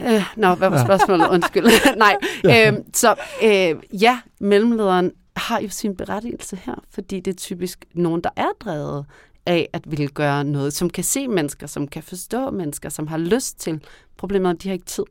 Øh, 0.00 0.22
nå, 0.36 0.54
hvad 0.54 0.70
var 0.70 0.84
spørgsmålet? 0.84 1.28
Undskyld. 1.28 1.64
Nej. 1.96 2.16
Øh, 2.44 2.72
så 2.94 3.14
øh, 3.42 4.02
ja, 4.02 4.18
mellemlederen 4.40 5.12
har 5.38 5.60
jo 5.60 5.68
sin 5.68 5.96
berettigelse 5.96 6.58
her, 6.64 6.74
fordi 6.90 7.20
det 7.20 7.30
er 7.30 7.36
typisk 7.36 7.84
nogen, 7.94 8.20
der 8.20 8.30
er 8.36 8.48
drevet 8.60 9.06
af 9.48 9.68
at 9.72 9.90
ville 9.90 10.08
gøre 10.08 10.44
noget, 10.44 10.72
som 10.72 10.90
kan 10.90 11.04
se 11.04 11.28
mennesker, 11.28 11.66
som 11.66 11.88
kan 11.88 12.02
forstå 12.02 12.50
mennesker, 12.50 12.88
som 12.88 13.06
har 13.06 13.18
lyst 13.18 13.60
til. 13.60 13.82
Problemet 14.16 14.48
er, 14.48 14.54
at 14.54 14.62
de 14.62 14.68
har 14.68 14.72
ikke 14.72 14.86
tid. 14.86 15.04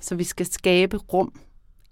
Så 0.00 0.14
vi 0.14 0.24
skal 0.24 0.46
skabe 0.46 0.96
rum 0.96 1.32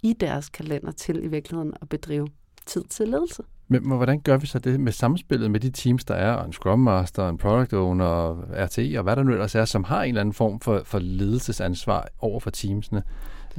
i 0.03 0.13
deres 0.13 0.49
kalender 0.49 0.93
til 0.93 1.25
i 1.25 1.27
virkeligheden 1.27 1.75
at 1.83 1.89
bedrive 1.89 2.29
tid 2.67 2.85
til 2.85 3.09
ledelse. 3.09 3.43
Men 3.69 3.83
hvordan 3.83 4.21
gør 4.21 4.37
vi 4.37 4.47
så 4.47 4.59
det 4.59 4.81
med 4.81 4.93
samspillet 4.93 5.51
med 5.51 5.61
de 5.61 5.71
teams, 5.71 6.05
der 6.05 6.15
er, 6.15 6.45
en 6.45 6.53
Scrum 6.53 6.79
Master, 6.79 7.29
en 7.29 7.39
Product 7.39 7.73
Owner, 7.73 8.37
RTI 8.67 8.95
og 8.95 9.03
hvad 9.03 9.17
der 9.17 9.23
nu 9.23 9.33
ellers 9.33 9.55
er, 9.55 9.65
som 9.65 9.85
har 9.85 10.03
en 10.03 10.09
eller 10.09 10.21
anden 10.21 10.35
form 10.35 10.61
for, 10.61 10.83
for 10.85 10.99
ledelsesansvar 10.99 12.09
over 12.19 12.41
for 12.41 12.51
teamsene? 12.51 13.03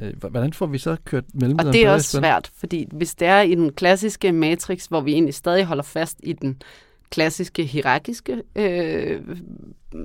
Øh, 0.01 0.13
hvordan 0.29 0.53
får 0.53 0.65
vi 0.65 0.77
så 0.77 0.97
kørt 1.05 1.23
mellem 1.33 1.59
Og 1.59 1.65
det 1.65 1.85
er 1.85 1.91
også 1.91 2.17
svært, 2.17 2.51
fordi 2.55 2.87
hvis 2.91 3.15
det 3.15 3.27
er 3.27 3.41
i 3.41 3.55
den 3.55 3.73
klassiske 3.73 4.31
matrix, 4.31 4.85
hvor 4.85 5.01
vi 5.01 5.13
egentlig 5.13 5.33
stadig 5.33 5.65
holder 5.65 5.83
fast 5.83 6.19
i 6.23 6.33
den 6.33 6.61
klassiske 7.13 7.63
hierarkiske 7.63 8.43
øh, 8.55 9.21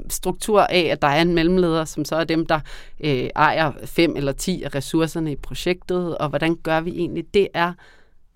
struktur 0.09 0.61
af, 0.61 0.81
at 0.81 1.03
der 1.03 1.09
er 1.09 1.23
en 1.23 1.35
mellemleder, 1.35 1.85
som 1.85 2.05
så 2.05 2.17
er 2.17 2.25
dem, 2.25 2.47
der 2.47 2.61
øh, 3.01 3.31
ejer 3.37 3.73
fem 3.85 4.17
eller 4.17 4.33
ti 4.33 4.63
af 4.63 4.75
ressourcerne 4.75 5.33
i 5.33 5.37
projektet, 5.37 6.19
og 6.19 6.29
hvordan 6.29 6.57
gør 6.57 6.81
vi 6.81 6.91
egentlig? 6.91 7.35
Det 7.35 7.49
er 7.55 7.73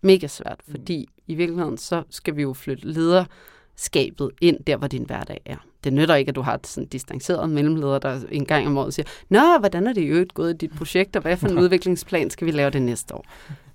mega 0.03 0.27
svært, 0.27 0.61
mm. 0.67 0.71
fordi 0.71 1.09
i 1.27 1.35
virkeligheden 1.35 1.79
så 1.79 2.03
skal 2.11 2.37
vi 2.37 2.43
jo 2.43 2.53
flytte 2.53 2.87
lederskabet 2.87 4.31
ind 4.41 4.65
der, 4.67 4.77
hvor 4.77 4.87
din 4.87 5.05
hverdag 5.05 5.41
er. 5.45 5.57
Det 5.85 5.93
nytter 5.93 6.15
ikke, 6.15 6.29
at 6.29 6.35
du 6.35 6.43
har 6.43 6.55
et 6.55 6.67
sådan 6.67 6.89
distanceret 6.89 7.51
mellemleder, 7.51 7.99
der 7.99 8.21
en 8.31 8.45
gang 8.45 8.67
om 8.67 8.79
året 8.79 8.95
siger, 8.95 9.07
Nå, 9.29 9.59
hvordan 9.59 9.87
er 9.87 9.93
det 9.93 10.01
i 10.01 10.07
øvrigt 10.07 10.35
gået 10.35 10.55
i 10.55 10.57
dit 10.57 10.73
projekt, 10.77 11.17
og 11.17 11.23
hvad 11.23 11.37
for 11.37 11.49
en 11.49 11.59
udviklingsplan 11.63 12.31
skal 12.31 12.47
vi 12.47 12.51
lave 12.51 12.71
det 12.71 12.83
næste 12.83 13.15
år? 13.15 13.25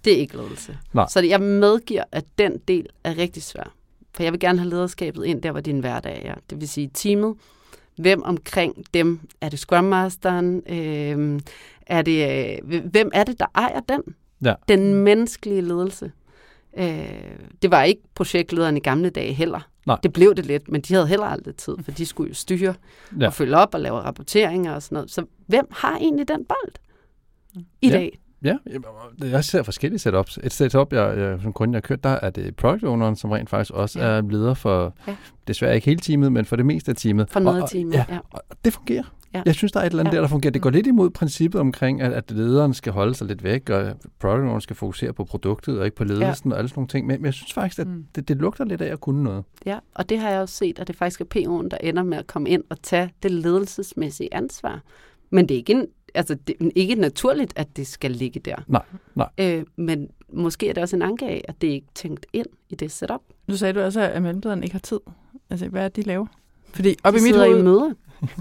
Det 0.05 0.13
er 0.13 0.17
ikke 0.17 0.37
ledelse. 0.37 0.77
Nej. 0.93 1.05
Så 1.09 1.21
jeg 1.21 1.41
medgiver, 1.41 2.03
at 2.11 2.25
den 2.37 2.57
del 2.67 2.87
er 3.03 3.17
rigtig 3.17 3.43
svær. 3.43 3.76
For 4.17 4.23
jeg 4.23 4.31
vil 4.33 4.39
gerne 4.39 4.59
have 4.59 4.69
lederskabet 4.69 5.25
ind 5.25 5.41
der, 5.41 5.51
hvor 5.51 5.61
din 5.61 5.79
hverdag 5.79 6.25
er. 6.25 6.35
Det 6.49 6.61
vil 6.61 6.69
sige 6.69 6.89
teamet. 6.93 7.35
Hvem 7.97 8.23
omkring 8.23 8.85
dem? 8.93 9.19
Er 9.41 9.49
det 9.49 9.59
Scrum 9.59 9.83
Masteren? 9.83 10.61
Øh, 10.69 11.39
er 11.87 12.01
det, 12.01 12.49
øh, 12.65 12.81
hvem 12.91 13.11
er 13.13 13.23
det, 13.23 13.39
der 13.39 13.45
ejer 13.55 13.79
den? 13.79 14.01
Ja. 14.43 14.53
Den 14.67 14.93
menneskelige 14.93 15.61
ledelse. 15.61 16.11
Øh, 16.77 17.09
det 17.61 17.71
var 17.71 17.83
ikke 17.83 18.01
projektlederen 18.15 18.77
i 18.77 18.79
gamle 18.79 19.09
dage 19.09 19.33
heller. 19.33 19.69
Nej. 19.85 19.97
Det 20.03 20.13
blev 20.13 20.35
det 20.35 20.45
lidt, 20.45 20.71
men 20.71 20.81
de 20.81 20.93
havde 20.93 21.07
heller 21.07 21.25
aldrig 21.25 21.55
tid, 21.55 21.75
for 21.83 21.91
de 21.91 22.05
skulle 22.05 22.29
jo 22.29 22.35
styre 22.35 22.73
ja. 23.19 23.27
og 23.27 23.33
følge 23.33 23.57
op 23.57 23.73
og 23.73 23.79
lave 23.79 23.95
rapporteringer 23.95 24.73
og 24.73 24.83
sådan 24.83 24.95
noget. 24.95 25.11
Så 25.11 25.25
hvem 25.47 25.67
har 25.71 25.97
egentlig 25.97 26.27
den 26.27 26.45
bold 26.45 26.73
i 27.81 27.87
ja. 27.87 27.93
dag? 27.93 28.19
Ja, 28.43 28.57
jeg 29.21 29.43
ser 29.43 29.63
forskellige 29.63 29.99
setups. 29.99 30.39
Et 30.43 30.53
setup, 30.53 30.93
jeg, 30.93 31.17
jeg 31.17 31.39
som 31.41 31.53
kunde 31.53 31.71
jeg 31.71 31.77
har 31.77 31.81
kørt, 31.81 32.03
der 32.03 32.09
er 32.09 32.29
det 32.29 32.55
product 32.55 32.83
owneren, 32.83 33.15
som 33.15 33.31
rent 33.31 33.49
faktisk 33.49 33.71
også 33.73 33.99
ja. 33.99 34.05
er 34.05 34.21
leder 34.21 34.53
for, 34.53 34.93
ja. 35.07 35.15
desværre 35.47 35.75
ikke 35.75 35.85
hele 35.85 35.99
teamet, 35.99 36.31
men 36.31 36.45
for 36.45 36.55
det 36.55 36.65
meste 36.65 36.91
af 36.91 36.95
teamet. 36.95 37.29
For 37.29 37.39
noget 37.39 37.61
af 37.61 37.69
teamet, 37.69 37.93
ja. 37.93 38.05
ja. 38.09 38.19
Og 38.31 38.41
det 38.65 38.73
fungerer. 38.73 39.03
Ja. 39.33 39.41
Jeg 39.45 39.55
synes, 39.55 39.71
der 39.71 39.79
er 39.79 39.83
et 39.83 39.89
eller 39.89 39.99
andet 39.99 40.11
ja. 40.11 40.15
der, 40.15 40.21
der 40.21 40.29
fungerer. 40.29 40.51
Det 40.51 40.61
går 40.61 40.69
lidt 40.69 40.87
imod 40.87 41.09
princippet 41.09 41.61
omkring, 41.61 42.01
at, 42.01 42.13
at 42.13 42.31
lederen 42.31 42.73
skal 42.73 42.93
holde 42.93 43.15
sig 43.15 43.27
lidt 43.27 43.43
væk, 43.43 43.69
og 43.69 43.93
product 44.19 44.39
owneren 44.39 44.61
skal 44.61 44.75
fokusere 44.75 45.13
på 45.13 45.25
produktet, 45.25 45.79
og 45.79 45.85
ikke 45.85 45.97
på 45.97 46.03
ledelsen 46.03 46.49
ja. 46.49 46.53
og 46.53 46.59
alle 46.59 46.69
sådan 46.69 46.79
nogle 46.79 46.87
ting. 46.87 47.07
Men, 47.07 47.21
men 47.21 47.25
jeg 47.25 47.33
synes 47.33 47.53
faktisk, 47.53 47.79
at 47.79 47.87
mm. 47.87 48.05
det, 48.15 48.27
det 48.27 48.37
lugter 48.37 48.65
lidt 48.65 48.81
af 48.81 48.91
at 48.91 48.99
kunne 48.99 49.23
noget. 49.23 49.43
Ja, 49.65 49.79
og 49.95 50.09
det 50.09 50.19
har 50.19 50.29
jeg 50.29 50.41
også 50.41 50.55
set, 50.55 50.79
at 50.79 50.87
det 50.87 50.95
faktisk 50.95 51.21
er 51.21 51.25
PO'en, 51.35 51.67
der 51.69 51.77
ender 51.83 52.03
med 52.03 52.17
at 52.17 52.27
komme 52.27 52.49
ind 52.49 52.63
og 52.69 52.81
tage 52.81 53.13
det 53.23 53.31
ledelsesmæssige 53.31 54.33
ansvar. 54.33 54.81
Men 55.29 55.49
det 55.49 55.55
er 55.55 55.59
ikke 55.59 55.73
en 55.73 55.87
altså, 56.17 56.35
det 56.47 56.55
er 56.61 56.69
ikke 56.75 56.95
naturligt, 56.95 57.53
at 57.55 57.77
det 57.77 57.87
skal 57.87 58.11
ligge 58.11 58.39
der. 58.39 58.55
Nej, 58.67 58.81
nej. 59.15 59.29
Øh, 59.37 59.65
men 59.75 60.09
måske 60.29 60.69
er 60.69 60.73
det 60.73 60.83
også 60.83 60.95
en 60.95 61.01
anke 61.01 61.25
af, 61.25 61.45
at 61.47 61.61
det 61.61 61.67
ikke 61.67 61.87
er 61.87 61.91
tænkt 61.95 62.25
ind 62.33 62.47
i 62.69 62.75
det 62.75 62.91
setup. 62.91 63.21
Nu 63.47 63.55
sagde 63.55 63.73
du 63.73 63.81
også, 63.81 64.01
at 64.01 64.21
mellemlederne 64.21 64.63
ikke 64.63 64.73
har 64.73 64.79
tid. 64.79 64.99
Altså, 65.49 65.67
hvad 65.67 65.83
er 65.83 65.87
det, 65.87 65.95
de 65.95 66.01
laver? 66.01 66.25
Fordi 66.73 66.95
op 67.03 67.13
de 67.13 67.19
i 67.19 67.21
mit 67.21 67.35
hoved... 67.35 67.59
i 67.59 67.63
møder 67.63 67.93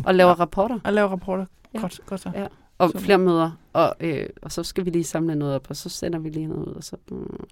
og 0.05 0.15
laver 0.15 0.35
rapporter. 0.41 0.79
Og 0.85 0.93
laver 0.93 1.09
rapporter. 1.09 1.47
Ja. 1.75 1.81
Godt, 1.81 2.01
godt 2.07 2.21
så. 2.21 2.31
Ja. 2.35 2.47
Og 2.79 2.91
så. 2.91 2.99
flere 2.99 3.19
møder, 3.19 3.51
og, 3.73 3.95
øh, 4.01 4.29
og 4.43 4.53
så 4.53 4.63
skal 4.63 4.85
vi 4.85 4.91
lige 4.91 5.05
samle 5.05 5.35
noget 5.35 5.55
op, 5.55 5.67
og 5.71 5.77
så 5.77 5.89
sender 5.89 6.19
vi 6.19 6.29
lige 6.29 6.47
noget 6.47 6.67
ud. 6.67 6.73
Og 6.73 6.85
så, 6.85 6.97
mm. 7.11 7.47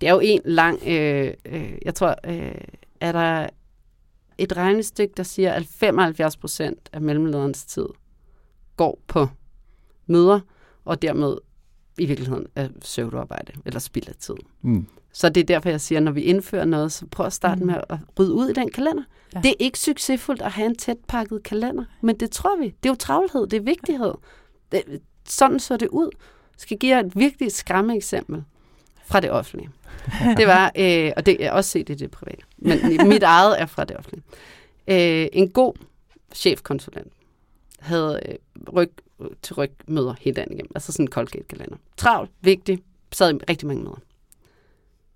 Det 0.00 0.08
er 0.08 0.12
jo 0.12 0.20
en 0.22 0.40
lang, 0.44 0.78
øh, 0.86 1.34
øh, 1.46 1.72
jeg 1.84 1.94
tror, 1.94 2.14
øh, 2.26 2.54
er 3.00 3.12
der 3.12 3.46
et 4.38 4.56
regnestykke, 4.56 5.14
der 5.16 5.22
siger, 5.22 5.52
at 5.52 5.66
75 5.66 6.36
procent 6.36 6.88
af 6.92 7.00
mellemlederens 7.00 7.64
tid 7.64 7.86
går 8.76 8.98
på 9.06 9.28
møder, 10.06 10.40
og 10.84 11.02
dermed 11.02 11.36
i 11.98 12.06
virkeligheden 12.06 12.46
er 12.56 12.68
søvdearbejde 12.82 13.52
eller 13.64 13.80
spild 13.80 14.08
af 14.08 14.14
tid. 14.14 14.34
Mm. 14.62 14.86
Så 15.12 15.28
det 15.28 15.40
er 15.40 15.44
derfor, 15.44 15.68
jeg 15.68 15.80
siger, 15.80 15.98
at 15.98 16.02
når 16.02 16.12
vi 16.12 16.22
indfører 16.22 16.64
noget, 16.64 16.92
så 16.92 17.06
prøv 17.06 17.26
at 17.26 17.32
starte 17.32 17.60
mm. 17.60 17.66
med 17.66 17.74
at 17.88 17.98
rydde 18.18 18.32
ud 18.32 18.48
i 18.48 18.52
den 18.52 18.70
kalender. 18.70 19.02
Ja. 19.34 19.40
Det 19.40 19.50
er 19.50 19.54
ikke 19.58 19.78
succesfuldt 19.78 20.42
at 20.42 20.52
have 20.52 20.66
en 20.66 20.76
tæt 20.76 20.96
pakket 21.08 21.42
kalender, 21.42 21.84
men 22.00 22.20
det 22.20 22.30
tror 22.30 22.56
vi. 22.56 22.64
Det 22.64 22.88
er 22.88 22.88
jo 22.88 22.94
travlhed, 22.94 23.46
det 23.46 23.56
er 23.56 23.60
vigtighed. 23.60 24.14
Det, 24.72 24.82
sådan 25.28 25.60
så 25.60 25.76
det 25.76 25.88
ud. 25.88 26.10
Jeg 26.14 26.58
skal 26.60 26.78
give 26.78 26.96
jer 26.96 27.04
et 27.04 27.16
virkelig 27.16 27.52
skræmme 27.52 27.96
eksempel 27.96 28.44
fra 29.04 29.20
det 29.20 29.30
offentlige. 29.30 29.70
Det 30.36 30.46
var, 30.46 30.72
øh, 30.76 31.12
og 31.16 31.26
det 31.26 31.44
er 31.44 31.50
også 31.50 31.70
set 31.70 31.90
i 31.90 31.94
det 31.94 32.10
private, 32.10 32.42
men 32.56 33.08
mit 33.08 33.22
eget 33.22 33.60
er 33.60 33.66
fra 33.66 33.84
det 33.84 33.96
offentlige. 33.96 34.22
Øh, 34.88 35.28
en 35.32 35.48
god 35.50 35.74
chefkonsulent 36.34 37.12
havde 37.84 38.20
øh, 38.28 38.34
ryg 38.72 38.90
til 39.42 39.54
ryg 39.54 39.70
møder 39.86 40.14
hele 40.20 40.34
dagen 40.34 40.52
igennem. 40.52 40.70
Altså 40.74 40.92
sådan 40.92 41.04
en 41.04 41.12
Colgate-kalender. 41.12 41.76
Travlt, 41.96 42.30
vigtigt, 42.40 42.82
sad 43.12 43.34
i 43.34 43.38
rigtig 43.48 43.68
mange 43.68 43.82
møder. 43.82 44.00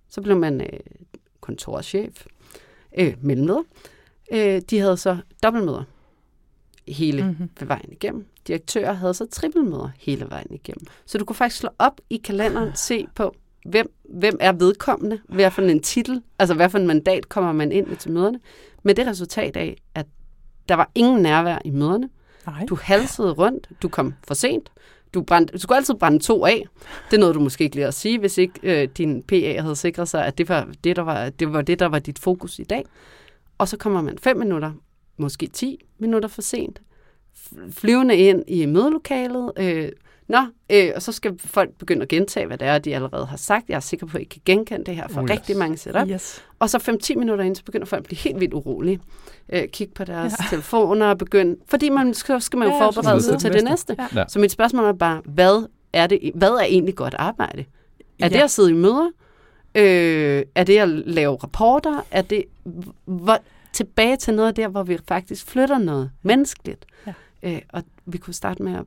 Så 0.09 0.23
blev 0.23 0.37
man 0.37 0.61
øh, 0.61 0.81
kontorchef, 1.41 2.27
øh, 2.99 3.15
mellemleder. 3.21 3.63
Øh, 4.33 4.63
de 4.71 4.79
havde 4.79 4.97
så 4.97 5.17
dobbeltmøder 5.43 5.85
hele 6.89 7.23
mm-hmm. 7.23 7.69
vejen 7.69 7.93
igennem. 7.93 8.27
Direktører 8.47 8.93
havde 8.93 9.15
så 9.15 9.27
trippelmøder 9.27 9.91
hele 9.99 10.27
vejen 10.31 10.55
igennem. 10.55 10.87
Så 11.07 11.19
du 11.19 11.25
kunne 11.25 11.37
faktisk 11.37 11.61
slå 11.61 11.71
op 11.79 12.01
i 12.11 12.17
kalenderen, 12.17 12.71
se 12.75 13.07
på, 13.15 13.35
hvem, 13.65 13.93
hvem 14.05 14.37
er 14.41 14.53
vedkommende, 14.53 15.21
hvad 15.29 15.51
for 15.51 15.63
en 15.63 15.81
titel, 15.81 16.23
altså 16.39 16.55
hvad 16.55 16.71
for 16.71 16.79
en 16.79 16.87
mandat 16.87 17.29
kommer 17.29 17.53
man 17.53 17.73
ind 17.73 17.87
med 17.87 17.97
til 17.97 18.11
møderne, 18.11 18.41
med 18.83 18.95
det 18.95 19.07
resultat 19.07 19.57
af, 19.57 19.77
at 19.95 20.07
der 20.69 20.75
var 20.75 20.91
ingen 20.95 21.23
nærvær 21.23 21.59
i 21.65 21.71
møderne. 21.71 22.09
Nej. 22.47 22.67
Du 22.69 22.79
halsede 22.83 23.33
rundt, 23.33 23.69
du 23.83 23.89
kom 23.89 24.15
for 24.27 24.35
sent, 24.35 24.73
du, 25.15 25.23
brændte, 25.23 25.53
du 25.53 25.59
skulle 25.59 25.77
altid 25.77 25.95
brænde 25.95 26.19
to 26.19 26.47
af. 26.47 26.65
Det 27.11 27.17
er 27.17 27.21
noget, 27.21 27.35
du 27.35 27.41
måske 27.41 27.65
ikke 27.65 27.77
lige 27.77 27.87
at 27.87 27.95
sige, 27.95 28.19
hvis 28.19 28.39
ikke 28.39 28.83
øh, 28.83 28.89
din 28.89 29.23
PA 29.23 29.61
havde 29.61 29.77
sikret 29.77 30.09
sig, 30.09 30.27
at 30.27 30.39
det 30.39 30.49
var 30.49 30.69
det, 30.85 30.97
der 30.97 31.03
var, 31.03 31.31
det 31.31 31.53
var 31.53 31.63
det, 31.63 31.79
der 31.79 31.87
var 31.87 31.99
dit 31.99 32.19
fokus 32.19 32.59
i 32.59 32.65
dag. 32.65 32.85
Og 33.59 33.69
så 33.69 33.77
kommer 33.77 34.03
man 34.03 34.19
fem 34.19 34.37
minutter, 34.37 34.73
måske 35.17 35.47
10 35.47 35.85
minutter 35.99 36.29
for 36.29 36.43
sent, 36.43 36.83
flyvende 37.71 38.17
ind 38.17 38.45
i 38.47 38.67
mødelokalet. 38.67 39.53
Øh, 39.59 39.89
nå, 40.29 40.39
øh, 40.71 40.91
og 40.95 41.03
så 41.03 41.13
skal 41.13 41.39
folk 41.39 41.71
begynde 41.79 42.03
at 42.03 42.09
gentage, 42.09 42.47
hvad 42.47 42.59
det 42.59 42.69
er, 42.69 42.79
de 42.79 42.95
allerede 42.95 43.27
har 43.27 43.37
sagt. 43.37 43.69
Jeg 43.69 43.77
er 43.77 43.81
sikker 43.81 44.07
på, 44.07 44.17
at 44.17 44.23
I 44.23 44.25
kan 44.25 44.41
genkende 44.45 44.85
det 44.85 44.97
her 44.97 45.09
fra 45.09 45.21
oh, 45.21 45.25
yes. 45.25 45.31
rigtig 45.31 45.57
mange 45.57 45.77
setup. 45.77 46.09
Yes. 46.09 46.45
Og 46.59 46.71
så 46.71 46.99
5-10 47.13 47.19
minutter 47.19 47.45
ind, 47.45 47.57
så 47.57 47.65
begynder 47.65 47.87
folk 47.87 48.01
at 48.01 48.07
blive 48.07 48.19
helt 48.19 48.41
vildt 48.41 48.55
urolige. 48.55 49.01
Øh, 49.53 49.69
kigge 49.69 49.95
på 49.95 50.05
deres 50.05 50.33
ja. 50.41 50.45
telefoner 50.51 51.07
og 51.07 51.19
begynde... 51.19 51.57
Fordi 51.69 51.89
man 51.89 52.15
skal, 52.15 52.41
skal 52.41 52.59
man 52.59 52.69
jo 52.69 52.75
Ja, 52.75 52.87
forberede 52.87 53.23
så 53.23 53.31
sig 53.31 53.39
til 53.41 53.53
det 53.53 53.65
næste. 53.65 53.97
Ja. 54.15 54.25
Så 54.29 54.39
mit 54.39 54.53
spørgsmål 54.53 54.85
er 54.85 54.93
bare, 54.93 55.23
hvad 55.25 55.69
er, 55.93 56.07
det, 56.07 56.33
hvad 56.35 56.51
er 56.51 56.65
egentlig 56.65 56.95
godt 56.95 57.15
arbejde? 57.19 57.61
Er 57.61 57.65
Ja. 58.21 58.29
det 58.29 58.41
at 58.45 58.51
sidde 58.51 58.71
i 58.71 58.75
møder? 58.75 59.11
Øh, 59.75 60.43
er 60.55 60.65
det 60.65 60.79
at 60.79 60.89
lave 60.89 61.37
rapporter? 61.37 62.07
Er 62.11 62.23
det 62.23 62.45
hvor, 63.05 63.39
tilbage 63.73 64.17
til 64.17 64.35
noget 64.35 64.57
der, 64.57 64.69
hvor 64.69 64.83
vi 64.83 64.99
faktisk 65.09 65.47
flytter 65.47 65.79
noget 65.79 66.11
menneskeligt? 66.23 66.87
Ja. 67.07 67.13
Øh, 67.43 67.61
og 67.69 67.83
vi 68.07 68.19
kunne 68.19 68.35
starte 68.35 68.63
med 68.63 68.75
at 68.75 68.85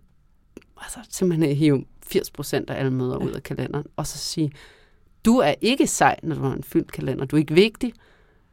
altså, 0.82 1.00
simpelthen 1.10 1.50
at 1.50 1.56
hive 1.56 1.86
80 2.08 2.32
procent 2.32 2.70
af 2.70 2.80
alle 2.80 2.92
møder 2.92 3.18
ja. 3.22 3.26
ud 3.26 3.32
af 3.32 3.44
kalenderen, 3.44 3.86
og 3.96 4.08
så 4.08 4.18
sige, 4.18 4.52
du 5.26 5.38
er 5.38 5.54
ikke 5.62 5.88
sej, 5.88 6.16
når 6.24 6.36
du 6.36 6.42
har 6.42 6.54
en 6.54 6.64
fyldt 6.64 6.92
kalender. 6.92 7.26
Du 7.26 7.36
er 7.36 7.40
ikke 7.40 7.54
vigtig. 7.54 7.94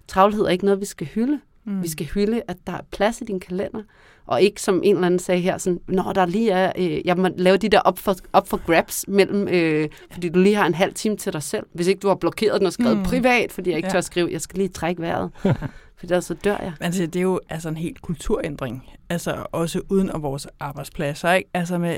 Travlhed 0.08 0.42
er 0.44 0.48
ikke 0.48 0.64
noget, 0.64 0.80
vi 0.80 0.86
skal 0.86 1.06
hylde. 1.06 1.40
Mm. 1.64 1.82
Vi 1.82 1.88
skal 1.88 2.06
hylde, 2.06 2.42
at 2.48 2.56
der 2.66 2.72
er 2.72 2.80
plads 2.92 3.20
i 3.20 3.24
din 3.24 3.40
kalender, 3.40 3.82
og 4.26 4.42
ikke 4.42 4.62
som 4.62 4.80
en 4.84 4.94
eller 4.94 5.06
anden 5.06 5.18
sagde 5.20 5.40
her, 5.40 5.58
sådan, 5.58 5.80
når 5.88 6.12
der 6.12 6.26
lige 6.26 6.50
er, 6.50 6.72
øh, 6.78 7.06
jeg 7.06 7.16
må 7.16 7.28
lave 7.36 7.56
de 7.56 7.68
der 7.68 7.80
op 7.80 7.98
for, 7.98 8.14
op 8.32 8.48
for 8.48 8.56
grabs 8.66 9.04
mellem, 9.08 9.48
øh, 9.48 9.88
fordi 10.12 10.28
du 10.28 10.38
lige 10.38 10.54
har 10.54 10.66
en 10.66 10.74
halv 10.74 10.94
time 10.94 11.16
til 11.16 11.32
dig 11.32 11.42
selv. 11.42 11.66
Hvis 11.72 11.86
ikke 11.86 12.00
du 12.00 12.08
har 12.08 12.14
blokeret 12.14 12.60
den 12.60 12.66
og 12.66 12.72
skrevet 12.72 12.96
Mm. 12.96 13.02
privat, 13.02 13.52
fordi 13.52 13.70
jeg 13.70 13.76
ikke 13.76 13.86
Ja. 13.86 13.92
tør 13.92 14.00
skrive, 14.00 14.28
jeg 14.32 14.40
skal 14.40 14.58
lige 14.58 14.68
trække 14.68 15.02
vejret, 15.02 15.30
for 15.98 16.04
ellers 16.06 16.24
så 16.24 16.34
dør 16.34 16.56
jeg. 16.62 16.72
Altså, 16.80 17.06
det 17.06 17.16
er 17.16 17.22
jo 17.22 17.40
altså 17.48 17.68
en 17.68 17.76
helt 17.76 18.02
kulturændring. 18.02 18.90
Altså 19.10 19.46
også 19.52 19.80
uden 19.88 20.10
om 20.10 20.22
vores 20.22 20.46
arbejdspladser, 20.60 21.32
ikke? 21.32 21.50
Altså 21.54 21.78
med, 21.78 21.96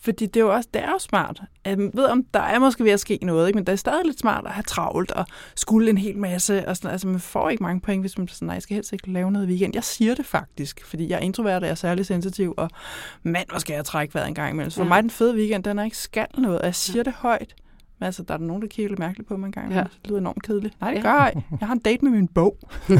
fordi 0.00 0.26
det 0.26 0.36
er 0.36 0.44
jo 0.44 0.54
også, 0.54 0.68
det 0.74 0.82
er 0.82 0.90
jo 0.90 0.98
smart. 0.98 1.40
Jeg 1.64 1.78
ved 1.78 2.04
om, 2.04 2.24
der 2.34 2.40
er 2.40 2.58
måske 2.58 2.84
ved 2.84 2.90
at 2.90 3.00
ske 3.00 3.18
noget, 3.22 3.46
ikke? 3.48 3.56
Men 3.56 3.66
det 3.66 3.72
er 3.72 3.76
stadig 3.76 4.04
lidt 4.04 4.18
smart 4.18 4.46
at 4.46 4.52
have 4.52 4.62
travlt 4.62 5.10
og 5.12 5.26
skulle 5.56 5.90
en 5.90 5.98
hel 5.98 6.18
masse. 6.18 6.68
Og 6.68 6.76
sådan, 6.76 6.90
altså 6.90 7.06
man 7.08 7.20
får 7.20 7.50
ikke 7.50 7.62
mange 7.62 7.80
point, 7.80 8.02
hvis 8.02 8.18
man 8.18 8.28
sådan, 8.28 8.46
nej, 8.46 8.54
jeg 8.54 8.62
skal 8.62 8.74
helst 8.74 8.92
ikke 8.92 9.12
lave 9.12 9.30
noget 9.32 9.46
i 9.46 9.48
weekend. 9.48 9.74
Jeg 9.74 9.84
siger 9.84 10.14
det 10.14 10.26
faktisk, 10.26 10.84
fordi 10.86 11.08
jeg 11.08 11.16
er 11.16 11.20
introvert 11.20 11.56
og 11.62 11.66
jeg 11.66 11.70
er 11.70 11.74
særlig 11.74 12.06
sensitiv, 12.06 12.54
og 12.56 12.70
mand, 13.22 13.48
hvor 13.50 13.58
skal 13.58 13.74
jeg 13.74 13.84
trække 13.84 14.14
vejret 14.14 14.28
en 14.28 14.34
gang 14.34 14.50
imellem. 14.50 14.70
Så 14.70 14.76
for 14.76 14.82
Ja. 14.84 14.88
mig 14.88 15.02
den 15.02 15.10
fede 15.10 15.34
weekend, 15.34 15.64
den 15.64 15.78
er 15.78 15.84
ikke 15.84 15.96
skal 15.96 16.26
noget, 16.38 16.58
og 16.58 16.64
jeg 16.66 16.74
siger 16.74 17.02
det 17.02 17.12
højt. 17.12 17.54
Men 18.00 18.06
altså, 18.06 18.22
der 18.22 18.34
er 18.34 18.38
der 18.38 18.44
nogen, 18.44 18.62
der 18.62 18.68
kigger 18.68 18.88
lidt 18.88 18.98
mærkeligt 18.98 19.28
på 19.28 19.36
mig 19.36 19.46
en 19.46 19.52
gang. 19.52 19.72
Ja. 19.72 19.80
Det 19.80 19.90
lyder 20.04 20.18
enormt 20.18 20.42
kedeligt. 20.42 20.80
Nej, 20.80 20.90
det 20.90 20.96
Ja. 20.96 21.02
gør 21.02 21.24
jeg. 21.24 21.42
Jeg 21.60 21.68
har 21.68 21.74
en 21.74 21.78
date 21.80 22.04
med 22.04 22.12
min 22.12 22.28
bog. 22.28 22.56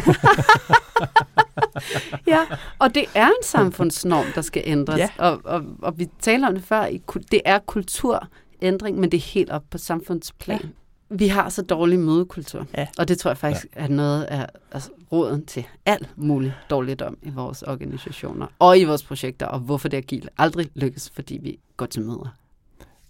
Ja, 2.27 2.39
og 2.79 2.95
det 2.95 3.05
er 3.15 3.27
en 3.27 3.43
samfundsnorm, 3.45 4.25
der 4.35 4.41
skal 4.41 4.63
ændres. 4.67 4.99
Ja. 4.99 5.09
Og, 5.19 5.41
og, 5.45 5.63
og 5.83 5.99
vi 5.99 6.09
taler 6.21 6.49
om 6.49 6.55
det 6.55 6.65
før, 6.65 6.87
det 7.33 7.41
er 7.45 7.59
kulturændring, 7.59 8.99
men 8.99 9.11
det 9.13 9.17
er 9.19 9.23
helt 9.23 9.51
op 9.51 9.65
på 9.71 9.79
samfundsplan. 9.79 10.61
Ja. 10.63 10.69
Vi 11.17 11.29
har 11.29 11.49
så 11.49 11.63
dårlig 11.63 11.99
mødekultur, 11.99 12.67
Ja. 12.77 12.87
og 12.99 13.09
det 13.09 13.19
tror 13.19 13.31
jeg 13.31 13.39
faktisk 13.39 13.67
ja. 13.77 13.81
er 13.85 13.89
noget 13.89 14.25
af 14.25 14.47
altså, 14.73 14.91
råden 15.13 15.47
til 15.47 15.67
al 15.87 16.07
mulig 16.17 16.55
dårligdom 16.71 17.17
i 17.23 17.31
vores 17.31 17.63
organisationer 17.63 18.47
og 18.59 18.79
i 18.79 18.85
vores 18.85 19.03
projekter, 19.03 19.47
og 19.47 19.59
hvorfor 19.61 19.89
det 19.89 19.97
agile 19.97 20.29
aldrig 20.39 20.71
lykkes, 20.75 21.11
fordi 21.15 21.39
vi 21.43 21.59
går 21.77 21.87
til 21.87 22.03
møder. 22.03 22.35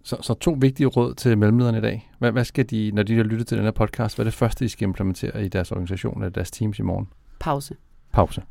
Så, 0.03 0.17
så 0.21 0.35
to 0.35 0.57
vigtige 0.61 0.87
råd 0.87 1.15
til 1.15 1.39
mellemlederne 1.39 1.79
i 1.79 1.81
dag. 1.81 2.11
Hvad, 2.19 2.33
hvad 2.33 2.45
skal 2.45 2.71
de, 2.71 2.91
når 2.95 3.03
de 3.03 3.17
har 3.17 3.23
lyttet 3.23 3.47
til 3.47 3.57
den 3.57 3.65
her 3.65 3.73
podcast, 3.73 4.17
hvad 4.17 4.27
er 4.27 4.31
det 4.31 4.39
første, 4.39 4.65
de 4.65 4.69
skal 4.69 4.85
implementere 4.85 5.45
i 5.45 5.49
deres 5.49 5.73
organisation 5.73 6.23
eller 6.23 6.31
deres 6.31 6.51
teams 6.51 6.79
i 6.79 6.83
morgen? 6.83 7.09
Pause. 7.39 7.77
Pause. 8.13 8.43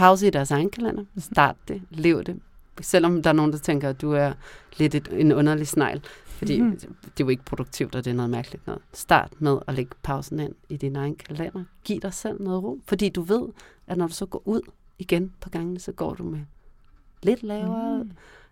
Pause 0.00 0.26
i 0.26 0.30
deres 0.30 0.50
egen 0.50 0.70
kalender. 0.70 1.04
Start 1.18 1.56
det. 1.68 1.82
Lev 1.90 2.24
det. 2.24 2.40
Selvom 2.80 3.22
der 3.22 3.30
er 3.30 3.34
nogen, 3.34 3.52
der 3.52 3.58
tænker, 3.58 3.88
at 3.88 4.00
du 4.00 4.12
er 4.12 4.32
lidt 4.78 4.94
et, 4.94 5.08
en 5.12 5.32
underlig 5.32 5.68
snegl. 5.68 6.00
Fordi 6.26 6.60
mm. 6.60 6.70
det 6.80 7.20
er 7.20 7.24
jo 7.24 7.28
ikke 7.28 7.44
produktivt, 7.44 7.94
og 7.94 8.04
det 8.04 8.10
er 8.10 8.14
noget 8.14 8.30
mærkeligt 8.30 8.66
noget. 8.66 8.82
Start 8.92 9.32
med 9.38 9.58
at 9.66 9.74
lægge 9.74 9.90
pausen 10.02 10.40
ind 10.40 10.54
i 10.68 10.76
din 10.76 10.96
egen 10.96 11.14
kalender. 11.14 11.64
Giv 11.84 12.00
dig 12.00 12.14
selv 12.14 12.42
noget 12.42 12.62
ro. 12.62 12.80
Fordi 12.86 13.08
du 13.08 13.22
ved, 13.22 13.48
at 13.86 13.98
når 13.98 14.06
du 14.06 14.12
så 14.12 14.26
går 14.26 14.42
ud 14.44 14.60
igen 14.98 15.32
på 15.40 15.50
gangene, 15.50 15.80
så 15.80 15.92
går 15.92 16.14
du 16.14 16.24
med 16.24 16.40
lidt 17.22 17.42
lavere. 17.42 18.04
Mm. 18.04 18.10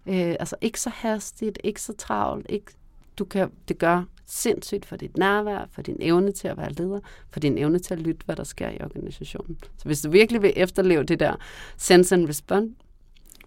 Øh, 0.08 0.36
altså 0.40 0.56
ikke 0.60 0.80
så 0.80 0.90
hastigt, 0.90 1.58
ikke 1.64 1.82
så 1.82 1.92
travlt. 1.92 2.46
Ikke, 2.48 2.72
du 3.18 3.24
kan, 3.24 3.50
det 3.68 3.78
gør 3.78 4.02
sindssygt 4.26 4.86
for 4.86 4.96
dit 4.96 5.16
nærvær, 5.16 5.68
for 5.72 5.82
din 5.82 5.96
evne 6.00 6.32
til 6.32 6.48
at 6.48 6.56
være 6.56 6.72
leder, 6.72 7.00
for 7.30 7.40
din 7.40 7.58
evne 7.58 7.78
til 7.78 7.94
at 7.94 8.00
lytte, 8.00 8.24
hvad 8.24 8.36
der 8.36 8.44
sker 8.44 8.68
i 8.68 8.78
organisationen. 8.80 9.58
Så 9.76 9.84
hvis 9.84 10.00
du 10.00 10.10
virkelig 10.10 10.42
vil 10.42 10.52
efterleve 10.56 11.02
det 11.02 11.20
der 11.20 11.34
sense 11.76 12.14
and 12.14 12.28
respond, 12.28 12.74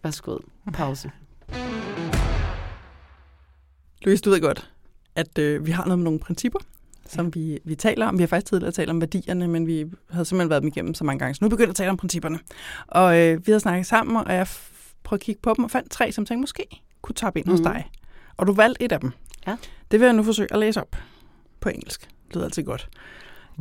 værsgo, 0.04 0.38
pause. 0.74 1.12
Louise, 4.06 4.22
du 4.22 4.30
ved 4.30 4.42
godt, 4.42 4.72
at 5.16 5.38
øh, 5.38 5.66
vi 5.66 5.72
har 5.72 5.86
noget 5.86 6.00
med 6.00 6.04
nogle 6.04 6.20
principper, 6.20 6.60
som 7.08 7.36
vi, 7.36 7.60
vi 7.64 7.76
taler 7.76 8.08
om. 8.08 8.18
Vi 8.18 8.22
har 8.24 8.28
faktisk 8.28 8.50
tidligere 8.50 8.72
talt 8.72 8.90
om 8.90 9.02
værdierne, 9.02 9.48
men 9.48 9.68
vi 9.68 9.86
havde 10.10 10.26
simpelthen 10.26 10.50
været 10.50 10.62
dem 10.62 10.68
igennem 10.68 10.94
så 10.94 11.04
mange 11.04 11.20
gange, 11.20 11.36
så 11.36 11.40
nu 11.42 11.50
begynder 11.50 11.68
vi 11.68 11.72
at 11.72 11.76
tale 11.76 11.90
om 11.90 11.98
principperne. 11.98 12.40
Og 12.88 13.20
øh, 13.20 13.48
vi 13.48 13.52
har 13.52 13.60
snakket 13.60 13.86
sammen, 13.86 14.16
og 14.16 14.34
jeg 14.34 14.48
prøvede 15.04 15.22
at 15.22 15.26
kigge 15.26 15.42
på 15.42 15.54
dem 15.58 15.64
og 15.66 15.72
fandt 15.72 15.92
tre, 15.92 16.12
som 16.12 16.26
tænkte 16.26 16.42
måske 16.42 16.64
kunne 17.02 17.16
tappe 17.16 17.40
ind 17.40 17.46
mm. 17.46 17.52
hos 17.52 17.60
Mhm. 17.60 17.64
dig. 17.74 17.92
Og 18.38 18.48
du 18.48 18.54
valgte 18.54 18.84
et 18.84 18.92
af 18.92 19.00
dem. 19.00 19.12
Ja. 19.48 19.58
Det 19.92 20.00
vil 20.00 20.06
jeg 20.06 20.14
nu 20.16 20.24
forsøge 20.24 20.54
at 20.54 20.60
læse 20.60 20.82
op 20.82 20.96
på 21.60 21.70
engelsk. 21.70 22.02
Det 22.28 22.36
lyder 22.36 22.46
altid 22.46 22.64
godt. 22.64 22.90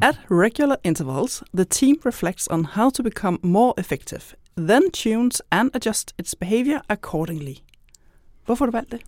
At 0.03 0.21
regular 0.31 0.77
intervals, 0.85 1.43
the 1.55 1.65
team 1.65 1.97
reflects 2.07 2.49
on 2.51 2.65
how 2.65 2.91
to 2.91 3.03
become 3.03 3.39
more 3.43 3.75
effective, 3.79 4.21
then 4.59 4.91
tunes 4.93 5.43
and 5.51 5.71
adjusts 5.75 6.15
its 6.19 6.35
behavior 6.35 6.81
accordingly. 6.89 7.55
Hvorfor 8.45 8.65
har 8.65 8.71
du 8.71 8.77
valgt 8.77 8.93
det? 8.93 9.01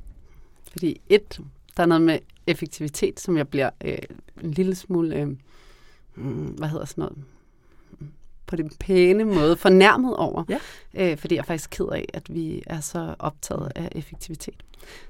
Fordi 0.72 1.00
et, 1.08 1.40
der 1.76 1.82
er 1.82 1.86
noget 1.86 2.02
med 2.02 2.18
effektivitet, 2.46 3.20
som 3.20 3.36
jeg 3.36 3.48
bliver 3.48 3.70
øh, 3.84 3.98
en 4.42 4.50
lille 4.50 4.74
smule, 4.74 5.16
øh, 5.16 5.28
mm, 6.14 6.44
hvad 6.44 6.68
hedder 6.68 6.84
sådan 6.84 7.02
noget, 7.02 7.18
på 8.52 8.56
den 8.56 8.70
pæne 8.80 9.24
måde 9.24 9.56
fornærmet 9.56 10.16
over. 10.16 10.44
Ja. 10.48 10.58
Øh, 10.94 11.16
fordi 11.18 11.34
jeg 11.34 11.40
er 11.40 11.44
faktisk 11.46 11.70
ked 11.70 11.86
af, 11.92 12.04
at 12.14 12.34
vi 12.34 12.62
er 12.66 12.80
så 12.80 13.14
optaget 13.18 13.72
af 13.74 13.88
effektivitet. 13.92 14.54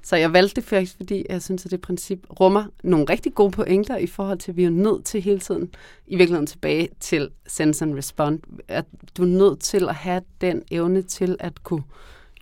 Så 0.02 0.16
jeg 0.16 0.32
valgte 0.32 0.54
det 0.56 0.64
faktisk, 0.64 0.96
fordi 0.96 1.26
jeg 1.28 1.42
synes, 1.42 1.64
at 1.64 1.70
det 1.70 1.80
princip 1.80 2.26
rummer 2.40 2.64
nogle 2.82 3.06
rigtig 3.08 3.34
gode 3.34 3.50
pointer 3.50 3.96
i 3.96 4.06
forhold 4.06 4.38
til, 4.38 4.52
at 4.52 4.56
vi 4.56 4.64
er 4.64 4.70
nødt 4.70 5.04
til 5.04 5.22
hele 5.22 5.38
tiden, 5.40 5.70
i 6.06 6.16
virkeligheden 6.16 6.46
tilbage 6.46 6.88
til 7.00 7.30
sense 7.46 7.84
and 7.84 7.94
respond, 7.94 8.40
at 8.68 8.84
du 9.16 9.22
er 9.22 9.26
nødt 9.26 9.60
til 9.60 9.88
at 9.88 9.94
have 9.94 10.22
den 10.40 10.62
evne 10.70 11.02
til 11.02 11.36
at 11.40 11.62
kunne 11.64 11.82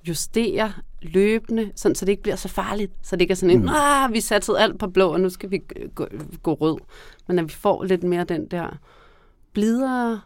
justere 0.08 0.72
løbende, 1.02 1.70
sådan, 1.76 1.94
så 1.94 2.04
det 2.04 2.12
ikke 2.12 2.22
bliver 2.22 2.36
så 2.36 2.48
farligt. 2.48 2.92
Så 3.02 3.16
det 3.16 3.20
ikke 3.22 3.32
er 3.32 3.36
sådan 3.36 3.56
en, 3.56 3.62
Mm. 3.62 3.68
ah, 3.68 4.12
vi 4.12 4.20
satte 4.20 4.52
alt 4.58 4.78
på 4.78 4.86
blå, 4.86 5.12
og 5.12 5.20
nu 5.20 5.28
skal 5.28 5.50
vi 5.50 5.60
gå, 5.94 6.06
gå 6.42 6.54
rød. 6.54 6.78
Men 7.28 7.38
at 7.38 7.44
vi 7.44 7.52
får 7.52 7.84
lidt 7.84 8.02
mere 8.02 8.24
den 8.24 8.46
der 8.46 8.78
blidere, 9.52 10.20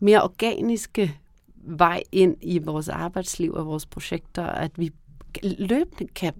mere 0.00 0.22
organiske 0.22 1.16
vej 1.54 2.02
ind 2.12 2.36
i 2.40 2.58
vores 2.58 2.88
arbejdsliv 2.88 3.52
og 3.52 3.66
vores 3.66 3.86
projekter, 3.86 4.42
at 4.44 4.70
vi 4.76 4.92
løbende 5.42 6.12
kan 6.14 6.32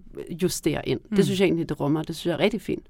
justere 0.43 0.89
ind. 0.89 1.01
Mm. 1.11 1.17
Det 1.17 1.25
synes 1.25 1.41
jeg 1.41 1.47
egentlig, 1.47 1.69
det 1.69 1.81
rummer. 1.81 2.03
Det 2.03 2.17
synes 2.17 2.31
jeg 2.31 2.35
er 2.41 2.45
rigtig 2.45 2.63
fint. 2.63 2.87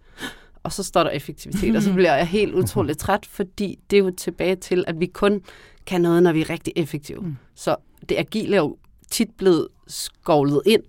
Og 0.62 0.72
så 0.72 0.82
står 0.82 1.02
der 1.02 1.10
effektivitet, 1.10 1.76
og 1.76 1.82
så 1.82 1.92
bliver 1.92 2.14
jeg 2.14 2.26
helt 2.26 2.54
utroligt 2.60 2.98
træt, 2.98 3.26
fordi 3.26 3.78
det 3.90 3.98
er 3.98 4.00
jo 4.00 4.10
tilbage 4.10 4.56
til, 4.56 4.84
at 4.86 5.00
vi 5.00 5.06
kun 5.06 5.42
kan 5.86 6.00
noget, 6.00 6.22
når 6.22 6.32
vi 6.32 6.40
er 6.40 6.50
rigtig 6.50 6.72
effektive. 6.76 7.20
Mm. 7.20 7.36
Så 7.54 7.76
det 8.08 8.18
agile 8.18 8.56
er 8.56 8.60
jo 8.60 8.76
tit 9.10 9.30
blevet 9.38 9.68
skovlet 9.86 10.62
ind, 10.66 10.82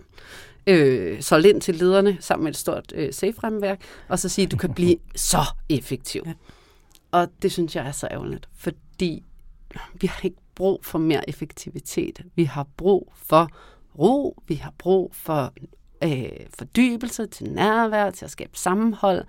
øh, 0.68 1.22
solgt 1.22 1.48
ind 1.48 1.62
til 1.62 1.76
lederne 1.76 2.18
sammen 2.20 2.44
med 2.44 2.52
et 2.52 2.58
stort 2.58 2.94
øh, 2.96 3.14
safe-fremværk, 3.14 3.82
og 4.08 4.20
så 4.20 4.30
sige, 4.30 4.46
at 4.46 4.52
du 4.52 4.58
kan 4.58 4.74
blive 4.74 4.96
så 5.16 5.42
effektiv. 5.70 6.24
Ja. 6.26 6.34
Og 7.12 7.28
det 7.42 7.52
synes 7.52 7.76
jeg 7.76 7.88
er 7.88 7.92
så 7.92 8.08
ærgerligt, 8.12 8.50
fordi 8.56 9.24
vi 9.94 10.08
har 10.08 10.22
ikke 10.24 10.38
brug 10.56 10.86
for 10.86 11.00
mere 11.00 11.30
effektivitet. 11.30 12.22
Vi 12.36 12.44
har 12.44 12.68
brug 12.78 13.14
for 13.16 13.50
ro, 14.00 14.44
vi 14.48 14.56
har 14.56 14.74
brug 14.78 15.16
for 15.16 15.54
øh, 16.04 16.30
fordybelse, 16.58 17.28
til 17.28 17.52
nærvær, 17.52 18.10
til 18.10 18.26
at 18.26 18.32
skabe 18.32 18.58
sammenhold, 18.58 19.26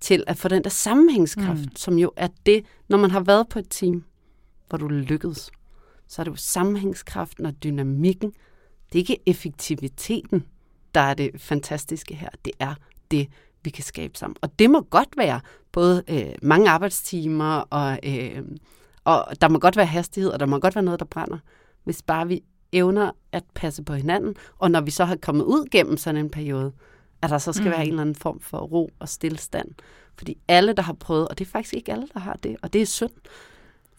til 0.00 0.24
at 0.26 0.36
få 0.36 0.48
den 0.48 0.64
der 0.64 0.70
sammenhængskraft, 0.70 1.60
mm. 1.60 1.76
Som 1.76 1.98
jo 1.98 2.12
er 2.16 2.28
det, 2.46 2.64
når 2.88 2.98
man 2.98 3.10
har 3.10 3.20
været 3.20 3.48
på 3.48 3.58
et 3.58 3.66
team, 3.70 4.04
hvor 4.68 4.78
du 4.78 4.88
lykkedes, 4.88 5.50
så 6.08 6.22
er 6.22 6.24
det 6.24 6.30
jo 6.30 6.36
sammenhængskraften 6.36 7.46
og 7.46 7.62
dynamikken. 7.62 8.32
Det 8.92 8.94
er 8.94 9.02
ikke 9.02 9.22
effektiviteten, 9.26 10.44
der 10.94 11.00
er 11.00 11.14
det 11.14 11.30
fantastiske 11.36 12.14
her. 12.14 12.28
Det 12.44 12.52
er 12.58 12.74
det, 13.10 13.28
vi 13.62 13.70
kan 13.70 13.84
skabe 13.84 14.18
sammen. 14.18 14.36
Og 14.40 14.58
det 14.58 14.70
må 14.70 14.80
godt 14.80 15.08
være 15.16 15.40
både 15.72 16.02
øh, 16.08 16.34
mange 16.42 16.70
arbejdstimer, 16.70 17.54
og, 17.54 17.98
øh, 18.04 18.42
og 19.04 19.40
der 19.40 19.48
må 19.48 19.58
godt 19.58 19.76
være 19.76 19.86
hastighed, 19.86 20.30
og 20.30 20.40
der 20.40 20.46
må 20.46 20.58
godt 20.58 20.74
være 20.74 20.84
noget, 20.84 21.00
der 21.00 21.06
brænder, 21.06 21.38
hvis 21.84 22.02
bare 22.02 22.28
vi 22.28 22.42
evner 22.72 23.10
at 23.32 23.44
passe 23.54 23.82
på 23.82 23.94
hinanden. 23.94 24.34
Og 24.58 24.70
når 24.70 24.80
vi 24.80 24.90
så 24.90 25.04
har 25.04 25.16
kommet 25.16 25.44
ud 25.44 25.68
gennem 25.70 25.96
sådan 25.96 26.16
en 26.16 26.30
periode, 26.30 26.72
at 27.22 27.30
der 27.30 27.38
så 27.38 27.52
skal 27.52 27.64
mm. 27.64 27.70
være 27.70 27.82
en 27.82 27.88
eller 27.88 28.00
anden 28.00 28.14
form 28.14 28.40
for 28.40 28.58
ro 28.58 28.90
og 28.98 29.08
stillstand. 29.08 29.68
Fordi 30.18 30.38
alle, 30.48 30.72
der 30.72 30.82
har 30.82 30.92
prøvet, 30.92 31.28
og 31.28 31.38
det 31.38 31.46
er 31.46 31.50
faktisk 31.50 31.74
ikke 31.74 31.92
alle, 31.92 32.08
der 32.14 32.20
har 32.20 32.38
det, 32.42 32.56
og 32.62 32.72
det 32.72 32.82
er 32.82 32.86
synd, 32.86 33.10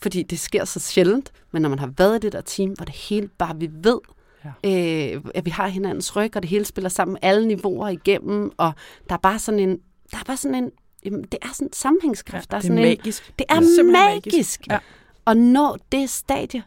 fordi 0.02 0.24
det 0.24 0.40
sker 0.40 0.66
så 0.66 0.80
sjældent, 0.80 1.32
men 1.52 1.62
når 1.62 1.70
man 1.70 1.80
har 1.80 1.94
været 1.98 2.16
i 2.16 2.20
det 2.20 2.34
der 2.34 2.42
team, 2.42 2.70
hvor 2.70 2.86
det 2.86 2.96
hele 2.96 3.28
bare, 3.28 3.56
vi 3.60 3.70
ved, 3.74 4.00
ja. 4.46 5.16
øh, 5.16 5.22
at 5.36 5.46
vi 5.46 5.50
har 5.50 5.68
hinandens 5.68 6.16
ryg, 6.16 6.36
og 6.36 6.42
det 6.42 6.50
hele 6.50 6.66
spiller 6.66 6.90
sammen 6.90 7.18
alle 7.22 7.48
niveauer 7.48 7.88
igennem, 7.88 8.52
og 8.58 8.74
der 9.10 9.16
er 9.16 9.20
bare 9.20 9.40
sådan 9.40 9.60
en, 9.60 9.80
der 10.12 10.18
er 10.18 10.24
bare 10.24 10.38
sådan 10.38 10.56
en, 10.56 10.72
jamen, 11.06 11.22
det 11.24 11.38
er 11.42 11.48
sådan 11.54 11.68
en 11.68 11.74
sammenhængskraft. 11.74 12.52
Ja, 12.52 12.58
der 12.58 12.58
er 12.58 12.62
det 12.62 12.70
er 12.70 12.76
sådan 12.76 12.98
magisk. 12.98 13.28
En, 13.28 13.34
det 13.40 13.46
er 13.50 13.56
simpelthen 13.56 13.92
magisk. 13.92 14.26
magisk. 14.26 14.68
Ja. 14.68 14.78
Og 15.26 15.38
når 15.38 15.78
det 15.92 16.10
stadie, 16.10 16.64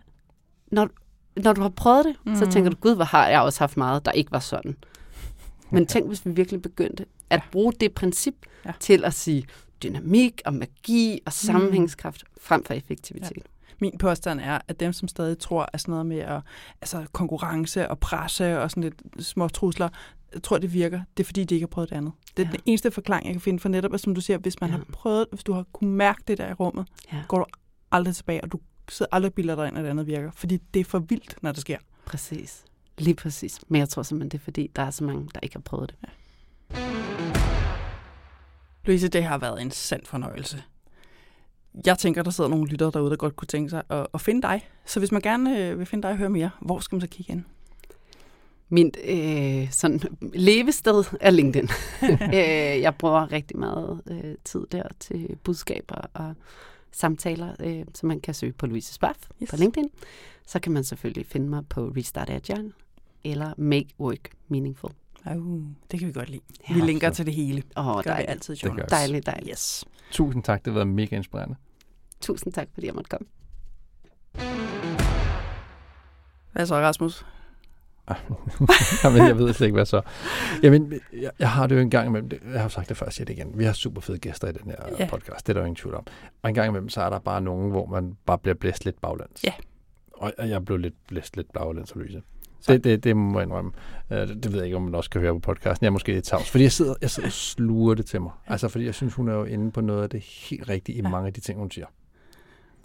når, 0.66 0.88
når 1.36 1.52
du 1.52 1.60
har 1.60 1.68
prøvet 1.68 2.04
det, 2.04 2.16
mm. 2.26 2.36
så 2.36 2.50
tænker 2.50 2.70
du, 2.70 2.76
gud, 2.76 2.94
hvor 2.94 3.04
har 3.04 3.28
jeg 3.28 3.40
også 3.40 3.58
haft 3.58 3.76
meget, 3.76 4.04
der 4.04 4.12
ikke 4.12 4.32
var 4.32 4.38
sådan. 4.38 4.76
Men 5.70 5.86
tænk, 5.86 6.06
hvis 6.06 6.26
vi 6.26 6.30
virkelig 6.30 6.62
begyndte 6.62 7.06
at 7.30 7.42
bruge 7.52 7.72
det 7.72 7.92
princip 7.94 8.34
Ja. 8.66 8.72
til 8.80 9.04
at 9.04 9.14
sige 9.14 9.44
dynamik 9.82 10.42
og 10.44 10.54
magi 10.54 11.20
og 11.26 11.32
sammenhængskraft 11.32 12.24
frem 12.40 12.64
for 12.64 12.74
effektivitet. 12.74 13.42
Min 13.80 13.98
påstand 13.98 14.40
er, 14.40 14.58
at 14.68 14.80
dem, 14.80 14.92
som 14.92 15.08
stadig 15.08 15.38
tror, 15.38 15.68
at 15.72 15.80
sådan 15.80 15.92
noget 15.92 16.06
med 16.06 16.18
at, 16.18 16.40
altså 16.80 17.04
konkurrence 17.12 17.88
og 17.88 17.98
presse 17.98 18.60
og 18.60 18.70
sådan 18.70 18.82
lidt 18.82 19.26
små 19.26 19.48
trusler, 19.48 19.88
jeg 20.34 20.42
tror, 20.42 20.58
det 20.58 20.72
virker. 20.72 21.00
Det 21.16 21.22
er, 21.22 21.24
fordi 21.24 21.44
de 21.44 21.54
ikke 21.54 21.62
har 21.64 21.68
prøvet 21.68 21.90
det 21.90 21.96
andet. 21.96 22.12
Det 22.36 22.42
er 22.42 22.46
Ja. 22.46 22.50
ja. 22.52 22.56
den 22.56 22.60
eneste 22.66 22.90
forklaring, 22.90 23.26
jeg 23.26 23.34
kan 23.34 23.40
finde 23.40 23.58
for 23.60 23.68
netop, 23.68 23.94
at 23.94 24.00
som 24.00 24.14
du 24.14 24.20
siger, 24.20 24.38
hvis 24.38 24.60
man 24.60 24.70
Ja. 24.70 24.76
ja. 24.76 24.78
har 24.78 24.92
prøvet, 24.92 25.26
hvis 25.32 25.44
du 25.44 25.52
har 25.52 25.64
kunne 25.72 25.90
mærke 25.90 26.22
det 26.28 26.38
der 26.38 26.50
i 26.50 26.52
rummet, 26.52 26.86
Ja. 27.12 27.22
går 27.28 27.38
du 27.38 27.44
aldrig 27.92 28.16
tilbage, 28.16 28.44
og 28.44 28.52
du 28.52 28.60
sidder 28.88 29.10
aldrig 29.12 29.30
og 29.30 29.34
bilder 29.34 29.54
dig 29.54 29.68
ind, 29.68 29.78
at 29.78 29.84
det 29.84 29.90
andet 29.90 30.06
virker. 30.06 30.30
Fordi 30.30 30.56
det 30.56 30.80
er 30.80 30.84
for 30.84 30.98
vildt, 30.98 31.36
når 31.42 31.52
det 31.52 31.60
sker. 31.60 31.78
Præcis. 32.06 32.64
Lige 32.98 33.14
præcis. 33.14 33.60
Men 33.68 33.78
jeg 33.78 33.88
tror 33.88 34.02
simpelthen, 34.02 34.28
det 34.30 34.38
er 34.38 34.42
fordi, 34.42 34.70
der 34.76 34.82
er 34.82 34.90
så 34.90 35.04
mange, 35.04 35.28
der 35.34 35.40
ikke 35.42 35.54
har 35.56 35.60
prøvet 35.60 35.90
det. 36.00 36.08
Louise, 38.84 39.08
det 39.08 39.24
har 39.24 39.38
været 39.38 39.62
en 39.62 39.70
sand 39.70 40.06
fornøjelse. 40.06 40.62
Jeg 41.86 41.98
tænker, 41.98 42.22
der 42.22 42.30
sidder 42.30 42.50
nogle 42.50 42.66
lyttere 42.66 42.90
derude, 42.90 43.10
der 43.10 43.16
godt 43.16 43.36
kunne 43.36 43.46
tænke 43.46 43.70
sig 43.70 43.82
at, 43.88 44.06
at 44.14 44.20
finde 44.20 44.42
dig. 44.42 44.68
Så 44.86 45.00
hvis 45.00 45.12
man 45.12 45.20
gerne 45.22 45.58
øh, 45.58 45.78
vil 45.78 45.86
finde 45.86 46.02
dig 46.02 46.10
og 46.10 46.16
høre 46.16 46.30
mere, 46.30 46.50
hvor 46.60 46.78
skal 46.78 46.96
man 46.96 47.00
så 47.00 47.06
kigge 47.06 47.32
ind? 47.32 47.44
Min 48.74 48.90
øh, 49.04 49.70
sådan 49.72 50.00
levested 50.34 51.04
er 51.20 51.30
LinkedIn. 51.30 51.68
øh, 52.34 52.80
jeg 52.80 52.94
bruger 52.98 53.32
rigtig 53.32 53.58
meget 53.58 54.02
øh, 54.10 54.34
tid 54.44 54.66
der 54.72 54.82
til 55.00 55.36
budskaber 55.44 55.94
og 56.14 56.34
samtaler, 56.92 57.54
øh, 57.60 57.84
som 57.94 58.06
man 58.08 58.20
kan 58.20 58.34
søge 58.34 58.52
på 58.52 58.66
Louise 58.66 58.94
Spaff 58.94 59.18
yes. 59.42 59.50
På 59.50 59.56
LinkedIn. 59.56 59.88
Så 60.46 60.60
kan 60.60 60.72
man 60.72 60.84
selvfølgelig 60.84 61.26
finde 61.26 61.48
mig 61.48 61.66
på 61.68 61.92
Restart 61.96 62.30
Agile 62.30 62.72
eller 63.24 63.52
Make 63.56 63.88
Work 64.00 64.30
Meaningful. 64.48 64.90
Uh, 65.36 65.62
det 65.90 65.98
kan 65.98 66.08
vi 66.08 66.12
godt 66.12 66.28
lide. 66.28 66.40
Ja, 66.68 66.74
vi 66.74 66.80
linker 66.80 67.08
absolut. 67.08 67.14
til 67.16 67.26
det 67.26 67.34
hele. 67.34 67.62
Åh, 67.76 67.84
Gør 67.86 67.94
vi 67.96 68.02
dejligt. 68.08 68.30
altid 68.30 68.54
i 68.54 68.56
Det 68.56 68.62
gør 68.62 68.70
notes. 68.70 68.84
vi. 68.92 68.96
Dejligt, 68.96 69.26
dejligt. 69.26 69.50
Yes. 69.50 69.84
Tusind 70.10 70.42
tak, 70.42 70.64
det 70.64 70.72
har 70.72 70.74
været 70.74 70.88
mega 70.88 71.16
inspirerende. 71.16 71.56
Tusind 72.20 72.52
tak, 72.52 72.68
fordi 72.74 72.86
jeg 72.86 72.94
måtte 72.94 73.08
komme. 73.10 73.26
Hvad 76.52 76.66
så, 76.66 76.74
Rasmus? 76.74 77.26
Jamen, 79.04 79.18
jeg 79.26 79.38
ved 79.38 79.52
slet 79.52 79.66
ikke, 79.66 79.74
hvad 79.74 79.86
så. 79.86 80.00
Jamen, 80.62 80.92
jeg, 81.12 81.30
jeg 81.38 81.50
har 81.50 81.66
det 81.66 81.74
jo 81.76 81.80
en 81.80 81.90
gang 81.90 82.08
imellem, 82.08 82.30
jeg 82.52 82.60
har 82.60 82.68
sagt 82.68 82.88
det 82.88 82.96
før, 82.96 83.06
jeg 83.06 83.12
siger 83.12 83.24
det 83.24 83.32
igen, 83.38 83.58
vi 83.58 83.64
har 83.64 83.72
super 83.72 84.00
fede 84.00 84.18
gæster 84.18 84.48
i 84.48 84.52
den 84.52 84.70
her 84.70 84.76
Ja. 84.98 85.06
podcast, 85.10 85.46
det 85.46 85.48
er 85.48 85.54
der 85.54 85.60
jo 85.60 85.64
ingen 85.66 85.76
tvivl 85.76 85.94
om. 85.94 86.06
Og 86.42 86.48
en 86.48 86.54
gang 86.54 86.68
imellem, 86.68 86.88
så 86.88 87.00
er 87.02 87.10
der 87.10 87.18
bare 87.18 87.40
nogen, 87.40 87.70
hvor 87.70 87.86
man 87.86 88.16
bare 88.26 88.38
bliver 88.38 88.54
blæst 88.54 88.84
lidt 88.84 89.00
baglands. 89.00 89.44
Ja. 89.44 89.52
Og 90.12 90.32
og 90.38 90.48
jeg 90.48 90.64
blev 90.64 90.78
lidt 90.78 90.94
blæst 91.08 91.36
lidt 91.36 91.52
baglands 91.52 91.90
af 91.92 91.96
Louise. 91.96 92.22
Det, 92.68 92.84
det, 92.84 93.04
det 93.04 93.16
må 93.16 93.38
jeg 93.38 93.46
indrømme. 93.46 93.70
Uh, 94.10 94.16
det, 94.16 94.28
det 94.42 94.52
ved 94.52 94.58
jeg 94.58 94.64
ikke, 94.66 94.76
om 94.76 94.82
man 94.82 94.94
også 94.94 95.10
kan 95.10 95.20
høre 95.20 95.32
på 95.32 95.38
podcasten. 95.38 95.84
Jeg 95.84 95.88
er 95.88 95.92
måske 95.92 96.12
lidt 96.12 96.24
tavs, 96.24 96.50
fordi 96.50 96.64
jeg 96.64 96.72
sidder, 96.72 96.94
jeg 97.00 97.10
sidder 97.10 97.28
og 97.28 97.32
sluger 97.32 97.94
det 97.94 98.06
til 98.06 98.20
mig. 98.22 98.32
Altså, 98.46 98.68
fordi 98.68 98.84
jeg 98.84 98.94
synes, 98.94 99.14
hun 99.14 99.28
er 99.28 99.34
jo 99.34 99.44
inde 99.44 99.72
på 99.72 99.80
noget 99.80 100.02
af 100.02 100.10
det 100.10 100.20
helt 100.20 100.68
rigtige 100.68 100.98
i 100.98 101.00
mange 101.02 101.26
af 101.26 101.32
de 101.32 101.40
ting, 101.40 101.58
hun 101.58 101.70
siger. 101.70 101.86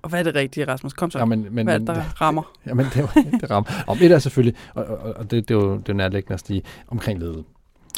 Og 0.02 0.10
hvad 0.10 0.20
er 0.20 0.24
det 0.24 0.36
rigtige, 0.36 0.68
Rasmus? 0.68 0.94
Kom 0.94 1.12
så. 1.12 1.20
Ja, 1.20 1.26
men, 1.26 1.48
men, 1.52 1.66
hvad 1.66 1.76
er 1.76 1.78
det, 1.78 1.88
der 1.88 2.22
rammer? 2.22 2.54
Jamen, 2.66 2.86
det, 2.86 3.10
det 3.42 3.52
rammer. 3.52 3.84
Om 3.88 3.98
et 4.02 4.12
er 4.12 4.20
selvfølgelig, 4.20 4.56
og, 4.74 4.86
og, 4.86 5.14
og 5.16 5.32
det, 5.32 5.50
det, 5.50 5.56
er 5.56 5.60
jo, 5.60 5.74
det 5.74 5.90
er 5.90 5.94
jo 5.94 5.94
nærliggende 5.94 6.34
at 6.34 6.48
sige, 6.48 6.62
omkring 6.88 7.20
ledelsen. 7.20 7.46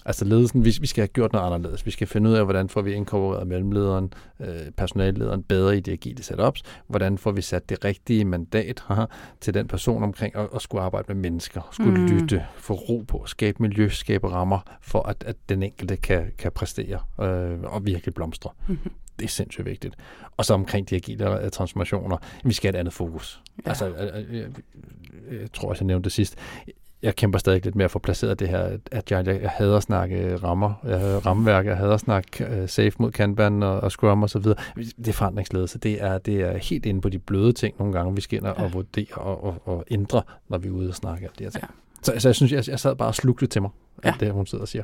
Altså 0.05 0.25
ledelsen, 0.25 0.65
vi, 0.65 0.77
vi 0.81 0.87
skal 0.87 1.01
have 1.01 1.07
gjort 1.07 1.33
noget 1.33 1.45
anderledes. 1.45 1.85
Vi 1.85 1.91
skal 1.91 2.07
finde 2.07 2.29
ud 2.29 2.35
af, 2.35 2.43
hvordan 2.43 2.69
får 2.69 2.81
vi 2.81 2.93
inkorporeret 2.93 3.47
mellemlederen, 3.47 4.13
øh, 4.39 4.47
personallederen 4.77 5.43
bedre 5.43 5.77
i 5.77 5.79
de 5.79 5.91
agile 5.91 6.23
setups. 6.23 6.63
Hvordan 6.87 7.17
får 7.17 7.31
vi 7.31 7.41
sat 7.41 7.69
det 7.69 7.85
rigtige 7.85 8.25
mandat 8.25 8.83
haha, 8.85 9.05
til 9.41 9.53
den 9.53 9.67
person 9.67 10.03
omkring 10.03 10.35
at, 10.35 10.47
at 10.55 10.61
skulle 10.61 10.81
arbejde 10.83 11.05
med 11.13 11.15
mennesker, 11.15 11.69
skulle 11.71 11.99
Mm. 11.99 12.05
lytte, 12.07 12.45
få 12.55 12.73
ro 12.73 13.03
på, 13.07 13.23
skabe 13.25 13.57
miljø, 13.61 13.89
skabe 13.89 14.31
rammer, 14.31 14.59
for 14.81 15.01
at, 15.03 15.23
at 15.27 15.35
den 15.49 15.63
enkelte 15.63 15.97
kan, 15.97 16.31
kan 16.37 16.51
præstere 16.51 16.99
øh, 17.21 17.59
og 17.63 17.85
virkelig 17.85 18.13
blomstre. 18.15 18.49
Mhm. 18.67 18.77
Det 19.19 19.25
er 19.25 19.29
sindssygt 19.29 19.65
vigtigt. 19.65 19.95
Og 20.37 20.45
så 20.45 20.53
omkring 20.53 20.89
de 20.89 20.95
agile 20.95 21.43
øh, 21.43 21.49
transformationer, 21.51 22.17
vi 22.43 22.53
skal 22.53 22.67
have 22.67 22.77
et 22.77 22.79
andet 22.79 22.93
fokus. 22.93 23.41
Ja. 23.65 23.69
Altså, 23.69 23.85
jeg, 23.95 24.25
jeg, 24.31 24.45
jeg 25.41 25.51
tror 25.53 25.69
også, 25.69 25.83
jeg 25.83 25.87
nævnte 25.87 26.03
det 26.03 26.11
sidst. 26.11 26.35
Jeg 27.03 27.15
kæmper 27.15 27.39
stadig 27.39 27.63
lidt 27.63 27.75
med 27.75 27.85
at 27.85 27.91
få 27.91 27.99
placeret 27.99 28.39
det 28.39 28.47
her 28.49 28.77
agile. 28.91 29.23
Jeg, 29.33 29.41
jeg 29.41 29.49
hader 29.49 29.77
at 29.77 29.83
snakke 29.83 30.35
rammer, 30.35 30.73
jeg 30.87 30.99
hader 30.99 31.19
rammeværk, 31.19 31.65
jeg 31.65 31.77
hader 31.77 31.93
at 31.93 31.99
snakke 31.99 32.61
uh, 32.61 32.69
safe 32.69 32.91
mod 32.99 33.11
Kanban 33.11 33.63
og, 33.63 33.79
og 33.79 33.91
Scrum 33.91 34.23
og 34.23 34.29
så 34.29 34.39
videre. 34.39 34.57
Det 34.75 35.07
er 35.07 35.13
forandringsledelse. 35.13 35.79
Det 35.79 36.03
er, 36.03 36.17
det 36.17 36.41
er 36.41 36.57
helt 36.57 36.85
inde 36.85 37.01
på 37.01 37.09
de 37.09 37.19
bløde 37.19 37.53
ting 37.53 37.75
nogle 37.79 37.93
gange, 37.93 38.15
vi 38.15 38.21
skal 38.21 38.37
ind 38.37 38.45
og, 38.45 38.55
Ja. 38.57 38.63
og 38.63 38.73
vurdere 38.73 39.15
og, 39.15 39.43
og, 39.43 39.61
og 39.65 39.85
ændre, 39.91 40.21
når 40.49 40.57
vi 40.57 40.67
er 40.67 40.71
ude 40.71 40.89
og 40.89 40.95
snakke 40.95 41.27
om 41.27 41.33
de 41.39 41.43
her 41.43 41.51
ting. 41.51 41.63
Ja. 41.63 41.67
Så, 42.03 42.13
så 42.19 42.27
jeg 42.29 42.35
synes, 42.35 42.51
jeg, 42.51 42.69
jeg 42.69 42.79
sad 42.79 42.95
bare 42.95 43.07
og 43.07 43.15
slugte 43.15 43.47
til 43.47 43.61
mig, 43.61 43.71
Ja. 44.03 44.09
alt 44.09 44.19
det, 44.19 44.31
hun 44.31 44.45
sidder 44.45 44.61
og 44.61 44.67
siger. 44.67 44.83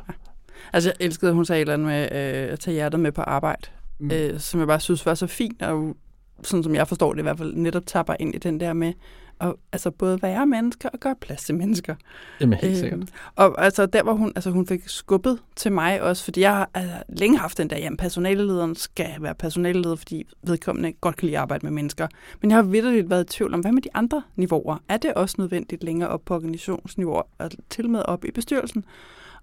Altså, 0.74 0.90
jeg 1.00 1.06
elskede, 1.06 1.30
at 1.30 1.36
hun 1.36 1.46
sagde 1.46 1.62
et 1.62 1.70
eller 1.70 1.74
andet 1.74 1.88
med 1.88 2.02
øh, 2.48 2.54
at 2.54 2.60
tage 2.60 2.74
hjertet 2.76 3.00
med 3.00 3.12
på 3.12 3.22
arbejde. 3.22 3.62
Mm. 4.00 4.12
Øh, 4.12 4.40
som 4.40 4.60
jeg 4.60 4.68
bare 4.68 4.80
synes 4.80 5.06
var 5.06 5.14
så 5.14 5.28
fint, 5.28 5.62
og 5.62 5.96
sådan 6.44 6.64
som 6.64 6.76
jeg 6.76 6.88
forstår 6.88 7.14
det 7.14 7.20
i 7.20 7.22
hvert 7.24 7.38
fald, 7.38 7.54
netop 7.56 7.84
tapper 7.86 8.14
ind 8.20 8.36
i 8.36 8.38
den 8.38 8.60
der 8.60 8.74
med 8.74 8.94
at 9.42 9.54
altså, 9.72 9.92
både 9.92 10.22
være 10.22 10.46
mennesker 10.46 10.90
og 10.90 11.00
gøre 11.00 11.16
plads 11.22 11.44
til 11.44 11.56
mennesker. 11.56 11.96
Jamen, 12.42 12.60
helt 12.60 12.78
sikkert. 12.78 13.00
Øhm, 13.00 13.08
og 13.36 13.64
altså 13.64 13.86
der, 13.86 14.04
hvor 14.04 14.14
hun, 14.14 14.32
altså, 14.36 14.50
hun 14.50 14.68
fik 14.68 14.90
skubbet 14.90 15.40
til 15.56 15.72
mig 15.72 16.02
også, 16.02 16.24
fordi 16.24 16.42
jeg 16.42 16.56
har 16.56 16.70
altså, 16.74 16.96
længe 17.10 17.38
haft 17.38 17.58
den 17.58 17.70
der, 17.70 17.78
jamen 17.78 17.98
personalelederen 17.98 18.76
skal 18.76 19.16
være 19.20 19.36
personaleleder, 19.36 19.96
fordi 19.96 20.28
vedkommende 20.44 20.94
godt 21.02 21.16
kan 21.16 21.26
lide 21.26 21.38
at 21.38 21.42
arbejde 21.42 21.66
med 21.66 21.72
mennesker. 21.72 22.08
Men 22.42 22.52
jeg 22.52 22.58
har 22.58 22.64
vidderligt 22.64 23.10
været 23.10 23.34
i 23.34 23.38
tvivl 23.38 23.54
om, 23.54 23.60
hvad 23.60 23.72
med 23.72 23.82
de 23.82 23.90
andre 23.94 24.24
niveauer? 24.36 24.78
Er 24.90 24.98
det 24.98 25.14
også 25.14 25.36
nødvendigt 25.38 25.84
længere 25.84 26.10
op 26.10 26.22
på 26.26 26.36
organisationsniveau, 26.36 27.24
og 27.38 27.52
til 27.70 27.90
med 27.90 28.02
op 28.06 28.26
i 28.26 28.32
bestyrelsen? 28.32 28.86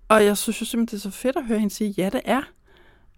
Og 0.09 0.25
jeg 0.25 0.37
synes 0.37 0.61
jo 0.61 0.67
simpelthen, 0.67 0.99
det 0.99 1.07
er 1.07 1.11
så 1.11 1.17
fedt 1.17 1.37
at 1.37 1.45
høre 1.47 1.59
hende 1.59 1.75
sige, 1.75 1.95
ja, 1.97 2.11
det 2.13 2.21
er. 2.25 2.43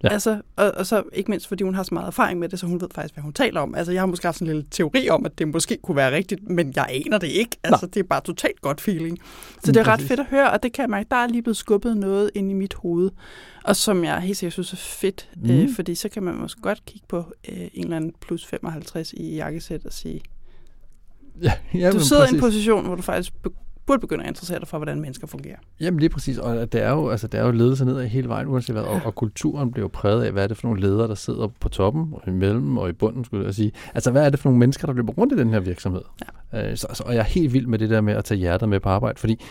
Ja. 0.03 0.09
Altså, 0.09 0.41
og, 0.55 0.71
og 0.71 0.85
så 0.85 1.03
ikke 1.13 1.31
mindst, 1.31 1.47
fordi 1.47 1.63
hun 1.63 1.75
har 1.75 1.83
så 1.83 1.93
meget 1.93 2.07
erfaring 2.07 2.39
med 2.39 2.49
det, 2.49 2.59
så 2.59 2.65
hun 2.65 2.81
ved 2.81 2.87
faktisk, 2.95 3.13
hvad 3.15 3.21
hun 3.23 3.33
taler 3.33 3.61
om. 3.61 3.75
Altså, 3.75 3.91
jeg 3.91 4.01
har 4.01 4.05
måske 4.05 4.27
haft 4.27 4.37
sådan 4.37 4.47
en 4.47 4.55
lille 4.55 4.67
teori 4.71 5.09
om, 5.09 5.25
at 5.25 5.39
det 5.39 5.47
måske 5.47 5.77
kunne 5.83 5.95
være 5.97 6.15
rigtigt, 6.15 6.49
men 6.49 6.73
jeg 6.75 6.85
aner 6.89 7.17
det 7.17 7.27
ikke. 7.27 7.57
Altså, 7.63 7.85
det 7.85 7.99
er 7.99 8.03
bare 8.03 8.21
totalt 8.21 8.61
godt 8.61 8.81
feeling. 8.81 9.19
Så 9.63 9.71
det 9.71 9.77
er 9.79 9.87
ret 9.87 9.93
Præcis. 9.93 10.07
fedt 10.07 10.19
at 10.19 10.25
høre, 10.25 10.51
og 10.51 10.63
det 10.63 10.73
kan 10.73 10.81
jeg 10.81 10.89
mærke, 10.89 11.07
der 11.09 11.15
er 11.15 11.27
lige 11.27 11.41
blevet 11.41 11.57
skubbet 11.57 11.97
noget 11.97 12.31
ind 12.35 12.51
i 12.51 12.53
mit 12.53 12.73
hoved, 12.73 13.11
og 13.63 13.75
som 13.75 14.03
jeg 14.03 14.21
helt 14.21 14.37
sikkert 14.37 14.53
synes 14.53 14.73
er 14.73 14.77
fedt, 14.77 15.29
mm. 15.35 15.49
øh, 15.51 15.61
Mm. 15.67 15.73
fordi 15.75 15.95
så 15.95 16.09
kan 16.09 16.23
man 16.23 16.35
måske 16.35 16.61
godt 16.61 16.85
kigge 16.85 17.05
på 17.09 17.17
øh, 17.49 17.57
en 17.73 17.83
eller 17.83 17.95
anden 17.95 18.13
plus 18.21 18.45
55 18.45 19.13
i 19.13 19.35
jakkesæt 19.35 19.85
og 19.85 19.93
sige, 19.93 20.21
Ja, 21.41 21.51
ja, 21.73 21.91
du 21.91 21.99
sidder 21.99 22.21
i 22.23 22.25
en 22.25 22.39
præcis. 22.39 22.41
position, 22.41 22.85
hvor 22.85 22.95
du 22.95 23.01
faktisk 23.01 23.33
burde 23.87 23.99
begynde 23.99 24.23
at 24.23 24.27
interessere 24.27 24.59
dig 24.59 24.67
for, 24.67 24.77
hvordan 24.77 25.01
mennesker 25.01 25.27
fungerer. 25.27 25.55
Jamen 25.79 25.99
lige 25.99 26.09
præcis, 26.09 26.37
og 26.37 26.71
det 26.71 26.81
er 26.81 26.89
jo, 26.89 27.09
altså, 27.09 27.27
det 27.27 27.39
er 27.39 27.45
jo 27.45 27.51
ledelse 27.51 27.85
ned 27.85 27.99
ad 27.99 28.07
hele 28.07 28.27
vejen, 28.27 28.47
uanset 28.47 28.75
hvad, 28.75 28.83
og, 28.83 29.01
og 29.05 29.15
kulturen 29.15 29.71
bliver 29.71 29.83
jo 29.83 29.89
præget 29.93 30.23
af, 30.23 30.31
hvad 30.31 30.43
er 30.43 30.47
det 30.47 30.57
for 30.57 30.67
nogle 30.67 30.81
ledere, 30.81 31.07
der 31.07 31.15
sidder 31.15 31.47
på 31.59 31.69
toppen, 31.69 32.09
og 32.13 32.21
imellem 32.27 32.77
og 32.77 32.89
i 32.89 32.91
bunden, 32.91 33.25
skulle 33.25 33.45
jeg 33.45 33.53
sige. 33.55 33.71
Altså, 33.93 34.11
hvad 34.11 34.25
er 34.25 34.29
det 34.29 34.39
for 34.39 34.49
nogle 34.49 34.59
mennesker, 34.59 34.87
der 34.87 34.93
løber 34.93 35.13
rundt 35.13 35.33
i 35.33 35.37
den 35.37 35.49
her 35.49 35.59
virksomhed? 35.59 36.01
Ja. 36.53 36.71
Øh, 36.71 36.77
så, 36.77 36.87
så, 36.93 37.03
og 37.03 37.13
jeg 37.13 37.19
er 37.19 37.23
helt 37.23 37.53
vild 37.53 37.67
med 37.67 37.79
det 37.79 37.89
der 37.89 38.01
med 38.01 38.13
at 38.13 38.25
tage 38.25 38.37
hjertet 38.37 38.69
med 38.69 38.79
på 38.79 38.89
arbejde, 38.89 39.19
fordi 39.19 39.45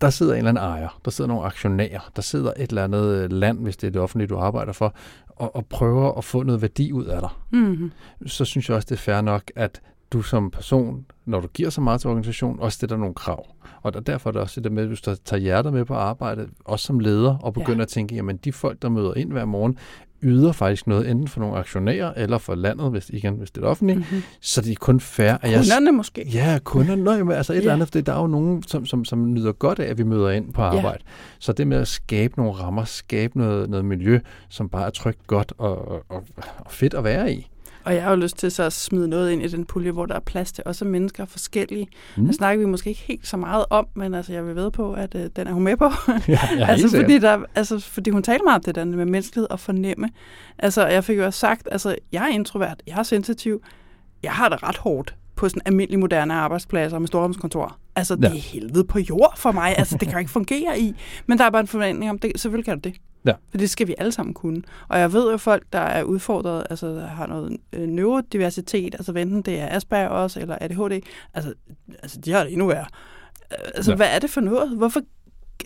der 0.00 0.10
sidder 0.10 0.32
en 0.32 0.38
eller 0.38 0.48
anden 0.48 0.64
ejer, 0.64 1.00
der 1.04 1.10
sidder 1.10 1.28
nogle 1.28 1.44
aktionærer, 1.44 2.10
der 2.16 2.22
sidder 2.22 2.52
et 2.56 2.70
eller 2.70 2.84
andet 2.84 3.04
øh, 3.04 3.32
land, 3.32 3.58
hvis 3.58 3.76
det 3.76 3.86
er 3.86 3.90
det 3.90 4.00
offentlige, 4.00 4.28
du 4.28 4.36
arbejder 4.36 4.72
for, 4.72 4.94
og, 5.28 5.56
og 5.56 5.66
prøver 5.66 6.12
at 6.12 6.24
få 6.24 6.42
noget 6.42 6.62
værdi 6.62 6.92
ud 6.92 7.04
af 7.04 7.20
dig 7.20 7.30
Mm-hmm. 7.50 7.92
så 8.26 8.44
synes 8.44 8.68
jeg 8.68 8.76
også, 8.76 8.86
det 8.86 8.94
er 8.94 8.98
fair 8.98 9.20
nok, 9.20 9.42
at 9.56 9.80
du 10.12 10.22
som 10.22 10.50
person, 10.50 11.04
når 11.26 11.40
du 11.40 11.46
giver 11.48 11.70
så 11.70 11.80
meget 11.80 12.00
til 12.00 12.10
organisationen, 12.10 12.60
også 12.60 12.76
stiller 12.76 12.96
nogle 12.96 13.14
krav. 13.14 13.46
Og 13.82 13.94
der, 13.94 14.00
derfor 14.00 14.30
er 14.30 14.32
det 14.32 14.40
også 14.42 14.60
det 14.60 14.64
der 14.64 14.70
med, 14.74 14.82
at 14.82 14.88
hvis 14.88 15.00
du 15.00 15.14
tager 15.24 15.40
hjertet 15.40 15.72
med 15.72 15.84
på 15.84 15.94
arbejde, 15.94 16.48
også 16.64 16.86
som 16.86 17.00
leder, 17.00 17.36
og 17.36 17.54
begynder 17.54 17.76
ja. 17.78 17.82
at 17.82 17.88
tænke, 17.88 18.14
jamen 18.14 18.36
de 18.36 18.52
folk, 18.52 18.82
der 18.82 18.88
møder 18.88 19.14
ind 19.14 19.32
hver 19.32 19.44
morgen, 19.44 19.78
yder 20.22 20.52
faktisk 20.52 20.86
noget, 20.86 21.10
enten 21.10 21.28
for 21.28 21.40
nogle 21.40 21.56
aktionærer 21.56 22.12
eller 22.16 22.38
for 22.38 22.54
landet, 22.54 22.90
hvis, 22.90 23.10
igen, 23.10 23.34
hvis 23.34 23.50
det 23.50 23.62
er 23.64 23.66
offentligt, 23.66 23.98
Mm-hmm. 23.98 24.22
så 24.40 24.60
det 24.60 24.70
er 24.70 24.76
kun 24.80 25.00
fair, 25.00 25.32
at 25.32 25.50
jeg... 25.50 25.58
Kunderne 25.58 25.92
måske. 25.92 26.28
Ja, 26.34 26.58
kunderne. 26.64 27.02
Nå, 27.04 27.12
jamen, 27.12 27.36
altså 27.36 27.52
et 27.52 27.56
Ja. 27.56 27.60
eller 27.60 27.72
andet, 27.72 27.88
fordi 27.88 28.00
der 28.00 28.12
er 28.12 28.20
jo 28.20 28.26
nogen, 28.26 28.62
som, 28.62 28.86
som, 28.86 29.04
som 29.04 29.32
nyder 29.34 29.52
godt 29.52 29.78
af, 29.78 29.90
at 29.90 29.98
vi 29.98 30.02
møder 30.02 30.30
ind 30.30 30.52
på 30.52 30.62
arbejde. 30.62 31.02
Så 31.38 31.52
det 31.52 31.66
med 31.66 31.76
at 31.76 31.88
skabe 31.88 32.34
nogle 32.36 32.52
rammer, 32.52 32.84
skabe 32.84 33.38
noget, 33.38 33.70
noget 33.70 33.84
miljø, 33.84 34.20
som 34.48 34.68
bare 34.68 34.86
er 34.86 34.90
trygt, 34.90 35.26
godt 35.26 35.52
og, 35.58 35.88
og, 35.88 36.24
og 36.58 36.70
fedt 36.70 36.94
at 36.94 37.04
være 37.04 37.32
i. 37.32 37.50
Og 37.84 37.94
jeg 37.94 38.02
har 38.02 38.10
jo 38.10 38.16
lyst 38.16 38.36
til 38.38 38.50
så 38.50 38.62
at 38.62 38.72
smide 38.72 39.08
noget 39.08 39.30
ind 39.30 39.42
i 39.42 39.48
den 39.48 39.64
pulje, 39.64 39.90
hvor 39.90 40.06
der 40.06 40.14
er 40.14 40.20
plads 40.20 40.52
til 40.52 40.64
også 40.66 40.84
mennesker 40.84 41.24
forskellige. 41.24 41.88
Mm. 42.16 42.26
Det 42.26 42.34
snakker 42.34 42.64
vi 42.64 42.70
måske 42.70 42.90
ikke 42.90 43.02
helt 43.02 43.26
så 43.26 43.36
meget 43.36 43.64
om, 43.70 43.86
men 43.94 44.14
altså, 44.14 44.32
jeg 44.32 44.46
vil 44.46 44.56
ved 44.56 44.70
på, 44.70 44.92
at 44.92 45.14
øh, 45.14 45.26
den 45.36 45.46
er 45.46 45.52
hun 45.52 45.62
med 45.62 45.76
på. 45.76 45.90
Ja, 46.28 46.38
ja, 46.58 46.66
altså, 46.70 46.96
fordi, 47.00 47.18
der, 47.18 47.38
altså, 47.54 47.78
fordi 47.80 48.10
hun 48.10 48.22
taler 48.22 48.44
meget 48.44 48.56
om 48.58 48.62
det 48.64 48.74
der 48.74 48.84
med 48.84 49.04
menneskelighed 49.06 49.50
og 49.50 49.60
fornemme. 49.60 50.08
Altså, 50.58 50.86
jeg 50.86 51.04
fik 51.04 51.18
jo 51.18 51.24
også 51.26 51.38
sagt, 51.40 51.68
altså, 51.72 51.96
jeg 52.12 52.24
er 52.24 52.28
introvert, 52.28 52.82
jeg 52.86 52.98
er 52.98 53.02
sensitiv, 53.02 53.62
jeg 54.22 54.32
har 54.32 54.48
det 54.48 54.62
ret 54.62 54.76
hårdt 54.76 55.14
på 55.36 55.48
sådan 55.48 55.62
almindelige 55.64 56.00
moderne 56.00 56.34
arbejdspladser 56.34 56.98
med 56.98 57.06
storrumskontor. 57.08 57.76
Altså, 57.96 58.16
det 58.16 58.22
Ja. 58.24 58.28
er 58.28 58.32
helvede 58.40 58.84
på 58.84 58.98
jord 58.98 59.34
for 59.36 59.52
mig. 59.52 59.74
Altså, 59.78 59.94
det 59.96 60.08
kan 60.08 60.12
jeg 60.12 60.20
ikke 60.20 60.30
fungere 60.32 60.80
i. 60.80 60.94
Men 61.26 61.38
der 61.38 61.44
er 61.44 61.50
bare 61.50 61.60
en 61.60 61.66
forventning 61.66 62.10
om, 62.10 62.18
det, 62.18 62.32
selvfølgelig 62.36 62.64
kan 62.64 62.80
du 62.80 62.88
det. 62.88 62.96
Ja. 63.24 63.32
For 63.50 63.58
det 63.58 63.70
skal 63.70 63.88
vi 63.88 63.94
alle 63.98 64.12
sammen 64.12 64.34
kunne. 64.34 64.62
Og 64.88 64.98
jeg 64.98 65.12
ved 65.12 65.30
jo 65.30 65.36
folk, 65.36 65.62
der 65.72 65.78
er 65.78 66.02
udfordret, 66.02 66.66
altså 66.70 66.86
der 66.94 67.06
har 67.06 67.26
noget 67.26 67.56
øh, 67.72 67.86
neurodiversitet, 67.88 68.94
altså 68.94 69.12
enten 69.12 69.42
det 69.42 69.60
er 69.60 69.68
Asperger 69.76 70.08
også, 70.08 70.40
eller 70.40 70.58
ADHD, 70.60 71.00
altså, 71.34 71.54
altså 72.02 72.20
de 72.20 72.32
har 72.32 72.44
det 72.44 72.52
endnu 72.52 72.66
værre. 72.66 72.86
Øh, 73.52 73.58
Altså, 73.74 73.90
Ja. 73.90 73.92
ja. 73.92 73.96
hvad 73.96 74.06
er 74.14 74.18
det 74.18 74.30
for 74.30 74.40
noget? 74.40 74.76
Hvorfor, 74.76 75.00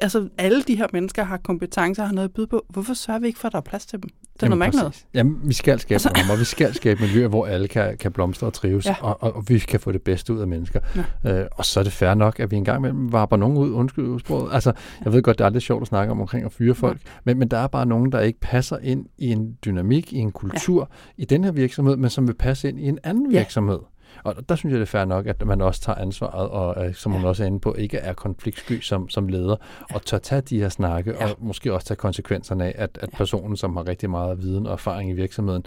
altså 0.03 0.29
alle 0.39 0.63
de 0.63 0.77
her 0.77 0.87
mennesker 0.93 1.25
har 1.25 1.37
kompetencer, 1.37 2.05
har 2.05 2.13
noget 2.13 2.29
at 2.29 2.35
byde 2.35 2.47
på. 2.47 2.65
Hvorfor 2.69 2.95
sørger 2.95 3.21
vi 3.21 3.27
ikke 3.27 3.39
for, 3.39 3.49
at 3.49 3.53
der 3.53 3.59
er 3.59 3.63
plads 3.63 3.87
til 3.87 4.03
dem? 4.03 4.11
Det 4.35 4.43
er 4.43 4.49
noget 4.57 4.75
noget. 4.75 5.05
Jamen, 5.15 5.41
vi 5.45 5.53
skal 5.55 5.79
skabe 5.81 5.93
Altså- 5.95 6.09
rammer, 6.09 6.37
vi 6.37 6.45
skal 6.45 6.75
skabe 6.75 7.01
miljøer, 7.01 7.29
hvor 7.29 7.47
alle 7.47 7.69
kan, 7.69 7.97
kan 7.99 8.13
blomstre 8.13 8.47
og 8.47 8.53
trives, 8.53 8.87
Ja. 8.87 8.91
ja. 8.91 9.05
og, 9.07 9.23
og, 9.23 9.37
og, 9.37 9.45
vi 9.49 9.59
kan 9.59 9.81
få 9.81 9.93
det 9.93 10.03
bedste 10.03 10.35
ud 10.35 10.41
af 10.41 10.47
mennesker. 10.49 10.81
Ja. 11.25 11.41
Øh, 11.41 11.47
og 11.53 11.65
så 11.65 11.81
er 11.81 11.85
det 11.85 11.93
fair 11.93 12.15
nok, 12.15 12.41
at 12.41 12.51
vi 12.51 12.57
engang 12.57 12.79
imellem 12.79 13.13
varper 13.13 13.37
nogen 13.37 13.57
ud, 13.57 13.71
undskyld 13.71 14.05
udsproget. 14.07 14.55
Altså, 14.55 14.73
jeg 15.05 15.13
ved 15.13 15.23
godt, 15.23 15.39
det 15.39 15.43
er 15.45 15.47
aldrig 15.47 15.63
sjovt 15.63 15.83
at 15.83 15.89
snakke 15.89 16.11
om 16.13 16.21
omkring 16.21 16.45
at 16.47 16.53
fyre 16.53 16.75
folk, 16.75 17.01
men, 17.25 17.39
men 17.39 17.49
der 17.49 17.59
er 17.59 17.67
bare 17.67 17.87
nogen, 17.87 18.13
der 18.13 18.21
ikke 18.21 18.41
passer 18.41 18.79
ind 18.83 19.07
i 19.19 19.27
en 19.33 19.57
dynamik, 19.65 20.13
i 20.13 20.17
en 20.19 20.33
kultur, 20.33 20.89
ja. 21.19 21.23
i 21.23 21.25
den 21.25 21.45
her 21.45 21.53
virksomhed, 21.53 21.97
men 21.97 22.11
som 22.11 22.29
vil 22.29 22.35
passe 22.35 22.69
ind 22.69 22.81
i 22.81 22.89
en 22.89 22.99
anden 23.05 23.33
Ja. 23.33 23.39
virksomhed. 23.39 23.79
Og 24.25 24.49
der 24.49 24.55
synes 24.57 24.70
jeg, 24.72 24.81
det 24.81 24.87
er 24.87 24.91
fair 24.91 25.05
nok, 25.05 25.27
at 25.27 25.47
man 25.47 25.61
også 25.61 25.81
tager 25.81 25.97
ansvaret, 25.99 26.49
og 26.49 26.87
øh, 26.87 26.95
som 26.95 27.12
hun 27.12 27.22
Ja. 27.22 27.29
også 27.29 27.43
er 27.43 27.47
inde 27.47 27.61
på, 27.61 27.75
ikke 27.75 27.97
er 27.99 28.12
konfliktsky 28.12 28.81
som, 28.81 29.09
som 29.09 29.29
leder, 29.29 29.57
og 29.95 30.03
tør 30.03 30.18
tage 30.18 30.41
de 30.41 30.59
her 30.61 30.68
snakke, 30.68 31.11
Ja. 31.20 31.25
og 31.31 31.37
måske 31.39 31.72
også 31.75 31.87
tage 31.87 31.97
konsekvenserne 31.97 32.64
af, 32.64 32.72
at, 32.79 32.99
at 33.03 33.11
personen, 33.11 33.57
som 33.57 33.77
har 33.77 33.89
rigtig 33.89 34.11
meget 34.11 34.43
viden 34.43 34.66
og 34.66 34.72
erfaring 34.72 35.11
i 35.11 35.12
virksomheden, 35.12 35.64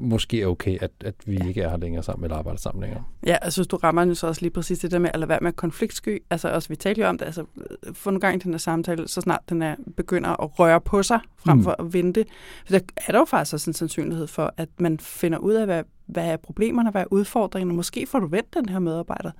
måske 0.00 0.42
er 0.42 0.46
okay, 0.46 0.78
at, 0.80 0.90
at 1.04 1.14
vi 1.26 1.38
ikke 1.48 1.62
er 1.62 1.70
her 1.70 1.76
længere 1.76 2.02
sammen, 2.02 2.24
eller 2.24 2.36
arbejder 2.36 2.58
sammen 2.58 2.80
længere. 2.82 3.04
Ja, 3.26 3.36
jeg 3.42 3.52
synes, 3.52 3.66
du 3.68 3.76
rammer 3.76 4.04
jo 4.04 4.14
så 4.14 4.26
også 4.26 4.42
lige 4.42 4.50
præcis 4.50 4.78
det 4.78 4.90
der 4.90 4.98
med 4.98 5.10
at 5.14 5.20
lade 5.20 5.28
være 5.28 5.38
med 5.42 5.52
konfliktsky. 5.52 6.22
Altså 6.30 6.48
også, 6.48 6.68
vi 6.68 6.76
talte 6.76 7.00
jo 7.00 7.06
om 7.06 7.18
det, 7.18 7.26
altså 7.26 7.44
få 7.92 8.10
nogle 8.10 8.20
gange 8.20 8.36
i 8.36 8.38
den 8.38 8.52
her 8.52 8.58
samtale, 8.58 9.08
så 9.08 9.20
snart 9.20 9.40
den 9.48 9.62
er, 9.62 9.76
begynder 9.96 10.42
at 10.42 10.58
røre 10.58 10.80
på 10.80 11.02
sig, 11.02 11.20
frem 11.36 11.56
Mm. 11.58 11.64
for 11.64 11.76
at 11.78 11.92
vente. 11.92 12.24
For 12.66 12.72
der 12.72 12.80
er 12.96 13.12
der 13.12 13.18
jo 13.18 13.24
faktisk 13.24 13.54
også 13.54 13.70
en 13.70 13.74
sandsynlighed 13.74 14.26
for, 14.26 14.54
at 14.56 14.68
man 14.78 14.98
finder 15.00 15.38
ud 15.38 15.52
af, 15.54 15.66
hvad, 15.66 15.82
hvad 16.06 16.24
er 16.26 16.36
problemerne, 16.36 16.90
hvad 16.90 17.02
er 17.02 17.06
udfordringerne. 17.10 17.74
Måske 17.74 18.06
får 18.06 18.18
du 18.18 18.26
vendt 18.26 18.54
den 18.54 18.68
her 18.68 18.78
medarbejder 18.78 19.30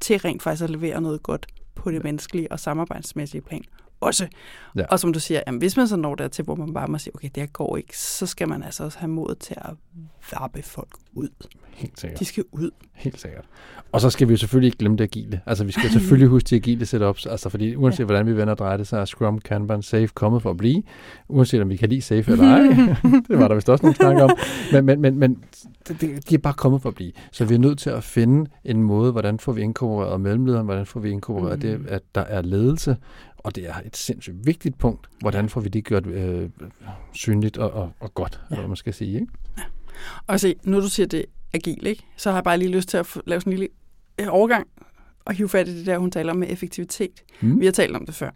til 0.00 0.18
rent 0.18 0.42
faktisk 0.42 0.64
at 0.64 0.70
levere 0.70 1.00
noget 1.00 1.22
godt 1.22 1.46
på 1.74 1.90
det 1.90 2.04
menneskelige 2.04 2.52
og 2.52 2.60
samarbejdsmæssige 2.60 3.40
plan 3.40 3.62
også. 4.00 4.28
Ja. 4.76 4.84
Og 4.90 5.00
som 5.00 5.12
du 5.12 5.20
siger, 5.20 5.40
jamen, 5.46 5.58
hvis 5.58 5.76
man 5.76 5.88
så 5.88 5.96
når 5.96 6.14
dertil, 6.14 6.44
hvor 6.44 6.54
man 6.54 6.74
bare 6.74 6.88
må 6.88 6.98
sige, 6.98 7.14
okay, 7.14 7.28
det 7.34 7.42
her 7.42 7.46
går 7.46 7.76
ikke, 7.76 7.98
så 7.98 8.26
skal 8.26 8.48
man 8.48 8.62
altså 8.62 8.84
også 8.84 8.98
have 8.98 9.10
mod 9.10 9.34
til 9.34 9.56
at 9.58 9.70
varpe 10.32 10.62
folk 10.62 10.94
ud. 11.12 11.28
Helt 11.78 12.00
sikkert. 12.00 12.20
De 12.20 12.24
skal 12.24 12.44
ud. 12.52 12.70
Helt 12.94 13.20
sikkert. 13.20 13.44
Og 13.92 14.00
så 14.00 14.10
skal 14.10 14.28
vi 14.28 14.32
jo 14.32 14.36
selvfølgelig 14.36 14.66
ikke 14.66 14.78
glemme 14.78 14.96
det 14.96 15.04
agile. 15.04 15.40
Altså, 15.46 15.64
vi 15.64 15.72
skal 15.72 15.90
selvfølgelig 15.90 16.28
huske 16.28 16.46
de 16.46 16.56
agile 16.56 16.86
setups, 16.86 17.26
altså 17.26 17.48
fordi 17.48 17.76
uanset 17.76 17.98
ja. 17.98 18.04
hvordan 18.04 18.26
vi 18.26 18.36
vender 18.36 18.50
og 18.52 18.58
drejer 18.58 18.76
det, 18.76 18.86
så 18.86 18.96
er 18.96 19.04
Scrum, 19.04 19.38
Kanban, 19.38 19.82
Safe 19.82 20.06
kommet 20.06 20.42
for 20.42 20.50
at 20.50 20.56
blive. 20.56 20.82
Uanset 21.28 21.62
om 21.62 21.70
vi 21.70 21.76
kan 21.76 21.88
lide 21.88 22.02
Safe 22.02 22.32
eller 22.32 22.44
ej. 22.44 22.62
det 23.28 23.38
var 23.38 23.48
der 23.48 23.54
vist 23.54 23.68
også 23.68 23.82
nogle 23.82 23.96
snakke 23.96 24.22
om. 24.22 24.30
Men, 24.72 24.86
men, 24.86 25.00
men, 25.00 25.18
men 25.18 25.44
det, 25.88 26.28
de 26.30 26.34
er 26.34 26.38
bare 26.38 26.54
kommet 26.54 26.82
for 26.82 26.88
at 26.88 26.94
blive. 26.94 27.12
Så 27.32 27.44
vi 27.44 27.54
er 27.54 27.58
nødt 27.58 27.78
til 27.78 27.90
at 27.90 28.04
finde 28.04 28.50
en 28.64 28.82
måde, 28.82 29.12
hvordan 29.12 29.38
får 29.38 29.52
vi 29.52 29.62
inkorporeret 29.62 30.20
mellemlederen, 30.20 30.64
hvordan 30.64 30.86
får 30.86 31.00
vi 31.00 31.10
inkorporeret. 31.10 31.56
Mm. 31.56 31.60
det, 31.60 31.86
at 31.88 32.02
der 32.14 32.20
er 32.20 32.42
ledelse, 32.42 32.96
og 33.38 33.56
det 33.56 33.68
er 33.68 33.74
et 33.86 33.96
sindssygt 33.96 34.46
vigtigt 34.46 34.78
punkt. 34.78 35.08
Hvordan 35.20 35.48
får 35.48 35.60
vi 35.60 35.68
det 35.68 35.84
gjort 35.84 36.06
øh, 36.06 36.50
synligt 37.12 37.58
og, 37.58 37.70
og, 37.70 37.92
og 38.00 38.14
godt, 38.14 38.40
ja. 38.42 38.46
eller 38.46 38.60
hvad 38.60 38.68
man 38.68 38.76
skal 38.76 38.94
sige. 38.94 39.20
Ikke? 39.20 39.32
Og 40.26 40.40
se, 40.40 40.54
nu 40.64 40.80
du 40.80 40.88
siger 40.88 41.06
det 41.06 41.26
agil, 41.54 41.86
ikke? 41.86 42.04
så 42.16 42.30
har 42.30 42.36
jeg 42.36 42.44
bare 42.44 42.58
lige 42.58 42.70
lyst 42.70 42.88
til 42.88 42.96
at 42.96 43.06
lave 43.26 43.40
sådan 43.40 43.52
en 43.52 43.58
lille 43.58 43.74
øh, 44.20 44.26
overgang 44.30 44.66
og 45.24 45.34
hive 45.34 45.48
fat 45.48 45.68
i 45.68 45.78
det 45.78 45.86
der, 45.86 45.98
hun 45.98 46.10
taler 46.10 46.32
om 46.32 46.38
med 46.38 46.48
effektivitet. 46.50 47.22
Mm. 47.40 47.60
Vi 47.60 47.64
har 47.64 47.72
talt 47.72 47.96
om 47.96 48.06
det 48.06 48.14
før. 48.14 48.30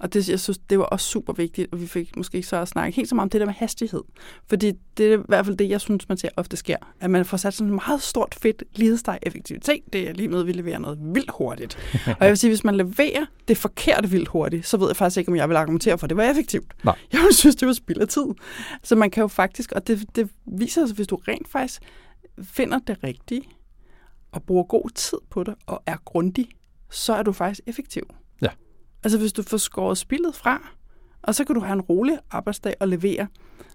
Og 0.00 0.12
det, 0.12 0.28
jeg 0.28 0.40
synes, 0.40 0.58
det 0.70 0.78
var 0.78 0.84
også 0.84 1.06
super 1.06 1.32
vigtigt, 1.32 1.68
og 1.72 1.80
vi 1.80 1.86
fik 1.86 2.16
måske 2.16 2.36
ikke 2.36 2.48
så 2.48 2.56
at 2.56 2.68
snakke 2.68 2.96
helt 2.96 3.08
så 3.08 3.14
meget 3.14 3.26
om 3.26 3.30
det 3.30 3.40
der 3.40 3.46
med 3.46 3.54
hastighed. 3.54 4.02
Fordi 4.48 4.72
det 4.96 5.12
er 5.12 5.18
i 5.18 5.22
hvert 5.28 5.46
fald 5.46 5.56
det, 5.56 5.68
jeg 5.68 5.80
synes, 5.80 6.08
man 6.08 6.18
ser 6.18 6.28
ofte 6.36 6.56
sker. 6.56 6.76
At 7.00 7.10
man 7.10 7.24
får 7.24 7.36
sat 7.36 7.54
sådan 7.54 7.72
en 7.72 7.80
meget 7.86 8.02
stort 8.02 8.34
fedt 8.42 8.62
lighedssteg 8.72 9.18
effektivitet. 9.22 9.82
Det 9.92 10.08
er 10.08 10.12
lige 10.12 10.28
med, 10.28 10.40
at 10.40 10.46
vi 10.46 10.52
leverer 10.52 10.78
noget 10.78 10.98
vildt 11.02 11.30
hurtigt. 11.30 11.78
og 12.06 12.16
jeg 12.20 12.28
vil 12.28 12.38
sige, 12.38 12.50
hvis 12.50 12.64
man 12.64 12.74
leverer 12.74 13.26
det 13.48 13.56
forkerte 13.56 14.10
vildt 14.10 14.28
hurtigt, 14.28 14.66
så 14.66 14.76
ved 14.76 14.86
jeg 14.86 14.96
faktisk 14.96 15.18
ikke, 15.18 15.30
om 15.30 15.36
jeg 15.36 15.48
vil 15.48 15.56
argumentere 15.56 15.98
for, 15.98 16.06
at 16.06 16.10
det 16.10 16.16
var 16.16 16.24
effektivt. 16.24 16.74
Nej. 16.84 16.98
Jeg 17.12 17.20
vil 17.20 17.34
synes, 17.34 17.56
det 17.56 17.66
var 17.66 17.72
spild 17.72 17.98
af 17.98 18.08
tid. 18.08 18.26
Så 18.82 18.96
man 18.96 19.10
kan 19.10 19.20
jo 19.20 19.28
faktisk, 19.28 19.72
og 19.72 19.86
det, 19.86 20.16
det 20.16 20.28
viser 20.46 20.86
sig, 20.86 20.96
hvis 20.96 21.06
du 21.06 21.16
rent 21.16 21.48
faktisk 21.48 21.82
finder 22.42 22.78
det 22.78 22.96
rigtige, 23.04 23.42
og 24.32 24.42
bruger 24.42 24.64
god 24.64 24.90
tid 24.94 25.18
på 25.30 25.44
det, 25.44 25.54
og 25.66 25.82
er 25.86 25.96
grundig, 26.04 26.48
så 26.90 27.12
er 27.12 27.22
du 27.22 27.32
faktisk 27.32 27.60
effektiv. 27.66 28.02
Altså 29.04 29.18
hvis 29.18 29.32
du 29.32 29.42
får 29.42 29.56
skåret 29.56 29.98
spillet 29.98 30.34
fra, 30.34 30.70
og 31.22 31.34
så 31.34 31.44
kan 31.44 31.54
du 31.54 31.60
have 31.60 31.72
en 31.72 31.80
rolig 31.80 32.18
arbejdsdag 32.30 32.74
og 32.80 32.88
levere. 32.88 33.26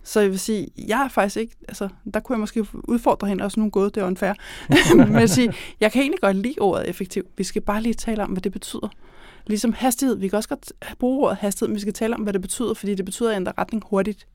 Så 0.04 0.20
jeg 0.20 0.30
vil 0.30 0.40
sige, 0.40 0.68
jeg 0.88 1.04
er 1.04 1.10
faktisk 1.10 1.38
ikke, 1.38 1.56
altså 1.68 1.90
der 2.14 2.20
kunne 2.20 2.34
jeg 2.34 2.40
måske 2.40 2.66
udfordre 2.74 3.28
hende 3.28 3.44
også 3.44 3.60
nogle 3.60 3.72
gode, 3.72 3.90
det 3.90 3.98
er 3.98 4.06
unfair. 4.08 4.34
Men 4.96 5.14
jeg, 5.14 5.30
sige, 5.30 5.54
jeg 5.80 5.92
kan 5.92 6.02
egentlig 6.02 6.22
godt 6.22 6.38
lide 6.38 6.56
ordet 6.60 6.90
effektiv. 6.90 7.24
Vi 7.38 7.44
skal 7.44 7.62
bare 7.62 7.82
lige 7.82 7.94
tale 7.94 8.24
om, 8.24 8.30
hvad 8.30 8.42
det 8.42 8.52
betyder. 8.52 8.90
Ligesom 9.48 9.74
hastighed, 9.74 10.18
vi 10.18 10.28
kan 10.28 10.38
også 10.38 10.50
godt 10.50 10.74
bruge 11.00 11.26
ordet 11.26 11.38
hastighed, 11.38 11.68
men 11.70 11.76
vi 11.76 11.82
skal 11.82 11.94
tale 11.94 12.16
om, 12.16 12.22
hvad 12.22 12.34
det 12.34 12.42
betyder, 12.42 12.74
fordi 12.74 12.96
det 12.96 13.06
betyder 13.06 13.30
at 13.30 13.36
ændre 13.36 13.54
retning 13.58 13.84
hurtigt. 13.90 14.28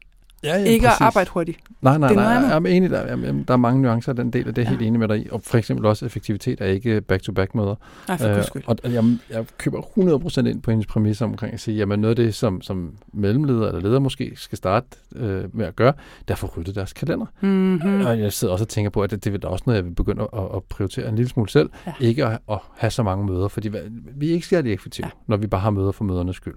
Ja, 0.45 0.49
ja, 0.59 0.65
ikke 0.65 0.87
præcis. 0.87 1.01
at 1.01 1.07
arbejde 1.07 1.31
hurtigt. 1.31 1.59
Nej, 1.83 1.99
nej, 1.99 2.15
nej. 2.15 2.25
Jeg 2.25 2.53
er 2.53 2.67
enig, 2.67 2.91
der, 2.91 3.07
jamen, 3.11 3.43
der 3.49 3.55
er 3.55 3.59
mange 3.59 3.83
nuancer 3.83 4.13
af 4.13 4.17
den 4.17 4.31
del, 4.33 4.49
og 4.49 4.57
det 4.57 4.63
er 4.63 4.67
Ja. 4.67 4.69
helt 4.71 4.83
enig 4.83 5.01
med 5.01 5.09
dig 5.09 5.19
i. 5.19 5.29
Og 5.33 5.41
for 5.45 5.59
eksempel 5.59 5.87
også 5.87 6.07
effektivitet 6.07 6.61
er 6.61 6.67
ikke 6.67 7.01
back-to-back 7.01 7.55
møder. 7.55 7.75
Nej, 8.09 8.19
for 8.19 8.35
guds 8.35 8.47
skyld. 8.47 8.63
og 8.67 8.77
og 8.85 8.93
jeg, 8.93 9.45
køber 9.59 9.81
100% 9.81 10.47
ind 10.47 10.63
på 10.63 10.71
hendes 10.71 10.87
præmisser 10.87 11.25
omkring 11.27 11.55
at 11.55 11.61
sige, 11.61 11.77
jamen 11.77 11.99
noget 12.01 12.19
af 12.19 12.25
det, 12.25 12.35
som, 12.35 12.63
som 12.63 12.95
mellemleder 13.13 13.69
eller 13.69 13.81
leder 13.81 13.99
måske 13.99 14.33
skal 14.37 14.59
starte 14.59 14.87
øh, 15.17 15.57
med 15.57 15.67
at 15.67 15.77
gøre, 15.77 15.93
det 16.21 16.29
er 16.31 16.33
at 16.33 16.39
få 16.39 16.53
ryddet 16.57 16.75
deres 16.75 16.93
kalender. 16.93 17.27
Mm-hmm. 17.41 18.07
Og 18.07 18.21
jeg 18.21 18.33
sidder 18.33 18.53
også 18.53 18.65
og 18.65 18.69
tænker 18.69 18.91
på, 18.91 19.03
at 19.03 19.11
det, 19.11 19.25
det 19.25 19.35
er 19.35 19.39
da 19.39 19.49
også 19.49 19.63
noget, 19.67 19.77
jeg 19.77 19.85
vil 19.85 19.95
begynde 19.95 20.23
at, 20.33 20.39
at 20.57 20.63
prioritere 20.65 21.09
en 21.09 21.17
lille 21.17 21.29
smule 21.29 21.49
selv. 21.51 21.71
Ja. 21.87 21.93
Ikke 22.01 22.27
at, 22.27 22.39
at 22.51 22.59
have 22.79 22.91
så 22.91 23.03
mange 23.03 23.27
møder, 23.27 23.49
fordi 23.49 23.71
vi 24.17 24.29
er 24.31 24.35
ikke 24.35 24.47
særlig 24.47 24.73
effektive, 24.73 25.07
Ja. 25.07 25.11
når 25.27 25.37
vi 25.37 25.47
bare 25.47 25.61
har 25.61 25.71
møder 25.71 25.93
for 25.93 26.05
mødernes 26.05 26.37
skyld. 26.37 26.55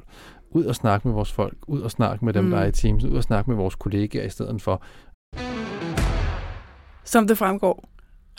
Ud 0.56 0.66
og 0.66 0.76
snakke 0.76 1.08
med 1.08 1.16
vores 1.16 1.32
folk, 1.32 1.58
ud 1.68 1.82
og 1.82 1.92
snakke 1.92 2.26
med 2.26 2.34
dem, 2.34 2.44
Mm. 2.44 2.52
der 2.52 2.58
er 2.58 2.66
i 2.66 2.72
teams, 2.72 3.04
ud 3.04 3.18
og 3.18 3.24
snakke 3.24 3.50
med 3.52 3.58
vores 3.58 3.76
kollegaer 3.76 4.26
i 4.26 4.30
stedet 4.30 4.62
for. 4.62 4.82
Som 7.04 7.28
det 7.28 7.38
fremgår, 7.38 7.90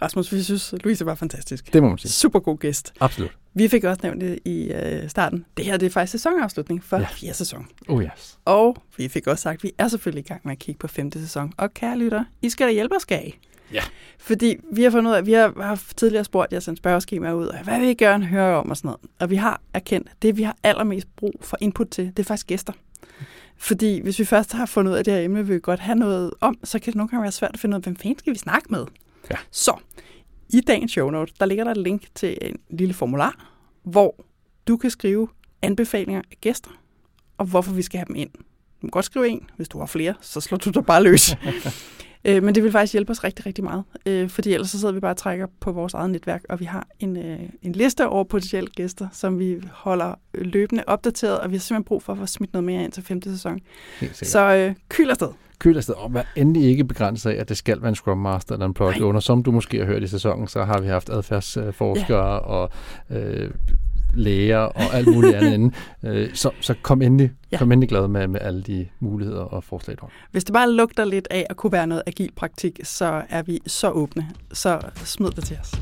Rasmus, 0.03 0.33
vi 0.33 0.43
synes, 0.43 0.75
Louise 0.85 1.07
var 1.07 1.15
fantastisk. 1.15 1.73
Det 1.73 1.83
må 1.83 1.89
man 1.89 1.99
sige. 1.99 2.11
Super 2.11 2.39
god 2.41 2.59
gæst. 2.59 2.93
Absolut. 3.01 3.31
Vi 3.55 3.69
fik 3.69 3.85
også 3.85 4.01
nævnt 4.03 4.21
det 4.21 4.39
i 4.45 4.73
øh, 4.73 5.09
starten. 5.09 5.45
Det 5.57 5.65
her 5.65 5.77
det 5.77 5.87
er 5.87 5.91
faktisk 5.91 6.11
sæsonafslutning 6.13 6.85
for 6.85 6.97
Ja. 6.97 7.03
ja. 7.03 7.09
fjerde 7.13 7.35
sæson. 7.35 7.67
Oh 7.89 8.03
yes. 8.03 8.39
Og 8.45 8.77
vi 8.97 9.09
fik 9.09 9.27
også 9.27 9.43
sagt, 9.43 9.55
at 9.57 9.63
vi 9.63 9.73
er 9.79 9.89
selvfølgelig 9.89 10.25
i 10.25 10.29
gang 10.29 10.41
med 10.45 10.53
at 10.53 10.59
kigge 10.59 10.79
på 10.79 10.87
femte 10.89 11.21
sæson. 11.21 11.53
Og 11.57 11.75
kære 11.75 11.99
lytter, 11.99 12.25
I 12.43 12.49
skal 12.49 12.67
da 12.67 12.73
hjælpe 12.73 12.97
os, 12.97 13.03
skal 13.03 13.23
I? 13.27 13.39
Ja. 13.75 13.83
Fordi 14.19 14.57
vi 14.73 14.83
har 14.83 14.91
fundet 14.91 15.11
ud 15.11 15.15
af, 15.15 15.19
at 15.19 15.27
vi 15.27 15.33
har, 15.33 15.63
har 15.63 15.83
tidligere 15.97 16.25
spurgt 16.25 16.53
jer 16.53 16.61
sendt 16.61 16.79
spørgeskemaer 16.79 17.33
ud, 17.33 17.47
og 17.47 17.65
hvad 17.65 17.81
vil 17.81 17.89
I 17.89 17.95
gerne 17.95 18.27
høre 18.27 18.57
om 18.57 18.71
og 18.71 18.77
sådan 18.77 18.89
noget. 18.89 19.01
Og 19.21 19.31
vi 19.31 19.37
har 19.37 19.61
erkendt, 19.75 20.11
det 20.23 20.37
vi 20.37 20.43
har 20.43 20.57
allermest 20.63 21.17
brug 21.17 21.35
for 21.41 21.57
input 21.61 21.89
til, 21.89 22.07
det 22.07 22.19
er 22.19 22.25
faktisk 22.25 22.47
gæster. 22.47 22.73
Fordi 23.57 24.01
hvis 24.03 24.19
vi 24.19 24.25
først 24.25 24.53
har 24.53 24.67
fundet 24.67 24.93
ud 24.93 24.97
af 24.97 25.05
det 25.05 25.15
her 25.15 25.21
emne, 25.21 25.47
vil 25.47 25.55
vi 25.55 25.61
godt 25.61 25.81
have 25.81 25.99
noget 25.99 26.31
om, 26.41 26.59
så 26.65 26.79
kan 26.79 26.87
det 26.87 26.95
nogle 26.95 27.09
gange 27.09 27.23
være 27.23 27.33
svært 27.33 27.51
at 27.55 27.61
finde 27.61 27.75
ud 27.75 27.79
af, 27.79 27.83
hvem 27.83 27.97
fanden 27.97 28.19
skal 28.19 28.33
vi 28.33 28.39
snakke 28.39 28.67
med? 28.71 28.87
Ja. 29.31 29.37
Så, 29.51 29.77
i 30.49 30.61
dagens 30.61 30.93
show 30.93 31.11
note, 31.11 31.33
der 31.41 31.47
ligger 31.47 31.65
der 31.65 31.71
et 31.71 31.77
link 31.77 32.03
til 32.15 32.39
en 32.43 32.57
lille 32.71 32.95
formular, 32.95 33.47
hvor 33.83 34.25
du 34.69 34.77
kan 34.77 34.91
skrive 34.91 35.29
anbefalinger 35.63 36.23
af 36.31 36.37
gæster, 36.41 36.71
og 37.39 37.47
hvorfor 37.47 37.73
vi 37.73 37.83
skal 37.83 37.99
have 37.99 38.07
dem 38.07 38.17
ind. 38.17 38.31
Du 38.83 38.87
må 38.87 38.89
godt 38.91 39.05
skrive 39.05 39.29
en. 39.29 39.51
Hvis 39.57 39.69
du 39.69 39.79
har 39.79 39.87
flere, 39.87 40.15
så 40.21 40.41
slår 40.41 40.59
du 40.59 40.71
dig 40.71 40.85
bare 40.85 41.03
løs. 41.03 41.31
Øh, 42.25 42.43
Men 42.43 42.55
det 42.55 42.63
vil 42.63 42.73
faktisk 42.73 42.93
hjælpe 42.93 43.11
os 43.11 43.25
rigtig, 43.25 43.47
rigtig 43.47 43.65
meget. 43.65 43.85
Øh, 44.07 44.29
Fordi 44.29 44.53
ellers 44.53 44.71
så 44.71 44.81
sidder 44.81 44.95
vi 44.95 45.01
bare 45.01 45.13
og 45.13 45.17
trækker 45.17 45.47
på 45.61 45.73
vores 45.73 45.95
eget 45.95 46.11
netværk, 46.11 46.43
og 46.49 46.61
vi 46.61 46.65
har 46.65 46.87
en, 47.01 47.17
øh, 47.17 47.39
en 47.63 47.73
liste 47.73 48.09
over 48.09 48.25
potentielle 48.25 48.71
gæster, 48.71 49.09
som 49.13 49.39
vi 49.39 49.61
holder 49.73 50.15
løbende 50.35 50.85
opdateret, 50.87 51.39
og 51.39 51.51
vi 51.51 51.57
har 51.57 51.61
simpelthen 51.61 51.85
brug 51.85 52.03
for 52.03 52.13
at 52.13 52.19
få 52.19 52.27
smidt 52.27 52.53
noget 52.53 52.65
mere 52.65 52.85
ind 52.85 52.93
til 52.93 53.03
femte 53.03 53.31
sæson. 53.31 53.61
Så 54.13 54.55
øh, 54.55 54.75
kyl 54.89 55.11
afsted. 55.11 55.29
køl 55.59 55.77
afsted, 55.77 55.95
og 55.95 56.15
vær 56.15 56.23
endelig 56.37 56.63
ikke 56.71 56.85
begrænset 56.85 57.31
af, 57.31 57.41
at 57.41 57.49
det 57.49 57.57
skal 57.57 57.81
være 57.81 57.89
en 57.89 57.95
Scrum 57.95 58.19
Master 58.19 58.55
eller 58.55 58.67
en 58.67 58.75
Product. 58.75 59.01
Owner. 59.03 59.21
Som 59.21 59.43
du 59.43 59.51
måske 59.51 59.79
har 59.79 59.85
hørt 59.87 60.03
i 60.03 60.07
sæsonen, 60.07 60.49
så 60.49 60.65
har 60.65 60.81
vi 60.81 60.87
haft 60.87 61.11
adfærdsforskere 61.11 62.33
ja. 62.33 62.39
og 62.39 62.71
øh, 63.11 63.51
læger 64.15 64.59
og 64.59 64.83
alt 64.95 65.15
muligt 65.15 65.35
andet 65.35 65.55
inden. 65.55 65.75
Øh, 66.05 66.35
så, 66.35 66.51
så 66.61 66.75
kom 66.83 67.03
endelig, 67.03 67.31
Ja. 67.53 67.59
kom 67.59 67.73
endelig 67.73 67.89
glad 67.89 68.09
med, 68.09 68.27
med 68.29 68.41
alle 68.43 68.63
de 68.63 68.87
muligheder 69.01 69.41
og 69.41 69.65
forslag, 69.65 69.97
du. 70.01 70.07
Hvis 70.33 70.45
det 70.45 70.53
bare 70.53 70.71
lugter 70.73 71.05
lidt 71.05 71.29
af 71.31 71.47
at 71.51 71.57
kunne 71.57 71.73
være 71.73 71.87
noget 71.87 72.03
agil 72.07 72.31
praktik, 72.37 72.81
så 72.83 73.23
er 73.29 73.43
vi 73.43 73.61
så 73.67 73.91
åbne. 73.91 74.31
Så 74.53 74.81
smid 75.05 75.31
det 75.31 75.45
til 75.45 75.57
os. 75.61 75.75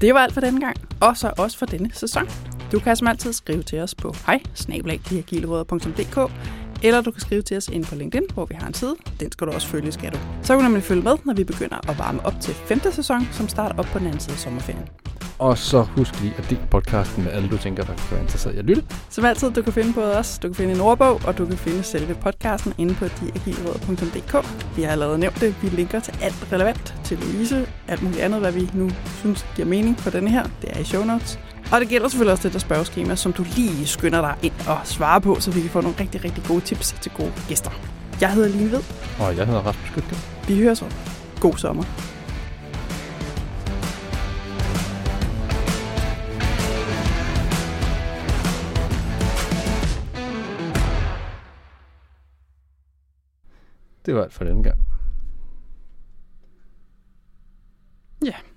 Det 0.00 0.14
var 0.14 0.20
alt 0.20 0.34
for 0.34 0.40
denne 0.40 0.60
gang, 0.60 0.76
og 1.00 1.16
så 1.16 1.32
også 1.38 1.58
for 1.58 1.66
denne 1.66 1.90
sæson. 1.92 2.28
Du 2.72 2.78
kan 2.80 2.96
som 2.96 3.08
altid 3.08 3.32
skrive 3.32 3.62
til 3.62 3.78
os 3.80 3.94
på 3.94 4.14
hej 4.26 4.40
eller 6.84 7.00
du 7.00 7.10
kan 7.10 7.20
skrive 7.20 7.42
til 7.42 7.56
os 7.56 7.68
inde 7.68 7.86
på 7.86 7.94
LinkedIn, 7.94 8.26
hvor 8.34 8.44
vi 8.44 8.54
har 8.54 8.66
en 8.66 8.74
side. 8.74 8.96
Den 9.20 9.32
skal 9.32 9.46
du 9.46 9.52
også 9.52 9.68
følge, 9.68 9.92
skal 9.92 10.12
du. 10.12 10.18
Så 10.42 10.52
kan 10.52 10.58
du 10.58 10.62
nemlig 10.62 10.82
følge 10.82 11.02
med, 11.02 11.16
når 11.24 11.34
vi 11.34 11.44
begynder 11.44 11.90
at 11.90 11.98
varme 11.98 12.26
op 12.26 12.34
til 12.40 12.54
femte 12.54 12.92
sæson, 12.92 13.28
som 13.32 13.48
starter 13.48 13.78
op 13.78 13.84
på 13.84 13.98
den 13.98 14.06
anden 14.06 14.20
side 14.20 14.32
af 14.32 14.38
sommerferien. 14.38 14.88
Og 15.38 15.58
så 15.58 15.82
husk 15.82 16.20
lige 16.20 16.34
at 16.38 16.50
del 16.50 16.58
podcasten 16.70 17.24
med 17.24 17.32
alle, 17.32 17.48
du 17.48 17.58
tænker, 17.58 17.84
der 17.84 17.94
kan 17.94 18.04
være 18.10 18.20
interesseret 18.20 18.54
i 18.54 18.58
at 18.58 18.64
lytte. 18.64 18.84
Som 19.10 19.24
altid, 19.24 19.50
du 19.50 19.62
kan 19.62 19.72
finde 19.72 19.92
både 19.92 20.18
os, 20.18 20.38
du 20.38 20.48
kan 20.48 20.54
finde 20.54 20.74
en 20.74 20.80
ordbog, 20.80 21.20
og 21.26 21.38
du 21.38 21.46
kan 21.46 21.56
finde 21.56 21.82
selve 21.82 22.14
podcasten 22.14 22.72
inde 22.78 22.94
på 22.94 23.04
diagilråd.dk. 23.20 24.46
Vi 24.76 24.82
har 24.82 24.90
allerede 24.90 25.18
nævnt 25.18 25.40
det. 25.40 25.54
Vi 25.62 25.68
linker 25.68 26.00
til 26.00 26.14
alt 26.22 26.52
relevant, 26.52 26.94
til 27.04 27.18
Louise, 27.18 27.66
alt 27.88 28.02
muligt 28.02 28.20
andet, 28.20 28.40
hvad 28.40 28.52
vi 28.52 28.70
nu 28.74 28.90
synes 29.20 29.46
giver 29.56 29.68
mening 29.68 29.96
på 29.96 30.10
denne 30.10 30.30
her. 30.30 30.44
Det 30.62 30.70
er 30.72 30.78
i 30.78 30.84
show 30.84 31.04
notes. 31.04 31.38
Og 31.72 31.80
det 31.80 31.88
gælder 31.88 32.08
selvfølgelig 32.08 32.32
også 32.32 32.42
det 32.42 32.52
der 32.52 32.58
spørgeskema, 32.58 33.14
som 33.16 33.32
du 33.32 33.44
lige 33.56 33.86
skynder 33.86 34.20
dig 34.20 34.34
ind 34.42 34.52
og 34.68 34.78
svarer 34.84 35.18
på, 35.18 35.40
så 35.40 35.50
vi 35.50 35.60
kan 35.60 35.70
få 35.70 35.80
nogle 35.80 35.96
rigtig, 36.00 36.24
rigtig 36.24 36.44
gode 36.44 36.60
tips 36.60 36.92
til 36.92 37.12
gode 37.12 37.32
gæster. 37.48 37.70
Jeg 38.20 38.32
hedder 38.32 38.48
Line 38.48 38.70
Ved. 38.70 38.82
Og 39.20 39.36
jeg 39.36 39.46
hedder 39.46 39.60
Rasmus 39.60 39.88
Skytke. 39.88 40.16
Vi 40.48 40.58
hører 40.58 40.74
så. 40.74 40.84
God 41.40 41.56
sommer. 41.56 41.84
Det 54.06 54.14
var 54.14 54.22
alt 54.22 54.32
for 54.32 54.44
den 54.44 54.62
gang. 54.62 54.78
Ja. 58.24 58.26
Yeah. 58.26 58.53